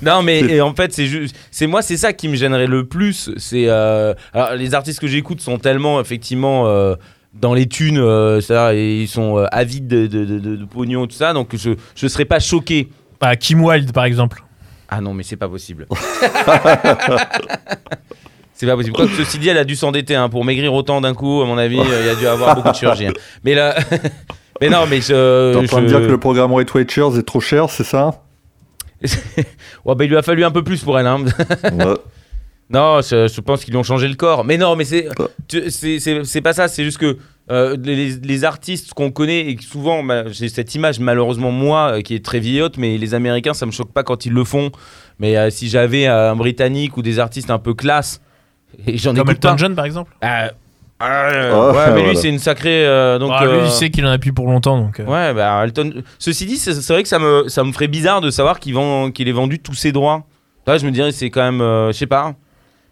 Non, 0.00 0.22
mais 0.22 0.60
en 0.60 0.72
fait, 0.74 0.92
c'est 0.92 1.06
juste, 1.06 1.36
c'est 1.50 1.66
moi, 1.66 1.82
c'est 1.82 1.96
ça 1.96 2.12
qui 2.12 2.28
me 2.28 2.36
gênerait 2.36 2.66
le 2.68 2.86
plus. 2.86 3.30
C'est 3.36 3.64
euh, 3.68 4.14
alors, 4.32 4.54
les 4.54 4.74
artistes 4.74 5.00
que 5.00 5.08
j'écoute 5.08 5.40
sont 5.40 5.58
tellement 5.58 6.00
effectivement 6.00 6.66
euh, 6.68 6.94
dans 7.40 7.54
les 7.54 7.66
thunes, 7.66 7.98
euh, 7.98 8.40
c'est-à-dire, 8.40 8.78
et 8.78 9.00
ils 9.02 9.08
sont 9.08 9.38
euh, 9.38 9.46
avides 9.52 9.86
de, 9.88 10.06
de, 10.06 10.24
de- 10.24 10.38
de- 10.38 10.56
de 10.56 10.64
pognon 10.64 11.06
tout 11.06 11.14
ça, 11.16 11.32
donc 11.32 11.54
je 11.56 11.70
je 11.94 12.06
serais 12.08 12.24
pas 12.24 12.40
choqué. 12.40 12.88
Bah, 13.20 13.36
Kim 13.36 13.62
Wilde 13.64 13.92
par 13.92 14.04
exemple. 14.04 14.42
Ah 14.88 15.00
non, 15.00 15.12
mais 15.14 15.22
c'est 15.22 15.36
pas 15.36 15.48
possible. 15.48 15.86
c'est 18.54 18.66
pas 18.66 18.74
possible. 18.76 18.96
Quoique, 18.96 19.12
ceci 19.14 19.38
dit, 19.38 19.48
elle 19.48 19.58
a 19.58 19.64
dû 19.64 19.76
s'endetter 19.76 20.14
hein, 20.14 20.28
pour 20.28 20.44
maigrir 20.44 20.72
autant 20.74 21.00
d'un 21.00 21.14
coup. 21.14 21.42
À 21.42 21.46
mon 21.46 21.58
avis, 21.58 21.78
euh, 21.78 22.00
il 22.00 22.06
y 22.06 22.10
a 22.10 22.14
dû 22.14 22.26
avoir 22.26 22.56
beaucoup 22.56 22.70
de 22.70 22.74
chirurgie. 22.74 23.06
hein. 23.06 23.12
Mais 23.44 23.54
là, 23.54 23.76
mais 24.60 24.68
non, 24.68 24.86
mais 24.88 25.00
je. 25.00 25.52
T'es 25.52 25.58
en 25.58 25.64
train 25.66 25.82
de 25.82 25.88
je- 25.88 25.94
dire 25.96 26.00
que 26.06 26.10
le 26.10 26.18
programme 26.18 26.52
Weight 26.52 26.72
Watchers 26.74 27.18
est 27.18 27.22
trop 27.22 27.40
cher, 27.40 27.70
c'est 27.70 27.84
ça? 27.84 28.22
Ouais, 29.84 29.94
bah, 29.94 30.04
il 30.04 30.08
lui 30.10 30.16
a 30.16 30.22
fallu 30.22 30.44
un 30.44 30.50
peu 30.50 30.62
plus 30.64 30.82
pour 30.82 30.98
elle. 30.98 31.06
hein. 31.06 31.24
Ouais. 31.72 31.84
Non, 32.70 33.00
je, 33.00 33.28
je 33.28 33.40
pense 33.40 33.64
qu'ils 33.64 33.72
lui 33.72 33.78
ont 33.78 33.82
changé 33.82 34.08
le 34.08 34.14
corps. 34.14 34.44
Mais 34.44 34.58
non, 34.58 34.76
mais 34.76 34.84
c'est 34.84 35.08
c'est 35.78 36.40
pas 36.42 36.52
ça. 36.52 36.68
C'est 36.68 36.84
juste 36.84 36.98
que 36.98 37.16
euh, 37.50 37.76
les, 37.82 38.10
les 38.10 38.44
artistes 38.44 38.92
qu'on 38.92 39.10
connaît 39.10 39.46
et 39.48 39.56
que 39.56 39.64
souvent, 39.64 40.02
bah, 40.02 40.24
j'ai 40.28 40.48
cette 40.50 40.74
image 40.74 41.00
malheureusement 41.00 41.50
moi 41.50 41.92
euh, 41.96 42.00
qui 42.02 42.14
est 42.14 42.22
très 42.24 42.40
vieillotte, 42.40 42.76
mais 42.76 42.98
les 42.98 43.14
Américains, 43.14 43.54
ça 43.54 43.64
me 43.64 43.70
choque 43.70 43.92
pas 43.92 44.02
quand 44.02 44.26
ils 44.26 44.32
le 44.32 44.44
font. 44.44 44.70
Mais 45.18 45.36
euh, 45.38 45.48
si 45.50 45.68
j'avais 45.68 46.06
euh, 46.06 46.32
un 46.32 46.36
Britannique 46.36 46.96
ou 46.98 47.02
des 47.02 47.18
artistes 47.18 47.50
un 47.50 47.58
peu 47.58 47.72
classe, 47.72 48.20
et 48.86 48.98
j'en 48.98 49.14
ai 49.14 49.18
Comme. 49.18 49.30
Elton 49.30 49.56
John, 49.56 49.74
par 49.74 49.86
exemple. 49.86 50.12
Euh, 50.22 50.48
euh, 51.02 51.52
Oh, 51.54 51.74
ouais, 51.74 51.86
mais 51.90 51.94
lui, 51.96 52.02
voilà. 52.06 52.20
c'est 52.20 52.28
une 52.28 52.38
sacrée. 52.38 52.84
euh, 52.86 53.18
donc, 53.18 53.30
Ah, 53.32 53.44
lui, 53.46 53.52
euh, 53.52 53.64
il 53.64 53.70
sait 53.70 53.88
qu'il 53.88 54.04
en 54.04 54.10
a 54.10 54.18
plus 54.18 54.32
pour 54.34 54.46
longtemps. 54.46 54.76
Donc, 54.78 55.00
euh. 55.00 55.04
Ouais, 55.06 55.32
bah 55.32 55.62
Elton. 55.64 56.02
Ceci 56.18 56.44
dit, 56.44 56.56
c'est 56.58 56.72
vrai 56.92 57.02
que 57.02 57.08
ça 57.08 57.18
me, 57.18 57.44
ça 57.48 57.64
me 57.64 57.72
ferait 57.72 57.88
bizarre 57.88 58.20
de 58.20 58.30
savoir 58.30 58.58
qu'il 58.60 58.74
vend, 58.74 59.10
qu'il 59.10 59.26
ait 59.28 59.32
vendu 59.32 59.58
tous 59.58 59.74
ses 59.74 59.92
droits. 59.92 60.24
Là, 60.66 60.76
je 60.76 60.84
me 60.84 60.90
dirais, 60.90 61.12
c'est 61.12 61.30
quand 61.30 61.40
même, 61.42 61.62
euh, 61.62 61.92
je 61.92 61.96
sais 61.98 62.06
pas, 62.06 62.34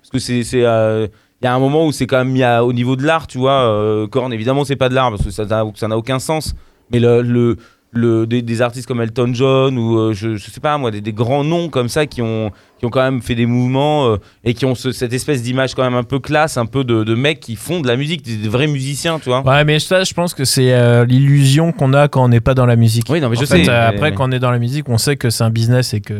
parce 0.06 0.10
que 0.12 0.18
c'est, 0.18 0.44
c'est, 0.44 0.64
euh, 0.64 1.08
il 1.42 1.44
y 1.44 1.48
a 1.48 1.54
un 1.54 1.58
moment 1.58 1.86
où 1.86 1.92
c'est 1.92 2.06
quand 2.06 2.18
même 2.18 2.30
mis 2.30 2.42
à- 2.42 2.64
au 2.64 2.72
niveau 2.72 2.96
de 2.96 3.04
l'art, 3.04 3.26
tu 3.26 3.38
vois. 3.38 3.68
Euh, 3.68 4.06
Korn, 4.06 4.32
évidemment, 4.32 4.64
c'est 4.64 4.76
pas 4.76 4.88
de 4.88 4.94
l'art 4.94 5.10
parce 5.10 5.24
que 5.24 5.30
ça 5.30 5.44
n'a, 5.44 5.64
ça 5.74 5.88
n'a 5.88 5.96
aucun 5.98 6.18
sens. 6.18 6.54
Mais 6.92 7.00
le, 7.00 7.56
le- 7.92 8.26
des, 8.26 8.42
des 8.42 8.60
artistes 8.62 8.86
comme 8.86 9.00
Elton 9.00 9.30
John 9.32 9.78
ou 9.78 9.98
euh, 9.98 10.12
je, 10.12 10.36
je 10.36 10.50
sais 10.50 10.60
pas 10.60 10.76
moi, 10.76 10.90
des, 10.90 11.00
des 11.00 11.12
grands 11.14 11.44
noms 11.44 11.70
comme 11.70 11.88
ça 11.88 12.04
qui 12.04 12.20
ont, 12.20 12.50
qui 12.78 12.84
ont 12.84 12.90
quand 12.90 13.00
même 13.02 13.22
fait 13.22 13.34
des 13.34 13.46
mouvements 13.46 14.08
euh, 14.10 14.16
et 14.44 14.52
qui 14.52 14.66
ont 14.66 14.74
ce- 14.74 14.92
cette 14.92 15.14
espèce 15.14 15.42
d'image 15.42 15.74
quand 15.74 15.82
même 15.84 15.94
un 15.94 16.02
peu 16.02 16.18
classe, 16.18 16.58
un 16.58 16.66
peu 16.66 16.84
de, 16.84 17.04
de 17.04 17.14
mecs 17.14 17.40
qui 17.40 17.56
font 17.56 17.80
de 17.80 17.86
la 17.88 17.96
musique, 17.96 18.20
des, 18.22 18.36
des 18.36 18.48
vrais 18.48 18.66
musiciens, 18.66 19.18
tu 19.18 19.30
vois. 19.30 19.40
Ouais, 19.46 19.64
mais 19.64 19.78
ça, 19.78 20.04
je 20.04 20.12
pense 20.12 20.34
que 20.34 20.44
c'est 20.44 20.74
euh, 20.74 21.06
l'illusion 21.06 21.72
qu'on 21.72 21.94
a 21.94 22.08
quand 22.08 22.22
on 22.24 22.28
n'est 22.28 22.40
pas 22.40 22.54
dans 22.54 22.66
la 22.66 22.76
musique. 22.76 23.06
Oui, 23.08 23.20
non, 23.20 23.30
mais 23.30 23.38
En 23.38 23.40
je 23.40 23.46
fait, 23.46 23.64
sais. 23.64 23.70
après, 23.70 24.10
mais- 24.10 24.16
quand 24.16 24.28
on 24.28 24.32
est 24.32 24.40
dans 24.40 24.50
la 24.50 24.58
musique, 24.58 24.88
on 24.90 24.98
sait 24.98 25.16
que 25.16 25.30
c'est 25.30 25.44
un 25.44 25.50
business 25.50 25.94
et 25.94 26.00
que 26.02 26.12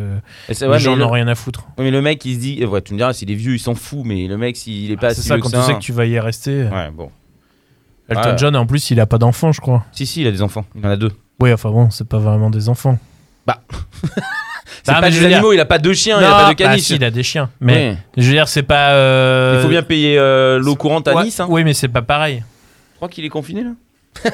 Et 0.49 0.55
les 0.59 0.67
ouais, 0.67 0.79
gens 0.79 0.93
mais 0.93 0.97
le- 0.99 1.03
n'ont 1.03 1.11
rien 1.11 1.29
à 1.29 1.35
foutre. 1.35 1.67
Oui, 1.77 1.85
mais 1.85 1.91
le 1.91 2.01
mec, 2.01 2.25
il 2.25 2.37
se 2.37 2.41
dit, 2.41 2.65
ouais, 2.65 2.81
tu 2.81 2.95
me 2.95 2.99
diras, 2.99 3.13
s'il 3.13 3.31
est 3.31 3.35
vieux, 3.35 3.55
il 3.55 3.59
s'en 3.61 3.75
fout, 3.75 4.01
mais 4.05 4.27
le 4.29 4.39
mec, 4.39 4.57
s'il 4.57 4.91
est 4.93 4.97
pas 4.97 5.09
Ah, 5.09 5.15
c'est 5.15 5.21
si 5.23 5.29
ça, 5.29 5.39
quand 5.39 5.51
tu 5.51 5.61
sais 5.61 5.75
que 5.75 5.81
tu 5.81 5.93
vas 5.93 6.07
y 6.07 6.19
rester. 6.19 6.63
Ouais, 6.73 6.91
bon. 6.91 7.11
Elton. 8.09 8.37
John, 8.39 8.57
en 8.57 8.67
plus, 8.67 8.91
il 8.93 9.01
a 9.01 9.07
pas 9.07 9.19
d'enfant, 9.19 9.51
je 9.53 9.61
crois. 9.61 9.85
Si, 9.93 10.07
si, 10.07 10.21
il 10.23 10.27
a 10.29 10.31
des 10.31 10.41
enfants. 10.43 10.65
Il 10.77 10.87
en 10.87 10.91
a 10.91 10.97
deux. 10.97 11.11
Oui, 11.41 11.53
enfin 11.53 11.71
bon, 11.71 11.91
c'est 11.91 12.07
pas 12.09 12.19
vraiment 12.19 12.51
des 12.51 12.69
enfants. 12.69 12.99
C'est 14.83 14.93
Ah, 14.93 15.01
pas 15.01 15.11
des 15.11 15.19
dire- 15.19 15.27
animaux, 15.39 15.53
il 15.53 15.61
a 15.61 15.65
pas 15.65 15.79
de 15.79 15.93
chiens, 15.93 16.19
il 16.21 16.25
a 16.25 16.31
pas 16.31 16.43
de 16.45 16.49
bah 16.49 16.55
caniche. 16.55 16.83
si, 16.85 16.95
il 16.97 17.05
a 17.05 17.11
des 17.11 17.23
chiens. 17.23 17.51
Mais 17.61 17.73
Ouais. 17.91 17.97
je 18.17 18.23
veux 18.27 18.33
dire, 18.35 18.47
c'est 18.49 18.63
pas. 18.63 18.93
euh, 18.93 19.57
Il 19.59 19.63
faut 19.63 19.69
bien 19.69 19.83
payer 19.83 20.17
euh, 20.19 20.59
l'eau 20.59 20.77
courante 20.77 21.09
à 21.09 21.15
Ouais, 21.15 21.25
Nice. 21.25 21.41
Hein. 21.41 21.47
Oui, 21.49 21.65
mais 21.65 21.75
c'est 21.75 21.89
pas 21.89 22.03
pareil. 22.03 22.45
Je 22.93 22.97
crois 22.97 23.09
qu'il 23.09 23.25
est 23.25 23.29
confiné 23.29 23.65
là. 23.65 23.71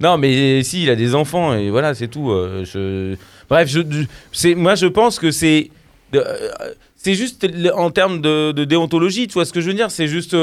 non, 0.00 0.18
mais 0.18 0.62
si, 0.62 0.82
il 0.84 0.90
a 0.90 0.96
des 0.96 1.14
enfants 1.14 1.54
et 1.54 1.70
voilà, 1.70 1.94
c'est 1.94 2.08
tout. 2.08 2.30
euh, 2.30 2.64
je... 2.64 3.16
Bref, 3.48 3.68
je, 3.68 3.80
je- 3.88 4.04
c'est, 4.32 4.54
moi 4.54 4.74
je 4.74 4.86
pense 4.86 5.18
que 5.18 5.30
c'est. 5.30 5.70
euh, 6.14 6.50
c'est 6.96 7.14
juste 7.14 7.46
en 7.74 7.90
termes 7.90 8.20
de, 8.20 8.52
de 8.52 8.64
déontologie, 8.64 9.26
tu 9.26 9.34
vois 9.34 9.44
ce 9.44 9.52
que 9.52 9.60
je 9.60 9.66
veux 9.68 9.74
dire 9.74 9.90
C'est 9.90 10.06
juste. 10.08 10.34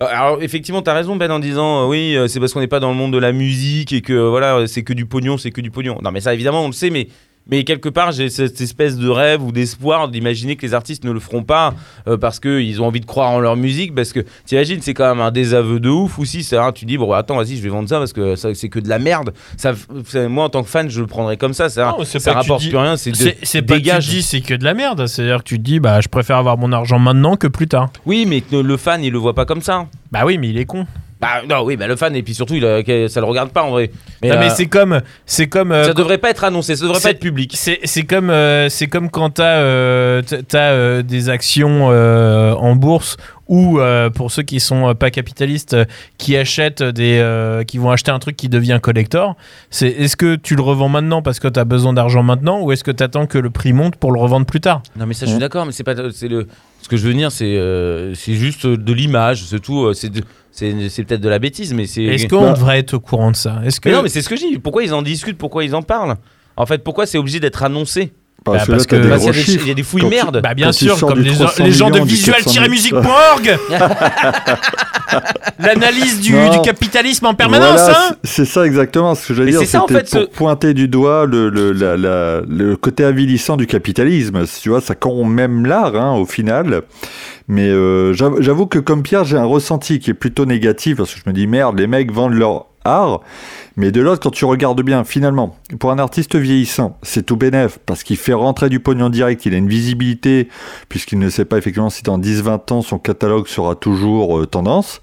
Euh, 0.00 0.06
alors 0.06 0.42
effectivement, 0.42 0.82
tu 0.82 0.90
as 0.90 0.94
raison 0.94 1.16
Ben 1.16 1.30
en 1.30 1.38
disant 1.38 1.84
euh, 1.84 1.86
oui, 1.88 2.16
euh, 2.16 2.28
c'est 2.28 2.38
parce 2.38 2.52
qu'on 2.52 2.60
n'est 2.60 2.68
pas 2.68 2.80
dans 2.80 2.90
le 2.90 2.96
monde 2.96 3.12
de 3.12 3.18
la 3.18 3.32
musique 3.32 3.92
et 3.92 4.00
que 4.00 4.12
voilà, 4.12 4.66
c'est 4.66 4.84
que 4.84 4.92
du 4.92 5.06
pognon, 5.06 5.38
c'est 5.38 5.50
que 5.50 5.60
du 5.60 5.70
pognon. 5.70 5.98
Non, 6.02 6.12
mais 6.12 6.20
ça 6.20 6.34
évidemment, 6.34 6.62
on 6.64 6.68
le 6.68 6.72
sait, 6.72 6.90
mais 6.90 7.08
mais 7.48 7.64
quelque 7.64 7.88
part, 7.88 8.12
j'ai 8.12 8.28
cette 8.28 8.60
espèce 8.60 8.96
de 8.96 9.08
rêve 9.08 9.42
ou 9.42 9.52
d'espoir 9.52 10.08
d'imaginer 10.08 10.56
que 10.56 10.66
les 10.66 10.74
artistes 10.74 11.04
ne 11.04 11.10
le 11.12 11.20
feront 11.20 11.42
pas 11.42 11.74
euh, 12.06 12.16
parce 12.16 12.40
qu'ils 12.40 12.80
ont 12.82 12.86
envie 12.86 13.00
de 13.00 13.06
croire 13.06 13.30
en 13.30 13.40
leur 13.40 13.56
musique. 13.56 13.94
Parce 13.94 14.12
que 14.12 14.20
t'imagines, 14.44 14.80
c'est 14.82 14.94
quand 14.94 15.08
même 15.08 15.20
un 15.24 15.30
désaveu 15.30 15.80
de 15.80 15.88
ouf 15.88 16.18
aussi. 16.18 16.42
C'est 16.42 16.56
hein, 16.56 16.72
tu 16.72 16.84
dis, 16.84 16.98
bon, 16.98 17.12
attends, 17.12 17.36
vas-y, 17.36 17.56
je 17.56 17.62
vais 17.62 17.68
vendre 17.68 17.88
ça 17.88 17.98
parce 17.98 18.12
que 18.12 18.34
c'est 18.36 18.68
que 18.68 18.78
de 18.80 18.88
la 18.88 18.98
merde. 18.98 19.32
Ça, 19.56 19.72
moi, 20.28 20.44
en 20.44 20.48
tant 20.50 20.62
que 20.62 20.68
fan, 20.68 20.88
je 20.90 21.00
le 21.00 21.06
prendrais 21.06 21.36
comme 21.36 21.54
ça. 21.54 21.68
Ça, 21.68 21.94
Non, 21.98 22.04
ça 22.04 22.32
rapporte 22.34 22.60
dis- 22.62 22.68
plus 22.68 22.76
rien. 22.78 22.96
C'est 22.96 23.12
pas 23.12 23.16
que 23.16 23.48
tu 23.48 23.62
dégage. 23.62 24.08
dis 24.08 24.22
c'est 24.22 24.40
que 24.40 24.54
de 24.54 24.64
la 24.64 24.74
merde. 24.74 25.06
C'est-à-dire 25.06 25.38
que 25.38 25.48
tu 25.48 25.56
te 25.58 25.62
dis, 25.62 25.80
bah, 25.80 26.00
je 26.00 26.08
préfère 26.08 26.36
avoir 26.36 26.58
mon 26.58 26.72
argent 26.72 26.98
maintenant 26.98 27.36
que 27.36 27.46
plus 27.46 27.68
tard. 27.68 27.90
Oui, 28.06 28.26
mais 28.28 28.40
que 28.42 28.56
le 28.56 28.76
fan, 28.76 29.02
il 29.02 29.12
le 29.12 29.18
voit 29.18 29.34
pas 29.34 29.44
comme 29.46 29.62
ça. 29.62 29.86
Bah 30.12 30.20
oui, 30.26 30.38
mais 30.38 30.48
il 30.50 30.58
est 30.58 30.64
con. 30.66 30.86
Bah, 31.20 31.42
non, 31.48 31.62
oui, 31.64 31.76
bah, 31.76 31.88
le 31.88 31.96
fan, 31.96 32.14
et 32.14 32.22
puis 32.22 32.32
surtout, 32.34 32.54
il 32.54 32.64
a- 32.64 32.82
que- 32.84 33.08
ça 33.08 33.18
le 33.20 33.26
regarde 33.26 33.50
pas 33.50 33.62
en 33.64 33.70
vrai. 33.70 33.90
Mais, 34.22 34.28
non, 34.28 34.36
mais 34.38 34.46
euh, 34.50 34.54
c'est 34.54 34.66
comme. 34.66 35.00
C'est 35.26 35.48
comme. 35.48 35.72
euh, 35.72 35.84
ça 35.84 35.92
devrait 35.94 36.18
pas 36.18 36.30
être 36.30 36.44
annoncé, 36.44 36.76
ça 36.76 36.84
devrait 36.84 36.98
c'est- 37.00 37.08
pas 37.08 37.10
être 37.10 37.18
public. 37.20 37.52
C'est 37.56 37.80
c'est 37.84 38.04
comme, 38.04 38.30
euh, 38.30 38.68
c'est 38.68 38.86
comme 38.86 39.10
quand 39.10 39.30
tu 39.30 39.42
as, 39.42 41.02
des 41.02 41.28
actions 41.28 41.88
euh, 41.90 42.52
en 42.54 42.76
bourse 42.76 43.16
ou 43.48 43.80
euh, 43.80 44.10
pour 44.10 44.30
ceux 44.30 44.42
qui 44.42 44.60
sont 44.60 44.90
euh, 44.90 44.94
pas 44.94 45.10
capitalistes, 45.10 45.74
euh, 45.74 45.84
qui 46.18 46.36
achètent 46.36 46.82
des, 46.82 47.18
euh, 47.18 47.64
qui 47.64 47.78
vont 47.78 47.90
acheter 47.90 48.10
un 48.10 48.18
truc 48.18 48.36
qui 48.36 48.48
devient 48.48 48.78
collector. 48.80 49.36
C'est 49.70 49.88
est-ce 49.88 50.16
que 50.16 50.36
tu 50.36 50.54
le 50.54 50.62
revends 50.62 50.88
maintenant 50.90 51.22
parce 51.22 51.40
que 51.40 51.48
tu 51.48 51.58
as 51.58 51.64
besoin 51.64 51.92
d'argent 51.94 52.22
maintenant 52.22 52.60
ou 52.60 52.72
est-ce 52.72 52.84
que 52.84 52.90
tu 52.90 53.02
attends 53.02 53.26
que 53.26 53.38
le 53.38 53.50
prix 53.50 53.72
monte 53.72 53.96
pour 53.96 54.12
le 54.12 54.20
revendre 54.20 54.46
plus 54.46 54.60
tard? 54.60 54.82
Non, 54.96 55.06
mais 55.06 55.14
ça, 55.14 55.26
je 55.26 55.30
suis 55.32 55.40
d'accord, 55.40 55.64
mais 55.66 55.72
c'est 55.72 55.84
pas. 55.84 55.94
C'est 56.12 56.28
le. 56.28 56.46
Ce 56.82 56.88
que 56.88 56.96
je 56.96 57.06
veux 57.08 57.14
dire, 57.14 57.32
c'est 57.32 57.56
euh, 57.56 58.14
c'est 58.14 58.34
juste 58.34 58.66
de 58.66 58.92
l'image, 58.92 59.44
c'est 59.44 59.60
tout. 59.60 59.86
euh, 59.86 59.94
C'est 59.94 60.10
de- 60.10 60.22
c'est 60.58 61.04
peut-être 61.04 61.20
de 61.20 61.28
la 61.28 61.38
bêtise, 61.38 61.72
mais 61.74 61.86
c'est. 61.86 62.04
Est-ce 62.04 62.26
qu'on 62.26 62.52
devrait 62.52 62.78
être 62.78 62.94
au 62.94 63.00
courant 63.00 63.30
de 63.30 63.36
ça? 63.36 63.60
Est-ce 63.64 63.80
que 63.80 63.88
Mais 63.88 63.94
non, 63.94 64.02
mais 64.02 64.08
c'est 64.08 64.22
ce 64.22 64.28
que 64.28 64.36
je 64.36 64.46
dis. 64.46 64.58
Pourquoi 64.58 64.82
ils 64.82 64.92
en 64.92 65.02
discutent? 65.02 65.38
Pourquoi 65.38 65.64
ils 65.64 65.74
en 65.74 65.82
parlent? 65.82 66.16
En 66.56 66.66
fait, 66.66 66.82
pourquoi 66.82 67.06
c'est 67.06 67.18
obligé 67.18 67.38
d'être 67.40 67.62
annoncé? 67.62 68.12
Parce, 68.52 68.66
Bah, 68.68 68.74
que 68.76 68.96
parce 69.08 69.24
là, 69.24 69.30
que- 69.30 69.32
des 69.32 69.38
des- 69.38 69.44
chiffres. 69.44 69.64
il 69.64 69.68
y 69.68 69.70
a 69.70 69.74
des 69.74 69.82
fouilles 69.82 70.02
Quand 70.02 70.08
tu- 70.08 70.14
merde. 70.14 70.40
bah 70.42 70.54
bien 70.54 70.72
sûr, 70.72 70.98
comme 70.98 71.18
les, 71.20 71.30
gens- 71.30 71.44
300 71.44 71.64
les 71.64 71.72
gens 71.72 71.86
de 71.90 71.92
millions, 71.94 72.04
du 72.06 72.16
400 72.16 72.50
000. 72.50 72.64
visuel-musique.org 72.70 73.58
L'analyse 75.58 76.20
du, 76.20 76.34
capitalisme 76.64 77.26
en 77.26 77.34
permanence, 77.34 77.80
Voilà, 77.80 78.08
hein 78.10 78.14
c'est 78.24 78.44
ça 78.44 78.64
exactement 78.66 79.14
ce 79.14 79.26
que 79.28 79.34
j'allais 79.34 79.50
dire. 79.50 79.60
c'est 79.60 79.66
ça, 79.66 79.82
en 79.82 79.86
C'était 79.88 80.00
fait, 80.04 80.10
pour 80.10 80.20
ce- 80.32 80.36
pointer 80.36 80.74
du 80.74 80.86
doigt 80.88 81.26
le, 81.26 81.48
le, 81.48 81.72
la- 81.72 81.96
la- 81.96 82.40
le 82.48 82.76
côté 82.76 83.04
avilissant 83.04 83.56
du 83.56 83.66
capitalisme. 83.66 84.44
Tu 84.60 84.68
vois, 84.68 84.80
ça 84.80 84.94
corrompt 84.94 85.30
même 85.34 85.66
l'art 85.66 85.96
hein, 85.96 86.12
au 86.14 86.26
final. 86.26 86.82
Mais 87.48 87.66
euh, 87.68 88.12
j'avoue 88.12 88.66
que 88.66 88.78
comme 88.78 89.02
Pierre, 89.02 89.24
j'ai 89.24 89.36
un 89.38 89.44
ressenti 89.44 89.98
qui 89.98 90.10
est 90.10 90.14
plutôt 90.14 90.44
négatif 90.46 90.98
parce 90.98 91.14
que 91.14 91.20
je 91.24 91.28
me 91.28 91.34
dis 91.34 91.46
merde, 91.46 91.78
les 91.78 91.86
mecs 91.86 92.12
vendent 92.12 92.34
leur 92.34 92.66
art. 92.84 93.20
Mais 93.76 93.92
de 93.92 94.00
l'autre, 94.00 94.20
quand 94.22 94.30
tu 94.30 94.44
regardes 94.44 94.82
bien, 94.82 95.04
finalement, 95.04 95.56
pour 95.78 95.90
un 95.90 95.98
artiste 95.98 96.36
vieillissant, 96.36 96.98
c'est 97.02 97.24
tout 97.24 97.36
bénef 97.36 97.78
parce 97.86 98.02
qu'il 98.02 98.16
fait 98.16 98.32
rentrer 98.32 98.68
du 98.68 98.80
pognon 98.80 99.08
direct, 99.08 99.46
il 99.46 99.54
a 99.54 99.56
une 99.56 99.68
visibilité 99.68 100.48
puisqu'il 100.88 101.18
ne 101.18 101.30
sait 101.30 101.44
pas 101.44 101.58
effectivement 101.58 101.90
si 101.90 102.02
dans 102.02 102.18
10-20 102.18 102.72
ans 102.72 102.82
son 102.82 102.98
catalogue 102.98 103.46
sera 103.46 103.74
toujours 103.74 104.38
euh, 104.38 104.46
tendance. 104.46 105.00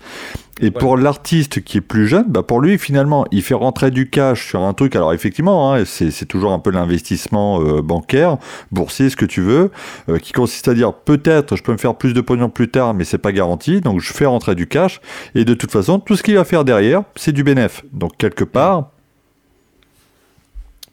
Et 0.62 0.72
pour 0.72 0.96
l'artiste 0.96 1.62
qui 1.64 1.80
est 1.80 1.82
plus 1.82 2.08
jeune, 2.08 2.26
bah 2.30 2.42
pour 2.42 2.62
lui 2.62 2.78
finalement, 2.78 3.26
il 3.32 3.42
fait 3.44 3.54
rentrer 3.54 3.92
du 3.92 4.10
cash 4.10 4.48
sur 4.48 4.62
un 4.62 4.74
truc. 4.74 4.96
Alors 4.96 5.12
effectivement, 5.12 5.74
hein, 5.74 5.84
c'est 5.86 6.26
toujours 6.26 6.54
un 6.54 6.60
peu 6.60 6.72
l'investissement 6.72 7.60
euh, 7.62 7.82
bancaire, 7.82 8.38
boursier, 8.72 9.10
ce 9.10 9.18
que 9.18 9.26
tu 9.26 9.42
veux, 9.42 9.72
euh, 10.08 10.18
qui 10.18 10.32
consiste 10.32 10.70
à 10.70 10.74
dire 10.74 10.94
peut-être 10.94 11.58
je 11.58 11.64
peux 11.64 11.74
me 11.74 11.78
faire 11.78 11.96
plus 11.96 12.14
de 12.14 12.22
pognon 12.22 12.50
plus 12.50 12.70
tard, 12.70 12.94
mais 12.94 13.04
c'est 13.04 13.18
pas 13.18 13.34
garanti. 13.34 13.82
Donc 13.82 14.00
je 14.00 14.14
fais 14.14 14.26
rentrer 14.26 14.56
du 14.56 14.66
cash. 14.68 15.02
Et 15.36 15.44
de 15.44 15.54
toute 15.54 15.72
façon, 15.72 16.00
tout 16.00 16.16
ce 16.16 16.24
qu'il 16.24 16.36
va 16.36 16.46
faire 16.46 16.64
derrière, 16.64 17.04
c'est 17.18 17.34
du 17.34 17.44
bénéf. 17.44 17.84
Donc 17.92 18.16
quelque 18.18 18.46
part, 18.46 18.92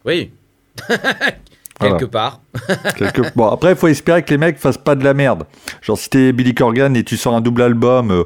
Oui. 0.04 0.32
Voilà. 1.80 1.96
Quelque 1.98 2.10
part. 2.10 2.40
quelque... 2.96 3.22
bon 3.34 3.48
après, 3.48 3.70
il 3.70 3.76
faut 3.76 3.88
espérer 3.88 4.22
que 4.22 4.30
les 4.30 4.38
mecs 4.38 4.56
fassent 4.58 4.78
pas 4.78 4.94
de 4.94 5.02
la 5.02 5.14
merde. 5.14 5.46
Genre 5.80 5.98
si 5.98 6.08
t'es 6.10 6.32
Billy 6.32 6.54
Corgan 6.54 6.94
et 6.94 7.02
tu 7.02 7.16
sors 7.16 7.34
un 7.34 7.40
double 7.40 7.62
album. 7.62 8.12
euh, 8.12 8.24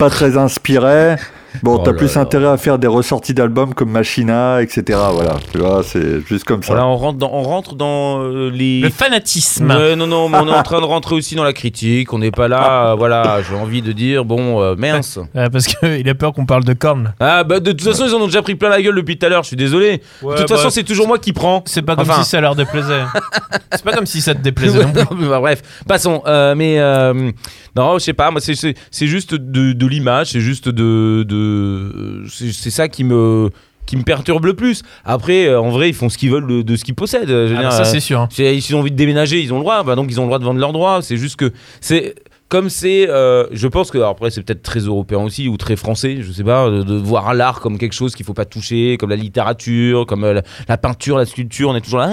pas 0.00 0.08
très 0.10 0.38
inspiré. 0.38 1.16
Bon, 1.64 1.78
Oh 1.78 1.82
t'as 1.84 1.92
plus 1.92 2.14
là. 2.14 2.20
intérêt 2.22 2.46
à 2.46 2.56
faire 2.56 2.78
des 2.78 2.86
ressorties 2.86 3.34
d'albums 3.34 3.74
comme 3.74 3.90
Machina, 3.90 4.62
etc. 4.62 4.96
Voilà, 5.12 5.34
tu 5.52 5.58
vois, 5.58 5.82
c'est 5.82 6.24
juste 6.24 6.44
comme 6.44 6.62
ça. 6.62 6.74
Voilà, 6.74 6.86
on 6.86 6.96
rentre 6.96 7.18
dans, 7.18 7.30
on 7.32 7.42
rentre 7.42 7.74
dans 7.74 8.22
euh, 8.22 8.50
les. 8.50 8.80
Le 8.82 8.88
fanatisme. 8.88 9.66
Non, 9.66 10.06
non, 10.06 10.28
mais 10.28 10.38
on 10.38 10.46
est 10.46 10.52
en 10.56 10.62
train 10.62 10.80
de 10.80 10.84
rentrer 10.86 11.16
aussi 11.16 11.34
dans 11.34 11.42
la 11.42 11.52
critique. 11.52 12.12
On 12.12 12.20
n'est 12.20 12.30
pas 12.30 12.46
là. 12.46 12.92
euh, 12.92 12.94
voilà, 12.98 13.38
j'ai 13.42 13.56
envie 13.56 13.82
de 13.82 13.90
dire, 13.90 14.24
bon, 14.24 14.62
euh, 14.62 14.76
mince. 14.78 15.18
Parce 15.34 15.66
qu'il 15.66 16.08
a 16.08 16.14
peur 16.14 16.32
qu'on 16.32 16.46
parle 16.46 16.62
de 16.62 16.72
cornes. 16.72 17.14
Ah, 17.18 17.42
bah, 17.42 17.58
de 17.58 17.72
toute 17.72 17.82
façon, 17.82 18.04
ils 18.06 18.14
en 18.14 18.20
ont 18.20 18.26
déjà 18.26 18.42
pris 18.42 18.54
plein 18.54 18.68
la 18.68 18.80
gueule 18.80 18.94
depuis 18.94 19.18
tout 19.18 19.26
à 19.26 19.28
l'heure. 19.28 19.42
Je 19.42 19.48
suis 19.48 19.56
désolé. 19.56 20.02
Ouais, 20.22 20.36
de 20.36 20.40
toute 20.42 20.50
bah, 20.50 20.56
façon, 20.56 20.70
c'est 20.70 20.84
toujours 20.84 21.08
moi 21.08 21.18
qui 21.18 21.32
prends. 21.32 21.64
C'est 21.66 21.82
pas 21.82 21.96
comme 21.96 22.08
Enfin. 22.08 22.22
si 22.22 22.28
ça 22.30 22.40
leur 22.40 22.54
déplaisait. 22.54 23.02
c'est 23.72 23.82
pas 23.84 23.92
comme 23.92 24.06
si 24.06 24.20
ça 24.20 24.34
te 24.36 24.40
déplaisait 24.40 24.84
non 24.84 24.92
bah, 25.28 25.40
bref, 25.40 25.62
passons. 25.88 26.22
Euh, 26.26 26.54
mais 26.54 26.78
euh, 26.78 27.32
non, 27.76 27.94
je 27.98 28.04
sais 28.04 28.12
pas. 28.12 28.30
Moi, 28.30 28.40
c'est- 28.40 28.76
juste 29.06 29.34
de, 29.34 29.72
de 29.72 29.86
l'image. 29.86 30.30
C'est 30.32 30.40
juste 30.40 30.68
de. 30.68 31.24
de 31.28 32.24
c'est 32.28 32.70
ça 32.70 32.88
qui 32.88 33.04
me 33.04 33.50
qui 33.86 33.96
me 33.96 34.02
perturbe 34.02 34.44
le 34.44 34.54
plus. 34.54 34.82
Après, 35.04 35.46
euh, 35.48 35.60
en 35.60 35.70
vrai, 35.70 35.88
ils 35.88 35.94
font 35.94 36.08
ce 36.08 36.16
qu'ils 36.16 36.30
veulent 36.30 36.46
de, 36.46 36.62
de 36.62 36.76
ce 36.76 36.84
qu'ils 36.84 36.94
possèdent. 36.94 37.26
Je 37.28 37.32
veux 37.32 37.56
Ah, 37.56 37.60
dire, 37.60 37.68
bah, 37.70 37.70
ça 37.72 37.80
euh, 37.82 37.84
c'est 37.84 37.98
sûr. 37.98 38.20
hein. 38.20 38.28
S'ils 38.30 38.76
ont 38.76 38.80
envie 38.80 38.92
de 38.92 38.96
déménager, 38.96 39.40
ils 39.40 39.52
ont 39.52 39.56
le 39.56 39.62
droit. 39.62 39.82
Bah, 39.82 39.96
donc, 39.96 40.06
ils 40.10 40.20
ont 40.20 40.24
le 40.24 40.28
droit 40.28 40.38
de 40.38 40.44
vendre 40.44 40.60
leurs 40.60 40.72
droits. 40.72 41.00
C'est 41.02 41.16
juste 41.16 41.34
que 41.36 41.52
c'est 41.80 42.14
comme 42.50 42.68
c'est, 42.68 43.08
euh, 43.08 43.46
je 43.52 43.68
pense 43.68 43.92
que 43.92 43.98
alors 43.98 44.10
après 44.10 44.30
c'est 44.30 44.42
peut-être 44.42 44.62
très 44.62 44.80
européen 44.80 45.20
aussi 45.20 45.48
ou 45.48 45.56
très 45.56 45.76
français, 45.76 46.18
je 46.20 46.32
sais 46.32 46.42
pas, 46.42 46.68
de, 46.68 46.82
de 46.82 46.94
voir 46.94 47.32
l'art 47.32 47.60
comme 47.60 47.78
quelque 47.78 47.94
chose 47.94 48.14
qu'il 48.16 48.26
faut 48.26 48.34
pas 48.34 48.44
toucher, 48.44 48.96
comme 48.98 49.08
la 49.10 49.16
littérature, 49.16 50.04
comme 50.04 50.24
euh, 50.24 50.34
la, 50.34 50.42
la 50.68 50.76
peinture, 50.76 51.16
la 51.16 51.26
sculpture, 51.26 51.70
on 51.70 51.76
est 51.76 51.80
toujours 51.80 52.00
là. 52.00 52.12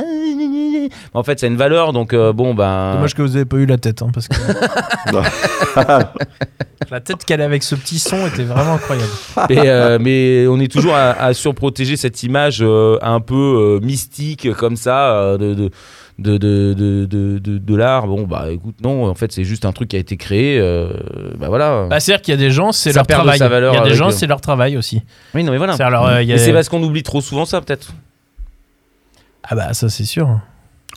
En 1.13 1.23
fait, 1.23 1.39
ça 1.39 1.47
a 1.47 1.49
une 1.49 1.57
valeur, 1.57 1.91
donc 1.91 2.13
euh, 2.13 2.31
bon 2.33 2.53
ben. 2.53 2.93
Dommage 2.93 3.15
que 3.15 3.21
vous 3.23 3.35
avez 3.35 3.45
pas 3.45 3.57
eu 3.57 3.65
la 3.65 3.77
tête, 3.77 4.01
hein, 4.03 4.09
parce 4.13 4.27
que 4.27 4.35
la 6.91 6.99
tête 7.01 7.25
qu'elle 7.25 7.41
a 7.41 7.45
avec 7.45 7.63
ce 7.63 7.75
petit 7.75 7.99
son 7.99 8.27
était 8.27 8.43
vraiment 8.43 8.73
incroyable. 8.73 9.11
mais, 9.49 9.67
euh, 9.67 9.97
mais 9.99 10.45
on 10.47 10.59
est 10.59 10.71
toujours 10.71 10.95
à, 10.95 11.11
à 11.11 11.33
surprotéger 11.33 11.97
cette 11.97 12.23
image 12.23 12.59
euh, 12.61 12.97
un 13.01 13.19
peu 13.19 13.79
euh, 13.81 13.85
mystique 13.85 14.53
comme 14.53 14.75
ça 14.77 15.11
euh, 15.11 15.37
de, 15.37 15.53
de, 15.53 15.71
de, 16.19 16.37
de, 16.37 16.73
de, 16.73 17.37
de- 17.37 17.75
l'art. 17.75 18.07
Bon, 18.07 18.23
bah 18.23 18.47
écoute, 18.51 18.75
non, 18.83 19.05
en 19.05 19.13
fait, 19.15 19.31
c'est 19.31 19.43
juste 19.43 19.65
un 19.65 19.71
truc 19.71 19.89
qui 19.89 19.95
a 19.95 19.99
été 19.99 20.17
créé. 20.17 20.57
euh, 20.59 20.89
bah 21.37 21.47
voilà. 21.49 21.85
Bah, 21.89 21.99
c'est-à-dire 21.99 22.21
qu'il 22.23 22.31
y 22.33 22.37
a 22.37 22.39
des 22.39 22.49
gens, 22.51 22.71
c'est 22.71 22.91
leur 22.93 23.05
travail. 23.05 23.37
Il 23.37 23.41
y 23.41 23.77
a 23.77 23.81
des 23.83 23.93
gens, 23.95 24.07
euh, 24.07 24.11
c'est 24.11 24.27
leur 24.27 24.41
travail 24.41 24.77
aussi. 24.77 25.01
oui, 25.35 25.43
non, 25.43 25.51
mais 25.51 25.57
voilà. 25.57 25.73
Euh, 25.75 26.33
a- 26.33 26.37
c'est 26.37 26.53
parce 26.53 26.69
qu'on 26.69 26.81
oublie 26.83 27.03
trop 27.03 27.21
souvent 27.21 27.45
ça, 27.45 27.61
peut-être. 27.61 27.93
Ah 29.49 29.55
bah 29.55 29.73
ça 29.73 29.87
c'est 29.89 30.03
sûr. 30.03 30.39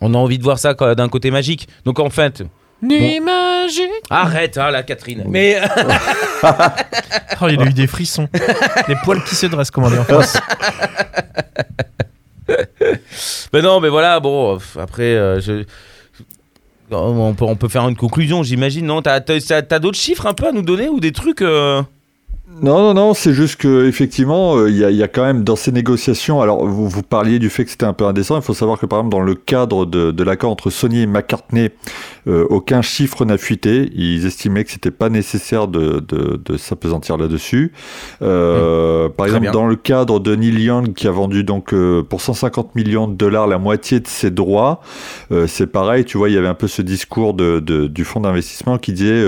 On 0.00 0.12
a 0.14 0.16
envie 0.18 0.38
de 0.38 0.42
voir 0.42 0.58
ça 0.58 0.74
d'un 0.74 1.08
côté 1.08 1.30
magique. 1.30 1.68
Donc 1.84 2.00
en 2.00 2.10
fait, 2.10 2.42
Nuit 2.82 3.20
magique. 3.20 3.90
arrête, 4.08 4.56
hein, 4.58 4.70
la 4.70 4.82
Catherine. 4.82 5.22
Mais 5.28 5.60
Oh, 7.42 7.46
il 7.48 7.60
a 7.60 7.64
eu 7.66 7.72
des 7.72 7.86
frissons. 7.86 8.26
des 8.88 8.96
poils 9.04 9.22
qui 9.24 9.34
se 9.34 9.46
dressent, 9.46 9.70
comment 9.70 9.90
dire 9.90 10.00
en 10.00 10.04
France. 10.04 10.38
Ben 13.52 13.62
non, 13.62 13.80
mais 13.80 13.88
voilà, 13.88 14.20
bon, 14.20 14.58
après, 14.78 15.14
euh, 15.14 15.64
on, 16.90 17.34
peut, 17.34 17.44
on 17.44 17.56
peut 17.56 17.68
faire 17.68 17.86
une 17.88 17.96
conclusion, 17.96 18.42
j'imagine, 18.42 18.86
non? 18.86 19.02
T'as 19.02 19.20
d'autres 19.20 19.98
chiffres 19.98 20.26
un 20.26 20.34
peu 20.34 20.48
à 20.48 20.52
nous 20.52 20.62
donner 20.62 20.88
ou 20.88 21.00
des 21.00 21.12
trucs 21.12 21.42
euh? 21.42 21.82
Non, 22.62 22.78
non, 22.80 22.94
non, 22.94 23.14
c'est 23.14 23.32
juste 23.32 23.56
que 23.60 23.86
effectivement, 23.86 24.56
euh, 24.56 24.70
il 24.70 24.76
y, 24.76 24.84
a, 24.84 24.90
il 24.90 24.96
y 24.96 25.02
a 25.02 25.08
quand 25.08 25.22
même 25.22 25.44
dans 25.44 25.56
ces 25.56 25.72
négociations. 25.72 26.42
Alors, 26.42 26.66
vous, 26.66 26.88
vous 26.88 27.02
parliez 27.02 27.38
du 27.38 27.48
fait 27.48 27.64
que 27.64 27.70
c'était 27.70 27.86
un 27.86 27.92
peu 27.92 28.04
indécent. 28.06 28.36
Il 28.36 28.42
faut 28.42 28.54
savoir 28.54 28.78
que 28.78 28.86
par 28.86 28.98
exemple, 28.98 29.12
dans 29.14 29.22
le 29.22 29.34
cadre 29.34 29.86
de, 29.86 30.10
de 30.10 30.24
l'accord 30.24 30.50
entre 30.50 30.68
Sony 30.68 31.02
et 31.02 31.06
McCartney, 31.06 31.70
euh, 32.26 32.44
aucun 32.50 32.82
chiffre 32.82 33.24
n'a 33.24 33.38
fuité. 33.38 33.90
Ils 33.94 34.26
estimaient 34.26 34.64
que 34.64 34.70
c'était 34.72 34.90
pas 34.90 35.08
nécessaire 35.10 35.68
de, 35.68 36.00
de, 36.00 36.40
de 36.44 36.56
s'apesantir 36.56 37.16
là-dessus. 37.16 37.72
Euh, 38.20 39.08
Par 39.08 39.26
Très 39.26 39.36
exemple, 39.36 39.42
bien. 39.42 39.52
dans 39.52 39.66
le 39.66 39.76
cadre 39.76 40.18
de 40.18 40.34
Neil 40.34 40.60
Young 40.62 40.92
qui 40.92 41.06
a 41.08 41.12
vendu 41.12 41.44
donc 41.44 41.72
pour 42.08 42.20
150 42.20 42.74
millions 42.74 43.06
de 43.06 43.14
dollars 43.14 43.46
la 43.46 43.58
moitié 43.58 44.00
de 44.00 44.08
ses 44.08 44.30
droits, 44.30 44.80
c'est 45.46 45.68
pareil. 45.68 46.04
Tu 46.04 46.18
vois, 46.18 46.28
il 46.28 46.34
y 46.34 46.38
avait 46.38 46.48
un 46.48 46.54
peu 46.54 46.68
ce 46.68 46.82
discours 46.82 47.32
de, 47.34 47.60
du 47.60 48.04
fonds 48.04 48.20
d'investissement 48.20 48.76
qui 48.76 48.92
disait 48.92 49.24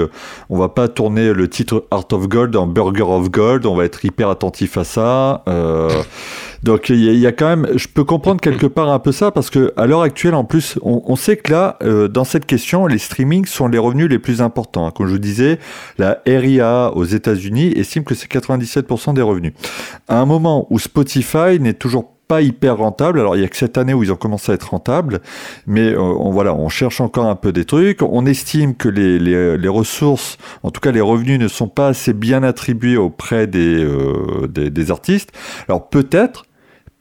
on 0.51 0.59
va 0.59 0.69
pas 0.69 0.89
tourner 0.89 1.33
le 1.33 1.49
titre 1.49 1.87
Art 1.91 2.07
of 2.13 2.29
Gold 2.29 2.57
en 2.57 2.67
Burger 2.67 3.03
of 3.17 3.31
Gold, 3.31 3.67
on 3.67 3.75
va 3.75 3.85
être 3.85 4.05
hyper 4.05 4.29
attentif 4.29 4.77
à 4.77 4.85
ça. 4.85 5.43
Euh, 5.49 5.89
donc 6.63 6.89
il 6.91 6.99
y, 7.19 7.27
a- 7.27 7.33
quand 7.33 7.49
même, 7.49 7.67
je 7.75 7.89
peux 7.89 8.05
comprendre 8.05 8.41
quelque 8.41 8.67
part 8.67 8.89
un 8.89 8.99
peu 8.99 9.11
ça 9.13 9.31
parce 9.31 9.51
que 9.51 9.73
à 9.77 9.87
l'heure 9.87 10.03
actuelle 10.03 10.35
en 10.35 10.45
plus, 10.45 10.79
on, 10.83 11.03
on 11.07 11.17
sait 11.17 11.37
que 11.37 11.53
là, 11.53 11.77
euh, 11.83 12.09
dans 12.09 12.25
cette 12.25 12.47
question, 12.47 12.87
les 12.87 12.99
streamings 12.99 13.47
sont 13.47 13.67
les 13.69 13.79
revenus 13.79 14.09
les 14.09 14.19
plus 14.19 14.41
importants. 14.43 14.87
hein. 14.87 14.93
Comme 14.95 15.07
je 15.07 15.13
vous 15.13 15.19
disais, 15.19 15.59
la 15.99 16.19
RIA 16.27 16.93
aux 16.95 17.05
États-Unis 17.05 17.73
estime 17.77 18.05
que 18.05 18.15
c'est 18.15 18.31
97% 18.31 19.15
des 19.15 19.23
revenus. 19.23 19.53
À 20.09 20.21
un 20.21 20.27
moment 20.27 20.67
où 20.71 20.79
Spotify 20.79 21.59
n'est 21.61 21.75
toujours 21.75 22.05
pas 22.05 22.11
hyper 22.41 22.79
rentable. 22.79 23.21
Alors 23.21 23.37
il 23.37 23.43
y 23.43 23.45
a 23.45 23.49
que 23.49 23.57
cette 23.57 23.79
année 23.79 23.95
où 23.95 24.03
ils 24.03 24.13
ont 24.13 24.17
commencé 24.17 24.53
à 24.53 24.55
être 24.55 24.71
rentables, 24.71 25.21
mais 25.67 25.93
euh, 25.93 26.01
on, 26.01 26.31
voilà, 26.31 26.55
on 26.55 26.69
cherche 26.69 27.01
encore 27.01 27.27
un 27.27 27.37
peu 27.37 27.53
des 27.53 27.65
trucs. 27.65 28.03
On 28.03 28.27
estime 28.27 28.75
que 28.75 28.89
les, 28.89 29.69
ressources, 29.69 30.39
en 30.63 30.71
tout 30.71 30.81
cas 30.81 30.93
les 30.93 31.01
revenus, 31.01 31.39
ne 31.39 31.49
sont 31.49 31.69
pas 31.69 31.89
assez 31.89 32.13
bien 32.13 32.43
attribués 32.43 32.97
auprès 32.97 33.47
des, 33.47 33.85
euh, 33.85 34.91
artistes. 34.91 35.33
Alors 35.69 35.89
peut-être. 35.89 36.45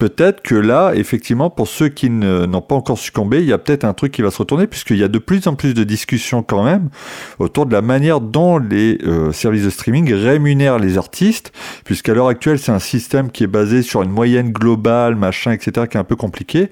Peut-être 0.01 0.41
que 0.41 0.55
là, 0.55 0.93
effectivement, 0.95 1.51
pour 1.51 1.67
ceux 1.67 1.87
qui 1.87 2.09
n'ont 2.09 2.61
pas 2.61 2.73
encore 2.73 2.97
succombé, 2.97 3.41
il 3.41 3.45
y 3.45 3.53
a 3.53 3.59
peut-être 3.59 3.83
un 3.83 3.93
truc 3.93 4.11
qui 4.11 4.23
va 4.23 4.31
se 4.31 4.39
retourner, 4.39 4.65
puisqu'il 4.65 4.97
y 4.97 5.03
a 5.03 5.07
de 5.07 5.19
plus 5.19 5.45
en 5.45 5.53
plus 5.53 5.75
de 5.75 5.83
discussions 5.83 6.41
quand 6.41 6.63
même 6.63 6.89
autour 7.37 7.67
de 7.67 7.73
la 7.73 7.83
manière 7.83 8.19
dont 8.19 8.57
les 8.57 8.97
euh, 9.03 9.31
services 9.31 9.63
de 9.63 9.69
streaming 9.69 10.11
rémunèrent 10.11 10.79
les 10.79 10.97
artistes, 10.97 11.51
puisqu'à 11.85 12.15
l'heure 12.15 12.29
actuelle, 12.29 12.57
c'est 12.57 12.71
un 12.71 12.79
système 12.79 13.29
qui 13.29 13.43
est 13.43 13.47
basé 13.47 13.83
sur 13.83 14.01
une 14.01 14.09
moyenne 14.09 14.51
globale, 14.51 15.15
machin, 15.15 15.51
etc., 15.51 15.85
qui 15.87 15.97
est 15.97 15.99
un 15.99 16.03
peu 16.03 16.15
compliqué, 16.15 16.71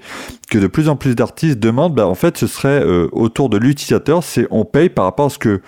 que 0.50 0.58
de 0.58 0.66
plus 0.66 0.88
en 0.88 0.96
plus 0.96 1.14
d'artistes 1.14 1.60
demandent, 1.60 1.94
bah, 1.94 2.08
en 2.08 2.16
fait, 2.16 2.36
ce 2.36 2.48
serait 2.48 2.84
euh, 2.84 3.06
autour 3.12 3.48
de 3.48 3.58
l'utilisateur, 3.58 4.24
c'est 4.24 4.48
on 4.50 4.64
paye 4.64 4.88
par 4.88 5.04
rapport 5.04 5.26
à 5.26 5.30
ce 5.30 5.38
que 5.38 5.60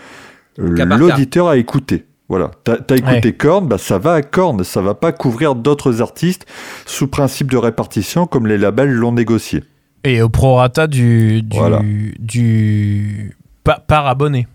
euh, 0.59 0.85
l'auditeur 0.97 1.47
a 1.47 1.57
écouté. 1.57 2.07
Voilà, 2.29 2.51
t'as 2.65 2.77
as 2.89 2.97
écouté 2.97 3.35
Korn, 3.35 3.67
bah 3.69 3.77
ça 3.79 3.99
va 3.99 4.15
à 4.15 4.23
Korn, 4.23 4.65
ça 4.65 4.81
va 4.81 4.95
pas 4.95 5.13
couvrir 5.13 5.55
d'autres 5.55 6.01
artistes 6.01 6.47
sous 6.87 7.07
principe 7.09 7.51
de 7.51 7.59
répartition 7.59 8.27
comme 8.27 8.47
les 8.47 8.57
labels 8.57 8.91
l'ont 8.93 9.13
négocié. 9.13 9.65
Et 10.05 10.23
au 10.23 10.29
prorata 10.31 10.87
du, 10.87 11.43
du, 11.43 11.57
Voilà. 11.59 11.81
du 12.19 13.37
pa- 13.65 13.83
par 13.87 14.07
abonné. 14.07 14.47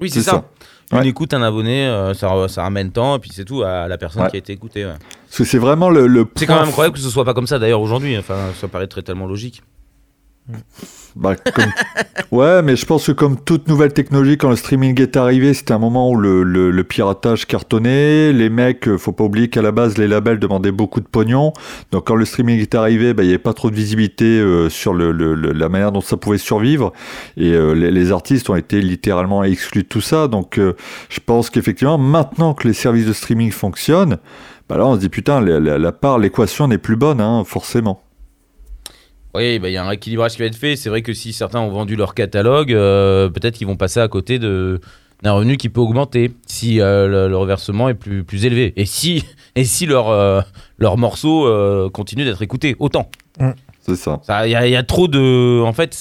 Oui, 0.00 0.10
c'est 0.10 0.22
ça. 0.22 0.30
ça. 0.32 0.44
Une 0.92 0.98
Ouais. 0.98 1.08
écoute, 1.08 1.32
un 1.32 1.42
abonné, 1.42 1.86
euh, 1.86 2.12
ça, 2.12 2.30
ça 2.48 2.62
ramène 2.62 2.90
tant, 2.90 3.16
et 3.16 3.18
puis 3.20 3.30
c'est 3.32 3.44
tout 3.44 3.62
à 3.62 3.86
la 3.88 3.96
personne 3.96 4.22
Ouais. 4.22 4.30
qui 4.30 4.36
a 4.36 4.38
été 4.38 4.52
écoutée. 4.52 4.84
ouais. 4.84 4.92
Parce 5.26 5.38
que 5.38 5.44
c'est 5.44 5.58
vraiment 5.58 5.88
le, 5.90 6.06
le 6.06 6.26
C'est 6.36 6.46
quand 6.46 6.56
même 6.58 6.68
incroyable 6.68 6.94
que 6.96 7.00
ce 7.00 7.08
soit 7.08 7.24
pas 7.24 7.34
comme 7.34 7.46
ça 7.46 7.58
d'ailleurs 7.58 7.80
aujourd'hui. 7.80 8.18
Enfin, 8.18 8.36
ça 8.60 8.68
paraît 8.68 8.86
très 8.86 9.02
tellement 9.02 9.26
logique. 9.26 9.62
Bah, 11.16 11.36
comme- 11.36 11.72
ouais, 12.38 12.60
mais 12.62 12.76
je 12.76 12.84
pense 12.84 13.06
que 13.06 13.12
comme 13.12 13.38
toute 13.40 13.66
nouvelle 13.68 13.92
technologie, 13.92 14.36
quand 14.36 14.50
le 14.50 14.56
streaming 14.56 15.00
est 15.00 15.16
arrivé, 15.16 15.54
c'était 15.54 15.72
un 15.72 15.78
moment 15.78 16.10
où 16.10 16.16
le, 16.16 16.82
piratage 16.84 17.46
cartonnait. 17.46 18.32
Les 18.32 18.50
mecs, 18.50 18.86
euh, 18.88 18.98
faut 18.98 19.12
pas 19.12 19.24
oublier 19.24 19.48
qu'à 19.48 19.62
la 19.62 19.72
base, 19.72 19.96
les 19.96 20.06
labels 20.06 20.38
demandaient 20.38 20.72
beaucoup 20.72 21.00
de 21.00 21.06
pognon. 21.06 21.52
Donc 21.92 22.06
quand 22.08 22.14
le 22.16 22.24
streaming 22.26 22.60
est 22.60 22.74
arrivé, 22.74 23.14
bah, 23.14 23.22
il 23.22 23.26
n'y 23.26 23.32
avait 23.32 23.38
pas 23.42 23.54
trop 23.54 23.70
de 23.70 23.74
visibilité 23.76 24.24
euh, 24.24 24.68
sur 24.68 24.92
le, 24.92 25.12
la 25.12 25.68
manière 25.70 25.92
dont 25.92 26.02
ça 26.02 26.16
pouvait 26.18 26.36
survivre. 26.38 26.92
Et 27.38 27.52
euh, 27.52 27.72
les, 27.72 28.12
artistes 28.12 28.50
ont 28.50 28.56
été 28.56 28.82
littéralement 28.82 29.44
exclus 29.44 29.84
de 29.84 29.88
tout 29.88 30.02
ça. 30.02 30.28
Donc 30.28 30.58
euh, 30.58 30.74
je 31.08 31.20
pense 31.24 31.48
qu'effectivement, 31.48 31.96
maintenant 31.96 32.52
que 32.54 32.68
les 32.68 32.74
services 32.74 33.06
de 33.06 33.12
streaming 33.14 33.50
fonctionnent, 33.50 34.18
bah 34.68 34.76
là 34.76 34.86
on 34.86 34.94
se 34.96 35.00
dit 35.00 35.08
putain, 35.08 35.40
la, 35.40 35.58
la- 35.58 35.78
la 35.78 35.92
part, 35.92 36.18
l'équation 36.18 36.68
n'est 36.68 36.78
plus 36.78 36.96
bonne, 36.96 37.20
hein, 37.20 37.44
forcément. 37.46 38.03
Oui, 39.34 39.58
bah, 39.58 39.68
il 39.68 39.72
y 39.72 39.76
a 39.76 39.84
un 39.84 39.88
rééquilibrage 39.88 40.32
qui 40.34 40.38
va 40.38 40.44
être 40.46 40.54
fait. 40.56 40.76
C'est 40.76 40.88
vrai 40.88 41.02
que 41.02 41.12
si 41.12 41.32
certains 41.32 41.60
ont 41.60 41.70
vendu 41.70 41.96
leur 41.96 42.14
catalogue, 42.14 42.72
euh, 42.72 43.28
peut-être 43.28 43.54
qu'ils 43.56 43.66
vont 43.66 43.76
passer 43.76 44.00
à 44.00 44.08
côté 44.08 44.38
de 44.38 44.80
d'un 45.22 45.32
revenu 45.32 45.56
qui 45.56 45.70
peut 45.70 45.80
augmenter 45.80 46.32
si 46.46 46.80
euh, 46.82 47.08
le, 47.08 47.28
le 47.28 47.36
reversement 47.38 47.88
est 47.88 47.94
plus, 47.94 48.24
plus 48.24 48.44
élevé. 48.44 48.74
Et 48.76 48.84
si, 48.84 49.24
et 49.56 49.64
si 49.64 49.86
leur, 49.86 50.10
euh, 50.10 50.40
leur 50.78 50.98
morceau 50.98 51.46
euh, 51.46 51.88
continue 51.88 52.24
d'être 52.24 52.42
écouté 52.42 52.76
autant. 52.78 53.08
C'est 53.80 53.96
ça. 53.96 54.20
Ça, 54.22 54.46
Il 54.46 54.50
y, 54.50 54.54
a- 54.54 54.66
il 54.66 54.72
y 54.72 54.76
a 54.76 54.82
trop 54.82 55.08
de. 55.08 55.62
En 55.62 55.72
fait, 55.72 55.94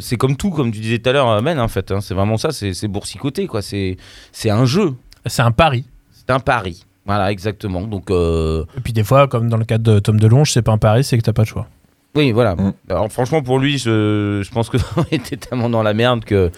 c'est 0.00 0.16
comme 0.16 0.36
tout, 0.36 0.50
comme 0.50 0.70
tu 0.72 0.80
disais 0.80 0.98
tout 0.98 1.08
à 1.08 1.12
l'heure, 1.12 1.42
Ben, 1.42 1.58
en 1.58 1.68
fait. 1.68 1.90
hein. 1.90 2.00
c'est 2.00 2.14
vraiment 2.14 2.36
ça, 2.36 2.50
c'est 2.52 2.88
boursicoté, 2.88 3.46
quoi. 3.46 3.62
C'est 3.62 3.96
c'est 4.32 4.50
un 4.50 4.64
jeu, 4.64 4.94
C'est 5.26 5.42
un 5.42 5.50
pari. 5.52 5.84
c'est 6.12 6.30
un 6.30 6.40
pari. 6.40 6.84
Voilà, 7.06 7.30
exactement. 7.30 7.82
Donc, 7.82 8.10
euh, 8.10 8.64
Et 8.76 8.80
puis 8.80 8.92
des 8.92 9.04
fois, 9.04 9.28
comme 9.28 9.48
dans 9.48 9.56
le 9.58 9.64
cas 9.64 9.78
de 9.78 9.98
Tom 10.00 10.18
DeLonge, 10.18 10.50
c'est 10.52 10.62
pas 10.62 10.72
un 10.72 10.78
pari, 10.78 11.04
c'est 11.04 11.16
que 11.16 11.22
t'as 11.22 11.32
pas 11.32 11.42
de 11.42 11.48
choix. 11.48 11.68
Oui, 12.16 12.32
voilà. 12.32 12.56
Mm. 12.56 12.72
Alors, 12.90 13.12
franchement, 13.12 13.42
pour 13.42 13.58
lui, 13.58 13.78
je, 13.78 14.40
je 14.44 14.50
pense 14.50 14.68
que 14.70 14.76
on 14.96 15.04
était 15.12 15.36
tellement 15.36 15.68
dans 15.70 15.82
la 15.82 15.94
merde 15.94 16.24
que. 16.24 16.50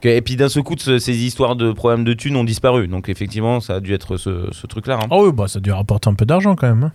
que- 0.00 0.08
et 0.08 0.20
puis 0.20 0.36
d'un 0.36 0.48
seul 0.48 0.62
coup, 0.62 0.74
ce- 0.78 0.98
ces 0.98 1.16
histoires 1.24 1.56
de 1.56 1.72
problèmes 1.72 2.04
de 2.04 2.12
thunes 2.12 2.36
ont 2.36 2.44
disparu. 2.44 2.88
Donc, 2.88 3.08
effectivement, 3.08 3.60
ça 3.60 3.76
a 3.76 3.80
dû 3.80 3.94
être 3.94 4.16
ce, 4.16 4.48
ce 4.52 4.66
truc-là. 4.66 4.98
hein. 5.02 5.06
Oh 5.10 5.26
oui, 5.26 5.32
bah 5.32 5.48
ça 5.48 5.58
a 5.58 5.62
dû 5.62 5.72
rapporter 5.72 6.10
un 6.10 6.14
peu 6.14 6.26
d'argent 6.26 6.54
quand 6.56 6.66
même. 6.68 6.84
hein. 6.84 6.92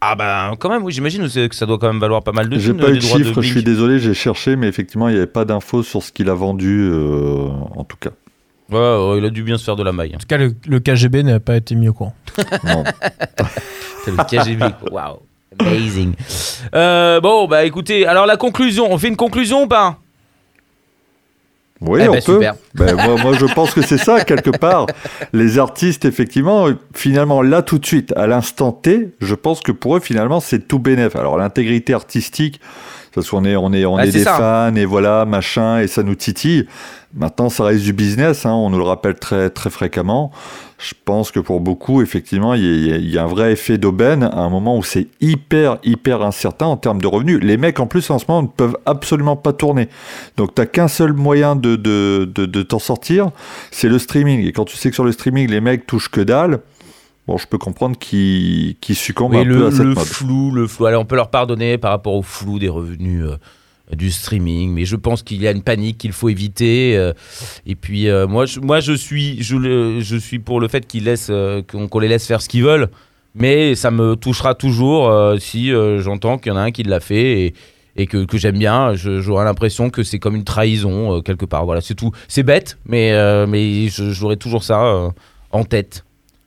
Ah, 0.00 0.14
bah, 0.14 0.52
quand 0.58 0.68
même, 0.68 0.84
oui, 0.84 0.92
j'imagine 0.92 1.26
que 1.26 1.54
ça 1.54 1.64
doit 1.66 1.78
quand 1.78 1.86
même 1.88 1.98
valoir 2.00 2.22
pas 2.22 2.32
mal 2.32 2.48
de 2.50 2.58
J'ai 2.58 2.74
pas 2.74 2.84
euh, 2.84 2.94
eu 2.94 2.98
droits 2.98 3.16
chiffres, 3.18 3.40
je 3.42 3.48
suis 3.50 3.64
désolé, 3.64 3.98
j'ai 3.98 4.12
cherché, 4.14 4.54
mais 4.54 4.68
effectivement, 4.68 5.08
il 5.08 5.12
n'y 5.12 5.16
avait 5.18 5.26
pas 5.26 5.44
d'infos 5.46 5.82
sur 5.82 6.02
ce 6.02 6.12
qu'il 6.12 6.28
a 6.28 6.34
vendu, 6.34 6.88
euh, 6.92 7.48
en 7.74 7.82
tout 7.82 7.96
cas. 7.96 8.10
Ouais, 8.70 8.78
ouais, 8.78 9.18
il 9.18 9.24
a 9.24 9.30
dû 9.30 9.42
bien 9.42 9.56
se 9.56 9.64
faire 9.64 9.74
de 9.74 9.82
la 9.82 9.92
maille. 9.92 10.10
hein. 10.12 10.16
En 10.16 10.18
tout 10.18 10.26
cas, 10.26 10.36
le, 10.36 10.52
le 10.68 10.80
KGB 10.80 11.22
n'a 11.22 11.40
pas 11.40 11.56
été 11.56 11.74
mis 11.74 11.88
au 11.88 11.92
courant. 11.94 12.14
Non. 12.64 12.84
C'est 14.04 14.10
le 14.16 14.16
KGB. 14.24 14.64
Waouh. 14.92 15.16
Amazing. 15.58 16.14
Euh, 16.74 17.20
bon, 17.20 17.46
bah 17.46 17.64
écoutez, 17.64 18.06
alors 18.06 18.26
la 18.26 18.36
conclusion, 18.36 18.90
on 18.90 18.98
fait 18.98 19.08
une 19.08 19.16
conclusion 19.16 19.62
ou 19.62 19.66
pas? 19.66 19.98
Oui, 21.80 22.00
Eh 22.02 22.08
on 22.08 22.12
ben, 22.12 22.22
peut. 22.22 22.40
Ben, 22.74 22.94
moi, 22.94 23.16
moi, 23.22 23.32
je 23.38 23.46
pense 23.46 23.74
que 23.74 23.82
c'est 23.82 23.98
ça, 23.98 24.20
quelque 24.24 24.50
part. 24.50 24.86
Les 25.32 25.58
artistes, 25.58 26.04
effectivement, 26.06 26.68
finalement, 26.94 27.42
là, 27.42 27.62
tout 27.62 27.78
de 27.78 27.84
suite, 27.84 28.14
à 28.16 28.26
l'instant 28.26 28.72
T, 28.72 29.10
je 29.20 29.34
pense 29.34 29.60
que 29.60 29.72
pour 29.72 29.96
eux, 29.96 30.00
finalement, 30.00 30.40
c'est 30.40 30.66
tout 30.66 30.78
bénef. 30.78 31.16
Alors, 31.16 31.36
l'intégrité 31.36 31.92
artistique, 31.92 32.60
parce 33.16 33.28
qu'on 33.30 33.44
est, 33.44 33.56
on 33.56 33.72
est, 33.72 33.84
on 33.84 33.96
Ah, 33.96 34.06
est 34.06 34.12
des 34.12 34.22
ça. 34.22 34.34
fans 34.36 34.76
et 34.76 34.84
voilà, 34.84 35.24
machin, 35.24 35.80
et 35.80 35.88
ça 35.88 36.04
nous 36.04 36.14
titille. 36.14 36.66
Maintenant, 37.14 37.48
ça 37.48 37.64
reste 37.64 37.82
du 37.82 37.92
business, 37.94 38.44
hein, 38.46 38.52
on 38.52 38.68
nous 38.70 38.76
le 38.78 38.84
rappelle 38.84 39.14
très, 39.14 39.48
très 39.50 39.70
fréquemment. 39.70 40.30
Je 40.78 40.92
pense 41.06 41.30
que 41.30 41.40
pour 41.40 41.60
beaucoup, 41.60 42.02
effectivement, 42.02 42.52
il 42.52 42.62
y, 42.62 42.92
a- 42.92 42.96
il 42.96 43.08
y 43.10 43.16
a 43.16 43.24
un 43.24 43.26
vrai 43.26 43.52
effet 43.52 43.78
d'aubaine 43.78 44.22
à 44.22 44.40
un 44.40 44.50
moment 44.50 44.76
où 44.76 44.82
c'est 44.82 45.06
hyper, 45.22 45.78
hyper 45.82 46.20
incertain 46.20 46.66
en 46.66 46.76
termes 46.76 47.00
de 47.00 47.06
revenus. 47.06 47.38
Les 47.42 47.56
mecs, 47.56 47.80
en 47.80 47.86
plus, 47.86 48.10
en 48.10 48.18
ce 48.18 48.26
moment, 48.28 48.42
ne 48.42 48.48
peuvent 48.48 48.76
absolument 48.84 49.36
pas 49.36 49.54
tourner. 49.54 49.88
Donc, 50.36 50.54
t'as 50.54 50.66
qu'un 50.66 50.88
seul 50.88 51.14
moyen 51.14 51.56
de, 51.56 51.76
de, 51.76 52.30
de, 52.32 52.44
de 52.44 52.62
t'en 52.62 52.78
sortir, 52.78 53.30
c'est 53.70 53.88
le 53.88 53.98
streaming. 53.98 54.46
Et 54.46 54.52
quand 54.52 54.66
tu 54.66 54.76
sais 54.76 54.90
que 54.90 54.94
sur 54.94 55.04
le 55.04 55.12
streaming, 55.12 55.48
les 55.50 55.62
mecs 55.62 55.86
touchent 55.86 56.10
que 56.10 56.20
dalle, 56.20 56.58
bon, 57.26 57.36
je 57.36 57.46
peux 57.46 57.58
comprendre 57.58 57.98
qu'ils 57.98 58.76
qu'ils 58.80 58.96
succombent 58.96 59.32
Oui, 59.32 59.38
un 59.40 59.44
le, 59.44 59.56
peu 59.58 59.66
à 59.66 59.70
cette 59.70 59.80
le 59.80 59.94
mode. 59.94 60.04
flou, 60.04 60.50
le 60.52 60.66
flou. 60.66 60.86
Alors 60.86 61.02
on 61.02 61.04
peut 61.06 61.16
leur 61.16 61.30
pardonner 61.30 61.78
par 61.78 61.90
rapport 61.90 62.14
au 62.14 62.22
flou 62.22 62.58
des 62.58 62.68
revenus 62.68 63.24
euh, 63.24 63.36
du 63.94 64.10
streaming, 64.10 64.72
mais 64.72 64.84
je 64.84 64.96
pense 64.96 65.22
qu'il 65.22 65.40
y 65.42 65.46
a 65.46 65.52
une 65.52 65.62
panique 65.62 65.98
qu'il 65.98 66.12
faut 66.12 66.28
éviter. 66.28 66.96
euh, 66.96 67.12
et 67.66 67.74
puis 67.76 68.08
euh, 68.08 68.26
moi, 68.26 68.46
je, 68.46 68.60
moi 68.60 68.80
je 68.80 68.92
suis, 68.92 69.42
je, 69.42 70.16
suis 70.18 70.38
pour 70.38 70.60
le 70.60 70.68
fait 70.68 70.86
qu'ils 70.86 71.04
laissent, 71.04 71.30
qu'on 71.70 71.98
les 72.00 72.08
laisse 72.08 72.26
faire 72.26 72.42
ce 72.42 72.48
qu'ils 72.48 72.64
veulent, 72.64 72.88
mais 73.34 73.74
ça 73.74 73.90
me 73.90 74.16
touchera 74.16 74.54
toujours 74.54 75.12
si 75.40 75.70
j'entends 75.98 76.38
qu'il 76.38 76.50
y 76.52 76.54
en 76.54 76.58
a 76.58 76.62
un 76.62 76.70
qui 76.70 76.82
l'a 76.84 77.00
fait 77.00 77.42
et, 77.42 77.54
et 77.96 78.06
que, 78.06 78.24
que 78.24 78.38
j'aime 78.38 78.58
bien. 78.58 78.94
Je- 78.94 79.20
J'aurai 79.20 79.44
l'impression 79.44 79.90
que 79.90 80.02
c'est 80.02 80.18
comme 80.18 80.34
une 80.36 80.44
trahison 80.44 81.20
quelque 81.22 81.44
part. 81.44 81.64
Voilà, 81.66 81.80
c'est 81.82 81.94
tout. 81.94 82.12
C'est 82.28 82.42
bête, 82.42 82.78
mais 82.86 83.12
mais 83.46 83.88
j'aurai 83.88 84.36
toujours 84.38 84.64
ça 84.64 85.10
en 85.52 85.64
tête. 85.64 86.05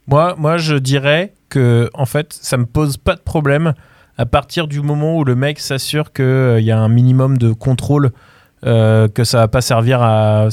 Moi, 0.10 0.34
moi, 0.40 0.58
je 0.58 0.76
dirais 0.76 1.34
que 1.50 1.88
en 1.94 2.06
fait, 2.08 2.34
ça 2.34 2.58
me 2.58 2.66
pose 2.66 2.98
pas 2.98 3.16
de 3.16 3.22
problème 3.22 3.74
à 4.18 4.26
partir 4.26 4.68
du 4.68 4.82
moment 4.82 5.16
où 5.16 5.24
le 5.24 5.36
mec 5.36 5.60
s'assure 5.60 6.12
qu'il 6.14 6.64
y 6.64 6.72
a 6.72 6.80
un 6.80 6.90
minimum 6.90 7.38
de 7.38 7.54
contrôle, 7.54 8.12
euh, 8.66 9.08
que 9.08 9.24
ça 9.24 9.38
va 9.38 9.48
pas 9.48 9.62
servir 9.62 10.02
à. 10.02 10.48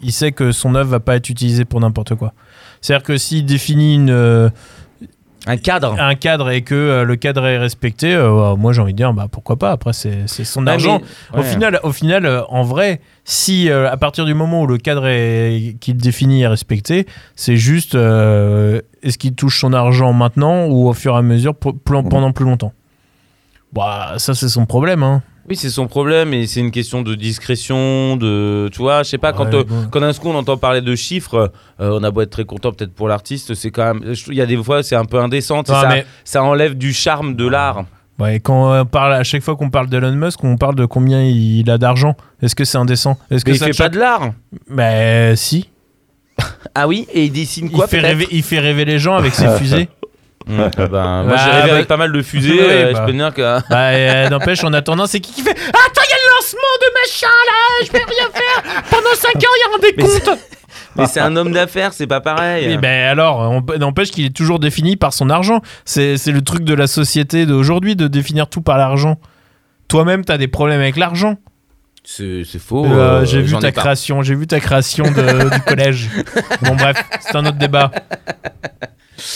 il 0.00 0.12
sait 0.12 0.32
que 0.32 0.50
son 0.50 0.74
œuvre 0.76 0.88
va 0.88 1.00
pas 1.00 1.16
être 1.16 1.28
utilisée 1.28 1.66
pour 1.66 1.78
n'importe 1.80 2.14
quoi. 2.14 2.32
C'est-à-dire 2.80 3.04
que 3.04 3.18
s'il 3.18 3.44
définit 3.44 3.96
une, 3.96 4.10
euh, 4.10 4.48
Un 5.46 5.56
cadre. 5.56 5.96
un 5.98 6.14
cadre 6.14 6.50
et 6.50 6.62
que 6.62 6.74
euh, 6.74 7.04
le 7.04 7.16
cadre 7.16 7.46
est 7.46 7.56
respecté, 7.58 8.12
euh, 8.14 8.54
moi 8.56 8.72
j'ai 8.72 8.82
envie 8.82 8.92
de 8.92 8.96
dire 8.98 9.12
bah 9.14 9.28
pourquoi 9.30 9.56
pas. 9.56 9.70
Après 9.70 9.92
c'est 9.92 10.26
son 10.26 10.66
argent. 10.66 11.00
mais- 11.32 11.38
Au 11.40 11.42
final, 11.42 11.80
au 11.84 11.92
final 11.92 12.26
euh, 12.26 12.42
en 12.48 12.62
vrai, 12.64 13.00
si 13.24 13.70
à 13.70 13.96
partir 13.96 14.24
du 14.24 14.34
moment 14.34 14.62
où 14.62 14.66
le 14.66 14.78
cadre 14.78 15.04
qu'il 15.78 15.96
définit 15.96 16.42
est 16.42 16.48
respecté, 16.48 17.06
c'est 17.36 17.56
juste 17.56 17.94
est-ce 17.94 19.16
qu'il 19.18 19.34
touche 19.34 19.60
son 19.60 19.72
argent 19.72 20.12
maintenant 20.12 20.66
ou 20.66 20.88
au 20.88 20.92
fur 20.92 21.14
et 21.14 21.18
à 21.18 21.22
mesure 21.22 21.54
pendant 21.54 22.32
plus 22.32 22.44
longtemps? 22.44 22.72
Bah, 23.72 24.14
ça 24.16 24.34
c'est 24.34 24.48
son 24.48 24.66
problème. 24.66 25.02
Hein. 25.02 25.22
Oui, 25.48 25.56
c'est 25.56 25.70
son 25.70 25.86
problème 25.86 26.34
et 26.34 26.46
c'est 26.46 26.60
une 26.60 26.70
question 26.70 27.02
de 27.02 27.14
discrétion, 27.14 28.16
de 28.16 28.68
tu 28.72 28.78
vois, 28.78 29.02
je 29.02 29.08
sais 29.10 29.18
pas 29.18 29.32
quand 29.32 29.46
Ouais, 29.46 29.54
euh, 29.60 29.64
bon. 29.64 29.88
quand 29.90 30.00
d'un 30.00 30.12
coup 30.12 30.28
on 30.28 30.34
entend 30.34 30.56
parler 30.58 30.80
de 30.82 30.94
chiffres, 30.94 31.50
euh, 31.80 31.90
on 31.98 32.02
a 32.04 32.10
beau 32.10 32.20
être 32.20 32.30
très 32.30 32.44
content 32.44 32.70
peut-être 32.72 32.92
pour 32.92 33.08
l'artiste, 33.08 33.54
c'est 33.54 33.70
quand 33.70 33.94
même 33.94 34.14
il 34.28 34.34
y 34.34 34.40
a 34.42 34.46
des 34.46 34.62
fois 34.62 34.82
c'est 34.82 34.96
un 34.96 35.04
peu 35.06 35.18
indécent, 35.18 35.62
Ah, 35.68 35.80
ça, 35.82 35.88
mais- 35.88 36.04
ça 36.24 36.42
enlève 36.42 36.76
du 36.76 36.92
charme 36.92 37.34
de 37.34 37.46
l'art. 37.48 37.84
Ouais, 38.18 38.40
quand 38.40 38.78
on 38.80 38.84
parle 38.84 39.14
à 39.14 39.22
chaque 39.22 39.42
fois 39.42 39.54
qu'on 39.56 39.70
parle 39.70 39.88
d'Elon 39.88 40.12
Musk, 40.12 40.42
on 40.42 40.56
parle 40.56 40.74
de 40.74 40.84
combien 40.84 41.22
il 41.22 41.70
a 41.70 41.78
d'argent. 41.78 42.16
Est-ce 42.42 42.56
que 42.56 42.64
c'est 42.64 42.76
indécent? 42.78 43.16
Est-ce 43.30 43.44
que 43.44 43.50
Mais 43.52 43.56
il 43.56 43.60
ça 43.60 43.66
fait 43.66 43.72
pas 43.78 43.88
de 43.88 43.98
l'art. 43.98 44.32
Bah 44.68 45.36
si. 45.36 45.68
Ah 46.74 46.86
oui, 46.86 47.06
et 47.12 47.24
il 47.24 47.32
dessine 47.32 47.66
Il 47.66 47.72
quoi 47.72 47.86
fait, 47.86 47.98
peut-être 47.98 48.08
rêver, 48.10 48.26
il 48.30 48.42
fait 48.42 48.58
rêver 48.60 48.84
les 48.84 48.98
gens 48.98 49.14
avec 49.16 49.34
ses 49.34 49.48
fusées. 49.58 49.88
Mmh, 50.48 50.60
ah 50.78 50.86
ben, 50.86 51.22
Moi 51.24 51.34
Bah, 51.34 51.36
j'ai 51.44 51.50
rêvé 51.50 51.68
bah- 51.68 51.74
avec 51.74 51.86
pas 51.88 51.96
mal 51.96 52.10
de 52.12 52.22
fusées, 52.22 52.58
euh, 52.60 52.92
bah. 52.92 53.00
je 53.00 53.06
peux 53.06 53.12
dire 53.16 53.32
que 53.34 53.42
Bah, 53.70 53.88
euh, 53.90 54.28
n'empêche, 54.30 54.64
en 54.64 54.72
attendant, 54.72 55.06
c'est 55.06 55.20
qui 55.20 55.32
qui 55.32 55.42
fait 55.42 55.50
Attends, 55.50 56.02
il 56.06 56.10
y 56.10 56.14
a 56.14 56.16
le 56.16 56.34
lancement 56.36 56.74
de 56.80 56.86
machin 57.00 57.26
là, 57.46 57.86
je 57.86 57.92
vais 57.92 57.98
rien 57.98 58.30
faire. 58.32 58.82
Pendant 58.90 59.14
5 59.14 59.36
ans, 59.36 59.38
il 59.38 59.42
y 59.42 59.62
a 59.62 59.74
un 59.74 59.78
Mais 59.82 59.92
décompte. 59.92 60.38
mais 60.96 61.06
c'est 61.06 61.20
un 61.20 61.36
homme 61.36 61.52
d'affaires, 61.52 61.92
c'est 61.92 62.06
pas 62.06 62.20
pareil. 62.20 62.64
Et 62.72 62.76
ben 62.78 63.08
alors, 63.08 63.62
n'empêche 63.78 64.10
qu'il 64.10 64.24
est 64.24 64.34
toujours 64.34 64.58
défini 64.58 64.96
par 64.96 65.12
son 65.12 65.28
argent. 65.30 65.60
C'est 65.84 66.16
le 66.26 66.40
truc 66.42 66.64
de 66.64 66.74
la 66.74 66.86
société 66.86 67.44
d'aujourd'hui 67.46 67.94
de 67.96 68.08
définir 68.08 68.48
tout 68.48 68.62
par 68.62 68.78
l'argent. 68.78 69.16
Toi-même, 69.88 70.24
t'as 70.24 70.38
des 70.38 70.48
problèmes 70.48 70.80
avec 70.80 70.96
l'argent. 70.96 71.36
C'est 72.04 72.42
faux. 72.58 72.86
Euh, 72.86 73.20
euh, 73.20 73.24
j'ai 73.26 73.42
vu 73.42 73.54
ta 73.58 73.70
création, 73.70 74.22
j'ai 74.22 74.34
vu 74.34 74.46
ta 74.46 74.60
création 74.60 75.04
de- 75.10 75.50
du 75.54 75.60
collège. 75.60 76.08
Bon 76.62 76.74
bref, 76.74 76.96
c'est 77.20 77.36
un 77.36 77.44
autre 77.44 77.58
débat. 77.58 77.90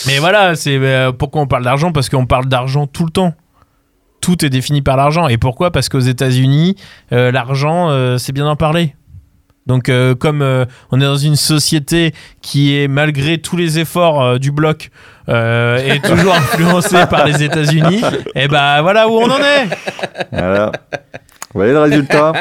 Mais 0.07 0.19
voilà, 0.19 0.55
c'est 0.55 0.77
euh, 0.77 1.11
pourquoi 1.11 1.41
on 1.41 1.47
parle 1.47 1.63
d'argent? 1.63 1.91
Parce 1.91 2.09
qu'on 2.09 2.25
parle 2.25 2.47
d'argent 2.47 2.87
tout 2.87 3.05
le 3.05 3.11
temps. 3.11 3.33
Tout 4.21 4.45
est 4.45 4.49
défini 4.49 4.81
par 4.81 4.95
l'argent. 4.95 5.27
Et 5.27 5.37
pourquoi? 5.37 5.71
Parce 5.71 5.89
qu'aux 5.89 5.99
États-Unis, 5.99 6.75
euh, 7.11 7.31
l'argent, 7.31 7.89
euh, 7.89 8.17
c'est 8.17 8.31
bien 8.31 8.45
d'en 8.45 8.55
parler. 8.55 8.95
Donc, 9.65 9.89
comme 10.19 10.41
on 10.91 10.99
est 10.99 11.05
dans 11.05 11.15
une 11.15 11.37
société 11.37 12.13
qui 12.41 12.75
est, 12.77 12.89
malgré 12.89 13.37
tous 13.37 13.55
les 13.55 13.79
efforts 13.79 14.37
du 14.37 14.51
bloc, 14.51 14.89
est 15.29 16.03
toujours 16.03 16.33
influencée 16.35 17.05
par 17.09 17.25
les 17.25 17.43
États-Unis, 17.43 18.01
et 18.35 18.49
ben 18.49 18.81
voilà 18.81 19.07
où 19.07 19.13
on 19.13 19.31
en 19.31 19.39
est. 19.39 19.69
Voilà. 20.33 20.69
Vous 21.53 21.59
voyez 21.61 21.71
le 21.71 21.79
résultat? 21.79 22.33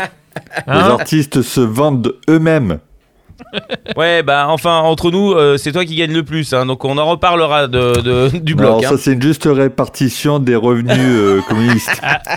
Les 0.67 0.73
Hein 0.75 0.91
artistes 0.91 1.43
se 1.43 1.61
vendent 1.61 2.13
eux-mêmes. 2.29 2.81
Ouais, 3.97 4.23
bah 4.23 4.47
enfin 4.49 4.79
entre 4.79 5.11
nous, 5.11 5.33
euh, 5.33 5.57
c'est 5.59 5.73
toi 5.73 5.85
qui 5.85 5.97
gagne 5.97 6.13
le 6.13 6.23
plus, 6.23 6.53
hein, 6.55 6.65
donc 6.65 6.85
on 6.85 6.97
en 6.97 7.05
reparlera 7.07 7.67
de, 7.69 8.01
de- 8.01 8.39
du 8.39 8.55
bloc. 8.55 8.71
Non, 8.71 8.79
hein. 8.79 8.91
ça 8.91 8.97
c'est 8.99 9.13
une 9.13 9.23
juste 9.23 9.47
répartition 9.51 10.39
des 10.39 10.57
revenus 10.57 10.97
euh, 10.99 11.41
communistes. 11.49 11.91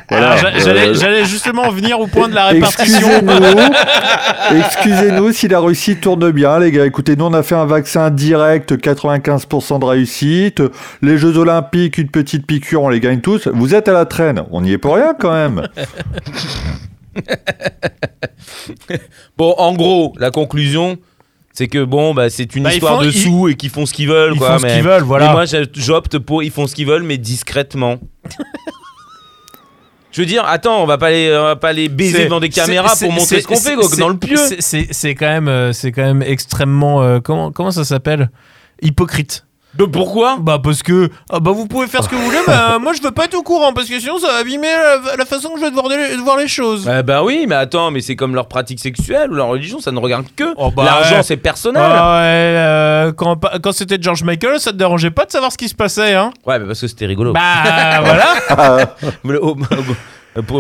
Voilà. 0.09 0.31
Alors, 0.31 0.37
j'a- 0.37 0.59
j'allais 0.59 0.87
Euh, 0.89 0.93
j'allais 0.93 1.25
justement 1.25 1.69
venir 1.69 1.99
au 1.99 2.07
point 2.07 2.27
de 2.27 2.35
la 2.35 2.47
répartition. 2.47 3.07
Excusez-nous, 3.07 4.57
excusez-nous 4.59 5.31
si 5.31 5.47
la 5.47 5.59
Russie 5.59 5.95
tourne 5.95 6.29
bien, 6.31 6.59
les 6.59 6.71
gars. 6.71 6.85
Écoutez, 6.85 7.15
nous 7.15 7.25
on 7.25 7.33
a 7.33 7.43
fait 7.43 7.55
un 7.55 7.65
vaccin 7.65 8.09
direct, 8.09 8.73
95% 8.73 9.79
de 9.79 9.85
réussite. 9.85 10.61
Les 11.01 11.17
Jeux 11.17 11.37
Olympiques, 11.37 11.97
une 11.97 12.09
petite 12.09 12.45
piqûre, 12.45 12.83
on 12.83 12.89
les 12.89 12.99
gagne 12.99 13.21
tous. 13.21 13.47
Vous 13.53 13.73
êtes 13.75 13.87
à 13.87 13.93
la 13.93 14.05
traîne, 14.05 14.43
on 14.51 14.61
n'y 14.61 14.73
est 14.73 14.77
pour 14.77 14.95
rien 14.95 15.13
quand 15.17 15.31
même. 15.31 15.67
Bon, 19.37 19.53
en 19.57 19.73
gros, 19.73 20.13
la 20.17 20.31
conclusion, 20.31 20.97
c'est 21.53 21.67
que 21.67 21.83
bon, 21.83 22.13
bah, 22.13 22.29
c'est 22.29 22.55
une 22.55 22.63
Bah, 22.63 22.73
histoire 22.73 22.97
font- 22.97 23.03
de 23.03 23.09
ils- 23.11 23.21
sous 23.21 23.47
et 23.49 23.55
qu'ils 23.55 23.69
font 23.69 23.85
ce 23.85 23.93
qu'ils 23.93 24.07
veulent. 24.07 24.33
Ils 24.33 24.37
quoi, 24.39 24.57
font 24.59 24.67
ce 24.67 24.73
qu'ils 24.73 24.83
veulent, 24.83 25.03
voilà. 25.03 25.31
moi, 25.31 25.43
j'opte 25.73 26.17
pour 26.19 26.43
ils 26.43 26.51
font 26.51 26.67
ce 26.67 26.75
qu'ils 26.75 26.87
veulent, 26.87 27.03
mais 27.03 27.17
discrètement. 27.17 27.97
Je 30.11 30.21
veux 30.21 30.25
dire, 30.25 30.45
attends, 30.45 30.81
on 30.81 30.85
va 30.85 30.97
pas 30.97 31.09
les, 31.11 31.29
on 31.37 31.43
va 31.43 31.55
pas 31.57 31.73
les 31.73 31.89
baiser 31.89 32.23
devant 32.23 32.39
des 32.39 32.47
caméras 32.47 32.95
pour 32.97 33.11
montrer 33.11 33.41
ce 33.41 33.47
qu'on 33.47 33.57
fait, 33.57 33.75
quoi, 33.75 33.83
c'est- 33.89 33.99
dans 33.99 34.07
le 34.07 34.17
pieu. 34.17 34.37
c'est 34.59 35.15
quand 35.15 35.25
même, 35.27 35.49
euh, 35.49 35.73
c'est 35.73 35.91
quand 35.91 36.03
même 36.03 36.21
extrêmement. 36.21 37.03
euh, 37.03 37.19
comment, 37.19 37.51
comment 37.51 37.71
ça 37.71 37.83
s'appelle? 37.83 38.29
Hypocrite. 38.81 39.45
De 39.77 39.83
pourquoi? 39.85 40.37
Bah 40.39 40.59
parce 40.63 40.81
que 40.83 41.09
ah 41.29 41.39
bah 41.41 41.51
vous 41.51 41.67
pouvez 41.67 41.87
faire 41.87 42.01
ce 42.03 42.07
que 42.07 42.15
vous 42.15 42.23
voulez, 42.23 42.37
mais 42.47 42.53
euh, 42.53 42.79
moi 42.79 42.93
je 42.93 43.01
veux 43.01 43.11
pas 43.11 43.25
être 43.25 43.35
au 43.35 43.43
courant 43.43 43.73
parce 43.73 43.87
que 43.89 43.99
sinon 43.99 44.17
ça 44.19 44.27
va 44.27 44.37
abîmer 44.37 44.67
la, 44.67 45.17
la 45.17 45.25
façon 45.25 45.49
que 45.49 45.59
je 45.59 45.65
vais 45.65 45.69
de 45.69 45.75
voir, 45.75 45.89
de 45.89 46.21
voir 46.23 46.37
les 46.37 46.47
choses. 46.47 46.89
Eh 46.89 47.03
ben 47.03 47.21
oui, 47.23 47.45
mais 47.47 47.55
attends, 47.55 47.91
mais 47.91 47.99
c'est 47.99 48.15
comme 48.15 48.35
leur 48.35 48.47
pratique 48.47 48.79
sexuelle 48.79 49.31
ou 49.31 49.35
leur 49.35 49.47
religion, 49.47 49.79
ça 49.81 49.91
ne 49.91 49.99
regarde 49.99 50.25
que. 50.35 50.53
Oh, 50.55 50.71
bah, 50.71 50.83
L'argent, 50.85 51.17
ouais. 51.17 51.23
c'est 51.23 51.35
personnel. 51.37 51.83
Ah 51.85 52.17
ouais, 52.19 52.23
euh, 52.23 53.11
quand, 53.11 53.37
quand 53.61 53.71
c'était 53.73 53.97
George 53.99 54.23
Michael, 54.23 54.59
ça 54.61 54.71
te 54.71 54.77
dérangeait 54.77 55.11
pas 55.11 55.25
de 55.25 55.31
savoir 55.31 55.51
ce 55.51 55.57
qui 55.57 55.67
se 55.67 55.75
passait, 55.75 56.13
hein? 56.13 56.31
Ouais, 56.45 56.57
mais 56.59 56.67
parce 56.67 56.79
que 56.79 56.87
c'était 56.87 57.05
rigolo. 57.07 57.33
Bah 57.33 58.01
voilà. 58.01 58.95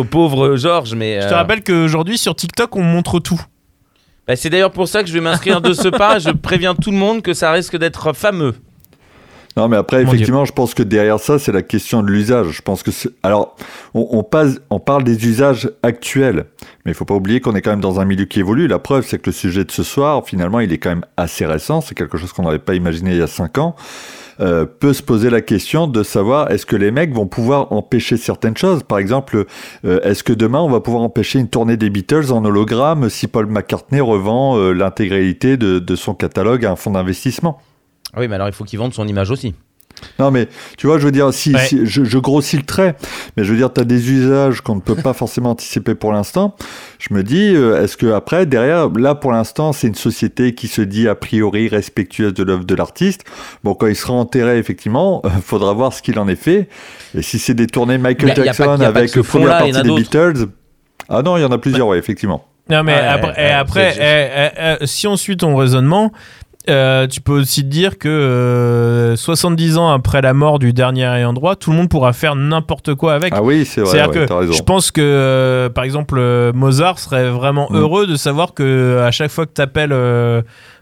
Pauvre 0.09 0.55
Georges, 0.55 0.95
mais. 0.95 1.21
Je 1.21 1.27
te 1.27 1.33
euh, 1.33 1.37
rappelle 1.37 1.63
qu'aujourd'hui 1.63 2.17
sur 2.17 2.35
TikTok 2.35 2.75
on 2.75 2.83
montre 2.83 3.19
tout. 3.19 3.41
bah, 4.27 4.35
c'est 4.35 4.49
d'ailleurs 4.49 4.71
pour 4.71 4.87
ça 4.87 5.01
que 5.03 5.07
je 5.09 5.13
vais 5.13 5.21
m'inscrire 5.21 5.61
de 5.61 5.73
ce 5.73 5.87
pas. 5.89 6.19
Je 6.25 6.29
préviens 6.31 6.75
tout 6.75 6.91
le 6.91 6.97
monde 6.97 7.21
que 7.21 7.33
ça 7.33 7.51
risque 7.51 7.77
d'être 7.77 8.13
fameux. 8.13 8.55
Non, 9.57 9.69
mais 9.69 9.77
après, 9.77 10.03
Mon 10.03 10.11
effectivement, 10.11 10.43
je 10.43 10.51
pense 10.51 10.73
que 10.73 10.83
derrière 10.83 11.19
ça, 11.19 11.39
c'est 11.39 11.53
la 11.53 11.61
question 11.61 12.03
de 12.03 12.11
l'usage. 12.11 12.49
Je 12.51 12.61
pense 12.61 12.83
que 12.83 12.91
c'est... 12.91 13.09
Alors, 13.23 13.55
on, 13.93 14.05
on, 14.11 14.23
passe, 14.23 14.59
on 14.69 14.79
parle 14.79 15.03
des 15.05 15.25
usages 15.27 15.69
actuels, 15.81 16.45
mais 16.83 16.91
il 16.91 16.93
faut 16.93 17.05
pas 17.05 17.15
oublier 17.15 17.39
qu'on 17.39 17.55
est 17.55 17.61
quand 17.61 17.71
même 17.71 17.79
dans 17.79 18.01
un 18.01 18.05
milieu 18.05 18.25
qui 18.25 18.39
évolue. 18.39 18.67
La 18.67 18.79
preuve, 18.79 19.05
c'est 19.07 19.17
que 19.17 19.29
le 19.29 19.33
sujet 19.33 19.63
de 19.63 19.71
ce 19.71 19.83
soir, 19.83 20.23
finalement, 20.25 20.59
il 20.59 20.73
est 20.73 20.77
quand 20.77 20.89
même 20.89 21.05
assez 21.15 21.45
récent. 21.45 21.79
C'est 21.79 21.95
quelque 21.95 22.17
chose 22.17 22.33
qu'on 22.33 22.43
n'avait 22.43 22.59
pas 22.59 22.75
imaginé 22.75 23.11
il 23.11 23.17
y 23.17 23.21
a 23.21 23.27
cinq 23.27 23.57
ans. 23.57 23.75
Euh, 24.41 24.65
peut 24.65 24.91
se 24.91 25.01
poser 25.01 25.29
la 25.29 25.39
question 25.39 25.87
de 25.87 26.03
savoir 26.03 26.51
est-ce 26.51 26.65
que 26.65 26.75
les 26.75 26.91
mecs 26.91 27.13
vont 27.13 27.25
pouvoir 27.25 27.71
empêcher 27.71 28.17
certaines 28.17 28.57
choses? 28.57 28.83
Par 28.83 28.97
exemple, 28.97 29.45
euh, 29.85 30.01
est-ce 30.01 30.25
que 30.25 30.33
demain 30.33 30.59
on 30.59 30.69
va 30.69 30.81
pouvoir 30.81 31.03
empêcher 31.03 31.39
une 31.39 31.47
tournée 31.47 31.77
des 31.77 31.89
Beatles 31.89 32.33
en 32.33 32.43
hologramme 32.43 33.09
si 33.09 33.27
Paul 33.27 33.45
McCartney 33.45 34.01
revend 34.01 34.57
euh, 34.57 34.73
l'intégralité 34.73 35.55
de, 35.55 35.79
de 35.79 35.95
son 35.95 36.13
catalogue 36.13 36.65
à 36.65 36.71
un 36.71 36.75
fonds 36.75 36.91
d'investissement? 36.91 37.61
Ah 38.15 38.19
Oui, 38.21 38.27
mais 38.27 38.35
alors 38.35 38.47
il 38.47 38.53
faut 38.53 38.63
qu'ils 38.63 38.79
vendent 38.79 38.93
son 38.93 39.07
image 39.07 39.29
aussi. 39.31 39.53
Non, 40.19 40.29
mais 40.29 40.49
tu 40.77 40.87
vois, 40.87 40.99
je 40.99 41.05
veux 41.05 41.11
dire, 41.11 41.33
si, 41.33 41.53
Ouais. 41.53 41.65
si- 41.65 41.85
je, 41.85 42.03
je 42.03 42.17
grossis 42.17 42.57
le 42.57 42.63
trait, 42.63 42.95
mais 43.37 43.45
je 43.45 43.51
veux 43.51 43.57
dire, 43.57 43.71
tu 43.71 43.79
as 43.79 43.85
des 43.85 44.11
usages 44.11 44.59
qu'on 44.59 44.75
ne 44.75 44.81
peut 44.81 44.95
pas 44.95 45.13
forcément 45.13 45.51
anticiper 45.51 45.95
pour 45.95 46.11
l'instant. 46.11 46.55
Je 46.99 47.13
me 47.13 47.23
dis, 47.23 47.55
euh, 47.55 47.81
est-ce 47.81 47.95
que 47.95 48.07
après, 48.11 48.45
derrière, 48.45 48.89
là, 48.89 49.15
pour 49.15 49.31
l'instant, 49.31 49.71
c'est 49.71 49.87
une 49.87 49.95
société 49.95 50.53
qui 50.53 50.67
se 50.67 50.81
dit 50.81 51.07
a 51.07 51.15
priori 51.15 51.69
respectueuse 51.69 52.33
de 52.33 52.43
l'œuvre 52.43 52.65
de 52.65 52.75
l'artiste. 52.75 53.23
Bon, 53.63 53.73
quand 53.73 53.87
il 53.87 53.95
sera 53.95 54.13
enterré, 54.13 54.57
effectivement, 54.57 55.21
euh, 55.25 55.29
faudra 55.41 55.71
voir 55.73 55.93
ce 55.93 56.01
qu'il 56.01 56.19
en 56.19 56.27
est 56.27 56.35
fait. 56.35 56.67
Et 57.17 57.21
si 57.21 57.39
c'est 57.39 57.53
des 57.53 57.67
tournées 57.67 57.97
Michael 57.97 58.31
a 58.31 58.35
pas- 58.35 58.43
Jackson 58.43 58.63
a 58.81 58.87
avec 58.87 59.15
la 59.15 59.23
partie 59.23 59.77
a 59.77 59.81
des. 59.81 59.95
Beatles. 59.95 60.47
Ah 61.07 61.21
non, 61.21 61.37
il 61.37 61.41
y 61.41 61.45
en 61.45 61.51
a 61.51 61.57
plusieurs, 61.57 61.87
ouais, 61.87 61.97
effectivement. 61.99 62.45
Non, 62.67 62.81
mais 62.83 62.93
Ouais, 62.95 62.99
après, 62.99 63.27
ouais, 63.29 63.47
et 63.47 63.51
après 63.51 63.91
c'est- 63.93 64.01
eh, 64.01 64.49
eh, 64.59 64.75
eh, 64.81 64.87
si 64.87 65.05
on 65.07 65.15
suit 65.17 65.37
ton 65.37 65.55
raisonnement, 65.55 66.11
euh, 66.69 67.07
tu 67.07 67.21
peux 67.21 67.33
aussi 67.39 67.61
te 67.63 67.67
dire 67.67 67.97
que 67.97 68.07
euh, 68.07 69.15
70 69.15 69.77
ans 69.77 69.89
après 69.91 70.21
la 70.21 70.33
mort 70.33 70.59
du 70.59 70.73
dernier 70.73 71.03
ayant 71.05 71.33
droit, 71.33 71.55
tout 71.55 71.71
le 71.71 71.77
monde 71.77 71.89
pourra 71.89 72.13
faire 72.13 72.35
n'importe 72.35 72.95
quoi 72.95 73.13
avec. 73.13 73.33
Ah 73.35 73.41
oui, 73.43 73.65
c'est 73.65 73.81
vrai, 73.81 73.91
C'est-à-dire 73.91 74.21
ouais, 74.21 74.45
que 74.47 74.51
je 74.53 74.61
pense 74.61 74.91
que, 74.91 75.01
euh, 75.01 75.69
par 75.69 75.83
exemple, 75.83 76.15
euh, 76.17 76.51
Mozart 76.53 76.99
serait 76.99 77.29
vraiment 77.29 77.67
Mm. 77.69 77.75
heureux 77.77 78.07
de 78.07 78.15
savoir 78.15 78.53
que 78.53 78.99
à 79.05 79.11
chaque 79.11 79.31
fois 79.31 79.45
que 79.45 79.53
tu 79.55 79.61
appelles 79.61 79.93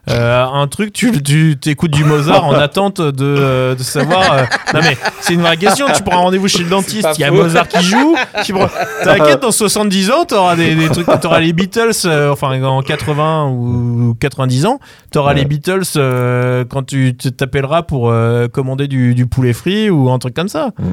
un 0.08 0.68
truc, 0.68 0.92
tu, 0.94 1.12
tu 1.24 1.58
écoutes 1.70 1.92
du 1.92 2.04
Mozart 2.04 2.46
en 2.46 2.54
attente 2.54 3.00
de, 3.00 3.14
euh, 3.24 3.76
de 3.76 3.84
savoir. 3.84 4.34
euh, 4.34 4.44
Non, 4.74 4.80
mais 4.84 4.98
c'est 5.22 5.34
une 5.34 5.42
vraie 5.42 5.58
question. 5.58 5.86
Tu 5.96 6.04
prends 6.04 6.18
un 6.18 6.22
rendez-vous 6.24 6.48
chez 6.48 6.64
le 6.64 6.70
dentiste, 6.70 7.04
pas 7.04 7.14
il 7.14 7.22
y 7.22 7.24
a 7.24 7.30
faux. 7.30 7.36
Mozart 7.36 7.68
qui 7.68 7.84
joue. 7.84 8.16
Tu 8.44 8.54
prends- 8.54 8.70
T'inquiète, 9.04 9.42
dans 9.42 9.52
70 9.52 10.12
ans, 10.12 10.26
t'auras 10.26 10.56
des, 10.56 10.76
des 10.76 10.90
trucs. 10.90 11.08
T'auras 11.22 11.40
les 11.40 11.54
Beatles, 11.54 11.92
euh, 12.06 12.32
enfin, 12.32 12.62
en 12.64 12.82
80 12.82 13.48
ou 13.50 14.16
90 14.20 14.66
ans, 14.66 14.80
t'auras 15.12 15.34
les 15.34 15.46
Beatles 15.46 15.84
euh, 15.96 16.66
quand 16.70 16.84
tu 16.84 17.16
tu 17.18 17.32
t'appelleras 17.32 17.84
pour 17.84 18.10
euh, 18.10 18.48
commander 18.48 18.88
du, 18.88 19.16
du 19.16 19.26
poulet 19.26 19.54
frit 19.54 19.90
ou 19.90 20.10
un 20.10 20.20
truc 20.20 20.34
comme 20.34 20.50
ça. 20.50 20.72
Mm. 20.80 20.84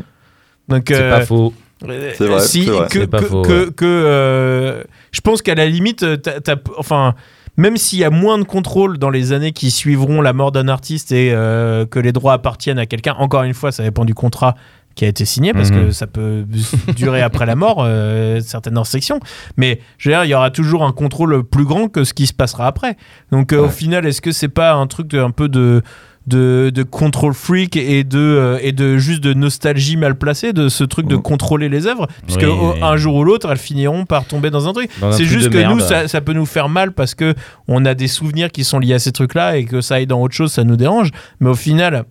Donc, 0.75 0.85
C'est 0.89 1.03
euh, 1.03 1.11
pas 1.19 1.27
faux. 1.27 1.53
C'est 1.83 2.27
vrai, 2.27 2.41
si- 2.41 2.65
c'est 2.65 2.71
vrai. 2.71 2.87
que, 2.89 3.01
C'est 3.01 3.07
pas 3.07 3.19
que- 3.19 3.25
faux, 3.25 3.43
que- 3.43 3.65
ouais. 3.67 3.73
que, 3.75 3.85
euh, 3.87 4.83
je 5.13 5.21
pense 5.23 5.41
qu'à 5.43 5.55
la 5.55 5.67
limite, 5.67 6.03
euh, 6.03 6.17
t'as- 6.17 6.41
t'as- 6.41 6.57
enfin, 6.77 7.15
même 7.61 7.77
s'il 7.77 7.99
y 7.99 8.05
a 8.05 8.11
moins 8.11 8.39
de 8.39 8.45
contrôle 8.45 8.97
dans 8.97 9.11
les 9.11 9.33
années 9.33 9.53
qui 9.53 9.71
suivront 9.71 10.23
la 10.23 10.33
mort 10.33 10.51
d'un 10.51 10.67
artiste 10.69 11.13
et 11.13 11.31
euh, 11.33 11.85
que 11.85 11.99
les 11.99 12.11
droits 12.13 12.33
appartiennent 12.33 12.79
à 12.79 12.87
quelqu'un, 12.87 13.15
encore 13.19 13.43
une 13.43 13.53
fois, 13.55 13.71
ça 13.71 13.83
dépend 13.83 14.07
du 14.07 14.15
contrat 14.15 14.55
qui 14.95 15.05
a 15.05 15.09
été 15.09 15.25
signé 15.25 15.53
parce 15.53 15.71
Mhm. 15.71 15.87
que 15.87 15.91
ça 15.93 16.07
peut 16.07 16.45
durer 16.97 17.21
après 17.23 17.45
la 17.47 17.57
mort 17.57 17.85
euh, 17.87 18.41
certaines 18.41 18.79
restrictions. 18.79 19.21
Mais 19.59 19.79
je 19.99 20.09
veux 20.09 20.15
dire 20.15 20.25
il 20.25 20.29
y 20.31 20.35
aura 20.35 20.51
toujours 20.51 20.85
un 20.85 20.93
contrôle 20.93 21.45
plus 21.45 21.65
grand 21.65 21.89
que 21.89 22.03
ce 22.05 22.15
qui 22.15 22.27
se 22.27 22.33
passera 22.35 22.67
après. 22.67 22.97
Donc 23.31 23.53
euh, 23.53 23.67
au 23.67 23.69
final 23.69 24.07
est-ce 24.07 24.21
que 24.23 24.33
c'est 24.33 24.49
pas 24.49 24.73
un 24.73 24.87
truc 24.87 25.07
de, 25.09 25.19
un 25.21 25.31
peu 25.31 25.49
de 25.49 25.83
de, 26.27 26.71
de 26.73 26.83
control 26.83 27.33
freak 27.35 27.77
et 27.77 28.05
de, 28.05 28.19
euh, 28.19 28.59
et 28.63 28.73
de 28.73 28.99
juste 28.99 29.23
de 29.23 29.33
nostalgie 29.35 29.97
mal 29.97 30.17
placée 30.17 30.53
de 30.53 30.69
ce 30.69 30.85
truc 30.85 31.07
de 31.09 31.17
Mhm. 31.17 31.23
contrôler 31.23 31.69
les 31.69 31.87
œuvres 31.87 32.07
puisque 32.25 32.43
Oui, 32.43 32.47
au- 32.49 32.73
oui. 32.75 32.79
un 32.83 32.97
jour 32.97 33.15
ou 33.17 33.25
l'autre 33.25 33.51
elles 33.51 33.57
finiront 33.59 34.05
par 34.05 34.27
tomber 34.27 34.51
dans 34.51 34.69
un 34.69 34.73
truc 34.73 34.91
c'est 35.13 35.25
juste 35.25 35.49
que 35.51 35.57
merde. 35.57 35.73
nous 35.75 35.81
ça, 35.81 36.09
ça 36.09 36.21
peut 36.21 36.35
nous 36.35 36.47
faire 36.47 36.69
mal 36.69 36.93
parce 36.93 37.15
que 37.15 37.35
on 37.69 37.85
a 37.87 37.95
des 37.95 38.07
souvenirs 38.07 38.51
qui 38.53 38.65
sont 38.65 38.79
liés 38.79 38.95
à 38.95 38.99
ces 38.99 39.13
trucs 39.13 39.35
là 39.35 39.57
et 39.57 39.65
que 39.65 39.81
ça 39.81 39.95
aille 39.97 40.07
dans 40.07 40.21
autre 40.21 40.35
chose 40.35 40.53
ça 40.53 40.63
nous 40.63 40.77
dérange 40.77 41.11
mais 41.41 41.49
au 41.49 41.55
final 41.55 42.05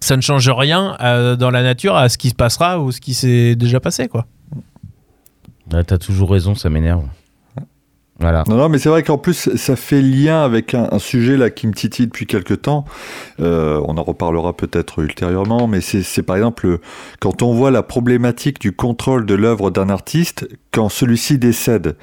ça 0.00 0.16
ne 0.16 0.20
change 0.22 0.48
rien 0.50 0.96
euh, 1.00 1.34
dans 1.36 1.50
la 1.50 1.62
nature 1.62 1.96
à 1.96 2.08
ce 2.08 2.18
qui 2.18 2.28
se 2.28 2.34
passera 2.34 2.78
ou 2.78 2.92
ce 2.92 3.00
qui 3.00 3.14
s'est 3.14 3.54
déjà 3.56 3.80
passé 3.80 4.06
quoi 4.08 4.26
Ouais, 5.72 5.84
T'as 5.84 5.98
toujours 5.98 6.30
raison, 6.32 6.54
ça 6.56 6.68
m'énerve. 6.68 7.04
Voilà. 8.20 8.44
Non, 8.48 8.56
non, 8.56 8.68
mais 8.68 8.78
c'est 8.78 8.90
vrai 8.90 9.02
qu'en 9.02 9.16
plus, 9.18 9.48
ça 9.56 9.76
fait 9.76 10.02
lien 10.02 10.42
avec 10.44 10.74
un, 10.74 10.88
un 10.92 10.98
sujet 10.98 11.36
là 11.38 11.48
qui 11.48 11.66
me 11.66 11.72
titille 11.72 12.06
depuis 12.06 12.26
quelques 12.26 12.62
temps. 12.62 12.84
Euh, 13.40 13.80
on 13.88 13.96
en 13.96 14.02
reparlera 14.02 14.54
peut-être 14.54 14.98
ultérieurement, 14.98 15.66
mais 15.66 15.80
c'est 15.80 16.22
par 16.22 16.36
exemple 16.36 16.66
euh, 16.66 16.80
quand 17.20 17.42
on 17.42 17.54
voit 17.54 17.70
la 17.70 17.82
problématique 17.82 18.60
du 18.60 18.72
contrôle 18.72 19.24
de 19.24 19.34
l'œuvre 19.34 19.70
d'un 19.70 19.88
artiste 19.88 20.46
quand 20.70 20.88
celui-ci 20.90 21.38
décède. 21.38 21.96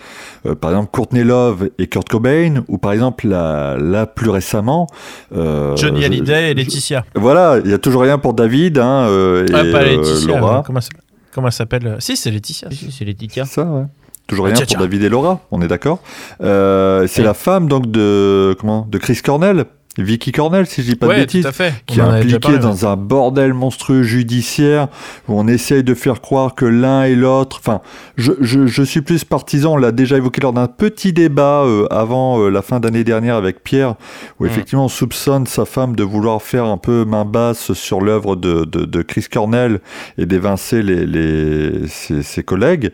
Euh, 0.47 0.55
par 0.55 0.71
exemple, 0.71 0.89
Courtney 0.91 1.23
Love 1.23 1.69
et 1.77 1.85
Kurt 1.87 2.09
Cobain, 2.09 2.63
ou 2.67 2.77
par 2.79 2.93
exemple 2.93 3.27
là, 3.27 3.77
là 3.77 4.05
plus 4.07 4.29
récemment. 4.31 4.87
euh, 5.35 5.75
Johnny 5.77 6.03
Hallyday 6.03 6.47
et 6.47 6.51
je- 6.51 6.55
Laetitia 6.57 7.05
Voilà, 7.15 7.59
il 7.63 7.69
y 7.69 7.73
a 7.73 7.77
toujours 7.77 8.01
rien 8.01 8.17
pour 8.17 8.33
David 8.33 8.79
hein, 8.79 9.05
euh, 9.07 9.45
et 9.45 9.51
ah 9.53 9.57
pas 9.71 9.83
euh, 9.83 9.97
Laetitia 9.97 10.39
Laura. 10.39 10.63
comment, 10.65 10.81
ça- 10.81 10.89
comment 11.31 11.47
elle 11.47 11.53
s'appelle? 11.53 11.95
Si 11.99 12.17
c'est 12.17 12.31
Laetitia 12.31 12.69
C'est 12.71 13.05
Laetitia. 13.05 13.45
C'est 13.45 13.53
ça, 13.53 13.65
ouais. 13.65 13.83
Toujours 14.27 14.47
Ah, 14.47 14.53
rien 14.53 14.65
pour. 14.65 14.77
David 14.77 15.03
et 15.03 15.09
Laura, 15.09 15.41
on 15.51 15.61
est 15.61 15.67
d'accord. 15.67 15.99
Euh, 16.41 17.07
c'est 17.07 17.23
la 17.23 17.33
femme 17.33 17.67
donc 17.67 17.89
de 17.89 18.55
comment 18.59 18.85
de 18.89 18.97
Chris 18.97 19.19
Cornell, 19.23 19.65
Vicky 19.99 20.31
Cornell, 20.31 20.67
si 20.67 20.83
je 20.83 20.91
dis 20.91 20.95
pas 20.95 21.07
de 21.07 21.13
bêtises, 21.13 21.41
tout 21.41 21.47
à 21.47 21.51
fait 21.51 21.73
qui 21.87 21.99
est 21.99 22.03
impliquée 22.03 22.51
ouais. 22.53 22.59
dans 22.59 22.85
un 22.85 22.95
bordel 22.95 23.55
monstrueux 23.55 24.03
judiciaire 24.03 24.89
où 25.27 25.39
on 25.39 25.47
essaye 25.47 25.83
de 25.83 25.95
faire 25.95 26.21
croire 26.21 26.53
que 26.53 26.65
l'un 26.65 27.05
et 27.05 27.15
l'autre. 27.15 27.57
Enfin, 27.59 27.81
je, 28.15 28.33
je, 28.41 28.67
je 28.67 28.83
suis 28.83 29.01
plus 29.01 29.23
partisan. 29.23 29.73
On 29.73 29.77
l'a 29.77 29.91
déjà 29.91 30.17
évoqué 30.17 30.39
lors 30.41 30.53
d'un 30.53 30.67
petit 30.67 31.13
débat 31.13 31.63
euh, 31.63 31.87
avant 31.89 32.39
euh, 32.39 32.49
la 32.49 32.61
fin 32.61 32.79
d'année 32.79 33.03
dernière 33.03 33.37
avec 33.37 33.63
Pierre, 33.63 33.95
où 34.39 34.43
Mm. 34.43 34.47
effectivement 34.47 34.85
on 34.85 34.89
soupçonne 34.89 35.47
sa 35.47 35.65
femme 35.65 35.95
de 35.95 36.03
vouloir 36.03 36.43
faire 36.43 36.65
un 36.65 36.77
peu 36.77 37.03
main 37.03 37.25
basse 37.25 37.73
sur 37.73 37.99
l'œuvre 38.01 38.35
de, 38.35 38.65
de, 38.65 38.85
de 38.85 39.01
Chris 39.01 39.25
Cornell 39.31 39.79
et 40.19 40.27
d'évincer 40.27 40.83
les, 40.83 41.07
les, 41.07 41.87
ses, 41.87 42.21
ses 42.21 42.43
collègues. 42.43 42.91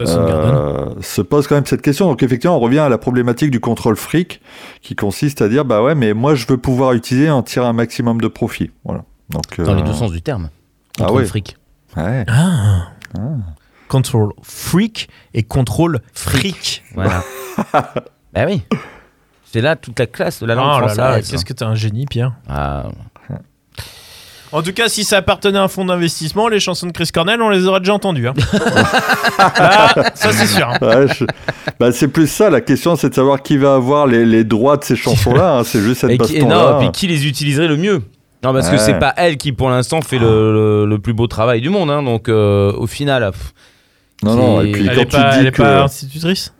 Euh, 0.00 0.94
se 1.00 1.20
pose 1.22 1.46
quand 1.48 1.54
même 1.56 1.66
cette 1.66 1.82
question. 1.82 2.06
Donc 2.06 2.22
effectivement, 2.22 2.56
on 2.56 2.60
revient 2.60 2.78
à 2.78 2.88
la 2.88 2.98
problématique 2.98 3.50
du 3.50 3.60
contrôle 3.60 3.96
fric, 3.96 4.40
qui 4.80 4.94
consiste 4.94 5.42
à 5.42 5.48
dire 5.48 5.64
bah 5.64 5.82
ouais, 5.82 5.94
mais 5.94 6.14
moi 6.14 6.34
je 6.34 6.46
veux 6.46 6.58
pouvoir 6.58 6.92
utiliser 6.92 7.26
et 7.26 7.30
en 7.30 7.42
tirer 7.42 7.66
un 7.66 7.72
maximum 7.72 8.20
de 8.20 8.28
profit. 8.28 8.70
Voilà. 8.84 9.04
Donc 9.30 9.60
Dans 9.60 9.74
les 9.74 9.82
euh, 9.82 9.84
deux 9.84 9.92
sens 9.94 10.12
du 10.12 10.22
terme. 10.22 10.50
Ah 10.98 11.04
Contre 11.04 11.14
ouais. 11.14 11.22
le 11.22 11.28
fric. 11.28 11.56
ouais. 11.96 12.24
Ah. 12.28 12.88
Control 13.88 14.32
freak 14.42 15.08
et 15.34 15.42
contrôle 15.42 16.00
fric. 16.12 16.84
Voilà. 16.94 17.22
bah 18.34 18.44
oui. 18.46 18.62
C'est 19.50 19.62
là 19.62 19.76
toute 19.76 19.98
la 19.98 20.06
classe 20.06 20.40
de 20.40 20.46
la 20.46 20.54
langue 20.54 20.82
Oh 20.84 20.88
française. 20.88 21.30
qu'est-ce 21.30 21.44
que 21.46 21.54
t'es 21.54 21.64
un 21.64 21.74
génie, 21.74 22.04
Pierre? 22.04 22.34
Ah, 22.48 22.88
En 24.52 24.62
tout 24.62 24.72
cas, 24.72 24.88
si 24.88 25.04
ça 25.04 25.18
appartenait 25.18 25.58
à 25.58 25.62
un 25.62 25.68
fonds 25.68 25.84
d'investissement, 25.84 26.48
les 26.48 26.58
chansons 26.60 26.86
de 26.86 26.92
Chris 26.92 27.10
Cornell, 27.12 27.42
on 27.42 27.50
les 27.50 27.66
aurait 27.66 27.80
déjà 27.80 27.92
entendues. 27.94 28.28
hein. 28.28 28.34
Là, 29.58 29.88
ça 30.14 30.32
c'est 30.32 30.46
sûr. 30.46 30.68
hein. 30.68 30.78
Ouais, 30.80 31.06
je- 31.08 31.24
bah, 31.78 31.92
c'est 31.92 32.08
plus 32.08 32.26
ça, 32.30 32.48
la 32.50 32.60
question 32.60 32.96
c'est 32.96 33.10
de 33.10 33.14
savoir 33.14 33.42
qui 33.42 33.56
va 33.58 33.74
avoir 33.74 34.06
les, 34.06 34.24
les 34.24 34.44
droits 34.44 34.76
de 34.76 34.84
ces 34.84 34.96
chansons-là. 34.96 35.58
hein. 35.58 35.64
C'est 35.64 35.80
juste 35.80 36.00
cette 36.00 36.10
et 36.10 36.18
qui, 36.18 36.36
et 36.36 36.40
baston-là. 36.40 36.72
non, 36.72 36.78
puis 36.78 36.90
qui 36.92 37.06
les 37.06 37.26
utiliserait 37.26 37.68
le 37.68 37.76
mieux? 37.76 38.02
Non, 38.44 38.52
parce 38.52 38.68
que 38.70 38.78
c'est 38.78 38.98
pas 38.98 39.12
elle 39.16 39.36
qui, 39.36 39.52
pour 39.52 39.68
l'instant, 39.68 40.00
fait 40.00 40.18
le, 40.18 40.52
le- 40.52 40.86
le 40.86 40.98
plus 40.98 41.12
beau 41.12 41.26
travail 41.26 41.60
du 41.60 41.70
monde. 41.70 41.90
hein. 41.90 42.02
donc, 42.02 42.28
euh, 42.28 42.72
au 42.72 42.86
final, 42.86 43.30
pff, 43.32 43.52
Non, 44.22 44.34
non, 44.36 44.60
et 44.62 44.72
puis 44.72 44.86
Elle 44.88 44.96
quand 44.96 45.04
tu 45.04 45.16
pas, 45.16 45.32
dis 45.38 45.46
elle 45.46 45.52
que... 45.52 45.60
pas 45.62 45.82
institutrice? 45.82 46.54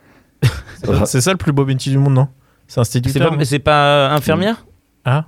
C'est 1.07 1.21
ça- 1.21 1.31
le 1.33 1.37
plus 1.39 1.53
beau 1.53 1.65
métier 1.65 1.91
du 1.93 1.99
monde, 1.99 2.15
non? 2.15 2.29
C'est 2.67 2.75
c'est 2.75 2.81
instituteur 2.81 3.31
pas, 3.31 3.37
non? 3.37 3.43
c'est 3.45 3.59
pas 3.61 4.09
infirmière? 4.11 4.67
Ah 5.05 5.25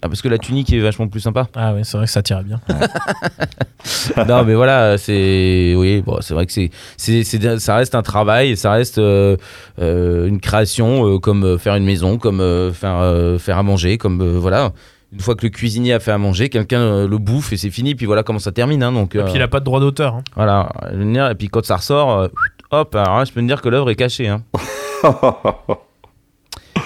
Ah, 0.00 0.08
parce 0.08 0.22
que 0.22 0.28
la 0.28 0.38
tunique 0.38 0.72
est 0.72 0.78
vachement 0.78 1.08
plus 1.08 1.18
sympa. 1.20 1.48
Ah 1.56 1.72
oui, 1.74 1.80
c'est 1.82 1.96
vrai 1.96 2.06
que 2.06 2.12
ça 2.12 2.22
tirait 2.22 2.44
bien. 2.44 2.60
non, 4.28 4.44
mais 4.44 4.54
voilà, 4.54 4.96
c'est. 4.96 5.74
Oui, 5.76 6.02
bon, 6.02 6.18
c'est 6.20 6.34
vrai 6.34 6.46
que 6.46 6.52
c'est, 6.52 6.70
c'est, 6.96 7.24
c'est- 7.24 7.58
ça 7.58 7.74
reste 7.76 7.94
un 7.96 8.02
travail, 8.02 8.56
ça 8.56 8.70
reste 8.72 8.98
euh, 8.98 9.36
euh, 9.80 10.28
une 10.28 10.38
création, 10.40 11.04
euh, 11.14 11.18
comme 11.18 11.58
faire 11.58 11.74
une 11.74 11.84
maison, 11.84 12.16
comme 12.16 12.40
euh, 12.40 12.72
faire, 12.72 12.96
euh, 12.98 13.38
faire 13.38 13.58
à 13.58 13.62
manger, 13.64 13.98
comme. 13.98 14.20
euh, 14.20 14.38
voilà. 14.38 14.70
Une 15.12 15.20
fois 15.20 15.34
que 15.34 15.44
le 15.46 15.50
cuisinier 15.50 15.94
a 15.94 16.00
fait 16.00 16.12
à 16.12 16.18
manger, 16.18 16.48
quelqu'un 16.50 17.06
le 17.06 17.18
bouffe 17.18 17.52
et 17.52 17.56
c'est 17.56 17.70
fini, 17.70 17.94
puis 17.94 18.04
voilà 18.06 18.22
comment 18.22 18.38
ça 18.38 18.52
termine. 18.52 18.82
hein, 18.82 18.92
donc, 18.92 19.14
Et 19.14 19.18
euh, 19.18 19.24
puis 19.24 19.32
il 19.36 19.42
a 19.42 19.48
pas 19.48 19.58
de 19.58 19.64
droit 19.64 19.80
d'auteur. 19.80 20.14
hein. 20.16 20.22
Voilà. 20.36 20.68
Et 20.92 21.34
puis 21.34 21.48
quand 21.48 21.64
ça 21.64 21.76
ressort, 21.76 22.28
hop, 22.70 22.94
alors 22.94 23.24
je 23.24 23.32
peux 23.32 23.40
me 23.40 23.48
dire 23.48 23.62
que 23.62 23.68
l'œuvre 23.70 23.88
est 23.90 23.96
cachée. 23.96 24.30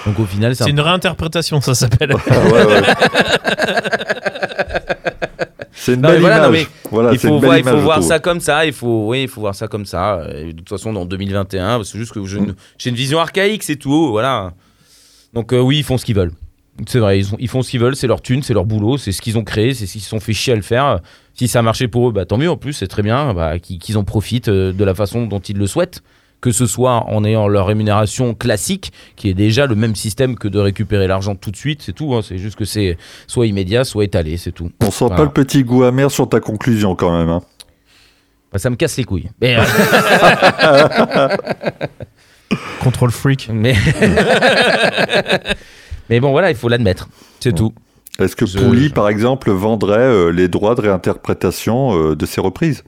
Donc 0.05 0.19
au 0.19 0.25
final, 0.25 0.55
c'est 0.55 0.63
C'est 0.63 0.69
un 0.69 0.73
une 0.73 0.79
réinterprétation, 0.79 1.61
ça 1.61 1.75
s'appelle. 1.75 2.13
Ah, 2.29 2.39
ouais, 2.39 2.65
ouais. 2.65 2.81
C'est 5.75 5.95
une 5.95 6.01
Non, 6.01 6.09
belle 6.09 6.21
voilà, 6.21 6.47
non, 6.47 6.53
image. 6.53 6.67
Voilà, 6.91 7.11
il 7.11 7.19
faut 7.19 7.27
une 7.27 7.39
belle 7.41 7.61
voir, 7.63 7.97
il 7.97 8.01
faut 8.03 8.07
ça 8.07 8.19
comme 8.19 8.39
ça. 8.39 8.65
Il 8.65 8.71
faut, 8.73 9.07
oui, 9.09 9.23
il 9.23 9.27
faut 9.27 9.41
voir 9.41 9.53
ça 9.55 9.67
comme 9.67 9.85
ça. 9.85 10.25
Et 10.33 10.53
de 10.53 10.57
toute 10.59 10.69
façon, 10.69 10.93
dans 10.93 11.05
2021, 11.05 11.83
c'est 11.83 11.97
juste 11.97 12.13
que 12.13 12.25
j'ai 12.25 12.37
une, 12.37 12.95
vision 12.95 13.19
archaïque, 13.19 13.63
c'est 13.63 13.75
tout. 13.75 14.11
Voilà. 14.11 14.53
Donc 15.33 15.51
euh, 15.51 15.59
oui, 15.59 15.79
ils 15.79 15.83
font 15.83 15.97
ce 15.97 16.05
qu'ils 16.05 16.15
veulent. 16.15 16.31
C'est 16.87 16.99
vrai, 16.99 17.19
ils, 17.19 17.33
ont- 17.33 17.37
ils 17.39 17.49
font 17.49 17.61
ce 17.61 17.69
qu'ils 17.69 17.81
veulent, 17.81 17.95
c'est 17.95 18.07
leur 18.07 18.21
thune, 18.21 18.41
c'est 18.43 18.53
leur 18.53 18.65
boulot, 18.65 18.97
c'est 18.97 19.11
ce 19.11 19.21
qu'ils 19.21 19.37
ont 19.37 19.43
créé, 19.43 19.73
c'est 19.73 19.85
ce 19.85 19.91
qu'ils 19.91 20.01
se 20.01 20.09
sont 20.09 20.19
fait 20.19 20.33
chier 20.33 20.53
à 20.53 20.55
le 20.55 20.61
faire. 20.61 21.01
Si 21.35 21.47
ça 21.47 21.59
a 21.59 21.61
marché 21.61 21.87
pour 21.87 22.09
eux, 22.09 22.11
bah, 22.11 22.25
tant 22.25 22.37
mieux. 22.37 22.49
En 22.49 22.57
plus, 22.57 22.73
c'est 22.73 22.87
très 22.87 23.01
bien 23.03 23.33
bah, 23.33 23.59
qu'ils 23.59 23.77
qu'ils 23.79 23.97
en 23.97 24.03
profitent 24.03 24.47
euh, 24.47 24.71
de 24.71 24.83
la 24.83 24.95
façon 24.95 25.25
dont 25.25 25.39
ils 25.39 25.57
le 25.57 25.67
souhaitent. 25.67 26.01
Que 26.43 26.51
ce 26.51 26.65
soit 26.67 27.05
en 27.07 27.23
ayant 27.23 27.47
leur 27.47 27.67
rémunération 27.67 28.33
classique, 28.33 28.91
qui 29.15 29.29
est 29.29 29.33
déjà 29.33 29.65
le 29.65 29.75
même 29.75 29.95
système 29.95 30.35
que 30.37 30.49
de 30.49 30.59
récupérer 30.59 31.07
l'argent 31.07 31.35
tout 31.35 31.51
de 31.51 31.55
suite, 31.55 31.81
c'est 31.81 31.93
tout. 31.93 32.13
hein. 32.15 32.19
C'est 32.21 32.37
juste 32.37 32.57
que 32.57 32.65
c'est 32.65 32.97
soit 33.27 33.47
immédiat, 33.47 33.85
soit 33.85 34.03
étalé, 34.03 34.35
c'est 34.35 34.51
tout. 34.51 34.69
On 34.81 34.91
sent 34.91 35.05
Voilà. 35.05 35.15
pas 35.15 35.23
le 35.23 35.29
petit 35.31 35.63
goût 35.63 35.83
amer 35.85 36.11
sur 36.11 36.27
ta 36.27 36.41
conclusion 36.41 36.95
quand 36.95 37.17
même. 37.17 37.29
hein. 37.29 37.41
Bah, 38.51 38.59
ça 38.59 38.69
me 38.69 38.75
casse 38.75 38.97
les 38.97 39.05
couilles. 39.05 39.29
Mais, 39.41 39.55
euh, 39.57 39.63
Contrôle 42.83 43.11
freak. 43.11 43.49
Mais... 43.53 43.73
Mais 46.09 46.19
bon, 46.19 46.31
voilà, 46.31 46.49
il 46.51 46.57
faut 46.57 46.67
l'admettre. 46.67 47.07
C'est 47.39 47.55
tout. 47.55 47.73
Est-ce 48.19 48.35
que 48.35 48.45
Je- 48.45 48.59
Pouli, 48.59 48.89
par 48.89 49.07
exemple, 49.09 49.49
vendrait 49.51 49.97
euh, 49.99 50.29
les 50.29 50.47
droits 50.49 50.75
de 50.75 50.81
réinterprétation 50.81 51.97
euh, 52.11 52.15
de 52.15 52.25
ses 52.25 52.41
reprises? 52.41 52.83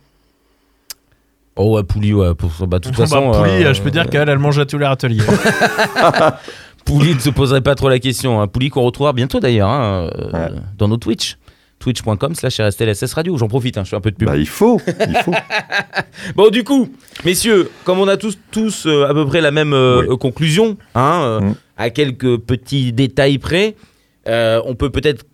Oh 1.57 1.75
ouais, 1.75 1.83
Pouli, 1.83 2.13
ouais. 2.13 2.35
Pour, 2.35 2.51
bah, 2.67 2.79
de 2.79 2.83
toute 2.89 2.93
Bah, 2.97 3.05
façon, 3.05 3.31
Pouli, 3.31 3.63
euh, 3.63 3.73
je 3.73 3.81
peux 3.81 3.91
dire 3.91 4.09
qu'elle, 4.09 4.27
elle 4.29 4.39
mange 4.39 4.59
à 4.59 4.65
tous 4.65 4.77
les 4.77 4.85
râteliers. 4.85 5.23
Pouli 6.85 7.15
ne 7.15 7.19
se 7.19 7.29
poserait 7.29 7.61
pas 7.61 7.75
trop 7.75 7.89
la 7.89 7.99
question. 7.99 8.41
Hein. 8.41 8.47
Pouli 8.47 8.69
qu'on 8.69 8.83
retrouvera 8.83 9.13
bientôt 9.13 9.39
d'ailleurs 9.39 9.69
hein, 9.69 10.09
euh, 10.17 10.31
Ouais. 10.31 10.51
dans 10.77 10.87
nos 10.87 10.97
Twitch. 10.97 11.37
Twitch.com 11.79 12.33
slash 12.35 12.59
RSTLSS 12.59 13.13
Radio. 13.13 13.37
J'en 13.37 13.47
profite, 13.47 13.77
hein, 13.77 13.83
je 13.83 13.89
fais 13.89 13.95
un 13.95 14.01
peu 14.01 14.09
de 14.11 14.15
pub. 14.15 14.27
Bah, 14.27 14.37
il 14.37 14.47
faut, 14.47 14.79
il 15.07 15.17
faut. 15.23 15.33
Bon, 16.35 16.49
du 16.49 16.63
coup, 16.63 16.89
messieurs, 17.25 17.69
comme 17.83 17.99
on 17.99 18.07
a 18.07 18.17
tous, 18.17 18.37
tous 18.51 18.85
euh, 18.87 19.05
à 19.09 19.13
peu 19.13 19.25
près 19.25 19.41
la 19.41 19.51
même 19.51 19.73
euh, 19.73 20.05
Oui. 20.07 20.17
conclusion, 20.17 20.77
hein, 20.95 21.21
euh, 21.23 21.39
Mm. 21.41 21.55
à 21.77 21.89
quelques 21.89 22.37
petits 22.37 22.93
détails 22.93 23.37
près, 23.39 23.75
euh, 24.27 24.61
on 24.65 24.75
peut 24.75 24.89
peut-être 24.89 25.25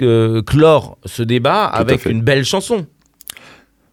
clore 0.45 0.97
ce 1.05 1.21
débat 1.23 1.65
avec 1.65 2.05
une 2.05 2.21
belle 2.21 2.43
chanson. 2.43 2.85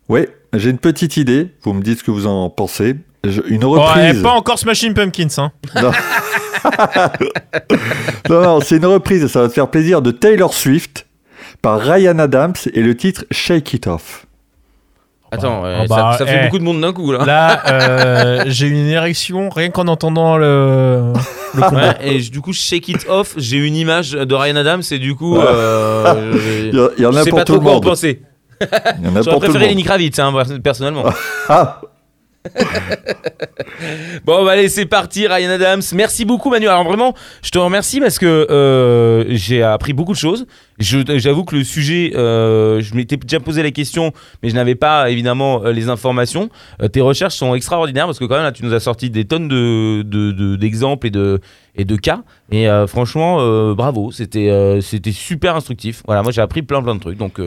Oui, 0.08 0.22
j'ai 0.54 0.70
une 0.70 0.78
petite 0.78 1.16
idée. 1.16 1.48
Vous 1.62 1.72
me 1.72 1.82
dites 1.82 2.00
ce 2.00 2.04
que 2.04 2.10
vous 2.10 2.26
en 2.26 2.50
pensez. 2.50 2.96
Je- 3.24 3.42
une 3.46 3.64
reprise. 3.64 4.22
pas 4.22 4.32
encore 4.32 4.58
Smashing 4.58 4.94
Pumpkins, 4.94 5.28
hein. 5.38 5.52
Non, 5.82 5.90
non, 8.30 8.42
non, 8.42 8.60
c'est 8.60 8.76
une 8.76 8.86
reprise, 8.86 9.26
ça 9.26 9.42
va 9.42 9.48
te 9.48 9.52
faire 9.52 9.68
plaisir, 9.68 10.02
de 10.02 10.10
Taylor 10.10 10.52
Swift 10.54 11.06
par 11.62 11.80
Ryan 11.80 12.18
Adams 12.18 12.54
et 12.72 12.82
le 12.82 12.96
titre 12.96 13.24
Shake 13.30 13.74
It 13.74 13.86
Off. 13.86 14.26
Attends, 15.30 15.60
bah, 15.60 15.68
euh, 15.68 15.80
oh, 15.82 15.86
bah, 15.88 16.08
ça, 16.12 16.18
ça 16.18 16.26
fait 16.26 16.38
eh. 16.40 16.44
beaucoup 16.46 16.58
de 16.58 16.64
monde 16.64 16.80
d'un 16.80 16.92
coup 16.92 17.12
là. 17.12 17.24
Là, 17.26 17.62
euh, 17.70 18.44
j'ai 18.46 18.66
une 18.66 18.88
érection 18.88 19.50
rien 19.50 19.68
qu'en 19.68 19.86
entendant 19.88 20.38
le, 20.38 21.12
le 21.54 21.60
combat. 21.62 21.96
Ouais, 22.00 22.14
et 22.16 22.20
du 22.20 22.40
coup, 22.40 22.54
Shake 22.54 22.88
It 22.88 23.06
Off, 23.10 23.34
j'ai 23.36 23.58
une 23.58 23.76
image 23.76 24.12
de 24.12 24.34
Ryan 24.34 24.56
Adams 24.56 24.82
et 24.90 24.98
du 24.98 25.14
coup, 25.14 25.36
euh, 25.38 26.32
Il 26.72 27.02
y, 27.02 27.06
en 27.06 27.12
je 27.12 27.18
a 27.18 27.22
sais 27.24 27.30
pour 27.30 27.40
pas 27.40 27.44
tout 27.44 27.52
trop 27.52 27.60
le 27.60 27.62
quoi 27.62 27.72
en 27.72 27.74
monde. 27.74 27.84
penser. 27.84 28.22
J'aurais 29.24 29.38
préféré. 29.38 29.68
Lenny 29.68 29.82
Kravitz, 29.84 30.18
hein, 30.18 30.32
personnellement. 30.62 31.04
Ah, 31.48 31.80
Bon, 34.24 34.44
bah 34.44 34.52
allez, 34.52 34.68
c'est 34.68 34.86
parti, 34.86 35.26
Ryan 35.26 35.50
Adams. 35.50 35.82
Merci 35.94 36.24
beaucoup, 36.24 36.50
Manu. 36.50 36.66
Alors 36.68 36.84
vraiment, 36.84 37.14
je 37.42 37.50
te 37.50 37.58
remercie 37.58 38.00
parce 38.00 38.18
que 38.18 38.46
euh, 38.50 39.24
j'ai 39.28 39.62
appris 39.62 39.92
beaucoup 39.92 40.12
de 40.12 40.18
choses. 40.18 40.46
J'avoue 40.78 41.44
que 41.44 41.56
le 41.56 41.64
sujet, 41.64 42.12
euh, 42.14 42.80
je 42.80 42.94
m'étais 42.94 43.16
déjà 43.16 43.40
posé 43.40 43.62
la 43.62 43.70
question, 43.70 44.12
mais 44.42 44.48
je 44.50 44.54
n'avais 44.54 44.74
pas 44.76 45.10
évidemment 45.10 45.62
euh, 45.64 45.72
les 45.72 45.88
informations. 45.88 46.48
Euh, 46.82 46.88
tes 46.88 47.00
recherches 47.00 47.34
sont 47.34 47.54
extraordinaires 47.54 48.06
parce 48.06 48.18
que 48.18 48.24
quand 48.24 48.36
même 48.36 48.44
là, 48.44 48.52
tu 48.52 48.64
nous 48.64 48.72
as 48.74 48.80
sorti 48.80 49.10
des 49.10 49.24
tonnes 49.24 49.48
de 49.48 50.02
de- 50.02 50.32
de- 50.32 50.56
d'exemples 50.56 51.06
et 51.08 51.10
de 51.10 51.40
et 51.76 51.84
de 51.84 51.96
cas. 51.96 52.22
Et 52.50 52.66
franchement, 52.86 53.72
bravo. 53.74 54.10
C'était 54.10 54.78
c'était 54.80 55.12
super 55.12 55.54
instructif. 55.56 56.02
Voilà, 56.06 56.22
moi 56.22 56.32
j'ai 56.32 56.40
appris 56.40 56.62
plein 56.62 56.82
plein 56.82 56.94
de 56.94 57.00
trucs. 57.00 57.18
Donc 57.18 57.40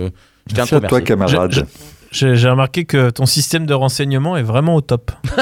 je 0.52 0.64
tiens 0.64 0.64
à 0.64 0.68
te 0.68 0.72
merci 0.76 0.86
à 0.86 0.90
toi, 0.90 1.02
camarade. 1.02 1.52
Je- 1.52 1.60
J'ai 1.60 1.66
j'ai 2.12 2.50
remarqué 2.50 2.86
que 2.86 3.10
ton 3.10 3.26
système 3.26 3.66
de 3.66 3.74
renseignement 3.74 4.38
est 4.38 4.44
vraiment 4.44 4.76
au 4.76 4.82
top. 4.82 5.12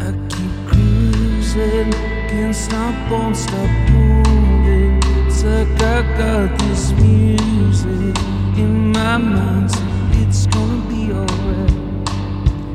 I 0.07 0.09
keep 0.33 0.53
cruising, 0.69 1.93
can't 2.31 2.55
stop, 2.55 2.95
won't 3.11 3.37
stop 3.37 3.71
moving. 3.93 4.99
It's 5.27 5.45
like 5.45 5.83
I 5.97 6.01
got 6.21 6.59
this 6.59 6.93
music 6.93 8.17
in 8.57 8.91
my 8.93 9.19
mind, 9.19 9.71
so 9.71 9.83
it's 10.23 10.47
gonna 10.47 10.81
be 10.89 11.13
alright. 11.13 11.75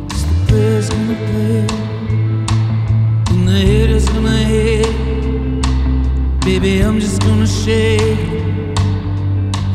Cause 0.09 0.23
the 0.29 0.35
prayer's 0.47 0.89
gonna 0.89 1.17
play, 1.27 1.65
the 3.45 3.53
haters 3.53 4.07
gonna 4.09 4.37
hate. 4.37 5.63
Baby, 6.41 6.81
I'm 6.81 6.99
just 6.99 7.21
gonna 7.21 7.47
shake, 7.47 8.19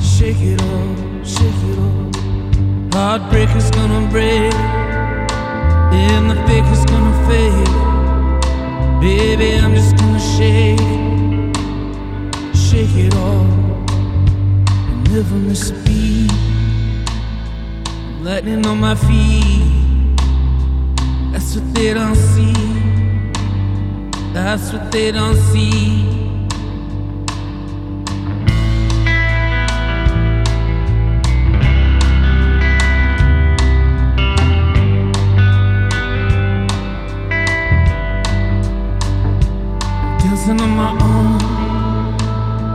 shake 0.01 0.41
it 0.41 0.61
off, 0.63 1.27
shake 1.27 1.63
it 1.71 1.79
off. 1.79 2.95
Heartbreaker's 2.95 3.71
gonna 3.71 4.09
break. 4.11 4.55
And 5.91 6.31
the 6.31 6.37
fake 6.47 6.67
is 6.67 6.85
gonna 6.85 7.15
fade. 7.27 7.69
Baby, 9.01 9.59
I'm 9.59 9.75
just 9.75 9.97
gonna 9.97 10.21
shake, 10.37 10.79
shake 12.55 12.95
it 12.97 13.15
all. 13.15 13.47
And 14.89 15.13
never 15.13 15.37
miss 15.37 15.71
a 15.71 15.75
beat. 15.85 16.33
Lightning 18.23 18.67
on 18.67 18.79
my 18.81 18.95
feet. 18.95 20.17
That's 21.33 21.57
what 21.57 21.75
they 21.75 21.95
don't 21.95 22.15
see. 22.15 22.78
That's 24.39 24.73
what 24.73 24.93
they 24.93 25.11
don't 25.11 25.37
see. 25.51 26.05
dancing 40.21 40.61
on 40.61 40.71
my 40.77 40.93
own. 41.03 41.43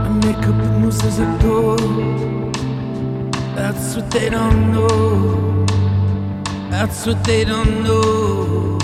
I 0.04 0.08
make 0.22 0.36
up 0.36 0.56
the 0.62 0.78
moves 0.78 1.02
as 1.02 1.18
I 1.18 1.38
go. 1.40 1.76
That's 3.56 3.96
what 3.96 4.10
they 4.10 4.28
don't 4.28 4.70
know. 4.70 5.66
That's 6.70 7.06
what 7.06 7.24
they 7.24 7.44
don't 7.44 7.82
know. 7.82 8.83